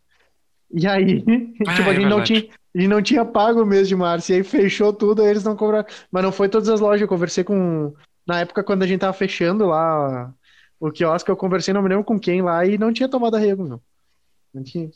E 0.74 0.88
aí, 0.88 1.24
ah, 1.68 1.74
tipo, 1.76 1.90
a 1.90 1.94
é 1.94 1.96
gente 1.96 2.06
é 2.06 2.10
não 2.10 2.24
tinha. 2.24 2.48
Gente 2.76 2.90
não 2.90 3.02
tinha 3.02 3.24
pago 3.24 3.62
o 3.62 3.66
mês 3.66 3.88
de 3.88 3.96
março, 3.96 4.32
e 4.32 4.36
aí 4.36 4.44
fechou 4.44 4.92
tudo, 4.92 5.22
aí 5.22 5.30
eles 5.30 5.46
não 5.46 5.56
cobraram. 5.56 5.88
Mas 6.12 6.24
não 6.24 6.32
foi 6.32 6.50
todas 6.50 6.68
as 6.68 6.82
lojas, 6.82 7.02
eu 7.02 7.08
conversei 7.08 7.42
com. 7.42 7.94
Na 8.28 8.42
época, 8.42 8.64
quando 8.64 8.84
a 8.84 8.88
gente 8.88 9.00
tava 9.00 9.14
fechando 9.14 9.66
lá 9.66 10.34
o 10.78 10.92
quiosque, 10.92 11.32
eu 11.32 11.38
conversei, 11.38 11.74
não 11.74 11.82
me 11.82 11.88
lembro 11.88 12.04
com 12.04 12.20
quem 12.20 12.42
lá, 12.42 12.66
e 12.66 12.78
não 12.78 12.92
tinha 12.92 13.08
tomado 13.08 13.36
arrego, 13.36 13.64
meu. 13.64 13.82
Não 14.54 14.62
tinha. 14.62 14.90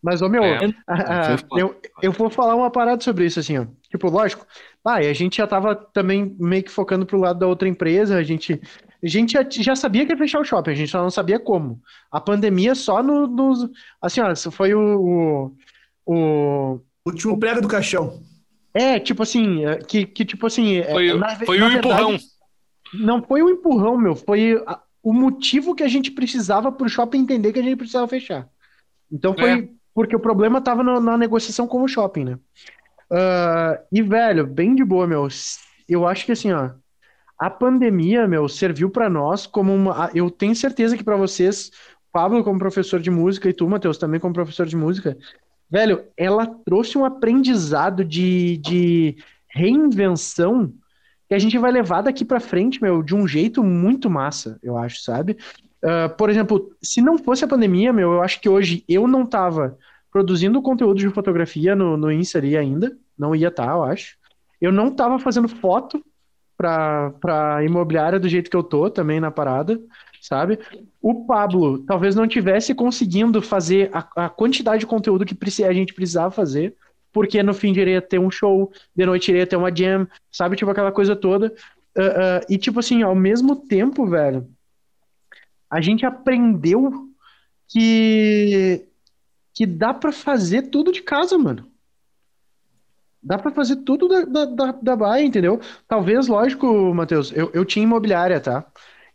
Mas, 0.00 0.22
ô 0.22 0.28
meu, 0.28 0.44
é, 0.44 0.58
a, 0.86 1.34
a, 1.34 1.36
eu, 1.58 1.80
eu 2.00 2.12
vou 2.12 2.30
falar 2.30 2.54
uma 2.54 2.70
parada 2.70 3.02
sobre 3.02 3.24
isso, 3.24 3.40
assim, 3.40 3.58
ó. 3.58 3.66
Tipo, 3.90 4.08
lógico, 4.08 4.46
ah, 4.84 5.02
e 5.02 5.08
a 5.08 5.12
gente 5.12 5.38
já 5.38 5.46
tava 5.48 5.74
também 5.74 6.36
meio 6.38 6.62
que 6.62 6.70
focando 6.70 7.04
pro 7.04 7.18
lado 7.18 7.40
da 7.40 7.48
outra 7.48 7.68
empresa, 7.68 8.16
a 8.16 8.22
gente, 8.22 8.60
a 9.02 9.08
gente 9.08 9.32
já, 9.32 9.44
já 9.50 9.74
sabia 9.74 10.06
que 10.06 10.12
ia 10.12 10.18
fechar 10.18 10.38
o 10.38 10.44
shopping, 10.44 10.70
a 10.70 10.74
gente 10.74 10.90
só 10.90 11.02
não 11.02 11.10
sabia 11.10 11.40
como. 11.40 11.82
A 12.12 12.20
pandemia 12.20 12.76
só 12.76 13.02
no, 13.02 13.26
nos. 13.26 13.68
Assim, 14.00 14.20
ó, 14.20 14.32
foi 14.52 14.74
o, 14.74 15.00
o. 15.00 15.56
Último 17.06 17.38
prego 17.38 17.60
do 17.60 17.68
caixão. 17.68 18.20
É, 18.74 19.00
tipo 19.00 19.22
assim, 19.22 19.64
é, 19.64 19.78
que, 19.78 20.04
que 20.04 20.24
tipo 20.24 20.46
assim. 20.46 20.78
É, 20.78 20.90
foi, 20.90 21.14
na, 21.14 21.36
foi 21.36 21.58
na 21.58 21.66
o 21.66 21.70
verdade, 21.70 22.02
empurrão. 22.02 22.18
Não 22.92 23.22
foi 23.22 23.42
o 23.42 23.48
empurrão, 23.48 23.96
meu. 23.96 24.14
Foi 24.14 24.62
a, 24.66 24.80
o 25.02 25.12
motivo 25.12 25.74
que 25.74 25.82
a 25.82 25.88
gente 25.88 26.10
precisava 26.10 26.70
pro 26.70 26.88
shopping 26.88 27.20
entender 27.20 27.52
que 27.52 27.60
a 27.60 27.62
gente 27.62 27.76
precisava 27.76 28.06
fechar. 28.08 28.48
Então 29.10 29.34
foi 29.34 29.50
é. 29.50 29.68
porque 29.94 30.16
o 30.16 30.20
problema 30.20 30.60
tava 30.60 30.82
na, 30.82 31.00
na 31.00 31.16
negociação 31.16 31.66
com 31.66 31.82
o 31.82 31.88
shopping, 31.88 32.24
né? 32.24 32.38
Uh, 33.10 33.82
e, 33.92 34.02
velho, 34.02 34.46
bem 34.46 34.74
de 34.74 34.84
boa, 34.84 35.06
meu. 35.06 35.28
Eu 35.88 36.06
acho 36.06 36.26
que 36.26 36.32
assim, 36.32 36.52
ó. 36.52 36.70
A 37.38 37.50
pandemia, 37.50 38.26
meu, 38.26 38.48
serviu 38.48 38.90
para 38.90 39.08
nós 39.08 39.46
como 39.46 39.74
uma. 39.74 40.10
Eu 40.14 40.30
tenho 40.30 40.56
certeza 40.56 40.96
que 40.96 41.04
para 41.04 41.16
vocês, 41.16 41.70
Pablo 42.12 42.42
como 42.42 42.58
professor 42.58 42.98
de 42.98 43.10
música 43.10 43.48
e 43.48 43.52
tu, 43.52 43.68
Matheus, 43.68 43.98
também 43.98 44.18
como 44.18 44.34
professor 44.34 44.66
de 44.66 44.76
música, 44.76 45.16
velho, 45.70 46.04
ela 46.16 46.46
trouxe 46.46 46.96
um 46.96 47.04
aprendizado 47.04 48.04
de, 48.04 48.56
de 48.58 49.16
reinvenção 49.48 50.72
que 51.28 51.34
a 51.34 51.38
gente 51.38 51.58
vai 51.58 51.72
levar 51.72 52.02
daqui 52.02 52.24
para 52.24 52.40
frente, 52.40 52.80
meu, 52.80 53.02
de 53.02 53.14
um 53.14 53.26
jeito 53.26 53.62
muito 53.62 54.08
massa, 54.08 54.58
eu 54.62 54.76
acho, 54.76 55.02
sabe? 55.02 55.36
Uh, 55.82 56.14
por 56.16 56.30
exemplo, 56.30 56.70
se 56.80 57.00
não 57.00 57.18
fosse 57.18 57.44
a 57.44 57.48
pandemia, 57.48 57.92
meu, 57.92 58.12
eu 58.12 58.22
acho 58.22 58.40
que 58.40 58.48
hoje 58.48 58.84
eu 58.88 59.08
não 59.08 59.26
tava 59.26 59.76
produzindo 60.10 60.62
conteúdo 60.62 60.98
de 60.98 61.10
fotografia 61.10 61.74
no, 61.74 61.96
no 61.96 62.10
Insta 62.10 62.38
ali 62.38 62.56
ainda, 62.56 62.96
não 63.18 63.34
ia 63.34 63.48
estar, 63.48 63.66
tá, 63.66 63.72
eu 63.72 63.82
acho. 63.82 64.16
Eu 64.60 64.72
não 64.72 64.90
tava 64.90 65.18
fazendo 65.18 65.48
foto 65.48 66.02
pra 66.56 67.62
imobiliária 67.62 68.18
do 68.18 68.28
jeito 68.28 68.50
que 68.50 68.56
eu 68.56 68.62
tô 68.62 68.88
também 68.88 69.20
na 69.20 69.30
parada 69.30 69.78
sabe? 70.26 70.58
O 71.00 71.26
Pablo 71.26 71.78
talvez 71.78 72.14
não 72.14 72.26
tivesse 72.26 72.74
conseguindo 72.74 73.40
fazer 73.40 73.90
a, 73.92 74.24
a 74.26 74.28
quantidade 74.28 74.80
de 74.80 74.86
conteúdo 74.86 75.24
que 75.24 75.64
a 75.64 75.72
gente 75.72 75.94
precisava 75.94 76.30
fazer, 76.30 76.74
porque 77.12 77.42
no 77.42 77.54
fim 77.54 77.72
iria 77.72 78.02
ter 78.02 78.18
um 78.18 78.30
show, 78.30 78.72
de 78.94 79.06
noite 79.06 79.30
iria 79.30 79.46
ter 79.46 79.56
uma 79.56 79.74
jam, 79.74 80.06
sabe? 80.30 80.56
Tipo 80.56 80.70
aquela 80.70 80.92
coisa 80.92 81.14
toda. 81.14 81.54
Uh, 81.96 82.00
uh, 82.00 82.46
e 82.48 82.58
tipo 82.58 82.80
assim, 82.80 83.02
ao 83.02 83.14
mesmo 83.14 83.56
tempo, 83.56 84.06
velho, 84.06 84.46
a 85.70 85.80
gente 85.80 86.04
aprendeu 86.04 87.08
que 87.68 88.86
que 89.54 89.64
dá 89.64 89.94
para 89.94 90.12
fazer 90.12 90.68
tudo 90.68 90.92
de 90.92 91.00
casa, 91.00 91.38
mano. 91.38 91.66
Dá 93.22 93.38
para 93.38 93.50
fazer 93.50 93.76
tudo 93.76 94.06
da, 94.06 94.24
da, 94.24 94.44
da, 94.44 94.72
da 94.72 94.96
Bahia, 94.96 95.24
entendeu? 95.24 95.58
Talvez, 95.88 96.28
lógico, 96.28 96.94
Matheus, 96.94 97.32
eu, 97.34 97.50
eu 97.54 97.64
tinha 97.64 97.82
imobiliária, 97.82 98.38
tá? 98.38 98.66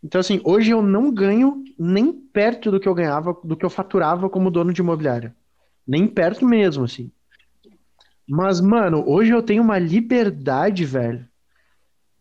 Então, 0.03 0.19
assim, 0.19 0.41
hoje 0.44 0.72
eu 0.72 0.82
não 0.82 1.11
ganho 1.11 1.64
nem 1.78 2.11
perto 2.11 2.72
do 2.72 2.80
que 2.80 2.88
eu 2.88 2.95
ganhava, 2.95 3.38
do 3.44 3.56
que 3.56 3.64
eu 3.64 3.69
faturava 3.69 4.30
como 4.30 4.49
dono 4.49 4.73
de 4.73 4.82
imobiliária. 4.82 5.36
Nem 5.88 6.07
perto 6.07 6.45
mesmo, 6.45 6.86
assim. 6.86 7.11
Mas, 8.28 8.61
mano, 8.61 9.03
hoje 9.07 9.32
eu 9.32 9.44
tenho 9.44 9.61
uma 9.61 9.78
liberdade, 9.78 10.86
velho, 10.86 11.28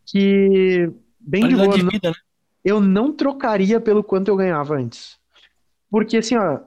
que, 0.04 0.92
bem 1.18 1.48
de 1.48 1.56
boa, 1.56 1.76
de 1.76 1.82
vida, 1.84 2.10
né? 2.10 2.16
eu 2.64 2.80
não 2.80 3.12
trocaria 3.12 3.80
pelo 3.80 4.02
quanto 4.02 4.28
eu 4.28 4.36
ganhava 4.36 4.74
antes. 4.76 5.18
Porque, 5.90 6.18
assim, 6.18 6.36
ó, 6.36 6.60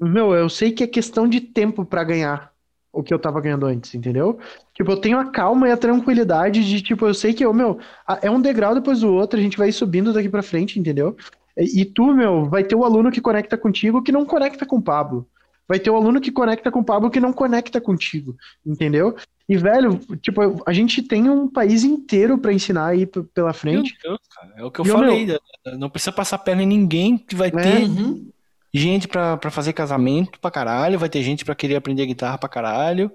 meu, 0.00 0.34
eu 0.34 0.48
sei 0.48 0.72
que 0.72 0.82
é 0.82 0.86
questão 0.86 1.28
de 1.28 1.40
tempo 1.40 1.84
para 1.84 2.04
ganhar 2.04 2.53
o 2.94 3.02
que 3.02 3.12
eu 3.12 3.18
tava 3.18 3.40
ganhando 3.40 3.66
antes, 3.66 3.94
entendeu? 3.94 4.38
Tipo, 4.72 4.92
eu 4.92 4.96
tenho 4.96 5.18
a 5.18 5.26
calma 5.26 5.68
e 5.68 5.72
a 5.72 5.76
tranquilidade 5.76 6.64
de, 6.64 6.80
tipo, 6.80 7.06
eu 7.06 7.14
sei 7.14 7.34
que, 7.34 7.44
eu, 7.44 7.52
meu, 7.52 7.78
é 8.22 8.30
um 8.30 8.40
degrau 8.40 8.74
depois 8.74 9.00
do 9.00 9.12
outro, 9.12 9.38
a 9.38 9.42
gente 9.42 9.58
vai 9.58 9.70
subindo 9.72 10.12
daqui 10.12 10.28
pra 10.28 10.42
frente, 10.42 10.78
entendeu? 10.78 11.16
E 11.56 11.84
tu, 11.84 12.12
meu, 12.14 12.46
vai 12.46 12.64
ter 12.64 12.74
o 12.74 12.84
aluno 12.84 13.10
que 13.10 13.20
conecta 13.20 13.56
contigo 13.56 14.02
que 14.02 14.10
não 14.10 14.24
conecta 14.24 14.66
com 14.66 14.76
o 14.76 14.82
Pablo. 14.82 15.26
Vai 15.66 15.78
ter 15.78 15.90
o 15.90 15.96
aluno 15.96 16.20
que 16.20 16.30
conecta 16.30 16.70
com 16.70 16.80
o 16.80 16.84
Pablo 16.84 17.10
que 17.10 17.20
não 17.20 17.32
conecta 17.32 17.80
contigo, 17.80 18.36
entendeu? 18.66 19.16
E, 19.48 19.56
velho, 19.56 19.98
tipo, 20.20 20.40
a 20.66 20.72
gente 20.72 21.02
tem 21.02 21.28
um 21.28 21.48
país 21.48 21.84
inteiro 21.84 22.38
para 22.38 22.52
ensinar 22.52 22.86
aí 22.88 23.06
pela 23.06 23.52
frente. 23.52 23.96
Meu 24.02 24.12
Deus, 24.12 24.20
cara, 24.34 24.52
é 24.56 24.64
o 24.64 24.70
que 24.70 24.80
eu 24.80 24.84
e 24.84 24.88
falei. 24.88 25.26
Meu... 25.26 25.40
Né? 25.66 25.76
Não 25.78 25.90
precisa 25.90 26.12
passar 26.12 26.38
perna 26.38 26.62
em 26.62 26.66
ninguém 26.66 27.16
que 27.16 27.34
vai 27.34 27.48
é. 27.48 27.50
ter 27.50 27.84
uhum. 27.84 28.28
Gente 28.74 29.08
para 29.08 29.50
fazer 29.50 29.72
casamento 29.72 30.38
pra 30.40 30.50
caralho, 30.50 30.98
vai 30.98 31.08
ter 31.08 31.22
gente 31.22 31.44
para 31.44 31.54
querer 31.54 31.76
aprender 31.76 32.06
guitarra 32.06 32.38
pra 32.38 32.48
caralho. 32.48 33.10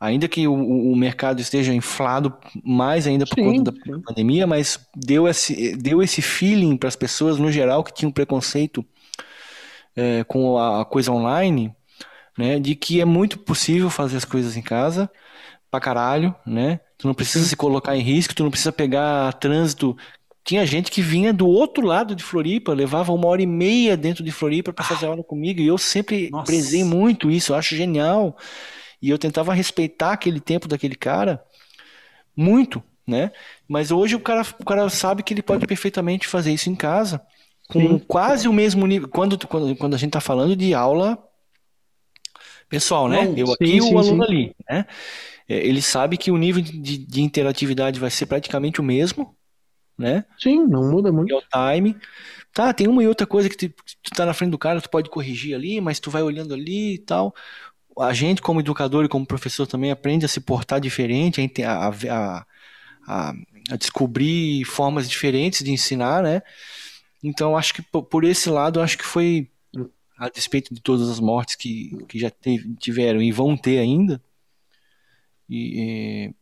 Ainda 0.00 0.26
que 0.26 0.48
o, 0.48 0.54
o 0.54 0.96
mercado 0.96 1.40
esteja 1.40 1.72
inflado 1.72 2.36
mais 2.64 3.06
ainda 3.06 3.24
por 3.24 3.36
sim, 3.36 3.44
conta 3.44 3.70
da 3.70 3.82
sim. 3.82 4.00
pandemia, 4.00 4.46
mas 4.46 4.80
deu 4.96 5.28
esse, 5.28 5.76
deu 5.76 6.02
esse 6.02 6.20
feeling 6.20 6.76
para 6.76 6.88
as 6.88 6.96
pessoas 6.96 7.38
no 7.38 7.52
geral 7.52 7.84
que 7.84 7.94
tinham 7.94 8.10
preconceito 8.10 8.84
é, 9.94 10.24
com 10.24 10.58
a, 10.58 10.84
coisa 10.84 11.12
online 11.12 11.72
né? 12.36 12.58
De 12.58 12.74
que 12.74 13.00
é 13.00 13.04
muito 13.04 13.38
possível 13.38 13.90
fazer 13.90 14.16
as 14.16 14.24
coisas 14.24 14.56
em 14.56 14.62
casa, 14.62 15.10
pra 15.70 15.80
caralho, 15.80 16.34
né? 16.46 16.80
Tu 16.98 17.06
não 17.06 17.14
precisa 17.14 17.46
se 17.46 17.56
colocar 17.56 17.96
em 17.96 18.02
risco, 18.02 18.34
tu 18.34 18.44
não 18.44 18.50
precisa 18.50 18.72
pegar 18.72 19.32
trânsito. 19.34 19.96
Tinha 20.44 20.66
gente 20.66 20.90
que 20.90 21.00
vinha 21.00 21.32
do 21.32 21.46
outro 21.46 21.86
lado 21.86 22.16
de 22.16 22.22
Floripa, 22.22 22.72
levava 22.72 23.12
uma 23.12 23.28
hora 23.28 23.42
e 23.42 23.46
meia 23.46 23.96
dentro 23.96 24.24
de 24.24 24.32
Floripa 24.32 24.72
para 24.72 24.84
fazer 24.84 25.06
aula 25.06 25.22
comigo, 25.22 25.60
e 25.60 25.66
eu 25.66 25.78
sempre 25.78 26.30
Nossa. 26.30 26.46
prezei 26.46 26.82
muito 26.82 27.30
isso, 27.30 27.52
eu 27.52 27.56
acho 27.56 27.76
genial. 27.76 28.36
E 29.00 29.08
eu 29.10 29.18
tentava 29.18 29.54
respeitar 29.54 30.12
aquele 30.12 30.40
tempo 30.40 30.68
daquele 30.68 30.94
cara 30.96 31.42
muito, 32.36 32.82
né? 33.06 33.30
Mas 33.68 33.90
hoje 33.90 34.14
o 34.14 34.20
cara, 34.20 34.42
o 34.58 34.64
cara 34.64 34.88
sabe 34.88 35.22
que 35.22 35.34
ele 35.34 35.42
pode 35.42 35.66
perfeitamente 35.66 36.26
fazer 36.26 36.52
isso 36.52 36.70
em 36.70 36.74
casa, 36.74 37.20
com 37.68 37.80
Sim. 37.80 37.98
quase 38.00 38.48
o 38.48 38.52
mesmo 38.52 38.86
nível. 38.86 39.08
Quando, 39.08 39.38
quando, 39.46 39.76
quando 39.76 39.94
a 39.94 39.98
gente 39.98 40.10
está 40.10 40.20
falando 40.20 40.56
de 40.56 40.74
aula 40.74 41.18
pessoal, 42.68 43.08
né? 43.08 43.26
Bom, 43.26 43.34
eu 43.36 43.52
aqui 43.52 43.76
e 43.76 43.80
o 43.80 43.98
aluno 43.98 44.24
sim. 44.24 44.30
ali, 44.30 44.56
né? 44.68 44.86
É, 45.48 45.56
ele 45.66 45.82
sabe 45.82 46.16
que 46.16 46.30
o 46.30 46.38
nível 46.38 46.62
de, 46.62 46.98
de, 46.98 47.20
interatividade 47.20 48.00
vai 48.00 48.10
ser 48.10 48.26
praticamente 48.26 48.80
o 48.80 48.84
mesmo, 48.84 49.36
né? 49.98 50.24
Sim, 50.38 50.66
não 50.66 50.90
muda 50.90 51.12
muito. 51.12 51.32
É 51.32 51.36
o 51.36 51.42
time. 51.72 51.96
Tá, 52.52 52.72
tem 52.72 52.86
uma 52.86 53.02
e 53.02 53.08
outra 53.08 53.26
coisa 53.26 53.48
que 53.48 53.56
tu, 53.56 53.68
tu 54.02 54.10
tá 54.14 54.26
na 54.26 54.34
frente 54.34 54.50
do 54.50 54.58
cara, 54.58 54.80
tu 54.80 54.90
pode 54.90 55.08
corrigir 55.08 55.54
ali, 55.54 55.80
mas 55.80 55.98
tu 56.00 56.10
vai 56.10 56.22
olhando 56.22 56.52
ali 56.54 56.94
e 56.94 56.98
tal. 56.98 57.34
A 57.98 58.12
gente, 58.12 58.42
como 58.42 58.60
educador 58.60 59.04
e 59.04 59.08
como 59.08 59.26
professor, 59.26 59.66
também 59.66 59.90
aprende 59.90 60.24
a 60.24 60.28
se 60.28 60.40
portar 60.40 60.80
diferente, 60.80 61.40
a, 61.62 61.88
a, 61.88 62.46
a, 63.06 63.34
a 63.70 63.76
descobrir 63.76 64.64
formas 64.64 65.08
diferentes 65.08 65.62
de 65.64 65.70
ensinar, 65.70 66.22
né? 66.22 66.42
Então, 67.22 67.56
acho 67.56 67.74
que 67.74 67.82
por 67.82 68.24
esse 68.24 68.50
lado, 68.50 68.80
acho 68.80 68.98
que 68.98 69.04
foi 69.04 69.48
a 70.18 70.28
despeito 70.28 70.74
de 70.74 70.80
todas 70.80 71.08
as 71.08 71.20
mortes 71.20 71.54
que, 71.54 71.96
que 72.08 72.18
já 72.18 72.30
teve, 72.30 72.74
tiveram 72.76 73.22
e 73.22 73.32
vão 73.32 73.56
ter 73.56 73.78
ainda, 73.78 74.22
e, 75.48 76.34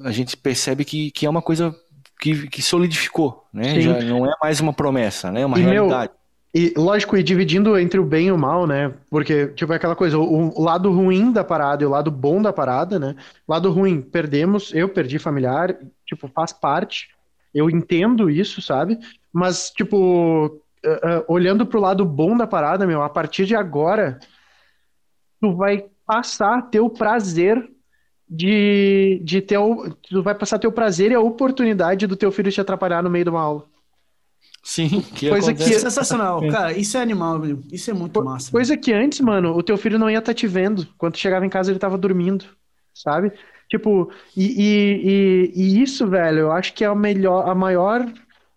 a 0.00 0.10
gente 0.10 0.36
percebe 0.36 0.84
que, 0.84 1.10
que 1.10 1.26
é 1.26 1.30
uma 1.30 1.42
coisa 1.42 1.74
que, 2.18 2.48
que 2.48 2.62
solidificou, 2.62 3.46
né? 3.52 3.80
Já 3.80 4.00
não 4.00 4.26
é 4.26 4.34
mais 4.40 4.60
uma 4.60 4.72
promessa, 4.72 5.30
né? 5.30 5.42
É 5.42 5.46
uma 5.46 5.58
e 5.58 5.62
realidade. 5.62 6.12
Meu, 6.12 6.26
e 6.54 6.72
lógico, 6.74 7.18
e 7.18 7.22
dividindo 7.22 7.78
entre 7.78 8.00
o 8.00 8.04
bem 8.04 8.28
e 8.28 8.32
o 8.32 8.38
mal, 8.38 8.66
né? 8.66 8.94
Porque, 9.10 9.48
tipo, 9.48 9.72
é 9.74 9.76
aquela 9.76 9.94
coisa, 9.94 10.18
o, 10.18 10.58
o, 10.58 10.62
lado 10.62 10.90
ruim 10.90 11.30
da 11.30 11.44
parada 11.44 11.82
e 11.82 11.86
o 11.86 11.90
lado 11.90 12.10
bom 12.10 12.40
da 12.40 12.50
parada, 12.50 12.98
né? 12.98 13.14
Lado 13.46 13.70
ruim, 13.70 14.00
perdemos, 14.00 14.72
eu 14.74 14.88
perdi 14.88 15.18
familiar, 15.18 15.76
tipo, 16.06 16.26
faz 16.28 16.54
parte. 16.54 17.10
Eu 17.54 17.68
entendo 17.68 18.30
isso, 18.30 18.62
sabe? 18.62 18.98
Mas, 19.30 19.70
tipo, 19.70 20.46
uh, 20.46 21.24
olhando 21.28 21.66
pro 21.66 21.78
lado 21.78 22.06
bom 22.06 22.34
da 22.34 22.46
parada, 22.46 22.86
meu, 22.86 23.02
a 23.02 23.08
partir 23.10 23.44
de 23.44 23.54
agora, 23.54 24.18
tu 25.38 25.54
vai 25.54 25.84
passar 26.06 26.58
a 26.58 26.62
ter 26.62 26.80
o 26.80 26.88
prazer 26.88 27.68
de, 28.28 29.20
de 29.22 29.40
ter 29.40 29.58
o, 29.58 29.90
tu 30.08 30.22
vai 30.22 30.34
passar 30.34 30.56
a 30.56 30.58
ter 30.58 30.66
o 30.66 30.72
prazer 30.72 31.10
e 31.10 31.14
a 31.14 31.20
oportunidade 31.20 32.06
do 32.06 32.16
teu 32.16 32.32
filho 32.32 32.50
te 32.50 32.60
atrapalhar 32.60 33.02
no 33.02 33.10
meio 33.10 33.24
de 33.24 33.30
uma 33.30 33.40
aula. 33.40 33.64
Sim, 34.62 35.00
que 35.14 35.28
coisa 35.28 35.52
acontece. 35.52 35.70
que 35.70 35.76
é 35.76 35.78
sensacional, 35.78 36.40
cara. 36.48 36.76
Isso 36.76 36.98
é 36.98 37.00
animal, 37.00 37.40
isso 37.70 37.88
é 37.88 37.94
muito 37.94 38.22
massa. 38.24 38.50
Coisa 38.50 38.76
que 38.76 38.92
antes, 38.92 39.20
mano, 39.20 39.56
o 39.56 39.62
teu 39.62 39.76
filho 39.76 39.98
não 39.98 40.10
ia 40.10 40.18
estar 40.18 40.32
tá 40.32 40.34
te 40.34 40.46
vendo. 40.48 40.88
Quando 40.98 41.16
chegava 41.16 41.46
em 41.46 41.48
casa 41.48 41.70
ele 41.70 41.78
tava 41.78 41.96
dormindo, 41.96 42.44
sabe? 42.92 43.32
Tipo, 43.68 44.10
e, 44.36 44.44
e, 44.44 45.02
e, 45.04 45.52
e 45.54 45.82
isso, 45.82 46.06
velho, 46.08 46.38
eu 46.40 46.52
acho 46.52 46.74
que 46.74 46.82
é 46.82 46.88
a 46.88 46.94
melhor, 46.94 47.48
a 47.48 47.54
maior 47.54 48.04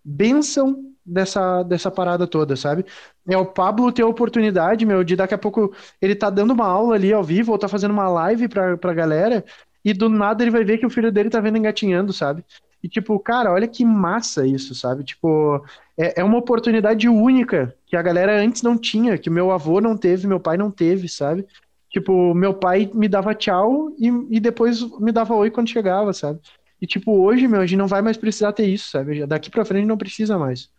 benção 0.04 0.89
dessa, 1.10 1.62
dessa 1.62 1.90
parada 1.90 2.26
toda, 2.26 2.56
sabe? 2.56 2.84
É 3.28 3.36
o 3.36 3.46
Pablo 3.46 3.92
ter 3.92 4.02
a 4.02 4.06
oportunidade, 4.06 4.86
meu, 4.86 5.04
de 5.04 5.16
daqui 5.16 5.34
a 5.34 5.38
pouco 5.38 5.74
ele 6.00 6.14
tá 6.14 6.30
dando 6.30 6.52
uma 6.52 6.66
aula 6.66 6.94
ali 6.94 7.12
ao 7.12 7.22
vivo, 7.24 7.52
ou 7.52 7.58
tá 7.58 7.68
fazendo 7.68 7.92
uma 7.92 8.08
live 8.08 8.48
pra, 8.48 8.76
pra 8.76 8.94
galera, 8.94 9.44
e 9.84 9.92
do 9.92 10.08
nada 10.08 10.42
ele 10.42 10.50
vai 10.50 10.64
ver 10.64 10.78
que 10.78 10.86
o 10.86 10.90
filho 10.90 11.12
dele 11.12 11.30
tá 11.30 11.40
vendo 11.40 11.58
engatinhando, 11.58 12.12
sabe? 12.12 12.44
E 12.82 12.88
tipo, 12.88 13.18
cara, 13.18 13.52
olha 13.52 13.68
que 13.68 13.84
massa 13.84 14.46
isso, 14.46 14.74
sabe? 14.74 15.04
Tipo, 15.04 15.62
é, 15.98 16.20
é 16.20 16.24
uma 16.24 16.38
oportunidade 16.38 17.08
única 17.08 17.74
que 17.86 17.96
a 17.96 18.02
galera 18.02 18.40
antes 18.40 18.62
não 18.62 18.78
tinha, 18.78 19.18
que 19.18 19.28
meu 19.28 19.50
avô 19.50 19.80
não 19.80 19.96
teve, 19.96 20.26
meu 20.26 20.40
pai 20.40 20.56
não 20.56 20.70
teve, 20.70 21.08
sabe? 21.08 21.46
Tipo, 21.90 22.34
meu 22.34 22.54
pai 22.54 22.90
me 22.94 23.08
dava 23.08 23.34
tchau 23.34 23.90
e, 23.98 24.08
e 24.30 24.40
depois 24.40 24.80
me 24.98 25.12
dava 25.12 25.34
oi 25.34 25.50
quando 25.50 25.68
chegava, 25.68 26.12
sabe? 26.12 26.40
E 26.80 26.86
tipo, 26.86 27.12
hoje, 27.20 27.46
meu, 27.46 27.60
a 27.60 27.66
gente 27.66 27.78
não 27.78 27.86
vai 27.86 28.00
mais 28.00 28.16
precisar 28.16 28.52
ter 28.52 28.66
isso, 28.66 28.90
sabe? 28.90 29.26
Daqui 29.26 29.50
pra 29.50 29.64
frente 29.64 29.86
não 29.86 29.98
precisa 29.98 30.38
mais. 30.38 30.70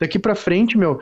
Daqui 0.00 0.18
para 0.18 0.34
frente, 0.34 0.78
meu, 0.78 0.98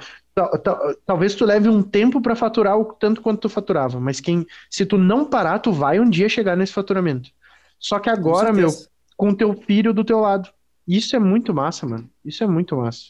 talvez 1.06 1.34
tu 1.36 1.44
leve 1.44 1.68
um 1.68 1.82
tempo 1.82 2.20
para 2.20 2.34
faturar 2.34 2.76
o 2.76 2.84
tanto 2.84 3.22
quanto 3.22 3.42
tu 3.42 3.48
faturava, 3.48 4.00
mas 4.00 4.18
quem, 4.18 4.44
se 4.68 4.84
tu 4.84 4.98
não 4.98 5.24
parar, 5.24 5.60
tu 5.60 5.70
vai 5.72 6.00
um 6.00 6.10
dia 6.10 6.28
chegar 6.28 6.56
nesse 6.56 6.72
faturamento. 6.72 7.30
Só 7.78 8.00
que 8.00 8.10
agora, 8.10 8.48
com 8.48 8.54
meu, 8.54 8.70
com 9.16 9.34
teu 9.34 9.54
filho 9.54 9.94
do 9.94 10.04
teu 10.04 10.18
lado. 10.18 10.48
Isso 10.86 11.14
é 11.14 11.18
muito 11.18 11.54
massa, 11.54 11.86
mano. 11.86 12.10
Isso 12.24 12.42
é 12.42 12.46
muito 12.46 12.76
massa. 12.76 13.06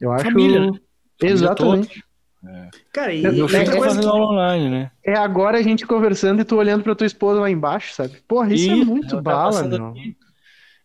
Eu 0.00 0.10
acho. 0.10 0.24
Família, 0.24 0.70
né? 0.70 0.80
Exatamente. 1.22 2.02
É. 2.46 2.70
Cara, 2.92 3.12
e 3.12 3.22
meu 3.22 3.48
filho 3.48 3.64
tá 3.64 3.72
fazendo 3.72 4.08
aula 4.08 4.26
online, 4.26 4.70
né? 4.70 4.90
É 5.02 5.14
agora 5.14 5.58
a 5.58 5.62
gente 5.62 5.86
conversando 5.86 6.40
e 6.40 6.44
tu 6.44 6.56
olhando 6.56 6.82
pra 6.82 6.94
tua 6.94 7.06
esposa 7.06 7.40
lá 7.40 7.50
embaixo, 7.50 7.94
sabe? 7.94 8.22
Porra, 8.28 8.54
isso 8.54 8.70
é 8.70 8.76
e 8.76 8.80
é 8.80 8.84
muito 8.84 9.20
bala, 9.20 9.62
meu. 9.64 9.88
Aqui, 9.88 10.16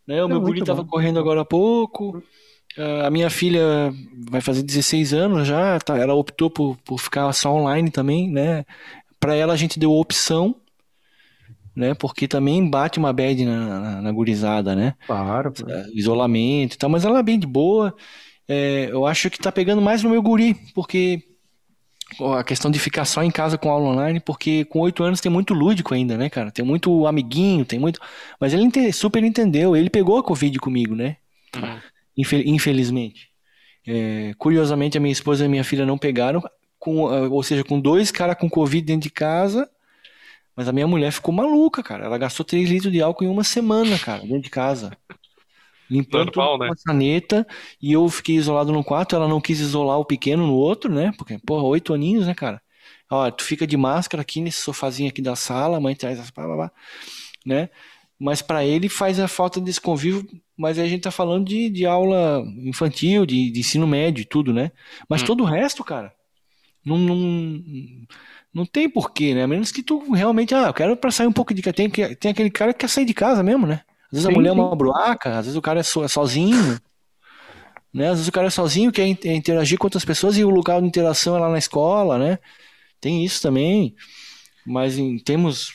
né? 0.08 0.24
O 0.24 0.26
é 0.26 0.30
meu 0.30 0.42
guri 0.42 0.64
tava 0.64 0.84
correndo 0.84 1.20
agora 1.20 1.42
há 1.42 1.46
pouco. 1.46 2.24
Uh, 2.78 3.06
a 3.06 3.10
minha 3.10 3.30
filha 3.30 3.94
vai 4.30 4.42
fazer 4.42 4.62
16 4.62 5.14
anos 5.14 5.48
já, 5.48 5.80
tá, 5.80 5.98
ela 5.98 6.14
optou 6.14 6.50
por, 6.50 6.78
por 6.86 7.00
ficar 7.00 7.32
só 7.34 7.54
online 7.54 7.90
também, 7.90 8.30
né? 8.30 8.66
Para 9.20 9.36
ela 9.36 9.54
a 9.54 9.58
gente 9.58 9.80
deu 9.80 9.92
opção, 9.92 10.56
né? 11.76 11.94
Porque 11.94 12.28
também 12.28 12.70
bate 12.70 13.00
uma 13.00 13.12
bad 13.12 13.44
na, 13.44 13.80
na, 13.80 14.02
na 14.02 14.12
gurizada, 14.12 14.76
né? 14.76 14.94
Claro. 15.08 15.52
Isolamento 15.94 16.76
e 16.76 16.78
tal, 16.78 16.90
mas 16.90 17.04
ela 17.06 17.20
é 17.20 17.24
bem 17.24 17.40
de 17.40 17.48
boa. 17.48 17.94
É, 18.48 18.90
eu 18.92 19.06
acho 19.06 19.30
que 19.30 19.40
tá 19.40 19.52
pegando 19.52 19.82
mais 19.82 20.04
no 20.04 20.10
meu 20.10 20.22
guri, 20.22 20.56
porque 20.74 21.24
a 22.36 22.44
questão 22.44 22.72
de 22.72 22.80
ficar 22.80 23.06
só 23.06 23.24
em 23.24 23.32
casa 23.32 23.58
com 23.58 23.70
aula 23.70 23.90
online, 23.90 24.20
porque 24.20 24.64
com 24.66 24.80
oito 24.80 25.04
anos 25.04 25.22
tem 25.22 25.32
muito 25.32 25.54
lúdico 25.54 25.94
ainda, 25.94 26.18
né, 26.18 26.30
cara? 26.30 26.52
Tem 26.52 26.64
muito 26.64 27.06
amiguinho, 27.08 27.66
tem 27.66 27.80
muito. 27.80 28.00
Mas 28.40 28.54
ele 28.54 28.94
super 28.94 29.24
entendeu, 29.24 29.76
ele 29.76 29.90
pegou 29.90 30.18
a 30.18 30.24
Covid 30.24 30.58
comigo, 30.60 30.96
né? 30.96 31.18
Uhum 31.56 31.80
infelizmente. 32.16 33.30
É, 33.88 34.34
curiosamente, 34.38 34.98
a 34.98 35.02
minha 35.02 35.12
esposa 35.12 35.44
e 35.44 35.48
a 35.48 35.50
minha 35.50 35.64
filha 35.64 35.86
não 35.86 35.98
pegaram, 35.98 36.42
com, 36.78 37.08
ah, 37.08 37.28
ou 37.30 37.44
seja, 37.44 37.64
com 37.64 37.80
dois 37.80 38.12
caras 38.12 38.38
com 38.38 38.50
Covid 38.50 38.86
dentro 38.86 39.04
de 39.04 39.10
casa, 39.10 39.70
mas 40.56 40.68
a 40.68 40.72
minha 40.72 40.88
mulher 40.88 41.12
ficou 41.12 41.34
maluca, 41.34 41.82
cara. 41.82 42.06
Ela 42.06 42.18
gastou 42.18 42.46
3 42.46 42.70
litros 42.70 42.92
de 42.92 43.02
álcool 43.02 43.24
em 43.24 43.28
uma 43.30 43.44
semana, 43.44 43.98
cara, 43.98 44.22
dentro 44.22 44.42
de 44.42 44.50
casa. 44.50 44.92
Limpando 45.90 46.32
Normal, 46.36 46.60
né? 46.60 46.70
caneta, 46.86 47.48
e 47.82 47.92
eu 47.94 48.08
fiquei 48.10 48.36
isolado 48.36 48.72
no 48.72 48.84
quarto, 48.84 49.16
ela 49.16 49.28
não 49.28 49.42
quis 49.42 49.60
isolar 49.60 49.98
o 49.98 50.06
pequeno 50.06 50.46
no 50.46 50.54
outro, 50.54 50.94
né? 50.94 51.12
Porque, 51.18 51.40
porra, 51.40 51.64
oito 51.64 51.94
aninhos, 51.94 52.28
né, 52.28 52.36
cara? 52.36 52.62
Ó, 53.10 53.32
tu 53.32 53.44
fica 53.44 53.66
de 53.66 53.76
máscara 53.76 54.22
aqui 54.22 54.40
nesse 54.40 54.62
sofazinho 54.62 55.10
aqui 55.10 55.22
da 55.22 55.36
sala, 55.36 55.78
a 55.78 55.80
mãe 55.80 55.96
traz 55.96 56.20
as 56.20 56.30
blá, 56.30 56.72
né? 57.44 57.70
Mas 58.20 58.42
para 58.42 58.66
ele 58.66 58.90
faz 58.90 59.20
a 59.20 59.28
falta 59.28 59.62
desse 59.62 59.80
convívio 59.80 60.28
mas 60.60 60.78
aí 60.78 60.86
a 60.86 60.90
gente 60.90 61.04
tá 61.04 61.10
falando 61.10 61.46
de, 61.46 61.70
de 61.70 61.86
aula 61.86 62.44
infantil, 62.66 63.26
de, 63.26 63.50
de 63.50 63.62
ensino 63.62 63.88
médio 63.88 64.24
e 64.24 64.26
tudo, 64.26 64.54
né? 64.54 64.74
Mas 65.08 65.22
hum. 65.24 65.26
todo 65.28 65.42
o 65.42 65.46
resto, 65.46 65.86
cara, 65.86 66.14
não, 66.86 66.98
não, 66.98 67.64
não 68.54 68.66
tem 68.66 68.90
porquê, 68.90 69.34
né? 69.34 69.44
A 69.44 69.48
menos 69.48 69.72
que 69.72 69.82
tu 69.82 70.12
realmente, 70.12 70.54
ah, 70.54 70.68
eu 70.68 70.74
quero 70.74 70.98
pra 70.98 71.12
sair 71.12 71.28
um 71.28 71.32
pouco 71.32 71.54
de 71.54 71.62
casa. 71.62 71.76
Tem, 71.76 71.90
tem 71.90 72.32
aquele 72.32 72.50
cara 72.50 72.74
que 72.74 72.80
quer 72.80 72.90
sair 72.90 73.06
de 73.06 73.14
casa 73.14 73.42
mesmo, 73.42 73.66
né? 73.66 73.84
Às 74.08 74.12
vezes 74.12 74.26
sim, 74.26 74.32
a 74.34 74.36
mulher 74.36 74.52
sim. 74.52 74.60
é 74.60 74.62
uma 74.62 74.76
broaca, 74.76 75.38
às 75.38 75.46
vezes 75.46 75.56
o 75.56 75.62
cara 75.62 75.80
é, 75.80 75.84
so, 75.84 76.04
é 76.04 76.10
sozinho, 76.10 76.78
né? 77.94 78.10
Às 78.10 78.16
vezes 78.16 78.28
o 78.28 78.32
cara 78.34 78.48
é 78.48 78.52
sozinho, 78.52 78.92
quer 78.92 79.08
interagir 79.08 79.78
com 79.78 79.88
outras 79.88 80.04
pessoas 80.04 80.38
e 80.38 80.44
o 80.44 80.50
lugar 80.50 80.82
de 80.82 80.88
interação 80.88 81.38
é 81.38 81.40
lá 81.40 81.50
na 81.50 81.58
escola, 81.58 82.18
né? 82.18 82.38
Tem 83.00 83.24
isso 83.24 83.42
também. 83.42 83.96
Mas 84.66 84.98
em 84.98 85.18
termos 85.20 85.72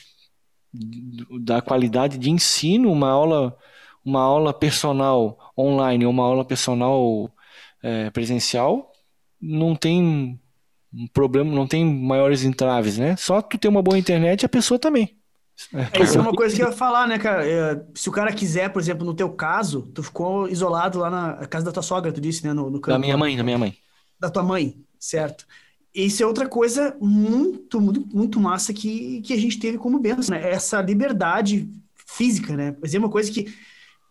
da 1.41 1.61
qualidade 1.61 2.17
de 2.17 2.29
ensino, 2.29 2.91
uma 2.91 3.09
aula 3.09 3.57
uma 4.03 4.21
aula 4.21 4.53
personal 4.53 5.51
online 5.57 6.05
ou 6.05 6.11
uma 6.11 6.23
aula 6.23 6.45
personal 6.45 7.29
é, 7.81 8.11
presencial 8.11 8.91
não 9.41 9.75
tem 9.75 10.39
problema, 11.13 11.53
não 11.53 11.67
tem 11.67 11.85
maiores 11.85 12.43
entraves, 12.43 12.97
né? 12.97 13.15
Só 13.17 13.41
tu 13.41 13.57
ter 13.57 13.67
uma 13.67 13.81
boa 13.81 13.97
internet 13.97 14.43
e 14.43 14.45
a 14.45 14.49
pessoa 14.49 14.79
também. 14.79 15.17
É, 15.73 16.03
isso 16.03 16.17
é 16.17 16.21
uma 16.21 16.33
coisa 16.33 16.55
que 16.55 16.61
eu 16.61 16.67
ia 16.67 16.73
falar, 16.73 17.07
né, 17.07 17.17
cara? 17.17 17.47
É, 17.47 17.81
se 17.93 18.09
o 18.09 18.11
cara 18.11 18.31
quiser, 18.33 18.69
por 18.69 18.81
exemplo, 18.81 19.05
no 19.05 19.13
teu 19.13 19.29
caso, 19.29 19.83
tu 19.93 20.03
ficou 20.03 20.47
isolado 20.49 20.99
lá 20.99 21.09
na 21.09 21.47
casa 21.47 21.65
da 21.65 21.71
tua 21.71 21.83
sogra, 21.83 22.11
tu 22.11 22.19
disse, 22.19 22.45
né? 22.45 22.53
No, 22.53 22.69
no 22.69 22.79
da 22.79 22.99
minha 22.99 23.17
mãe, 23.17 23.37
da 23.37 23.43
minha 23.43 23.57
mãe. 23.57 23.75
Da 24.19 24.29
tua 24.29 24.43
mãe, 24.43 24.75
certo. 24.99 25.45
Isso 25.95 26.21
é 26.21 26.25
outra 26.25 26.47
coisa 26.47 26.95
muito, 26.99 27.79
muito, 27.79 28.05
muito 28.13 28.39
massa 28.39 28.73
que, 28.73 29.21
que 29.21 29.31
a 29.31 29.37
gente 29.37 29.57
teve 29.57 29.77
como 29.77 29.97
bênção, 29.97 30.35
né? 30.35 30.51
Essa 30.51 30.81
liberdade 30.81 31.69
física, 32.05 32.55
né? 32.55 32.75
Mas 32.81 32.93
é 32.93 32.99
uma 32.99 33.09
coisa 33.09 33.31
que, 33.31 33.53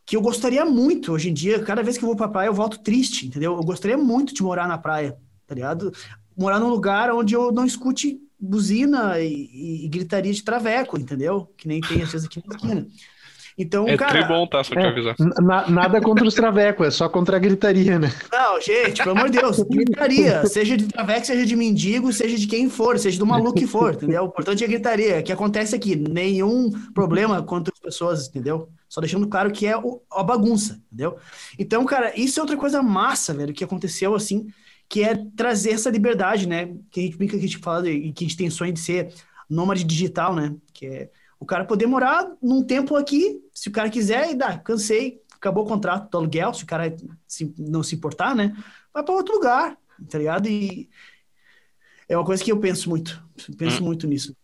que 0.07 0.17
eu 0.17 0.23
gostaria 0.23 0.65
muito 0.65 1.13
hoje 1.13 1.29
em 1.29 1.35
dia. 1.35 1.63
Cada 1.63 1.83
vez 1.83 1.99
que 1.99 2.05
eu 2.05 2.09
vou 2.09 2.17
pra 2.17 2.27
praia, 2.27 2.49
eu 2.49 2.55
volto 2.55 2.79
triste, 2.79 3.27
entendeu? 3.27 3.55
Eu 3.55 3.63
gostaria 3.63 3.99
muito 3.99 4.33
de 4.33 4.43
morar 4.43 4.67
na 4.67 4.79
praia, 4.79 5.19
tá 5.47 5.55
ligado? 5.55 5.93
Morar 6.35 6.59
num 6.59 6.71
lugar 6.71 7.13
onde 7.13 7.35
eu 7.35 7.53
não 7.53 7.67
escute 7.67 8.19
buzina 8.41 9.21
e, 9.21 9.33
e, 9.53 9.85
e, 9.85 9.89
gritaria 9.89 10.33
de 10.33 10.43
traveco, 10.43 10.99
entendeu? 10.99 11.53
Que 11.57 11.69
nem 11.69 11.83
tem 11.83 12.03
às 12.03 12.13
vezes 12.13 12.27
aqui 12.27 12.43
na 12.47 12.57
esquina. 12.57 12.87
Então, 13.57 13.87
é 13.87 13.97
cara. 13.97 14.19
É 14.19 14.29
bom, 14.29 14.47
tá? 14.47 14.65
Só 14.65 14.75
te 14.75 14.79
é, 14.79 14.89
avisar. 14.89 15.15
Na, 15.41 15.69
nada 15.71 16.01
contra 16.01 16.27
os 16.27 16.35
travecos, 16.35 16.87
é 16.87 16.91
só 16.91 17.09
contra 17.09 17.37
a 17.37 17.39
gritaria, 17.39 17.99
né? 17.99 18.13
Não, 18.33 18.61
gente, 18.61 19.03
pelo 19.03 19.17
amor 19.17 19.31
de 19.31 19.39
Deus, 19.39 19.63
gritaria. 19.63 20.45
Seja 20.47 20.77
de 20.77 20.87
traveco, 20.87 21.25
seja 21.25 21.47
de 21.47 21.55
mendigo, 21.55 22.13
seja 22.13 22.37
de 22.37 22.47
quem 22.47 22.69
for, 22.69 22.99
seja 22.99 23.19
do 23.19 23.27
maluco 23.27 23.55
que 23.55 23.67
for, 23.67 23.95
entendeu? 23.95 24.25
O 24.25 24.27
importante 24.27 24.65
é 24.65 24.67
a 24.67 24.71
gritaria. 24.71 25.21
O 25.21 25.23
que 25.23 25.33
acontece 25.33 25.75
aqui? 25.77 25.95
Nenhum 25.95 26.71
problema 26.93 27.43
contra 27.43 27.73
as 27.73 27.81
pessoas, 27.81 28.29
entendeu? 28.29 28.69
Só 28.89 29.01
deixando 29.01 29.29
claro 29.29 29.53
que 29.53 29.67
é 29.67 29.77
o, 29.77 30.01
a 30.11 30.23
bagunça, 30.23 30.81
entendeu? 30.87 31.17
Então, 31.59 31.85
cara, 31.85 32.13
isso 32.19 32.41
é 32.41 32.43
outra 32.43 32.57
coisa 32.57 32.83
massa, 32.83 33.33
velho, 33.33 33.55
que 33.55 33.65
aconteceu 33.65 34.15
assim 34.15 34.47
que 34.89 35.03
é 35.03 35.17
trazer 35.37 35.71
essa 35.71 35.91
liberdade, 35.91 36.47
né? 36.47 36.75
Que 36.91 37.01
a 37.01 37.03
gente 37.05 37.17
brinca 37.17 37.33
que 37.33 37.45
a 37.45 37.49
gente 37.49 37.59
fala 37.59 37.89
e 37.89 38.13
que 38.13 38.25
a 38.25 38.29
gente 38.29 38.37
tem 38.37 38.51
sonho 38.51 38.73
de 38.73 38.81
ser 38.81 39.13
nômade 39.49 39.85
digital, 39.85 40.35
né? 40.35 40.55
Que 40.73 40.87
é 40.87 41.11
o 41.45 41.47
cara 41.47 41.65
poder 41.65 41.87
morar 41.87 42.27
num 42.43 42.63
tempo 42.63 42.97
aqui, 42.97 43.41
se 43.53 43.69
o 43.69 43.73
cara 43.73 43.91
quiser, 43.91 44.31
e 44.31 44.35
dá, 44.35 44.59
cansei, 44.59 45.21
acabou 45.37 45.65
o 45.65 45.69
contrato 45.69 46.11
do 46.11 46.19
aluguel, 46.19 46.53
se 46.55 46.65
o 46.65 46.67
cara 46.67 46.95
se, 47.27 47.55
não 47.59 47.83
se 47.83 47.95
importar, 47.95 48.35
né? 48.35 48.57
Vai 48.93 49.05
para 49.05 49.15
outro 49.15 49.35
lugar, 49.35 49.77
tá 50.11 50.19
ligado? 50.19 50.49
E 50.49 50.89
é 52.09 52.17
uma 52.17 52.25
coisa 52.25 52.43
que 52.43 52.51
eu 52.51 52.59
penso 52.59 52.89
muito, 52.89 53.23
penso 53.57 53.83
hum. 53.83 53.87
muito 53.87 54.07
nisso. 54.07 54.35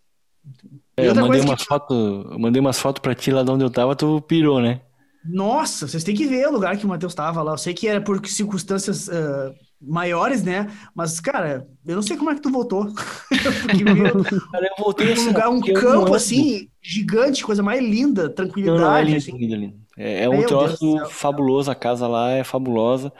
É, 0.96 1.08
eu 1.08 1.14
mandei 1.14 1.40
umas, 1.40 1.60
que... 1.60 1.66
foto, 1.66 2.36
mandei 2.38 2.60
umas 2.60 2.78
fotos 2.78 3.00
pra 3.00 3.14
ti 3.14 3.30
lá 3.30 3.42
de 3.42 3.50
onde 3.50 3.64
eu 3.64 3.70
tava, 3.70 3.96
tu 3.96 4.20
pirou, 4.20 4.60
né? 4.60 4.82
Nossa, 5.24 5.88
vocês 5.88 6.04
têm 6.04 6.14
que 6.14 6.26
ver 6.26 6.48
o 6.48 6.52
lugar 6.52 6.76
que 6.76 6.84
o 6.84 6.88
Matheus 6.88 7.14
tava 7.14 7.42
lá. 7.42 7.52
Eu 7.52 7.58
sei 7.58 7.74
que 7.74 7.88
era 7.88 8.00
por 8.00 8.26
circunstâncias 8.26 9.08
uh, 9.08 9.54
maiores, 9.80 10.42
né? 10.42 10.70
Mas, 10.94 11.20
cara, 11.20 11.66
eu 11.86 11.94
não 11.94 12.02
sei 12.02 12.16
como 12.16 12.30
é 12.30 12.34
que 12.34 12.42
tu 12.42 12.50
voltou. 12.50 12.86
Porque, 13.62 13.84
meu, 13.84 14.24
cara, 14.24 14.66
eu 14.66 14.84
voltei 14.84 15.12
assim, 15.12 15.24
um 15.24 15.26
lugar, 15.28 15.48
um 15.48 15.60
campo 15.60 16.14
assim, 16.14 16.68
gigante, 16.82 17.44
coisa 17.44 17.62
mais 17.62 17.82
linda, 17.82 18.28
tranquilidade. 18.28 18.78
Não, 18.78 18.88
não, 18.88 18.96
é 18.96 19.02
lindo, 19.02 19.16
assim. 19.16 19.36
lindo, 19.36 19.56
lindo. 19.56 19.80
É, 19.96 20.24
é 20.24 20.28
um 20.28 20.42
troço 20.44 21.06
fabuloso, 21.08 21.70
a 21.70 21.74
casa 21.74 22.06
lá 22.06 22.30
é 22.30 22.44
fabulosa. 22.44 23.12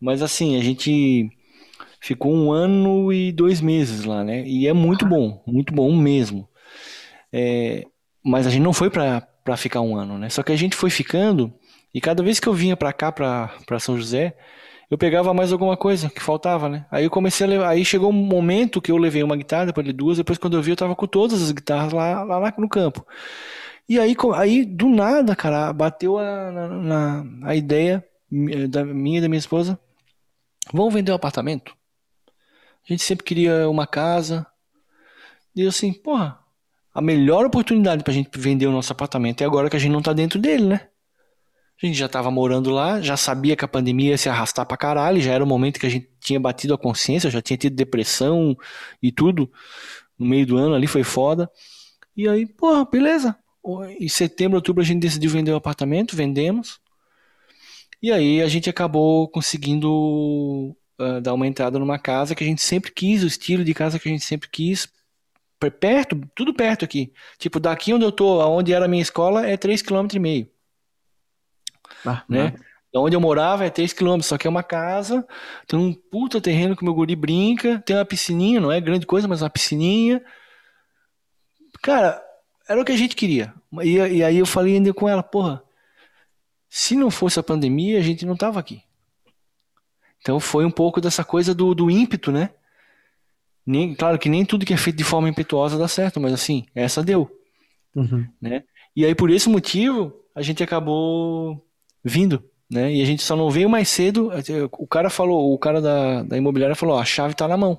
Mas 0.00 0.22
assim, 0.22 0.58
a 0.58 0.62
gente 0.62 1.30
ficou 2.00 2.32
um 2.32 2.52
ano 2.52 3.12
e 3.12 3.32
dois 3.32 3.60
meses 3.60 4.04
lá, 4.04 4.22
né? 4.22 4.46
E 4.46 4.66
é 4.68 4.72
muito 4.72 5.06
bom, 5.06 5.42
muito 5.46 5.74
bom 5.74 5.94
mesmo. 5.94 6.48
É, 7.32 7.84
mas 8.22 8.46
a 8.46 8.50
gente 8.50 8.62
não 8.62 8.72
foi 8.72 8.90
para 8.90 9.56
ficar 9.56 9.80
um 9.80 9.96
ano, 9.96 10.18
né? 10.18 10.28
Só 10.28 10.42
que 10.42 10.52
a 10.52 10.56
gente 10.56 10.76
foi 10.76 10.90
ficando 10.90 11.52
e 11.92 12.00
cada 12.00 12.22
vez 12.22 12.38
que 12.38 12.46
eu 12.46 12.52
vinha 12.52 12.76
para 12.76 12.92
cá, 12.92 13.10
para 13.10 13.78
São 13.80 13.96
José, 13.96 14.36
eu 14.90 14.96
pegava 14.96 15.34
mais 15.34 15.52
alguma 15.52 15.76
coisa 15.76 16.08
que 16.08 16.22
faltava, 16.22 16.68
né? 16.68 16.86
Aí 16.90 17.04
eu 17.04 17.10
comecei 17.10 17.46
a 17.46 17.50
levar, 17.50 17.68
aí 17.68 17.84
chegou 17.84 18.10
um 18.10 18.12
momento 18.12 18.80
que 18.80 18.92
eu 18.92 18.96
levei 18.96 19.22
uma 19.22 19.36
guitarra, 19.36 19.66
depois 19.66 19.92
duas, 19.92 20.18
depois 20.18 20.38
quando 20.38 20.56
eu 20.56 20.62
vi 20.62 20.70
eu 20.70 20.76
tava 20.76 20.94
com 20.94 21.06
todas 21.06 21.42
as 21.42 21.50
guitarras 21.50 21.92
lá, 21.92 22.22
lá, 22.22 22.38
lá 22.38 22.54
no 22.56 22.68
campo. 22.68 23.04
E 23.88 23.98
aí, 23.98 24.16
aí 24.34 24.64
do 24.64 24.88
nada, 24.88 25.34
cara, 25.36 25.72
bateu 25.72 26.18
a, 26.18 26.50
na, 26.50 27.24
a 27.44 27.54
ideia 27.54 28.04
da 28.68 28.84
minha 28.84 29.18
e 29.18 29.20
da 29.20 29.28
minha 29.28 29.38
esposa, 29.38 29.78
vamos 30.72 30.94
vender 30.94 31.12
um 31.12 31.16
apartamento? 31.16 31.74
A 32.88 32.92
gente 32.92 33.02
sempre 33.02 33.24
queria 33.24 33.68
uma 33.68 33.86
casa. 33.86 34.46
E 35.54 35.62
eu 35.62 35.68
assim, 35.68 35.92
porra, 35.92 36.38
a 36.94 37.00
melhor 37.00 37.44
oportunidade 37.44 38.04
pra 38.04 38.12
gente 38.12 38.30
vender 38.38 38.66
o 38.66 38.72
nosso 38.72 38.92
apartamento 38.92 39.42
é 39.42 39.44
agora 39.44 39.68
que 39.68 39.76
a 39.76 39.78
gente 39.78 39.92
não 39.92 40.02
tá 40.02 40.12
dentro 40.12 40.38
dele, 40.38 40.66
né? 40.66 40.88
A 41.82 41.86
gente 41.86 41.98
já 41.98 42.06
estava 42.06 42.30
morando 42.30 42.70
lá, 42.70 43.02
já 43.02 43.16
sabia 43.18 43.54
que 43.54 43.64
a 43.64 43.68
pandemia 43.68 44.10
ia 44.10 44.18
se 44.18 44.30
arrastar 44.30 44.64
pra 44.64 44.78
caralho, 44.78 45.20
já 45.20 45.32
era 45.32 45.44
o 45.44 45.46
momento 45.46 45.78
que 45.78 45.86
a 45.86 45.90
gente 45.90 46.08
tinha 46.20 46.40
batido 46.40 46.72
a 46.72 46.78
consciência, 46.78 47.30
já 47.30 47.42
tinha 47.42 47.56
tido 47.56 47.76
depressão 47.76 48.56
e 49.02 49.12
tudo. 49.12 49.50
No 50.18 50.26
meio 50.26 50.46
do 50.46 50.56
ano 50.56 50.74
ali 50.74 50.86
foi 50.86 51.04
foda. 51.04 51.50
E 52.16 52.26
aí, 52.26 52.46
porra, 52.46 52.84
beleza. 52.86 53.36
Em 54.00 54.08
setembro, 54.08 54.56
outubro 54.56 54.82
a 54.82 54.86
gente 54.86 55.00
decidiu 55.00 55.30
vender 55.30 55.52
o 55.52 55.56
apartamento, 55.56 56.16
vendemos. 56.16 56.80
E 58.02 58.10
aí 58.10 58.40
a 58.40 58.48
gente 58.48 58.70
acabou 58.70 59.28
conseguindo 59.28 60.74
uh, 60.98 61.20
dar 61.20 61.34
uma 61.34 61.46
entrada 61.46 61.78
numa 61.78 61.98
casa 61.98 62.34
que 62.34 62.44
a 62.44 62.46
gente 62.46 62.62
sempre 62.62 62.90
quis, 62.90 63.22
o 63.22 63.26
estilo 63.26 63.64
de 63.64 63.74
casa 63.74 63.98
que 63.98 64.08
a 64.08 64.12
gente 64.12 64.24
sempre 64.24 64.48
quis. 64.48 64.88
Perto, 65.80 66.20
tudo 66.34 66.54
perto 66.54 66.84
aqui. 66.84 67.12
Tipo, 67.38 67.58
daqui 67.58 67.92
onde 67.92 68.04
eu 68.04 68.12
tô, 68.12 68.40
onde 68.46 68.72
era 68.72 68.84
a 68.84 68.88
minha 68.88 69.02
escola, 69.02 69.46
é 69.46 69.56
3,5 69.56 70.08
km. 70.08 70.55
Ah, 72.06 72.24
né? 72.28 72.54
Ah. 72.56 72.76
Onde 72.98 73.14
eu 73.14 73.20
morava 73.20 73.66
é 73.66 73.70
3 73.70 73.92
km, 73.92 74.20
só 74.22 74.38
que 74.38 74.46
é 74.46 74.50
uma 74.50 74.62
casa, 74.62 75.26
tem 75.66 75.78
um 75.78 75.92
puta 75.92 76.40
terreno 76.40 76.74
que 76.74 76.82
o 76.82 76.84
meu 76.84 76.94
guri 76.94 77.14
brinca, 77.14 77.78
tem 77.80 77.94
uma 77.94 78.04
piscininha, 78.04 78.60
não 78.60 78.72
é 78.72 78.80
grande 78.80 79.04
coisa, 79.04 79.28
mas 79.28 79.42
uma 79.42 79.50
piscininha. 79.50 80.24
Cara, 81.82 82.22
era 82.68 82.80
o 82.80 82.84
que 82.84 82.92
a 82.92 82.96
gente 82.96 83.14
queria. 83.14 83.52
E, 83.82 83.96
e 83.96 84.24
aí 84.24 84.38
eu 84.38 84.46
falei 84.46 84.74
ainda 84.74 84.94
com 84.94 85.08
ela, 85.08 85.22
porra, 85.22 85.62
se 86.70 86.96
não 86.96 87.10
fosse 87.10 87.38
a 87.38 87.42
pandemia, 87.42 87.98
a 87.98 88.02
gente 88.02 88.24
não 88.24 88.36
tava 88.36 88.58
aqui. 88.58 88.82
Então 90.20 90.40
foi 90.40 90.64
um 90.64 90.70
pouco 90.70 91.00
dessa 91.00 91.24
coisa 91.24 91.54
do, 91.54 91.74
do 91.74 91.90
ímpeto, 91.90 92.32
né? 92.32 92.50
Nem, 93.64 93.94
claro 93.94 94.18
que 94.18 94.28
nem 94.28 94.44
tudo 94.44 94.64
que 94.64 94.72
é 94.72 94.76
feito 94.76 94.96
de 94.96 95.04
forma 95.04 95.28
impetuosa 95.28 95.78
dá 95.78 95.88
certo, 95.88 96.20
mas 96.20 96.32
assim, 96.32 96.66
essa 96.74 97.02
deu. 97.02 97.30
Uhum. 97.94 98.26
Né? 98.40 98.64
E 98.94 99.04
aí 99.04 99.14
por 99.14 99.30
esse 99.30 99.48
motivo, 99.48 100.12
a 100.34 100.42
gente 100.42 100.62
acabou 100.62 101.65
vindo, 102.06 102.42
né? 102.70 102.94
E 102.94 103.02
a 103.02 103.04
gente 103.04 103.22
só 103.22 103.34
não 103.34 103.50
veio 103.50 103.68
mais 103.68 103.88
cedo. 103.88 104.30
O 104.72 104.86
cara 104.86 105.10
falou, 105.10 105.52
o 105.52 105.58
cara 105.58 105.80
da, 105.80 106.22
da 106.22 106.36
imobiliária 106.36 106.76
falou, 106.76 106.96
a 106.96 107.04
chave 107.04 107.34
tá 107.34 107.48
na 107.48 107.56
mão. 107.56 107.78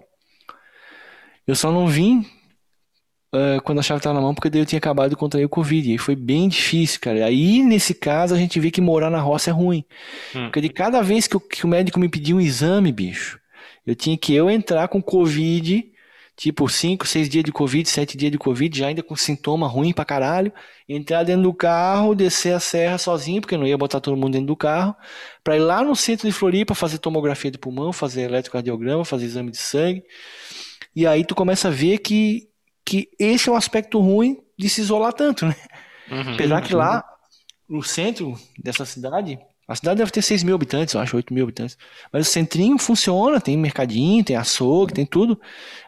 Eu 1.48 1.56
só 1.56 1.72
não 1.72 1.88
vim 1.88 2.26
uh, 3.34 3.62
quando 3.64 3.80
a 3.80 3.82
chave 3.82 4.02
tava 4.02 4.16
na 4.16 4.22
mão, 4.22 4.36
porque 4.36 4.50
daí 4.50 4.62
eu 4.62 4.66
tinha 4.66 4.80
acabado 4.80 5.12
de 5.12 5.16
contrair 5.16 5.46
o 5.46 5.50
Covid. 5.50 5.94
E 5.94 5.98
foi 5.98 6.16
bem 6.16 6.50
difícil, 6.50 7.00
cara. 7.00 7.26
Aí, 7.26 7.64
nesse 7.64 7.94
caso, 7.94 8.36
a 8.36 8.38
gente 8.38 8.60
vê 8.60 8.70
que 8.70 8.82
morar 8.82 9.10
na 9.10 9.22
roça 9.22 9.50
é 9.50 9.54
ruim. 9.54 9.86
Hum. 10.36 10.46
Porque 10.46 10.60
de 10.60 10.70
cada 10.70 11.02
vez 11.02 11.26
que, 11.26 11.40
que 11.40 11.66
o 11.66 11.70
médico 11.70 12.00
me 12.00 12.10
pediu 12.10 12.38
um 12.38 12.42
exame, 12.42 12.92
bicho, 12.92 13.40
eu 13.86 13.96
tinha 13.96 14.18
que 14.18 14.34
eu 14.34 14.50
entrar 14.50 14.90
com 14.90 15.02
Covid 15.02 15.90
tipo 16.38 16.70
5, 16.70 17.08
6 17.08 17.28
dias 17.28 17.44
de 17.44 17.52
Covid, 17.52 17.90
7 17.90 18.16
dias 18.16 18.32
de 18.32 18.38
Covid, 18.38 18.78
já 18.78 18.88
ainda 18.88 19.02
com 19.02 19.16
sintoma 19.16 19.68
ruim 19.68 19.92
pra 19.92 20.06
caralho, 20.06 20.54
entrar 20.88 21.24
dentro 21.24 21.42
do 21.42 21.54
carro, 21.54 22.14
descer 22.14 22.54
a 22.54 22.60
serra 22.60 23.00
sozinho, 23.00 23.42
porque 23.42 23.58
não 23.58 23.66
ia 23.66 23.76
botar 23.76 24.00
todo 24.00 24.16
mundo 24.16 24.34
dentro 24.34 24.46
do 24.46 24.56
carro, 24.56 24.96
para 25.44 25.58
ir 25.58 25.60
lá 25.60 25.84
no 25.84 25.96
centro 25.96 26.28
de 26.28 26.32
Floripa 26.32 26.76
fazer 26.76 27.00
tomografia 27.00 27.50
de 27.50 27.58
pulmão, 27.58 27.92
fazer 27.92 28.22
eletrocardiograma, 28.22 29.04
fazer 29.04 29.26
exame 29.26 29.50
de 29.50 29.58
sangue. 29.58 30.04
E 30.96 31.08
aí 31.08 31.26
tu 31.26 31.34
começa 31.34 31.70
a 31.70 31.72
ver 31.72 31.98
que, 31.98 32.48
que 32.86 33.10
esse 33.20 33.50
é 33.50 33.52
o 33.52 33.56
aspecto 33.56 34.00
ruim 34.00 34.38
de 34.58 34.70
se 34.70 34.82
isolar 34.82 35.14
tanto, 35.14 35.48
né? 35.48 35.56
Uhum, 36.12 36.36
Apesar 36.36 36.62
que 36.62 36.74
lá, 36.76 37.04
no 37.68 37.82
centro 37.82 38.36
dessa 38.60 38.86
cidade, 38.86 39.40
a 39.68 39.76
cidade 39.76 39.98
deve 39.98 40.12
ter 40.12 40.22
6 40.22 40.44
mil 40.44 40.56
habitantes, 40.56 40.94
eu 40.94 41.02
acho, 41.02 41.18
8 41.18 41.34
mil 41.34 41.44
habitantes. 41.44 41.78
Mas 42.12 42.28
o 42.28 42.32
centrinho 42.32 42.78
funciona, 42.78 43.42
tem 43.42 43.58
mercadinho, 43.58 44.24
tem 44.24 44.38
açougue, 44.38 44.94
tem 44.94 45.06
tudo. 45.06 45.40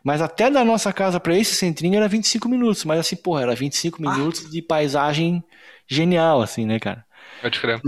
Mas 0.04 0.22
até 0.22 0.52
da 0.52 0.66
nossa 0.66 0.92
casa 0.92 1.18
para 1.18 1.38
esse 1.38 1.56
centrinho 1.56 1.96
era 1.96 2.08
25 2.08 2.50
minutos. 2.50 2.84
Mas 2.84 3.00
assim, 3.00 3.16
porra, 3.16 3.44
era 3.44 3.56
25 3.56 3.98
ah. 4.06 4.12
minutos 4.12 4.52
de 4.52 4.62
paisagem 4.62 5.42
genial, 5.88 6.42
assim, 6.42 6.66
né, 6.66 6.78
cara? 6.78 7.06
Pode 7.42 7.58
crer. 7.58 7.82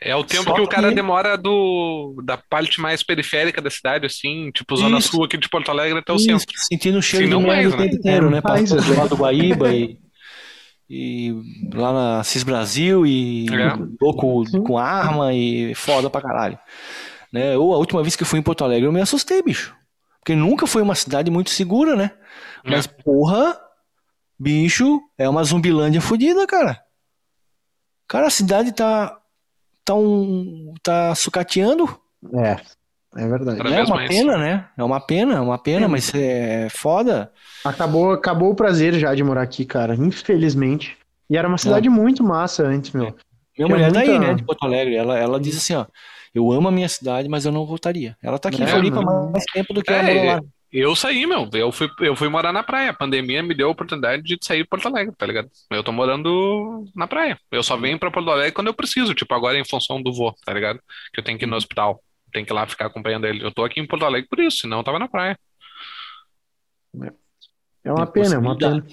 É, 0.00 0.10
é 0.10 0.16
o 0.16 0.22
tempo 0.22 0.54
que 0.54 0.60
o 0.60 0.68
cara 0.68 0.90
que... 0.90 0.94
demora 0.94 1.36
do, 1.36 2.22
da 2.24 2.36
parte 2.36 2.80
mais 2.80 3.02
periférica 3.02 3.60
da 3.60 3.70
cidade, 3.70 4.06
assim, 4.06 4.52
tipo 4.52 4.76
Zona 4.76 4.98
Isso. 4.98 5.08
Sul 5.08 5.24
aqui 5.24 5.36
de 5.36 5.48
Porto 5.48 5.68
Alegre 5.68 5.98
até 5.98 6.12
o 6.12 6.16
Isso. 6.16 6.26
centro. 6.26 6.46
Sentindo 6.56 6.98
o 6.98 7.02
cheiro 7.02 7.28
do 7.28 7.40
mais, 7.40 7.72
né? 7.72 7.76
tempo 7.76 7.96
inteiro, 7.96 8.30
né? 8.30 8.40
Passando 8.40 8.84
do 8.84 8.96
lado 8.96 9.08
do 9.08 9.16
Guaíba 9.16 9.74
e 9.74 9.98
e 10.88 11.34
lá 11.72 11.92
na 11.92 12.24
Cis 12.24 12.42
Brasil 12.42 13.06
e 13.06 13.46
é. 13.48 13.74
louco 14.00 14.44
com 14.62 14.78
arma 14.78 15.32
e 15.32 15.74
foda 15.74 16.10
pra 16.10 16.20
caralho. 16.20 16.58
Né? 17.32 17.56
Ou 17.56 17.74
a 17.74 17.78
última 17.78 18.02
vez 18.02 18.14
que 18.14 18.22
eu 18.22 18.26
fui 18.26 18.38
em 18.38 18.42
Porto 18.42 18.64
Alegre 18.64 18.86
eu 18.86 18.92
me 18.92 19.00
assustei, 19.00 19.42
bicho. 19.42 19.74
Porque 20.20 20.34
nunca 20.34 20.66
foi 20.66 20.82
uma 20.82 20.94
cidade 20.94 21.30
muito 21.30 21.50
segura, 21.50 21.94
né? 21.94 22.12
É. 22.64 22.70
Mas, 22.70 22.86
porra, 22.86 23.58
bicho, 24.38 25.00
é 25.18 25.28
uma 25.28 25.44
zumbilândia 25.44 26.00
fodida, 26.00 26.46
cara. 26.46 26.82
Cara, 28.08 28.28
a 28.28 28.30
cidade 28.30 28.72
tá. 28.72 29.18
tá, 29.84 29.94
um, 29.94 30.72
tá 30.82 31.14
sucateando. 31.14 32.00
É. 32.34 32.60
É 33.16 33.28
verdade. 33.28 33.60
é 33.60 33.82
uma 33.84 33.96
mais. 33.96 34.08
pena, 34.08 34.36
né? 34.36 34.66
É 34.76 34.84
uma 34.84 35.00
pena, 35.00 35.34
é 35.34 35.40
uma 35.40 35.58
pena, 35.58 35.86
é. 35.86 35.88
mas 35.88 36.12
é 36.14 36.68
foda. 36.70 37.30
Acabou, 37.64 38.12
acabou 38.12 38.50
o 38.50 38.54
prazer 38.54 38.94
já 38.94 39.14
de 39.14 39.22
morar 39.22 39.42
aqui, 39.42 39.64
cara, 39.64 39.94
infelizmente. 39.94 40.96
E 41.28 41.36
era 41.36 41.48
uma 41.48 41.58
cidade 41.58 41.88
é. 41.88 41.90
muito 41.90 42.22
massa 42.22 42.66
antes, 42.66 42.92
meu. 42.92 43.06
É. 43.06 43.14
Minha 43.56 43.68
mulher 43.68 43.92
muita... 43.92 44.06
daí, 44.06 44.18
né, 44.18 44.34
de 44.34 44.42
Porto 44.42 44.64
Alegre. 44.64 44.96
Ela, 44.96 45.18
ela 45.18 45.40
diz 45.40 45.56
assim, 45.56 45.74
ó, 45.74 45.86
eu 46.34 46.50
amo 46.50 46.68
a 46.68 46.72
minha 46.72 46.88
cidade, 46.88 47.28
mas 47.28 47.46
eu 47.46 47.52
não 47.52 47.64
voltaria. 47.64 48.16
Ela 48.22 48.38
tá 48.38 48.48
aqui 48.48 48.60
é, 48.60 48.64
em 48.64 48.68
Floripa 48.68 49.00
mais 49.00 49.44
tempo 49.52 49.72
do 49.72 49.82
que 49.82 49.92
é, 49.92 50.18
ela 50.18 50.34
lá. 50.34 50.42
Eu 50.72 50.96
saí, 50.96 51.24
meu. 51.24 51.48
Eu 51.52 51.70
fui, 51.70 51.88
eu 52.00 52.16
fui 52.16 52.28
morar 52.28 52.52
na 52.52 52.64
praia. 52.64 52.90
A 52.90 52.94
pandemia 52.94 53.44
me 53.44 53.54
deu 53.54 53.68
a 53.68 53.70
oportunidade 53.70 54.24
de 54.24 54.36
sair 54.42 54.64
de 54.64 54.68
Porto 54.68 54.88
Alegre, 54.88 55.14
tá 55.16 55.24
ligado? 55.24 55.48
Eu 55.70 55.84
tô 55.84 55.92
morando 55.92 56.84
na 56.96 57.06
praia. 57.06 57.38
Eu 57.52 57.62
só 57.62 57.76
venho 57.76 57.96
pra 57.96 58.10
Porto 58.10 58.28
Alegre 58.28 58.50
quando 58.50 58.66
eu 58.66 58.74
preciso. 58.74 59.14
Tipo, 59.14 59.32
agora 59.34 59.56
em 59.56 59.64
função 59.64 60.02
do 60.02 60.12
vô, 60.12 60.34
tá 60.44 60.52
ligado? 60.52 60.80
Que 61.12 61.20
eu 61.20 61.24
tenho 61.24 61.38
que 61.38 61.44
ir 61.44 61.48
no 61.48 61.54
hospital. 61.54 62.02
Tenho 62.34 62.44
que 62.44 62.52
ir 62.52 62.54
lá 62.54 62.66
ficar 62.66 62.86
acompanhando 62.86 63.26
ele. 63.26 63.44
Eu 63.44 63.52
tô 63.52 63.64
aqui 63.64 63.78
em 63.78 63.86
Porto 63.86 64.04
Alegre 64.04 64.28
por 64.28 64.40
isso, 64.40 64.58
senão 64.58 64.78
eu 64.78 64.84
tava 64.84 64.98
na 64.98 65.06
praia. 65.06 65.38
É 67.84 67.92
uma 67.92 68.06
pena, 68.08 68.34
é 68.34 68.38
uma 68.38 68.58
pena. 68.58 68.84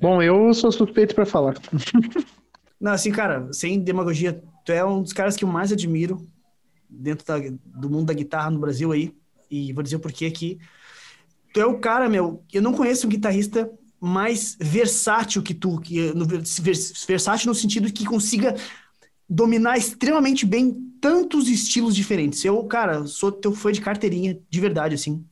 Bom, 0.00 0.22
eu 0.22 0.54
sou 0.54 0.72
suspeito 0.72 1.14
para 1.14 1.26
falar. 1.26 1.54
Não, 2.80 2.92
assim, 2.92 3.12
cara, 3.12 3.52
sem 3.52 3.78
demagogia, 3.78 4.42
tu 4.64 4.72
é 4.72 4.82
um 4.82 5.02
dos 5.02 5.12
caras 5.12 5.36
que 5.36 5.44
eu 5.44 5.48
mais 5.48 5.70
admiro 5.70 6.26
dentro 6.88 7.26
da, 7.26 7.36
do 7.62 7.90
mundo 7.90 8.06
da 8.06 8.14
guitarra 8.14 8.50
no 8.50 8.58
Brasil 8.58 8.90
aí. 8.90 9.14
E 9.50 9.70
vou 9.74 9.82
dizer 9.82 9.96
o 9.96 10.00
porquê 10.00 10.24
aqui. 10.24 10.58
Tu 11.52 11.60
é 11.60 11.66
o 11.66 11.78
cara, 11.78 12.08
meu, 12.08 12.42
eu 12.50 12.62
não 12.62 12.72
conheço 12.72 13.06
um 13.06 13.10
guitarrista 13.10 13.70
mais 14.00 14.56
versátil 14.58 15.42
que 15.42 15.52
tu, 15.52 15.78
que 15.78 16.12
no, 16.14 16.26
versátil 16.26 17.48
no 17.48 17.54
sentido 17.54 17.92
que 17.92 18.06
consiga 18.06 18.56
dominar 19.28 19.76
extremamente 19.78 20.44
bem 20.44 20.72
tantos 21.00 21.48
estilos 21.48 21.94
diferentes. 21.94 22.44
Eu, 22.44 22.62
cara, 22.64 23.06
sou 23.06 23.32
teu 23.32 23.52
fã 23.52 23.72
de 23.72 23.80
carteirinha, 23.80 24.38
de 24.48 24.60
verdade, 24.60 24.94
assim. 24.94 25.24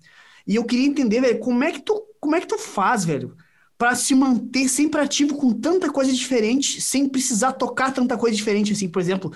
E 0.46 0.56
eu 0.56 0.64
queria 0.64 0.86
entender, 0.86 1.20
velho, 1.20 1.38
como 1.38 1.62
é 1.62 1.70
que 1.70 1.80
tu, 1.80 2.02
como 2.18 2.34
é 2.34 2.40
que 2.40 2.46
tu 2.46 2.58
faz, 2.58 3.04
velho, 3.04 3.36
para 3.78 3.94
se 3.94 4.14
manter 4.14 4.68
sempre 4.68 5.00
ativo 5.00 5.36
com 5.36 5.52
tanta 5.52 5.90
coisa 5.90 6.12
diferente, 6.12 6.80
sem 6.80 7.08
precisar 7.08 7.52
tocar 7.52 7.94
tanta 7.94 8.16
coisa 8.16 8.36
diferente, 8.36 8.72
assim, 8.72 8.88
por 8.88 9.00
exemplo, 9.00 9.32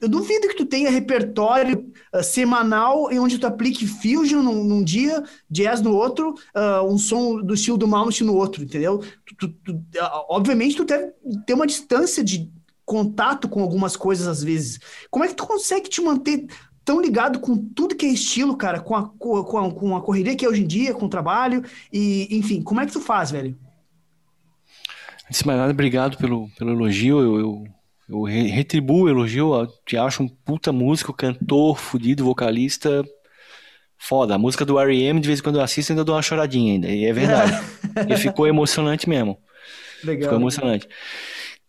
eu 0.00 0.08
duvido 0.08 0.48
que 0.48 0.56
tu 0.56 0.64
tenha 0.64 0.90
repertório 0.90 1.92
uh, 2.14 2.22
semanal 2.22 3.10
em 3.10 3.18
onde 3.18 3.38
tu 3.38 3.46
aplique 3.46 3.86
fusion 3.86 4.42
num, 4.42 4.64
num 4.64 4.82
dia, 4.82 5.22
jazz 5.50 5.82
no 5.82 5.94
outro, 5.94 6.34
uh, 6.56 6.82
um 6.86 6.96
som 6.96 7.40
do 7.42 7.52
estilo 7.52 7.76
do 7.76 7.86
Malmsteen 7.86 8.26
no 8.26 8.34
outro, 8.34 8.62
entendeu? 8.62 9.02
Tu, 9.26 9.34
tu, 9.36 9.48
tu, 9.48 9.72
uh, 9.72 10.24
obviamente 10.30 10.76
tu 10.76 10.84
deve 10.84 11.12
ter 11.46 11.52
uma 11.52 11.66
distância 11.66 12.24
de 12.24 12.50
contato 12.90 13.48
com 13.48 13.62
algumas 13.62 13.94
coisas 13.94 14.26
às 14.26 14.42
vezes. 14.42 14.80
Como 15.08 15.24
é 15.24 15.28
que 15.28 15.34
tu 15.34 15.46
consegue 15.46 15.88
te 15.88 16.00
manter 16.00 16.44
tão 16.84 17.00
ligado 17.00 17.38
com 17.38 17.56
tudo 17.56 17.94
que 17.94 18.04
é 18.04 18.08
estilo, 18.08 18.56
cara, 18.56 18.80
com 18.80 18.96
a, 18.96 19.08
com 19.08 19.36
a, 19.36 19.72
com 19.72 19.96
a 19.96 20.02
correria 20.02 20.34
que 20.34 20.44
é 20.44 20.48
hoje 20.48 20.64
em 20.64 20.66
dia, 20.66 20.92
com 20.92 21.06
o 21.06 21.08
trabalho, 21.08 21.62
e 21.92 22.26
enfim, 22.36 22.60
como 22.60 22.80
é 22.80 22.86
que 22.86 22.92
tu 22.92 23.00
faz, 23.00 23.30
velho? 23.30 23.56
Antes 25.26 25.40
de 25.40 25.46
mais 25.46 25.56
nada, 25.56 25.72
obrigado 25.72 26.16
pelo, 26.16 26.48
pelo 26.58 26.72
elogio. 26.72 27.20
Eu, 27.20 27.38
eu 27.38 27.64
eu 28.08 28.24
retribuo 28.24 29.04
o 29.04 29.08
elogio, 29.08 29.54
eu 29.54 29.68
te 29.86 29.96
acho 29.96 30.24
um 30.24 30.28
puta 30.28 30.72
músico, 30.72 31.12
cantor, 31.12 31.78
fudido, 31.78 32.24
vocalista. 32.24 33.04
Foda. 33.96 34.34
A 34.34 34.38
música 34.38 34.64
do 34.64 34.80
R.E.M., 34.80 35.20
de 35.20 35.28
vez 35.28 35.38
em 35.38 35.42
quando 35.44 35.56
eu 35.56 35.62
assisto, 35.62 35.92
ainda 35.92 36.02
dou 36.02 36.16
uma 36.16 36.22
choradinha 36.22 36.72
ainda. 36.72 36.88
E 36.88 37.04
é 37.04 37.12
verdade. 37.12 37.52
e 38.08 38.16
ficou 38.16 38.48
emocionante 38.48 39.08
mesmo. 39.08 39.38
Legal. 40.02 40.24
Ficou 40.24 40.38
emocionante. 40.38 40.88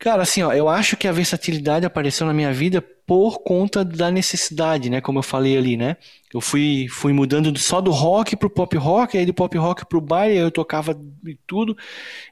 Cara, 0.01 0.23
assim, 0.23 0.41
ó, 0.41 0.51
eu 0.51 0.67
acho 0.67 0.97
que 0.97 1.07
a 1.07 1.11
versatilidade 1.11 1.85
apareceu 1.85 2.25
na 2.25 2.33
minha 2.33 2.51
vida 2.51 2.81
por 2.81 3.43
conta 3.43 3.85
da 3.85 4.09
necessidade, 4.09 4.89
né? 4.89 4.99
Como 4.99 5.19
eu 5.19 5.23
falei 5.23 5.55
ali, 5.55 5.77
né? 5.77 5.95
Eu 6.33 6.41
fui, 6.41 6.87
fui 6.89 7.13
mudando 7.13 7.55
só 7.59 7.79
do 7.79 7.91
rock 7.91 8.35
pro 8.35 8.49
pop 8.49 8.75
rock, 8.77 9.15
aí 9.15 9.27
do 9.27 9.33
pop 9.33 9.55
rock 9.59 9.85
pro 9.85 10.01
baile, 10.01 10.37
eu 10.37 10.49
tocava 10.49 10.99
tudo, 11.45 11.77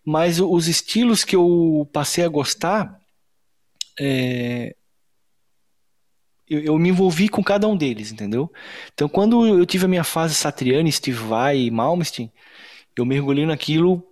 mas 0.03 0.39
os 0.39 0.67
estilos 0.67 1.23
que 1.23 1.35
eu 1.35 1.87
passei 1.93 2.25
a 2.25 2.27
gostar 2.27 2.99
é, 3.99 4.75
eu, 6.49 6.61
eu, 6.61 6.79
me 6.79 6.89
envolvi 6.89 7.29
com 7.29 7.43
cada 7.43 7.67
um 7.67 7.77
deles, 7.77 8.11
entendeu? 8.11 8.51
Então, 8.95 9.07
quando 9.07 9.45
eu 9.45 9.63
tive 9.63 9.85
a 9.85 9.87
minha 9.87 10.03
fase 10.03 10.33
Satriani, 10.33 10.91
Steve 10.91 11.19
Vai 11.19 11.59
e 11.59 11.71
Malmsteen, 11.71 12.31
eu 12.95 13.05
mergulhei 13.05 13.45
naquilo 13.45 14.08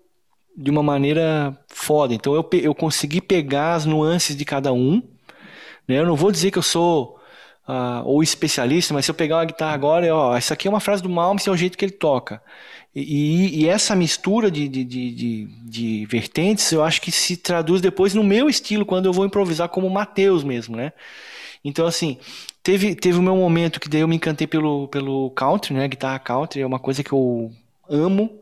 de 0.57 0.71
uma 0.71 0.81
maneira 0.81 1.55
foda. 1.67 2.15
Então, 2.15 2.33
eu, 2.33 2.47
eu 2.53 2.73
consegui 2.73 3.21
pegar 3.21 3.75
as 3.75 3.85
nuances 3.85 4.35
de 4.35 4.43
cada 4.43 4.73
um. 4.73 5.03
Né? 5.87 5.99
Eu 5.99 6.05
não 6.05 6.15
vou 6.15 6.31
dizer 6.31 6.49
que 6.49 6.57
eu 6.57 6.63
sou 6.63 7.19
uh, 7.67 8.01
ou 8.05 8.23
especialista, 8.23 8.93
mas 8.93 9.05
se 9.05 9.11
eu 9.11 9.15
pegar 9.15 9.37
uma 9.37 9.45
guitarra 9.45 9.73
agora, 9.73 10.15
ó, 10.15 10.35
essa 10.35 10.55
aqui 10.55 10.67
é 10.67 10.71
uma 10.71 10.79
frase 10.79 11.03
do 11.03 11.09
Malmsteen, 11.09 11.51
é 11.51 11.53
o 11.53 11.57
jeito 11.57 11.77
que 11.77 11.85
ele 11.85 11.91
toca. 11.91 12.41
E, 12.95 13.61
e, 13.61 13.67
essa 13.67 13.95
mistura 13.95 14.49
de, 14.49 14.67
de, 14.67 14.83
de, 14.83 15.45
de, 15.45 16.05
vertentes, 16.07 16.71
eu 16.71 16.83
acho 16.83 16.99
que 16.99 17.11
se 17.11 17.37
traduz 17.37 17.79
depois 17.79 18.15
no 18.15 18.23
meu 18.23 18.49
estilo, 18.49 18.87
quando 18.87 19.05
eu 19.05 19.13
vou 19.13 19.23
improvisar 19.23 19.69
como 19.69 19.87
Matheus 19.87 20.43
mesmo, 20.43 20.75
né? 20.75 20.91
Então, 21.63 21.85
assim, 21.85 22.17
teve, 22.63 22.95
teve 22.95 23.19
o 23.19 23.21
meu 23.21 23.35
momento 23.35 23.79
que 23.79 23.87
daí 23.87 24.01
eu 24.01 24.07
me 24.07 24.15
encantei 24.15 24.47
pelo, 24.47 24.87
pelo 24.87 25.29
country, 25.31 25.75
né? 25.75 25.87
Guitarra 25.87 26.17
country 26.17 26.61
é 26.61 26.65
uma 26.65 26.79
coisa 26.79 27.03
que 27.03 27.11
eu 27.13 27.51
amo. 27.87 28.41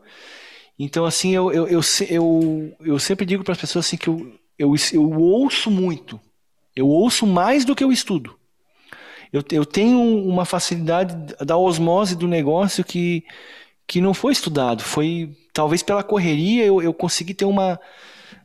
Então, 0.78 1.04
assim, 1.04 1.34
eu, 1.34 1.52
eu, 1.52 1.66
eu, 1.68 1.80
eu, 2.08 2.76
eu 2.80 2.98
sempre 2.98 3.24
digo 3.24 3.42
para 3.42 3.52
as 3.52 3.60
pessoas 3.60 3.86
assim 3.86 3.96
que 3.96 4.08
eu, 4.08 4.32
eu, 4.58 4.74
eu 4.92 5.12
ouço 5.18 5.70
muito. 5.70 6.20
Eu 6.74 6.88
ouço 6.88 7.26
mais 7.26 7.64
do 7.64 7.74
que 7.74 7.82
eu 7.82 7.90
estudo. 7.90 8.36
Eu, 9.32 9.42
eu 9.52 9.64
tenho 9.64 9.98
uma 10.00 10.44
facilidade 10.44 11.34
da 11.44 11.56
osmose 11.56 12.14
do 12.14 12.28
negócio 12.28 12.84
que 12.84 13.24
que 13.86 14.00
não 14.00 14.12
foi 14.12 14.32
estudado, 14.32 14.82
foi 14.82 15.30
talvez 15.52 15.82
pela 15.82 16.02
correria 16.02 16.64
eu, 16.64 16.82
eu 16.82 16.92
consegui 16.92 17.32
ter 17.32 17.44
uma, 17.44 17.80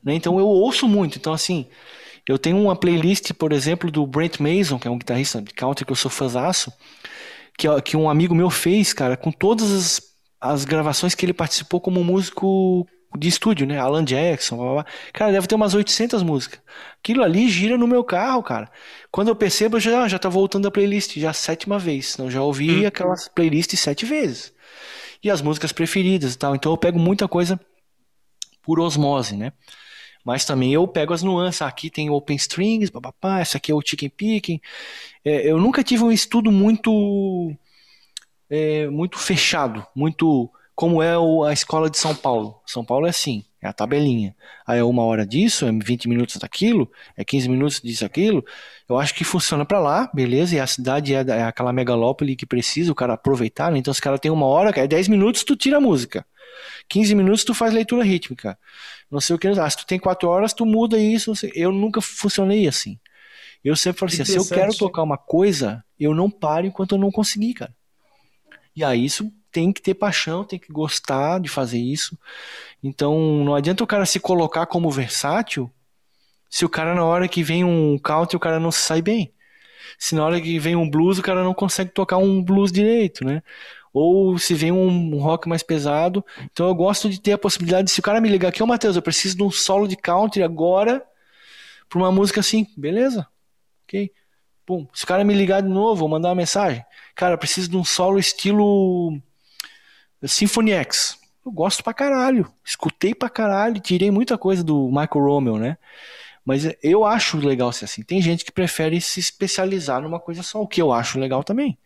né, 0.03 0.13
então 0.13 0.37
eu 0.39 0.47
ouço 0.47 0.87
muito, 0.87 1.17
então 1.17 1.33
assim, 1.33 1.65
eu 2.27 2.37
tenho 2.37 2.61
uma 2.61 2.75
playlist, 2.75 3.33
por 3.33 3.51
exemplo, 3.51 3.89
do 3.89 4.05
Brent 4.05 4.39
Mason, 4.39 4.77
que 4.77 4.87
é 4.87 4.91
um 4.91 4.97
guitarrista 4.99 5.41
de 5.41 5.53
country 5.53 5.83
que 5.83 5.91
eu 5.91 5.95
sou 5.95 6.11
fãzaço, 6.11 6.71
que, 7.57 7.67
que 7.81 7.97
um 7.97 8.09
amigo 8.09 8.35
meu 8.35 8.49
fez, 8.49 8.93
cara, 8.93 9.17
com 9.17 9.31
todas 9.31 9.71
as, 9.71 10.01
as 10.41 10.65
gravações 10.65 11.15
que 11.15 11.25
ele 11.25 11.33
participou 11.33 11.79
como 11.79 12.03
músico 12.03 12.87
de 13.17 13.27
estúdio, 13.27 13.67
né? 13.67 13.77
Alan 13.77 14.03
Jackson, 14.03 14.57
blá, 14.57 14.73
blá. 14.73 14.85
cara, 15.13 15.31
deve 15.31 15.45
ter 15.45 15.55
umas 15.55 15.73
800 15.73 16.23
músicas. 16.23 16.61
Aquilo 16.97 17.23
ali 17.23 17.49
gira 17.49 17.77
no 17.77 17.87
meu 17.87 18.03
carro, 18.03 18.41
cara. 18.41 18.71
Quando 19.11 19.27
eu 19.27 19.35
percebo, 19.35 19.77
eu 19.77 19.81
já, 19.81 20.07
já 20.07 20.17
tá 20.17 20.29
voltando 20.29 20.67
a 20.67 20.71
playlist, 20.71 21.17
já 21.17 21.29
a 21.29 21.33
sétima 21.33 21.77
vez. 21.77 22.13
Então, 22.13 22.31
já 22.31 22.41
ouvi 22.41 22.83
hum. 22.83 22.87
aquelas 22.87 23.27
playlists 23.27 23.79
sete 23.79 24.05
vezes 24.05 24.53
e 25.23 25.29
as 25.29 25.41
músicas 25.41 25.71
preferidas 25.71 26.33
e 26.33 26.37
tal. 26.37 26.55
Então 26.55 26.71
eu 26.71 26.77
pego 26.77 26.99
muita 26.99 27.27
coisa 27.27 27.59
por 28.61 28.79
osmose, 28.79 29.35
né? 29.35 29.53
Mas 30.23 30.45
também 30.45 30.73
eu 30.73 30.87
pego 30.87 31.13
as 31.13 31.23
nuances. 31.23 31.61
Aqui 31.61 31.89
tem 31.89 32.09
open 32.09 32.35
strings, 32.35 32.89
papapá, 32.89 33.39
essa 33.39 33.57
aqui 33.57 33.71
é 33.71 33.75
o 33.75 33.81
chicken 33.81 34.09
picking. 34.09 34.61
É, 35.23 35.49
eu 35.49 35.57
nunca 35.59 35.83
tive 35.83 36.03
um 36.03 36.11
estudo 36.11 36.51
muito 36.51 37.55
é, 38.51 38.89
muito 38.89 39.17
fechado, 39.17 39.87
muito 39.95 40.51
como 40.75 41.01
é 41.01 41.13
a 41.47 41.53
escola 41.53 41.89
de 41.89 41.97
São 41.97 42.13
Paulo. 42.13 42.59
São 42.65 42.83
Paulo 42.83 43.05
é 43.05 43.09
assim, 43.09 43.45
é 43.61 43.67
a 43.67 43.73
tabelinha. 43.73 44.35
Aí 44.67 44.79
é 44.79 44.83
uma 44.83 45.03
hora 45.03 45.25
disso, 45.25 45.65
é 45.65 45.71
20 45.71 46.09
minutos 46.09 46.35
daquilo, 46.35 46.91
é 47.15 47.23
15 47.23 47.47
minutos 47.47 47.81
disso, 47.81 48.03
aquilo. 48.03 48.43
Eu 48.89 48.97
acho 48.97 49.15
que 49.15 49.23
funciona 49.23 49.63
para 49.63 49.79
lá, 49.79 50.11
beleza, 50.13 50.55
e 50.55 50.59
a 50.59 50.67
cidade 50.67 51.15
é, 51.15 51.21
é, 51.21 51.43
aquela 51.43 51.71
megalópole 51.71 52.35
que 52.35 52.45
precisa 52.45 52.91
o 52.91 52.95
cara 52.95 53.13
aproveitar, 53.13 53.71
né? 53.71 53.77
Então, 53.77 53.93
se 53.93 54.01
o 54.01 54.03
cara 54.03 54.19
tem 54.19 54.31
uma 54.31 54.47
hora, 54.47 54.71
é 54.77 54.87
10 54.87 55.07
minutos, 55.07 55.43
tu 55.43 55.55
tira 55.55 55.77
a 55.77 55.81
música. 55.81 56.25
15 56.89 57.15
minutos, 57.15 57.45
tu 57.45 57.53
faz 57.53 57.73
leitura 57.73 58.03
rítmica. 58.03 58.57
Não 59.09 59.21
sei 59.21 59.35
o 59.35 59.39
que. 59.39 59.47
Ah, 59.47 59.69
se 59.69 59.77
tu 59.77 59.85
tem 59.85 59.97
4 59.97 60.27
horas, 60.27 60.53
tu 60.53 60.65
muda 60.65 60.99
isso. 60.99 61.31
Eu 61.55 61.71
nunca 61.71 62.01
funcionei 62.01 62.67
assim. 62.67 62.99
Eu 63.63 63.75
sempre 63.75 63.99
falo 63.99 64.11
assim: 64.11 64.25
se 64.25 64.35
eu 64.35 64.45
quero 64.45 64.75
tocar 64.75 65.03
uma 65.03 65.17
coisa, 65.17 65.83
eu 65.99 66.13
não 66.13 66.29
paro 66.29 66.65
enquanto 66.65 66.95
eu 66.95 66.99
não 66.99 67.11
conseguir, 67.11 67.53
cara. 67.53 67.73
E 68.75 68.83
aí 68.83 69.03
isso 69.05 69.31
tem 69.51 69.71
que 69.73 69.81
ter 69.81 69.93
paixão, 69.93 70.43
tem 70.43 70.57
que 70.57 70.71
gostar 70.71 71.39
de 71.39 71.49
fazer 71.49 71.79
isso. 71.79 72.17
Então 72.81 73.43
não 73.43 73.55
adianta 73.55 73.83
o 73.83 73.87
cara 73.87 74.05
se 74.05 74.19
colocar 74.19 74.65
como 74.65 74.89
versátil 74.89 75.71
se 76.51 76.65
o 76.65 76.69
cara 76.69 76.93
na 76.93 77.05
hora 77.05 77.29
que 77.29 77.41
vem 77.41 77.63
um 77.63 77.97
country 77.97 78.35
o 78.35 78.39
cara 78.39 78.59
não 78.59 78.71
se 78.71 78.81
sai 78.81 79.01
bem. 79.01 79.33
Se 79.97 80.15
na 80.15 80.25
hora 80.25 80.41
que 80.41 80.59
vem 80.59 80.75
um 80.75 80.89
blues 80.89 81.17
o 81.17 81.21
cara 81.21 81.43
não 81.43 81.53
consegue 81.53 81.91
tocar 81.91 82.17
um 82.17 82.43
blues 82.43 82.71
direito, 82.71 83.25
né? 83.25 83.41
Ou 83.93 84.37
se 84.37 84.53
vem 84.53 84.71
um, 84.71 85.17
rock 85.17 85.47
mais 85.47 85.63
pesado. 85.63 86.25
Então 86.51 86.67
eu 86.67 86.75
gosto 86.75 87.09
de 87.09 87.21
ter 87.21 87.33
a 87.33 87.37
possibilidade, 87.37 87.89
se 87.89 87.99
o 87.99 88.03
cara 88.03 88.21
me 88.21 88.29
ligar 88.29 88.49
aqui, 88.49 88.61
ô 88.61 88.67
Matheus, 88.67 88.95
eu 88.95 89.01
preciso 89.01 89.37
de 89.37 89.43
um 89.43 89.51
solo 89.51 89.87
de 89.87 89.95
country 89.95 90.43
agora 90.43 91.03
para 91.89 91.99
uma 91.99 92.11
música 92.11 92.39
assim, 92.41 92.67
beleza? 92.77 93.27
Ok? 93.85 94.11
Pum. 94.65 94.87
Se 94.93 95.03
o 95.03 95.07
cara 95.07 95.23
me 95.23 95.33
ligar 95.33 95.61
de 95.61 95.69
novo, 95.69 95.95
vou 95.95 96.09
mandar 96.09 96.29
uma 96.29 96.35
mensagem. 96.35 96.83
Cara, 97.15 97.37
preciso 97.37 97.69
de 97.69 97.77
um 97.77 97.83
solo 97.83 98.19
estilo 98.19 99.19
Symphony 100.23 100.71
X. 100.71 101.17
Eu 101.45 101.51
gosto 101.51 101.83
pra 101.83 101.93
caralho. 101.93 102.51
Escutei 102.63 103.15
pra 103.15 103.29
caralho, 103.29 103.79
tirei 103.79 104.11
muita 104.11 104.37
coisa 104.37 104.63
do 104.63 104.87
Michael 104.87 105.25
Rommel, 105.25 105.57
né? 105.57 105.77
Mas 106.45 106.63
eu 106.81 107.05
acho 107.05 107.37
legal 107.37 107.71
ser 107.71 107.85
assim. 107.85 108.03
Tem 108.03 108.21
gente 108.21 108.45
que 108.45 108.51
prefere 108.51 108.99
se 108.99 109.19
especializar 109.19 110.01
numa 110.01 110.19
coisa 110.19 110.43
só, 110.43 110.61
o 110.61 110.67
que 110.67 110.81
eu 110.81 110.91
acho 110.91 111.19
legal 111.19 111.43
também. 111.43 111.77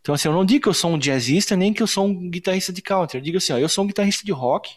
Então, 0.00 0.14
assim, 0.14 0.28
eu 0.28 0.34
não 0.34 0.44
digo 0.44 0.64
que 0.64 0.68
eu 0.68 0.74
sou 0.74 0.90
um 0.92 0.98
jazzista, 0.98 1.56
nem 1.56 1.72
que 1.72 1.82
eu 1.82 1.86
sou 1.86 2.06
um 2.06 2.30
guitarrista 2.30 2.72
de 2.72 2.82
country. 2.82 3.18
Eu 3.18 3.22
digo 3.22 3.38
assim, 3.38 3.52
ó, 3.52 3.58
eu 3.58 3.68
sou 3.68 3.84
um 3.84 3.86
guitarrista 3.86 4.24
de 4.24 4.32
rock 4.32 4.76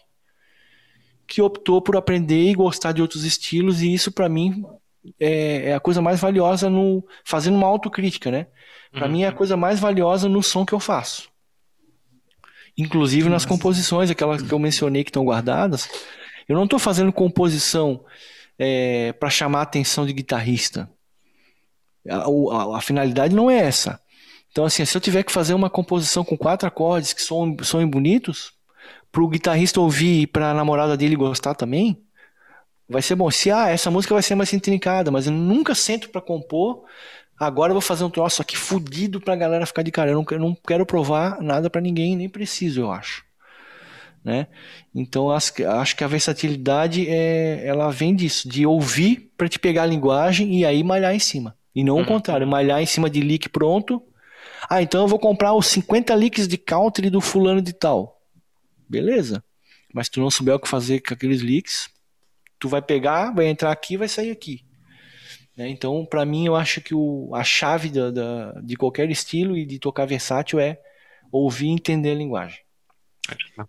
que 1.26 1.42
optou 1.42 1.82
por 1.82 1.96
aprender 1.96 2.48
e 2.50 2.54
gostar 2.54 2.92
de 2.92 3.02
outros 3.02 3.24
estilos, 3.24 3.82
e 3.82 3.92
isso 3.92 4.12
para 4.12 4.28
mim 4.28 4.64
é, 5.18 5.70
é, 5.70 5.74
a 5.74 5.80
coisa 5.80 6.00
mais 6.00 6.20
valiosa 6.20 6.70
no 6.70 7.04
fazendo 7.24 7.56
uma 7.56 7.66
autocrítica, 7.66 8.30
né? 8.30 8.46
Para 8.92 9.06
uhum. 9.06 9.12
mim 9.12 9.22
é 9.22 9.28
a 9.28 9.32
coisa 9.32 9.56
mais 9.56 9.78
valiosa 9.78 10.28
no 10.28 10.42
som 10.42 10.64
que 10.64 10.72
eu 10.72 10.80
faço. 10.80 11.28
Inclusive 12.76 13.28
nas 13.28 13.44
composições, 13.44 14.10
aquelas 14.10 14.42
que 14.42 14.52
eu 14.52 14.58
mencionei 14.58 15.02
que 15.02 15.10
estão 15.10 15.24
guardadas, 15.24 15.88
eu 16.48 16.54
não 16.54 16.64
estou 16.64 16.78
fazendo 16.78 17.12
composição 17.12 18.04
é, 18.58 19.12
para 19.14 19.30
chamar 19.30 19.60
a 19.60 19.62
atenção 19.62 20.06
de 20.06 20.12
guitarrista. 20.12 20.90
A, 22.08 22.16
a, 22.16 22.78
a, 22.78 22.80
finalidade 22.80 23.34
não 23.34 23.50
é 23.50 23.58
essa. 23.58 24.00
Então, 24.50 24.64
assim, 24.64 24.84
se 24.84 24.96
eu 24.96 25.00
tiver 25.00 25.22
que 25.22 25.32
fazer 25.32 25.54
uma 25.54 25.68
composição 25.68 26.24
com 26.24 26.36
quatro 26.36 26.68
acordes 26.68 27.12
que 27.12 27.22
soem, 27.22 27.56
soem 27.62 27.86
bonitos, 27.86 28.52
para 29.10 29.22
o 29.22 29.28
guitarrista 29.28 29.80
ouvir 29.80 30.22
e 30.22 30.26
para 30.26 30.50
a 30.50 30.54
namorada 30.54 30.96
dele 30.96 31.16
gostar 31.16 31.54
também, 31.54 32.05
vai 32.88 33.02
ser 33.02 33.14
bom. 33.14 33.30
Se 33.30 33.50
ah, 33.50 33.68
essa 33.68 33.90
música 33.90 34.14
vai 34.14 34.22
ser 34.22 34.34
mais 34.34 34.52
intrincada, 34.52 35.10
mas 35.10 35.26
eu 35.26 35.32
nunca 35.32 35.74
sento 35.74 36.08
para 36.10 36.20
compor. 36.20 36.84
Agora 37.38 37.70
eu 37.70 37.74
vou 37.74 37.82
fazer 37.82 38.04
um 38.04 38.10
troço 38.10 38.40
aqui 38.40 38.56
fudido 38.56 39.20
pra 39.20 39.36
galera 39.36 39.66
ficar 39.66 39.82
de 39.82 39.90
cara. 39.90 40.10
Eu 40.10 40.16
não, 40.16 40.26
eu 40.30 40.38
não 40.38 40.54
quero 40.54 40.86
provar 40.86 41.40
nada 41.42 41.68
para 41.68 41.80
ninguém, 41.80 42.16
nem 42.16 42.28
preciso, 42.28 42.80
eu 42.80 42.90
acho. 42.90 43.24
Né? 44.24 44.48
Então 44.94 45.30
acho, 45.30 45.52
acho 45.64 45.94
que 45.96 46.02
a 46.02 46.08
versatilidade 46.08 47.06
é, 47.08 47.64
ela 47.64 47.90
vem 47.90 48.14
disso, 48.14 48.48
de 48.48 48.66
ouvir 48.66 49.30
para 49.36 49.48
te 49.48 49.58
pegar 49.58 49.84
a 49.84 49.86
linguagem 49.86 50.58
e 50.58 50.64
aí 50.64 50.82
malhar 50.82 51.14
em 51.14 51.18
cima. 51.18 51.56
E 51.74 51.84
não 51.84 51.96
uhum. 51.96 52.02
o 52.02 52.06
contrário, 52.06 52.46
malhar 52.46 52.80
em 52.80 52.86
cima 52.86 53.10
de 53.10 53.20
leak 53.20 53.48
pronto. 53.50 54.02
Ah, 54.68 54.82
então 54.82 55.02
eu 55.02 55.08
vou 55.08 55.18
comprar 55.18 55.52
os 55.54 55.66
50 55.66 56.14
leaks 56.14 56.48
de 56.48 56.56
country 56.56 57.10
do 57.10 57.20
fulano 57.20 57.60
de 57.60 57.72
tal. 57.72 58.20
Beleza. 58.88 59.44
Mas 59.92 60.08
tu 60.08 60.20
não 60.20 60.30
souber 60.30 60.54
o 60.54 60.58
que 60.58 60.68
fazer 60.68 61.00
com 61.00 61.14
aqueles 61.14 61.42
leaks, 61.42 61.88
tu 62.58 62.68
vai 62.68 62.82
pegar, 62.82 63.34
vai 63.34 63.46
entrar 63.46 63.70
aqui 63.70 63.96
vai 63.96 64.08
sair 64.08 64.30
aqui. 64.30 64.64
Né? 65.56 65.68
Então, 65.68 66.04
para 66.04 66.24
mim, 66.24 66.46
eu 66.46 66.54
acho 66.54 66.80
que 66.80 66.94
o, 66.94 67.34
a 67.34 67.42
chave 67.42 67.88
da, 67.88 68.10
da, 68.10 68.52
de 68.60 68.76
qualquer 68.76 69.10
estilo 69.10 69.56
e 69.56 69.64
de 69.64 69.78
tocar 69.78 70.06
versátil 70.06 70.58
é 70.58 70.78
ouvir 71.32 71.66
e 71.66 71.70
entender 71.70 72.10
a 72.10 72.14
linguagem. 72.14 72.60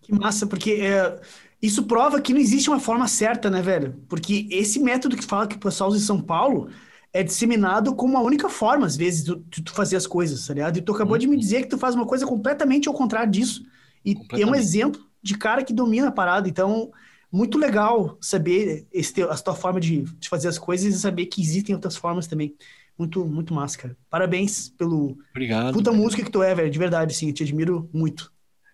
Que 0.01 0.13
massa, 0.13 0.45
porque 0.45 0.73
é, 0.73 1.19
isso 1.61 1.83
prova 1.83 2.21
que 2.21 2.33
não 2.33 2.39
existe 2.39 2.69
uma 2.69 2.79
forma 2.79 3.07
certa, 3.07 3.49
né, 3.49 3.61
velho? 3.61 3.95
Porque 4.07 4.47
esse 4.51 4.79
método 4.79 5.17
que 5.17 5.25
fala 5.25 5.47
que 5.47 5.55
o 5.55 5.59
pessoal 5.59 5.89
usa 5.89 5.97
em 5.97 6.05
São 6.05 6.21
Paulo 6.21 6.69
é 7.11 7.23
disseminado 7.23 7.95
como 7.95 8.17
a 8.17 8.21
única 8.21 8.49
forma, 8.49 8.85
às 8.85 8.95
vezes, 8.95 9.23
de, 9.23 9.35
de 9.35 9.63
tu 9.63 9.71
fazer 9.73 9.95
as 9.95 10.05
coisas, 10.05 10.45
tá 10.45 10.53
ligado? 10.53 10.77
E 10.77 10.81
tu 10.81 10.93
acabou 10.93 11.13
uhum. 11.13 11.19
de 11.19 11.27
me 11.27 11.37
dizer 11.37 11.63
que 11.63 11.69
tu 11.69 11.77
faz 11.77 11.95
uma 11.95 12.05
coisa 12.05 12.27
completamente 12.27 12.87
ao 12.87 12.93
contrário 12.93 13.31
disso. 13.31 13.63
E 14.05 14.15
é 14.33 14.45
um 14.45 14.53
exemplo 14.53 15.01
de 15.21 15.35
cara 15.35 15.63
que 15.63 15.73
domina 15.73 16.09
a 16.09 16.11
parada. 16.11 16.47
Então, 16.47 16.91
muito 17.31 17.57
legal 17.57 18.17
saber 18.21 18.87
esse, 18.91 19.21
a 19.23 19.35
tua 19.35 19.55
forma 19.55 19.79
de, 19.79 20.03
de, 20.03 20.29
fazer 20.29 20.47
as 20.47 20.57
coisas 20.57 20.93
e 20.93 20.99
saber 20.99 21.25
que 21.25 21.41
existem 21.41 21.75
outras 21.75 21.95
formas 21.95 22.27
também. 22.27 22.55
Muito, 22.97 23.23
muito 23.25 23.53
massa, 23.53 23.77
cara. 23.77 23.97
Parabéns 24.09 24.69
pelo 24.69 25.17
Obrigado, 25.29 25.73
puta 25.73 25.91
música 25.91 26.23
que 26.23 26.31
tu 26.31 26.41
é, 26.41 26.55
velho. 26.55 26.69
De 26.69 26.79
verdade, 26.79 27.13
sim. 27.13 27.31
Te 27.31 27.43
admiro 27.43 27.89
muito. 27.93 28.31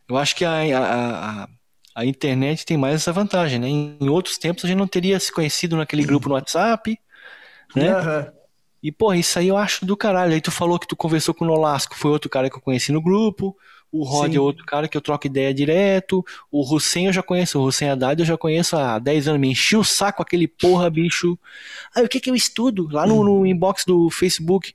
Eu 0.07 0.17
acho 0.17 0.35
que 0.35 0.45
a, 0.45 0.51
a, 0.51 1.43
a, 1.43 1.49
a, 1.95 2.05
internet 2.05 2.65
tem 2.65 2.77
mais 2.77 2.95
essa 2.95 3.11
vantagem, 3.11 3.59
né? 3.59 3.67
Em 3.67 4.09
outros 4.09 4.37
tempos 4.37 4.63
a 4.63 4.67
gente 4.67 4.77
não 4.77 4.87
teria 4.87 5.19
se 5.19 5.31
conhecido 5.31 5.75
naquele 5.75 6.03
grupo 6.05 6.29
no 6.29 6.35
WhatsApp, 6.35 6.97
né? 7.75 7.97
Uhum. 7.97 8.31
E, 8.81 8.91
pô, 8.91 9.13
isso 9.13 9.39
aí 9.39 9.47
eu 9.47 9.57
acho 9.57 9.85
do 9.85 9.95
caralho. 9.95 10.33
Aí 10.33 10.41
tu 10.41 10.51
falou 10.51 10.77
que 10.77 10.87
tu 10.87 10.95
conversou 10.95 11.33
com 11.33 11.45
o 11.45 11.47
Nolasco, 11.47 11.95
foi 11.95 12.11
outro 12.11 12.29
cara 12.29 12.49
que 12.49 12.55
eu 12.57 12.61
conheci 12.61 12.91
no 12.91 13.01
grupo. 13.01 13.57
O 13.93 14.03
Rod 14.03 14.31
Sim. 14.31 14.37
é 14.37 14.41
outro 14.41 14.65
cara 14.65 14.87
que 14.87 14.97
eu 14.97 15.01
troco 15.01 15.27
ideia 15.27 15.53
direto. 15.53 16.25
O 16.51 16.61
Hussein 16.61 17.05
eu 17.05 17.13
já 17.13 17.21
conheço. 17.21 17.59
O 17.59 17.67
Hussein 17.67 17.89
Haddad 17.89 18.19
eu 18.19 18.25
já 18.25 18.35
conheço 18.35 18.75
há 18.75 18.97
10 18.97 19.27
anos. 19.27 19.39
Me 19.39 19.51
enchi 19.51 19.77
o 19.77 19.83
saco 19.83 20.23
aquele 20.23 20.47
porra, 20.47 20.89
bicho. 20.89 21.37
Aí 21.95 22.03
o 22.03 22.09
que 22.09 22.19
que 22.19 22.31
eu 22.31 22.33
estudo? 22.33 22.89
Lá 22.91 23.05
no, 23.05 23.23
no 23.23 23.45
inbox 23.45 23.85
do 23.85 24.09
Facebook. 24.09 24.73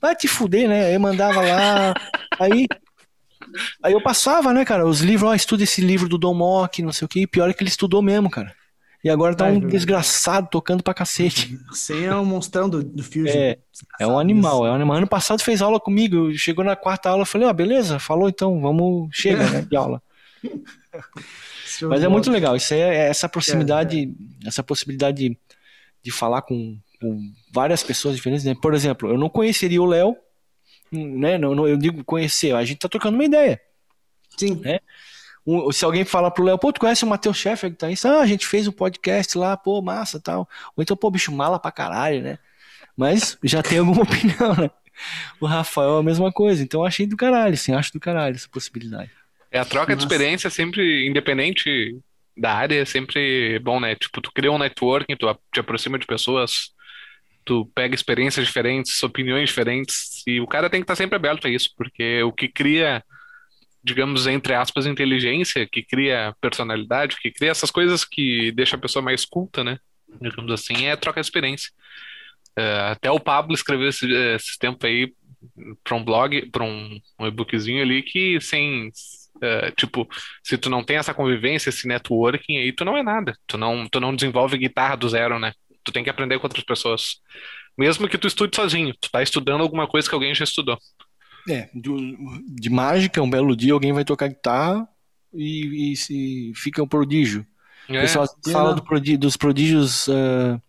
Vai 0.00 0.16
te 0.16 0.26
fuder, 0.26 0.68
né? 0.68 0.86
Aí 0.86 0.94
eu 0.94 1.00
mandava 1.00 1.40
lá. 1.40 1.94
Aí. 2.40 2.66
Aí 3.80 3.92
eu 3.92 4.02
passava, 4.02 4.52
né, 4.52 4.64
cara? 4.64 4.84
Os 4.84 5.00
livros, 5.00 5.30
ó, 5.30 5.34
estuda 5.34 5.62
esse 5.62 5.80
livro 5.80 6.08
do 6.08 6.18
Don 6.18 6.34
Mock, 6.34 6.82
não 6.82 6.92
sei 6.92 7.06
o 7.06 7.08
que. 7.08 7.28
Pior 7.28 7.48
é 7.48 7.52
que 7.52 7.62
ele 7.62 7.70
estudou 7.70 8.02
mesmo, 8.02 8.28
cara. 8.28 8.52
E 9.02 9.08
agora 9.08 9.34
tá 9.34 9.46
um 9.46 9.60
desgraçado 9.60 10.48
tocando 10.50 10.82
pra 10.82 10.92
cacete. 10.92 11.58
Você 11.68 12.04
é 12.04 12.14
um 12.14 12.24
monstrão 12.24 12.68
do, 12.68 12.84
do 12.84 13.02
Fusion. 13.02 13.28
É, 13.28 13.58
é 13.98 14.06
um 14.06 14.18
animal, 14.18 14.66
é 14.66 14.70
um 14.70 14.74
animal. 14.74 14.98
Ano 14.98 15.06
passado 15.06 15.42
fez 15.42 15.62
aula 15.62 15.80
comigo, 15.80 16.32
chegou 16.34 16.62
na 16.62 16.76
quarta 16.76 17.08
aula, 17.08 17.24
falei, 17.24 17.46
ó, 17.46 17.50
ah, 17.50 17.54
beleza, 17.54 17.98
falou 17.98 18.28
então, 18.28 18.60
vamos, 18.60 19.08
chega, 19.10 19.48
né, 19.48 19.62
de 19.62 19.74
aula. 19.74 20.02
Mas 21.88 22.02
é 22.02 22.08
muito 22.08 22.30
legal, 22.30 22.56
isso 22.56 22.74
é, 22.74 22.80
é 22.80 23.08
essa 23.08 23.28
proximidade, 23.28 24.00
é, 24.00 24.02
é. 24.44 24.48
essa 24.48 24.62
possibilidade 24.62 25.28
de, 25.28 25.38
de 26.02 26.10
falar 26.10 26.42
com, 26.42 26.78
com, 27.00 27.32
várias 27.54 27.82
pessoas 27.82 28.16
diferentes, 28.16 28.44
né? 28.44 28.54
Por 28.60 28.74
exemplo, 28.74 29.08
eu 29.08 29.16
não 29.16 29.30
conheceria 29.30 29.80
o 29.80 29.86
Léo, 29.86 30.14
né, 30.92 31.38
não, 31.38 31.54
não, 31.54 31.66
eu 31.66 31.78
digo 31.78 32.04
conhecer, 32.04 32.54
a 32.54 32.64
gente 32.64 32.80
tá 32.80 32.88
trocando 32.88 33.14
uma 33.14 33.24
ideia. 33.24 33.58
Sim. 34.36 34.56
Né? 34.56 34.80
Um, 35.46 35.72
se 35.72 35.84
alguém 35.84 36.04
falar 36.04 36.30
pro 36.30 36.44
Léo, 36.44 36.58
pô, 36.58 36.72
tu 36.72 36.80
conhece 36.80 37.04
o 37.04 37.08
Matheus 37.08 37.36
Sheffer 37.36 37.70
que 37.70 37.76
tá 37.76 37.86
aí? 37.86 37.94
Ah, 38.04 38.20
a 38.20 38.26
gente 38.26 38.46
fez 38.46 38.68
um 38.68 38.72
podcast 38.72 39.36
lá, 39.36 39.56
pô, 39.56 39.80
massa 39.80 40.20
tal. 40.20 40.48
Ou 40.76 40.82
então, 40.82 40.96
pô, 40.96 41.10
bicho, 41.10 41.32
mala 41.32 41.58
pra 41.58 41.72
caralho, 41.72 42.22
né? 42.22 42.38
Mas 42.96 43.38
já 43.42 43.62
tem 43.62 43.78
alguma 43.78 44.02
opinião, 44.04 44.54
né? 44.54 44.70
O 45.40 45.46
Rafael 45.46 45.96
é 45.96 46.00
a 46.00 46.02
mesma 46.02 46.30
coisa. 46.30 46.62
Então 46.62 46.80
eu 46.80 46.86
achei 46.86 47.06
do 47.06 47.16
caralho, 47.16 47.54
assim, 47.54 47.72
acho 47.72 47.92
do 47.92 48.00
caralho 48.00 48.34
essa 48.34 48.48
possibilidade. 48.48 49.10
É, 49.50 49.58
a 49.58 49.64
troca 49.64 49.94
Nossa. 49.94 50.06
de 50.06 50.12
experiência 50.12 50.50
sempre, 50.50 51.06
independente 51.08 51.98
da 52.36 52.54
área, 52.54 52.80
é 52.80 52.84
sempre 52.84 53.58
bom, 53.58 53.80
né? 53.80 53.94
Tipo, 53.94 54.20
tu 54.20 54.30
cria 54.32 54.52
um 54.52 54.58
networking, 54.58 55.16
tu 55.16 55.26
te 55.52 55.60
aproxima 55.60 55.98
de 55.98 56.06
pessoas, 56.06 56.70
tu 57.44 57.66
pega 57.74 57.94
experiências 57.94 58.46
diferentes, 58.46 59.02
opiniões 59.02 59.48
diferentes, 59.48 60.22
e 60.26 60.40
o 60.40 60.46
cara 60.46 60.70
tem 60.70 60.80
que 60.80 60.84
estar 60.84 60.94
sempre 60.94 61.16
aberto 61.16 61.46
a 61.46 61.50
isso, 61.50 61.70
porque 61.76 62.22
o 62.22 62.32
que 62.32 62.48
cria 62.48 63.02
digamos, 63.82 64.26
entre 64.26 64.54
aspas, 64.54 64.86
inteligência, 64.86 65.66
que 65.66 65.82
cria 65.82 66.34
personalidade, 66.40 67.16
que 67.20 67.30
cria 67.30 67.50
essas 67.50 67.70
coisas 67.70 68.04
que 68.04 68.52
deixa 68.52 68.76
a 68.76 68.78
pessoa 68.78 69.02
mais 69.02 69.24
culta, 69.24 69.64
né? 69.64 69.78
Digamos 70.20 70.52
assim, 70.52 70.86
é 70.86 70.96
troca 70.96 71.20
de 71.20 71.26
experiência. 71.26 71.70
Uh, 72.58 72.92
até 72.92 73.10
o 73.10 73.20
Pablo 73.20 73.54
escreveu 73.54 73.88
esse, 73.88 74.10
esse 74.12 74.58
tempo 74.58 74.84
aí 74.84 75.12
para 75.82 75.96
um 75.96 76.04
blog, 76.04 76.50
para 76.50 76.64
um, 76.64 77.00
um 77.18 77.26
e-bookzinho 77.26 77.82
ali 77.82 78.02
que 78.02 78.40
sem, 78.40 78.88
uh, 78.88 79.70
tipo, 79.76 80.08
se 80.42 80.58
tu 80.58 80.68
não 80.68 80.84
tem 80.84 80.96
essa 80.96 81.14
convivência, 81.14 81.70
esse 81.70 81.86
networking 81.88 82.58
aí, 82.58 82.72
tu 82.72 82.84
não 82.84 82.96
é 82.96 83.02
nada. 83.02 83.36
Tu 83.46 83.56
não, 83.56 83.88
tu 83.88 84.00
não 84.00 84.14
desenvolve 84.14 84.58
guitarra 84.58 84.96
do 84.96 85.08
zero, 85.08 85.38
né? 85.38 85.52
Tu 85.82 85.92
tem 85.92 86.04
que 86.04 86.10
aprender 86.10 86.38
com 86.38 86.46
outras 86.46 86.64
pessoas. 86.64 87.20
Mesmo 87.78 88.08
que 88.08 88.18
tu 88.18 88.26
estude 88.26 88.54
sozinho, 88.54 88.94
tu 89.00 89.10
tá 89.10 89.22
estudando 89.22 89.62
alguma 89.62 89.86
coisa 89.86 90.08
que 90.08 90.14
alguém 90.14 90.34
já 90.34 90.44
estudou. 90.44 90.78
É, 91.48 91.68
de, 91.74 91.90
de 92.48 92.70
mágica, 92.70 93.22
um 93.22 93.30
belo 93.30 93.56
dia 93.56 93.72
alguém 93.72 93.92
vai 93.92 94.04
tocar 94.04 94.28
guitarra 94.28 94.86
e, 95.32 95.92
e 95.92 95.96
se 95.96 96.52
fica 96.54 96.82
um 96.82 96.88
prodígio. 96.88 97.46
É, 97.88 97.98
o 97.98 98.00
pessoal 98.02 98.26
fala 98.52 98.74
do 98.74 98.82
prodí 98.82 99.16
dos 99.16 99.36
prodígios 99.36 100.06
uh, 100.08 100.60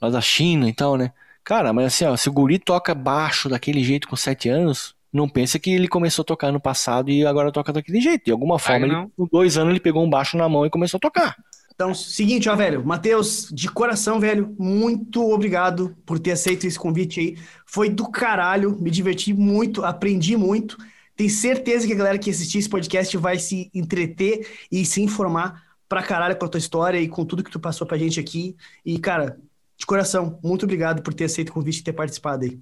lá 0.00 0.10
da 0.10 0.20
China 0.20 0.68
e 0.68 0.74
tal, 0.74 0.96
né? 0.96 1.12
Cara, 1.42 1.72
mas 1.72 1.86
assim, 1.86 2.04
ó, 2.04 2.16
se 2.16 2.28
o 2.28 2.32
guri 2.32 2.58
toca 2.58 2.94
baixo 2.94 3.48
daquele 3.48 3.82
jeito 3.82 4.06
com 4.06 4.16
sete 4.16 4.48
anos, 4.48 4.94
não 5.10 5.28
pensa 5.28 5.58
que 5.58 5.70
ele 5.70 5.88
começou 5.88 6.22
a 6.22 6.26
tocar 6.26 6.52
no 6.52 6.60
passado 6.60 7.10
e 7.10 7.24
agora 7.24 7.50
toca 7.50 7.72
daquele 7.72 8.00
jeito. 8.00 8.26
De 8.26 8.32
alguma 8.32 8.58
forma, 8.58 8.86
ele, 8.86 9.08
com 9.16 9.26
dois 9.26 9.56
anos, 9.56 9.70
ele 9.70 9.80
pegou 9.80 10.04
um 10.04 10.10
baixo 10.10 10.36
na 10.36 10.48
mão 10.48 10.66
e 10.66 10.70
começou 10.70 10.98
a 10.98 11.00
tocar. 11.00 11.36
Então, 11.78 11.94
seguinte, 11.94 12.48
ó, 12.48 12.56
velho, 12.56 12.84
Matheus, 12.84 13.48
de 13.52 13.70
coração, 13.70 14.18
velho, 14.18 14.52
muito 14.58 15.22
obrigado 15.30 15.96
por 16.04 16.18
ter 16.18 16.32
aceito 16.32 16.66
esse 16.66 16.76
convite 16.76 17.20
aí. 17.20 17.38
Foi 17.64 17.88
do 17.88 18.10
caralho, 18.10 18.76
me 18.80 18.90
diverti 18.90 19.32
muito, 19.32 19.84
aprendi 19.84 20.36
muito. 20.36 20.76
Tenho 21.14 21.30
certeza 21.30 21.86
que 21.86 21.92
a 21.92 21.96
galera 21.96 22.18
que 22.18 22.30
assistir 22.30 22.58
esse 22.58 22.68
podcast 22.68 23.16
vai 23.16 23.38
se 23.38 23.70
entreter 23.72 24.44
e 24.72 24.84
se 24.84 25.00
informar 25.00 25.62
pra 25.88 26.02
caralho 26.02 26.34
com 26.36 26.46
a 26.46 26.48
tua 26.48 26.58
história 26.58 27.00
e 27.00 27.06
com 27.06 27.24
tudo 27.24 27.44
que 27.44 27.50
tu 27.50 27.60
passou 27.60 27.86
pra 27.86 27.96
gente 27.96 28.18
aqui. 28.18 28.56
E, 28.84 28.98
cara, 28.98 29.38
de 29.76 29.86
coração, 29.86 30.36
muito 30.42 30.64
obrigado 30.64 31.00
por 31.00 31.14
ter 31.14 31.26
aceito 31.26 31.50
o 31.50 31.52
convite 31.52 31.78
e 31.78 31.84
ter 31.84 31.92
participado 31.92 32.44
aí. 32.44 32.58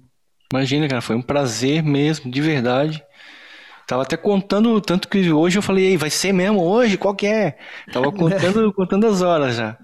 Imagina, 0.53 0.87
cara, 0.87 1.01
foi 1.01 1.15
um 1.15 1.23
prazer 1.23 1.81
mesmo, 1.81 2.29
de 2.29 2.39
verdade. 2.39 3.03
Tava 3.87 4.01
até 4.01 4.17
contando, 4.17 4.81
tanto 4.81 5.07
que 5.07 5.31
hoje 5.31 5.57
eu 5.57 5.61
falei, 5.61 5.95
vai 5.95 6.09
ser 6.09 6.33
mesmo 6.33 6.61
hoje? 6.61 6.97
Qual 6.97 7.15
que 7.15 7.25
é? 7.25 7.57
Tava 7.93 8.11
contando, 8.11 8.71
contando 8.75 9.07
as 9.07 9.21
horas 9.21 9.55
já. 9.55 9.77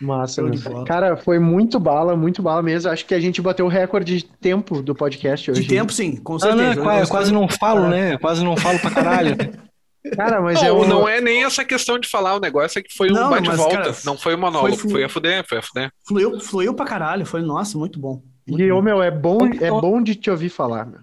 Massa? 0.00 0.42
Cara, 0.86 1.14
foi 1.14 1.38
muito 1.38 1.78
bala, 1.78 2.16
muito 2.16 2.42
bala 2.42 2.62
mesmo. 2.62 2.90
Acho 2.90 3.04
que 3.04 3.14
a 3.14 3.20
gente 3.20 3.42
bateu 3.42 3.66
o 3.66 3.68
recorde 3.68 4.16
de 4.16 4.24
tempo 4.24 4.82
do 4.82 4.94
podcast 4.94 5.50
hoje. 5.50 5.60
De 5.60 5.68
tempo, 5.68 5.92
sim, 5.92 6.16
com 6.16 6.38
certeza. 6.38 6.62
Ah, 6.62 6.74
não, 6.74 6.82
quase, 6.82 7.00
eu 7.00 7.08
quase 7.08 7.32
não 7.32 7.48
falo, 7.48 7.88
né? 7.88 8.16
quase 8.16 8.42
não 8.42 8.56
falo 8.56 8.78
pra 8.78 8.90
caralho. 8.90 9.36
Cara, 10.16 10.40
mas 10.40 10.60
não, 10.60 10.82
eu... 10.82 10.88
não 10.88 11.08
é 11.08 11.20
nem 11.20 11.44
essa 11.44 11.64
questão 11.64 11.98
de 11.98 12.08
falar 12.08 12.34
o 12.34 12.40
negócio, 12.40 12.78
é 12.78 12.82
que 12.82 12.94
foi 12.94 13.08
não, 13.08 13.26
um 13.26 13.30
bate-volta. 13.30 13.94
Não 14.04 14.18
foi 14.18 14.34
um 14.34 14.38
monólogo, 14.38 14.76
foi, 14.76 14.90
foi 14.90 15.04
a 15.04 15.08
fuder, 15.08 15.44
foi 15.46 15.58
a 15.58 15.62
fuder. 15.62 15.90
Fluiu, 16.06 16.40
fluiu 16.40 16.74
pra 16.74 16.84
caralho, 16.84 17.24
foi, 17.24 17.40
nossa, 17.40 17.78
muito 17.78 17.98
bom. 17.98 18.22
Muito 18.46 18.62
e, 18.62 18.70
ô, 18.70 18.82
meu, 18.82 19.02
é 19.02 19.10
bom, 19.10 19.38
é 19.46 19.70
bom 19.70 20.02
de 20.02 20.14
te 20.14 20.30
ouvir 20.30 20.50
falar, 20.50 20.84
meu. 20.84 21.00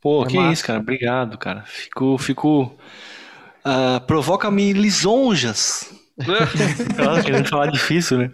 Pô, 0.00 0.24
é 0.24 0.26
que 0.26 0.36
massa. 0.36 0.52
isso, 0.52 0.64
cara. 0.64 0.80
Obrigado, 0.80 1.38
cara. 1.38 1.62
Fico, 1.66 2.18
fico. 2.18 2.76
Uh, 3.64 4.00
Provoca-me 4.06 4.72
lisonjas. 4.72 5.92
Nossa, 6.96 7.22
querendo 7.24 7.48
falar 7.48 7.66
difícil, 7.66 8.18
né? 8.18 8.30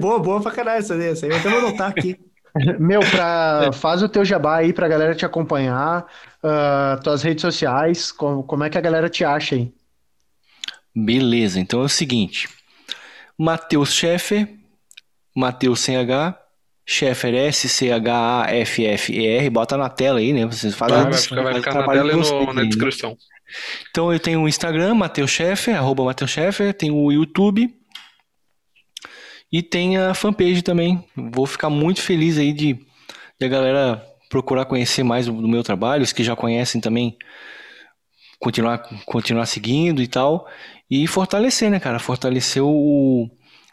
boa, 0.00 0.18
boa 0.18 0.40
pra 0.40 0.52
caralho 0.52 0.78
essa 0.78 0.96
daí. 0.96 1.08
Essa 1.08 1.26
aí 1.26 1.32
eu 1.32 1.38
até 1.38 1.48
vou 1.48 1.58
anotar 1.58 1.90
aqui. 1.90 2.18
Meu, 2.78 3.00
pra, 3.00 3.70
faz 3.72 4.02
o 4.02 4.08
teu 4.08 4.24
jabá 4.24 4.56
aí 4.56 4.72
pra 4.72 4.88
galera 4.88 5.14
te 5.14 5.24
acompanhar, 5.24 6.04
uh, 6.42 7.00
tuas 7.02 7.22
redes 7.22 7.42
sociais, 7.42 8.10
como, 8.10 8.42
como 8.42 8.64
é 8.64 8.70
que 8.70 8.78
a 8.78 8.80
galera 8.80 9.08
te 9.08 9.24
acha 9.24 9.54
aí? 9.54 9.72
Beleza, 10.94 11.60
então 11.60 11.82
é 11.82 11.84
o 11.84 11.88
seguinte, 11.88 12.48
Matheus 13.38 13.92
Scheffer, 13.92 14.48
Matheus 15.34 15.80
sem 15.80 15.96
H, 15.96 16.39
Scheffer 16.90 17.32
S-C-H-A-F-F-E-R, 17.32 17.90
bota 19.50 19.76
na 19.76 19.88
tela 19.88 20.18
aí, 20.18 20.32
né? 20.32 20.44
Vocês 20.44 20.74
fazem 20.74 20.96
vai, 20.96 21.12
vai 21.12 21.20
ficar, 21.20 21.42
vai 21.42 21.54
ficar 21.54 21.74
na 21.74 21.86
tela 21.86 22.12
e 22.12 22.16
no, 22.16 22.52
na 22.52 22.64
descrição. 22.64 23.16
Então 23.88 24.12
eu 24.12 24.18
tenho 24.18 24.42
o 24.42 24.48
Instagram, 24.48 24.94
Matheus 24.94 25.30
Scheffer, 25.30 25.76
arroba 25.76 26.02
Matheus 26.02 26.32
Scheffer, 26.32 26.74
tenho 26.74 26.96
o 26.96 27.12
YouTube, 27.12 27.72
e 29.52 29.62
tem 29.62 29.98
a 29.98 30.14
fanpage 30.14 30.62
também. 30.62 31.04
Vou 31.14 31.46
ficar 31.46 31.70
muito 31.70 32.02
feliz 32.02 32.36
aí 32.36 32.52
de, 32.52 32.74
de 33.38 33.46
a 33.46 33.48
galera 33.48 34.04
procurar 34.28 34.64
conhecer 34.64 35.04
mais 35.04 35.26
do, 35.26 35.32
do 35.32 35.46
meu 35.46 35.62
trabalho, 35.62 36.02
os 36.02 36.12
que 36.12 36.24
já 36.24 36.34
conhecem 36.34 36.80
também 36.80 37.16
continuar, 38.40 38.78
continuar 39.06 39.46
seguindo 39.46 40.02
e 40.02 40.08
tal. 40.08 40.48
E 40.90 41.06
fortalecer, 41.06 41.70
né, 41.70 41.78
cara? 41.78 42.00
Fortalecer 42.00 42.64
o, 42.64 43.30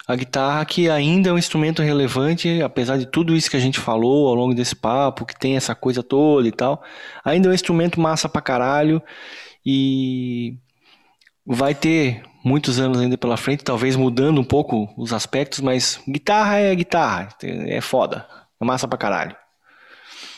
a 0.08 0.16
guitarra, 0.16 0.64
que 0.66 0.90
ainda 0.90 1.30
é 1.30 1.34
um 1.34 1.38
instrumento 1.38 1.82
relevante, 1.82 2.62
apesar 2.62 2.98
de 2.98 3.06
tudo 3.06 3.36
isso 3.36 3.52
que 3.52 3.58
a 3.58 3.60
gente 3.60 3.80
falou 3.80 4.30
ao 4.30 4.36
longo 4.36 4.56
desse 4.56 4.76
papo, 4.76 5.26
que 5.26 5.38
tem 5.38 5.58
essa 5.58 5.76
coisa 5.76 6.02
toda 6.02 6.48
e 6.48 6.52
tal. 6.52 6.82
Ainda 7.26 7.50
é 7.50 7.52
um 7.52 7.54
instrumento 7.54 8.00
massa 8.00 8.30
pra 8.30 8.42
caralho. 8.42 9.02
E 9.66 10.56
vai 11.46 11.76
ter 11.76 12.24
muitos 12.44 12.80
anos 12.80 13.00
ainda 13.00 13.18
pela 13.18 13.36
frente, 13.36 13.66
talvez 13.66 13.98
mudando 13.98 14.40
um 14.40 14.44
pouco 14.46 14.94
os 14.98 15.12
aspectos, 15.12 15.60
mas 15.60 16.00
guitarra 16.08 16.60
é 16.60 16.74
guitarra, 16.74 17.28
é 17.44 17.82
foda, 17.82 18.26
é 18.62 18.64
massa 18.64 18.88
pra 18.88 18.98
caralho. 18.98 19.36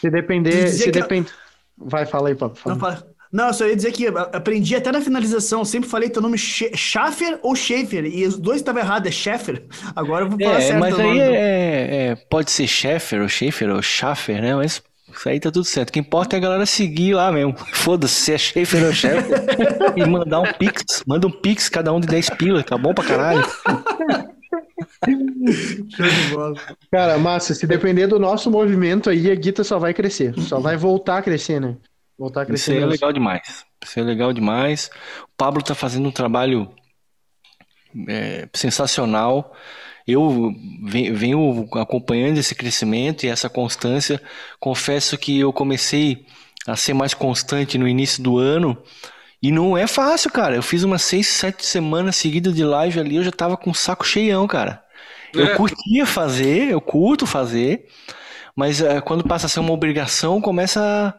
Se 0.01 0.09
depender, 0.09 0.67
se 0.69 0.89
depende... 0.89 1.29
Vai, 1.77 2.05
fala 2.05 2.29
aí, 2.29 2.35
papo. 2.35 2.55
Fala. 2.55 2.75
Não, 2.75 2.81
fala. 2.81 3.08
Não, 3.31 3.47
eu 3.47 3.53
só 3.53 3.67
ia 3.67 3.75
dizer 3.75 3.91
que 3.91 4.07
aprendi 4.07 4.75
até 4.75 4.91
na 4.91 5.01
finalização, 5.01 5.63
sempre 5.63 5.87
falei 5.87 6.09
teu 6.09 6.21
nome 6.21 6.37
Schaffer 6.37 7.39
ou 7.43 7.55
Schaefer, 7.55 8.05
e 8.05 8.25
os 8.25 8.37
dois 8.37 8.57
estavam 8.57 8.81
errados, 8.81 9.07
é 9.07 9.11
Schaffer. 9.11 9.63
Agora 9.95 10.25
eu 10.25 10.29
vou 10.29 10.39
falar 10.39 10.57
é, 10.57 10.61
certo. 10.61 10.79
Mas 10.79 10.99
aí 10.99 11.19
é, 11.19 12.07
é, 12.11 12.15
pode 12.29 12.49
ser 12.49 12.67
Schaffer 12.67 13.21
ou 13.21 13.29
Schaefer 13.29 13.69
ou 13.69 13.81
Schaffer, 13.81 14.41
né? 14.41 14.55
Mas 14.55 14.81
isso 15.15 15.29
aí 15.29 15.39
tá 15.39 15.51
tudo 15.51 15.65
certo. 15.65 15.89
O 15.89 15.93
que 15.93 15.99
importa 15.99 16.35
é 16.35 16.37
a 16.37 16.41
galera 16.41 16.65
seguir 16.65 17.13
lá 17.13 17.31
mesmo. 17.31 17.55
Foda-se, 17.73 18.15
se 18.15 18.33
é 18.33 18.37
Schaefer 18.37 18.85
ou 18.85 18.93
Schaefer. 18.93 19.43
e 19.95 20.05
mandar 20.05 20.39
um 20.39 20.53
pix. 20.53 21.03
Manda 21.05 21.27
um 21.27 21.31
pix, 21.31 21.69
cada 21.69 21.93
um 21.93 21.99
de 21.99 22.07
10 22.07 22.31
pila. 22.31 22.63
Tá 22.63 22.77
bom 22.77 22.93
pra 22.93 23.03
caralho. 23.05 23.45
Cara, 26.91 27.17
massa, 27.17 27.53
se 27.53 27.65
depender 27.67 28.07
do 28.07 28.19
nosso 28.19 28.49
movimento 28.49 29.09
aí, 29.09 29.31
a 29.31 29.35
Guita 29.35 29.63
só 29.63 29.77
vai 29.79 29.93
crescer. 29.93 30.33
Só 30.39 30.59
vai 30.59 30.77
voltar 30.77 31.17
a 31.17 31.21
crescer, 31.21 31.59
né? 31.59 31.77
Voltar 32.19 32.41
a 32.41 32.45
crescer. 32.45 32.73
Isso 32.73 32.83
é 32.83 32.85
legal 32.85 33.13
demais. 33.13 33.65
Isso 33.81 33.97
é 33.97 34.03
legal 34.03 34.33
demais. 34.33 34.91
O 35.23 35.37
Pablo 35.37 35.63
tá 35.63 35.73
fazendo 35.73 36.09
um 36.09 36.11
trabalho 36.11 36.69
é, 38.09 38.49
sensacional. 38.53 39.55
Eu 40.05 40.53
venho 40.83 41.69
acompanhando 41.75 42.37
esse 42.37 42.53
crescimento 42.53 43.23
e 43.23 43.29
essa 43.29 43.49
constância. 43.49 44.21
Confesso 44.59 45.17
que 45.17 45.39
eu 45.39 45.53
comecei 45.53 46.25
a 46.67 46.75
ser 46.75 46.93
mais 46.93 47.13
constante 47.13 47.77
no 47.77 47.87
início 47.87 48.21
do 48.21 48.37
ano. 48.37 48.77
E 49.41 49.49
não 49.49 49.77
é 49.77 49.87
fácil, 49.87 50.29
cara. 50.29 50.55
Eu 50.55 50.61
fiz 50.61 50.83
umas 50.83 51.03
seis, 51.03 51.25
sete 51.27 51.65
semanas 51.65 52.17
seguidas 52.17 52.53
de 52.53 52.65
live 52.65 52.99
ali, 52.99 53.15
eu 53.15 53.23
já 53.23 53.31
tava 53.31 53.55
com 53.55 53.69
o 53.69 53.75
saco 53.75 54.05
cheião, 54.05 54.45
cara. 54.45 54.83
Eu 55.33 55.45
é. 55.45 55.55
curtia 55.55 56.05
fazer, 56.05 56.69
eu 56.69 56.81
curto 56.81 57.25
fazer, 57.25 57.87
mas 58.53 58.81
é, 58.81 58.99
quando 58.99 59.23
passa 59.23 59.45
a 59.45 59.49
ser 59.49 59.61
uma 59.61 59.71
obrigação, 59.71 60.41
começa 60.41 61.17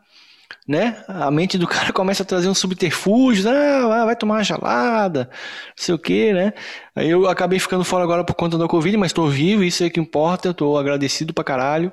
né? 0.71 1.03
A 1.09 1.33
mente 1.33 1.59
do 1.59 1.67
cara 1.69 1.93
começa 1.93 2.23
a 2.23 2.27
trazer 2.27 2.49
um 2.49 2.55
subterfúgio, 2.55 3.51
ah, 3.51 4.05
vai 4.05 4.15
tomar 4.15 4.37
uma 4.37 4.45
gelada, 4.45 5.29
não 5.33 5.75
sei 5.75 5.93
o 5.93 5.99
que, 5.99 6.33
né? 6.33 6.53
Aí 6.95 7.11
eu 7.11 7.29
acabei 7.29 7.59
ficando 7.59 7.83
fora 7.83 8.05
agora 8.05 8.23
por 8.23 8.35
conta 8.35 8.57
da 8.57 8.69
Covid, 8.69 8.97
mas 8.97 9.13
tô 9.13 9.27
vivo, 9.27 9.65
isso 9.65 9.83
é 9.83 9.91
que 9.91 9.99
importa, 9.99 10.47
eu 10.47 10.55
tô 10.55 10.79
agradecido 10.79 11.35
pra 11.35 11.43
caralho, 11.43 11.91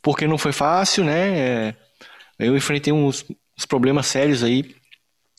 porque 0.00 0.26
não 0.26 0.38
foi 0.38 0.52
fácil, 0.52 1.04
né? 1.04 1.38
É, 1.38 1.74
eu 2.38 2.56
enfrentei 2.56 2.94
uns, 2.94 3.26
uns 3.58 3.66
problemas 3.66 4.06
sérios 4.06 4.42
aí, 4.42 4.74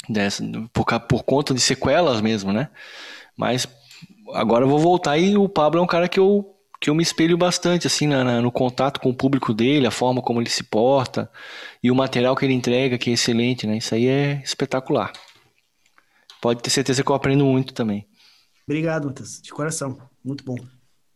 dessa, 0.07 0.43
por, 0.71 0.85
por 1.07 1.23
conta 1.23 1.55
de 1.55 1.61
sequelas 1.61 2.21
mesmo, 2.21 2.53
né? 2.53 2.69
Mas 3.35 3.67
agora 4.35 4.63
eu 4.63 4.69
vou 4.69 4.77
voltar 4.77 5.17
e 5.17 5.35
o 5.35 5.49
Pablo 5.49 5.79
é 5.79 5.83
um 5.83 5.87
cara 5.87 6.07
que 6.07 6.19
eu 6.19 6.45
que 6.79 6.89
eu 6.89 6.95
me 6.95 7.03
espelho 7.03 7.37
bastante 7.37 7.85
assim 7.87 8.07
na, 8.07 8.23
na, 8.23 8.41
no 8.41 8.51
contato 8.51 8.99
com 8.99 9.09
o 9.09 9.13
público 9.13 9.53
dele, 9.53 9.85
a 9.85 9.91
forma 9.91 10.21
como 10.21 10.41
ele 10.41 10.49
se 10.49 10.63
porta 10.63 11.29
e 11.83 11.91
o 11.91 11.95
material 11.95 12.35
que 12.35 12.45
ele 12.45 12.53
entrega, 12.53 12.97
que 12.97 13.09
é 13.09 13.13
excelente, 13.13 13.67
né? 13.67 13.77
Isso 13.77 13.93
aí 13.93 14.07
é 14.07 14.41
espetacular. 14.43 15.11
Pode 16.41 16.61
ter 16.61 16.69
certeza 16.69 17.03
que 17.03 17.11
eu 17.11 17.15
aprendo 17.15 17.45
muito 17.45 17.73
também. 17.73 18.07
Obrigado, 18.65 19.07
Matheus, 19.07 19.41
de 19.41 19.51
coração, 19.51 19.99
muito 20.23 20.43
bom. 20.43 20.57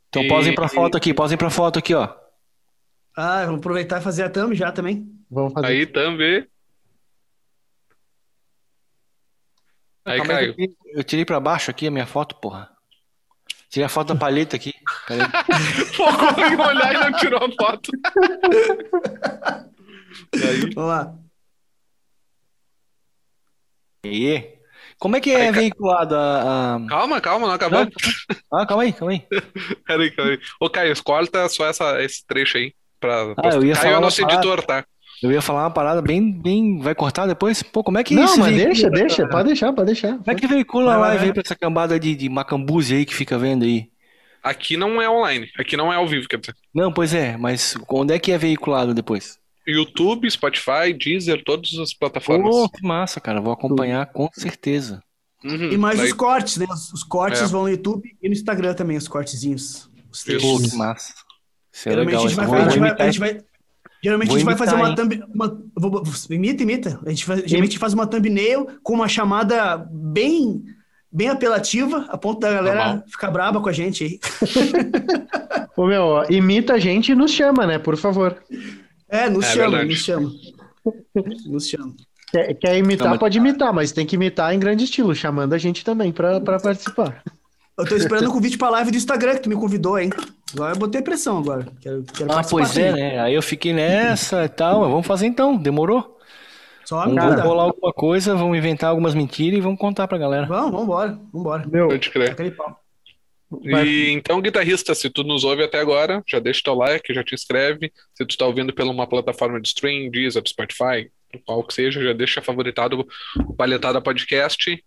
Então 0.09 0.23
e... 0.23 0.27
posem 0.27 0.53
para 0.53 0.67
foto 0.67 0.97
aqui, 0.97 1.13
posem 1.13 1.37
para 1.37 1.49
foto 1.49 1.79
aqui, 1.79 1.93
ó. 1.93 2.13
Ah, 3.15 3.45
vamos 3.45 3.59
aproveitar 3.59 4.01
e 4.01 4.03
fazer 4.03 4.23
a 4.23 4.29
thumb 4.29 4.55
já 4.55 4.71
também. 4.71 5.07
Vamos 5.29 5.53
fazer. 5.53 5.67
Aí 5.67 5.85
thumb. 5.85 6.47
Aí, 10.05 10.21
Caio. 10.21 10.55
Eu 10.87 11.03
tirei 11.03 11.23
para 11.23 11.39
baixo 11.39 11.71
aqui 11.71 11.87
a 11.87 11.91
minha 11.91 12.05
foto, 12.05 12.35
porra. 12.35 12.72
Tirei 13.73 13.87
a 13.87 13.89
foto 13.89 14.13
da 14.13 14.19
palheta 14.19 14.55
aqui. 14.55 14.71
Focou 15.97 16.45
em 16.45 16.55
olhar 16.61 16.93
e 16.93 17.09
não 17.09 17.17
tirou 17.17 17.43
a 17.43 17.51
foto. 17.51 17.91
Aí. 20.31 20.69
Vamos 20.75 20.89
lá. 20.91 21.15
E 24.05 24.29
aí? 24.29 24.53
Como 24.99 25.15
é 25.15 25.19
que 25.19 25.31
é 25.31 25.47
aí, 25.47 25.51
veiculado 25.51 26.15
a, 26.15 26.75
a, 26.75 26.87
Calma, 26.87 27.19
calma, 27.19 27.47
não 27.47 27.55
acabou. 27.55 27.87
Ah, 28.53 28.63
calma 28.67 28.83
aí, 28.83 28.93
calma 28.93 29.13
aí. 29.13 29.25
Peraí, 29.87 30.11
calma 30.11 30.31
aí. 30.33 30.39
Ô, 30.59 30.69
Caio, 30.69 31.03
corta 31.03 31.49
só 31.49 31.65
essa, 31.65 31.99
esse 32.03 32.23
trecho 32.27 32.59
aí. 32.59 32.75
Pra... 32.99 33.33
Ah, 33.37 33.55
eu 33.55 33.65
ia 33.65 33.73
Caio 33.73 33.95
é 33.95 33.97
o 33.97 34.01
nosso 34.01 34.21
editor, 34.21 34.61
tá? 34.61 34.85
Eu 35.23 35.31
ia 35.31 35.41
falar 35.41 35.63
uma 35.63 35.71
parada 35.71 36.01
bem, 36.01 36.31
bem. 36.31 36.79
Vai 36.79 36.93
cortar 36.93 37.25
depois? 37.25 37.63
Pô, 37.63 37.81
como 37.81 37.97
é 37.97 38.03
que 38.03 38.13
Não, 38.13 38.25
isso 38.25 38.39
mas 38.39 38.53
deixa, 38.53 38.89
deixa, 38.89 39.25
pode 39.25 39.47
deixar, 39.47 39.71
pode 39.71 39.85
deixar. 39.85 40.17
Como 40.17 40.29
é 40.29 40.35
que 40.35 40.45
veicula 40.45 40.95
a 40.95 40.97
live 40.97 41.25
aí 41.25 41.33
pra 41.33 41.41
essa 41.45 41.55
cambada 41.55 41.97
de, 41.97 42.13
de 42.13 42.27
macambuzi 42.27 42.95
aí 42.95 43.05
que 43.05 43.15
fica 43.15 43.37
vendo 43.37 43.63
aí? 43.63 43.89
Aqui 44.43 44.75
não 44.75 45.01
é 45.01 45.09
online, 45.09 45.49
aqui 45.57 45.77
não 45.77 45.93
é 45.93 45.95
ao 45.95 46.05
vivo, 46.05 46.27
quer 46.27 46.37
dizer. 46.37 46.53
Não, 46.75 46.91
pois 46.91 47.13
é, 47.13 47.37
mas 47.37 47.77
onde 47.87 48.13
é 48.13 48.19
que 48.19 48.33
é 48.33 48.37
veiculado 48.37 48.93
depois? 48.93 49.39
YouTube, 49.65 50.29
Spotify, 50.29 50.91
Deezer, 50.93 51.41
todas 51.45 51.73
as 51.75 51.93
plataformas. 51.93 52.49
Pô, 52.49 52.69
que 52.69 52.85
massa, 52.85 53.21
cara. 53.21 53.39
Vou 53.39 53.53
acompanhar 53.53 54.05
com 54.07 54.29
certeza. 54.33 55.01
Uhum, 55.41 55.71
e 55.71 55.77
mais 55.77 55.97
daí... 55.97 56.07
os 56.07 56.13
cortes, 56.13 56.57
né? 56.57 56.65
Os, 56.69 57.03
cortes 57.03 57.41
é. 57.41 57.45
vão 57.45 57.63
no 57.63 57.69
YouTube 57.69 58.13
e 58.21 58.27
no 58.27 58.33
Instagram 58.33 58.73
também, 58.73 58.97
os 58.97 59.07
cortezinhos. 59.07 59.89
Os 60.11 60.23
Pô, 60.23 60.59
que 60.61 60.75
massa. 60.75 61.13
Isso 61.71 61.89
é 61.89 61.91
Geralmente 61.91 62.15
legal. 62.15 62.25
A 62.25 62.29
gente 62.29 62.35
vai, 62.35 62.61
a 62.61 62.69
gente 62.69 62.79
vai, 62.79 62.91
a 62.91 63.05
gente 63.05 63.19
vai, 63.19 63.52
Geralmente 64.03 64.27
Vou 64.27 64.35
a 64.35 64.39
gente 64.39 64.45
vai 64.45 64.57
fazer 64.57 64.75
uma 64.75 64.93
thumb. 64.93 65.23
Uma, 65.33 65.63
imita, 66.29 66.63
imita. 66.63 66.99
A 67.05 67.09
gente 67.09 67.23
faz, 67.23 67.39
geralmente 67.39 67.69
a 67.69 67.71
gente 67.71 67.79
faz 67.79 67.93
uma 67.93 68.05
thumbnail 68.05 68.67
com 68.83 68.93
uma 68.93 69.07
chamada 69.07 69.77
bem, 69.89 70.61
bem 71.09 71.29
apelativa, 71.29 72.05
a 72.09 72.17
ponto 72.17 72.41
da 72.41 72.51
galera 72.51 72.85
Normal. 72.85 73.03
ficar 73.07 73.31
braba 73.31 73.61
com 73.61 73.69
a 73.69 73.71
gente 73.71 74.03
aí. 74.03 74.19
Ô 75.77 75.87
meu, 75.87 76.25
imita 76.29 76.73
a 76.73 76.79
gente 76.79 77.13
e 77.13 77.15
nos 77.15 77.31
chama, 77.31 77.65
né? 77.65 77.79
Por 77.79 77.95
favor. 77.95 78.37
É, 79.07 79.29
nos 79.29 79.45
é 79.45 79.53
chama, 79.53 79.69
verdade. 79.69 79.89
nos 79.89 79.99
chama. 79.99 80.31
Nos 81.45 81.67
chama. 81.69 81.95
Quer, 82.29 82.53
quer 82.55 82.77
imitar, 82.77 83.17
pode 83.17 83.37
imitar, 83.37 83.71
mas 83.71 83.93
tem 83.93 84.05
que 84.05 84.15
imitar 84.17 84.53
em 84.53 84.59
grande 84.59 84.83
estilo, 84.83 85.15
chamando 85.15 85.53
a 85.53 85.57
gente 85.57 85.85
também 85.85 86.11
para 86.11 86.41
participar. 86.41 87.23
Eu 87.77 87.87
tô 87.87 87.95
esperando 87.95 88.27
o 88.27 88.33
convite 88.33 88.57
pra 88.57 88.69
live 88.69 88.91
do 88.91 88.97
Instagram 88.97 89.35
que 89.35 89.43
tu 89.43 89.49
me 89.49 89.55
convidou, 89.55 89.97
hein? 89.97 90.09
Agora 90.53 90.73
eu 90.73 90.79
botei 90.79 91.01
pressão 91.01 91.39
agora. 91.39 91.67
Quero, 91.81 92.03
quero 92.03 92.31
ah, 92.31 92.41
pois 92.47 92.77
é, 92.77 92.91
né? 92.91 93.19
Aí 93.19 93.33
eu 93.33 93.41
fiquei 93.41 93.73
nessa 93.73 94.45
e 94.45 94.49
tal. 94.49 94.81
Vamos 94.81 95.07
fazer 95.07 95.25
então, 95.25 95.57
demorou? 95.57 96.19
Só 96.85 97.03
vamos 97.03 97.15
cara. 97.15 97.41
rolar 97.41 97.63
alguma 97.63 97.93
coisa, 97.93 98.35
vamos 98.35 98.57
inventar 98.57 98.89
algumas 98.89 99.15
mentiras 99.15 99.57
e 99.57 99.61
vamos 99.61 99.79
contar 99.79 100.07
pra 100.07 100.17
galera. 100.17 100.45
Vamos, 100.45 100.71
vamos 100.71 100.83
embora, 100.83 101.09
vamos 101.11 101.31
embora. 101.33 101.67
Meu, 101.67 101.87
Pode 101.87 102.09
crer. 102.09 102.35
E 103.61 104.09
então, 104.11 104.41
guitarrista, 104.41 104.95
se 104.95 105.09
tu 105.09 105.23
nos 105.23 105.43
ouve 105.43 105.63
até 105.63 105.79
agora, 105.79 106.23
já 106.27 106.39
deixa 106.39 106.61
teu 106.63 106.73
like, 106.73 107.13
já 107.13 107.23
te 107.23 107.35
inscreve. 107.35 107.91
Se 108.13 108.25
tu 108.25 108.31
está 108.31 108.45
ouvindo 108.45 108.73
pela 108.73 108.91
uma 108.91 109.07
plataforma 109.07 109.61
de 109.61 109.67
stream, 109.67 110.09
Deezer, 110.09 110.41
Spotify, 110.47 111.11
qual 111.39 111.63
que 111.63 111.73
seja, 111.73 112.03
já 112.03 112.13
deixa 112.13 112.41
favoritado 112.41 113.07
o 113.47 113.53
Palhetada 113.53 114.01
Podcast. 114.01 114.83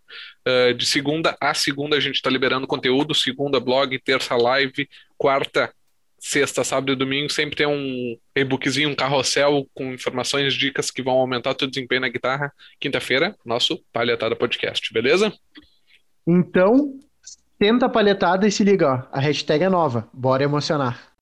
Uh, 0.47 0.73
de 0.73 0.85
segunda 0.85 1.35
a 1.39 1.53
segunda 1.53 1.97
a 1.97 1.99
gente 1.99 2.15
está 2.15 2.29
liberando 2.29 2.67
conteúdo, 2.67 3.13
segunda 3.13 3.59
blog, 3.59 3.97
terça 3.99 4.35
live, 4.35 4.87
quarta 5.17 5.71
sexta, 6.19 6.63
sábado 6.63 6.91
e 6.91 6.95
domingo 6.95 7.29
sempre 7.31 7.55
tem 7.55 7.67
um 7.67 8.17
e-bookzinho, 8.35 8.89
um 8.89 8.95
carrossel 8.95 9.67
com 9.73 9.93
informações, 9.93 10.53
dicas 10.53 10.89
que 10.89 11.01
vão 11.01 11.15
aumentar 11.15 11.51
o 11.51 11.55
teu 11.55 11.67
desempenho 11.67 12.01
na 12.01 12.09
guitarra. 12.09 12.51
Quinta-feira, 12.79 13.35
nosso 13.45 13.79
Palhetada 13.93 14.35
Podcast, 14.35 14.91
beleza? 14.91 15.31
Então, 16.25 16.99
tenta 17.57 17.85
a 17.85 17.89
palhetada 17.89 18.47
e 18.47 18.51
se 18.51 18.63
liga, 18.63 18.87
ó, 18.87 19.17
a 19.17 19.19
hashtag 19.19 19.63
é 19.63 19.69
nova, 19.69 20.09
bora 20.11 20.43
emocionar. 20.43 21.16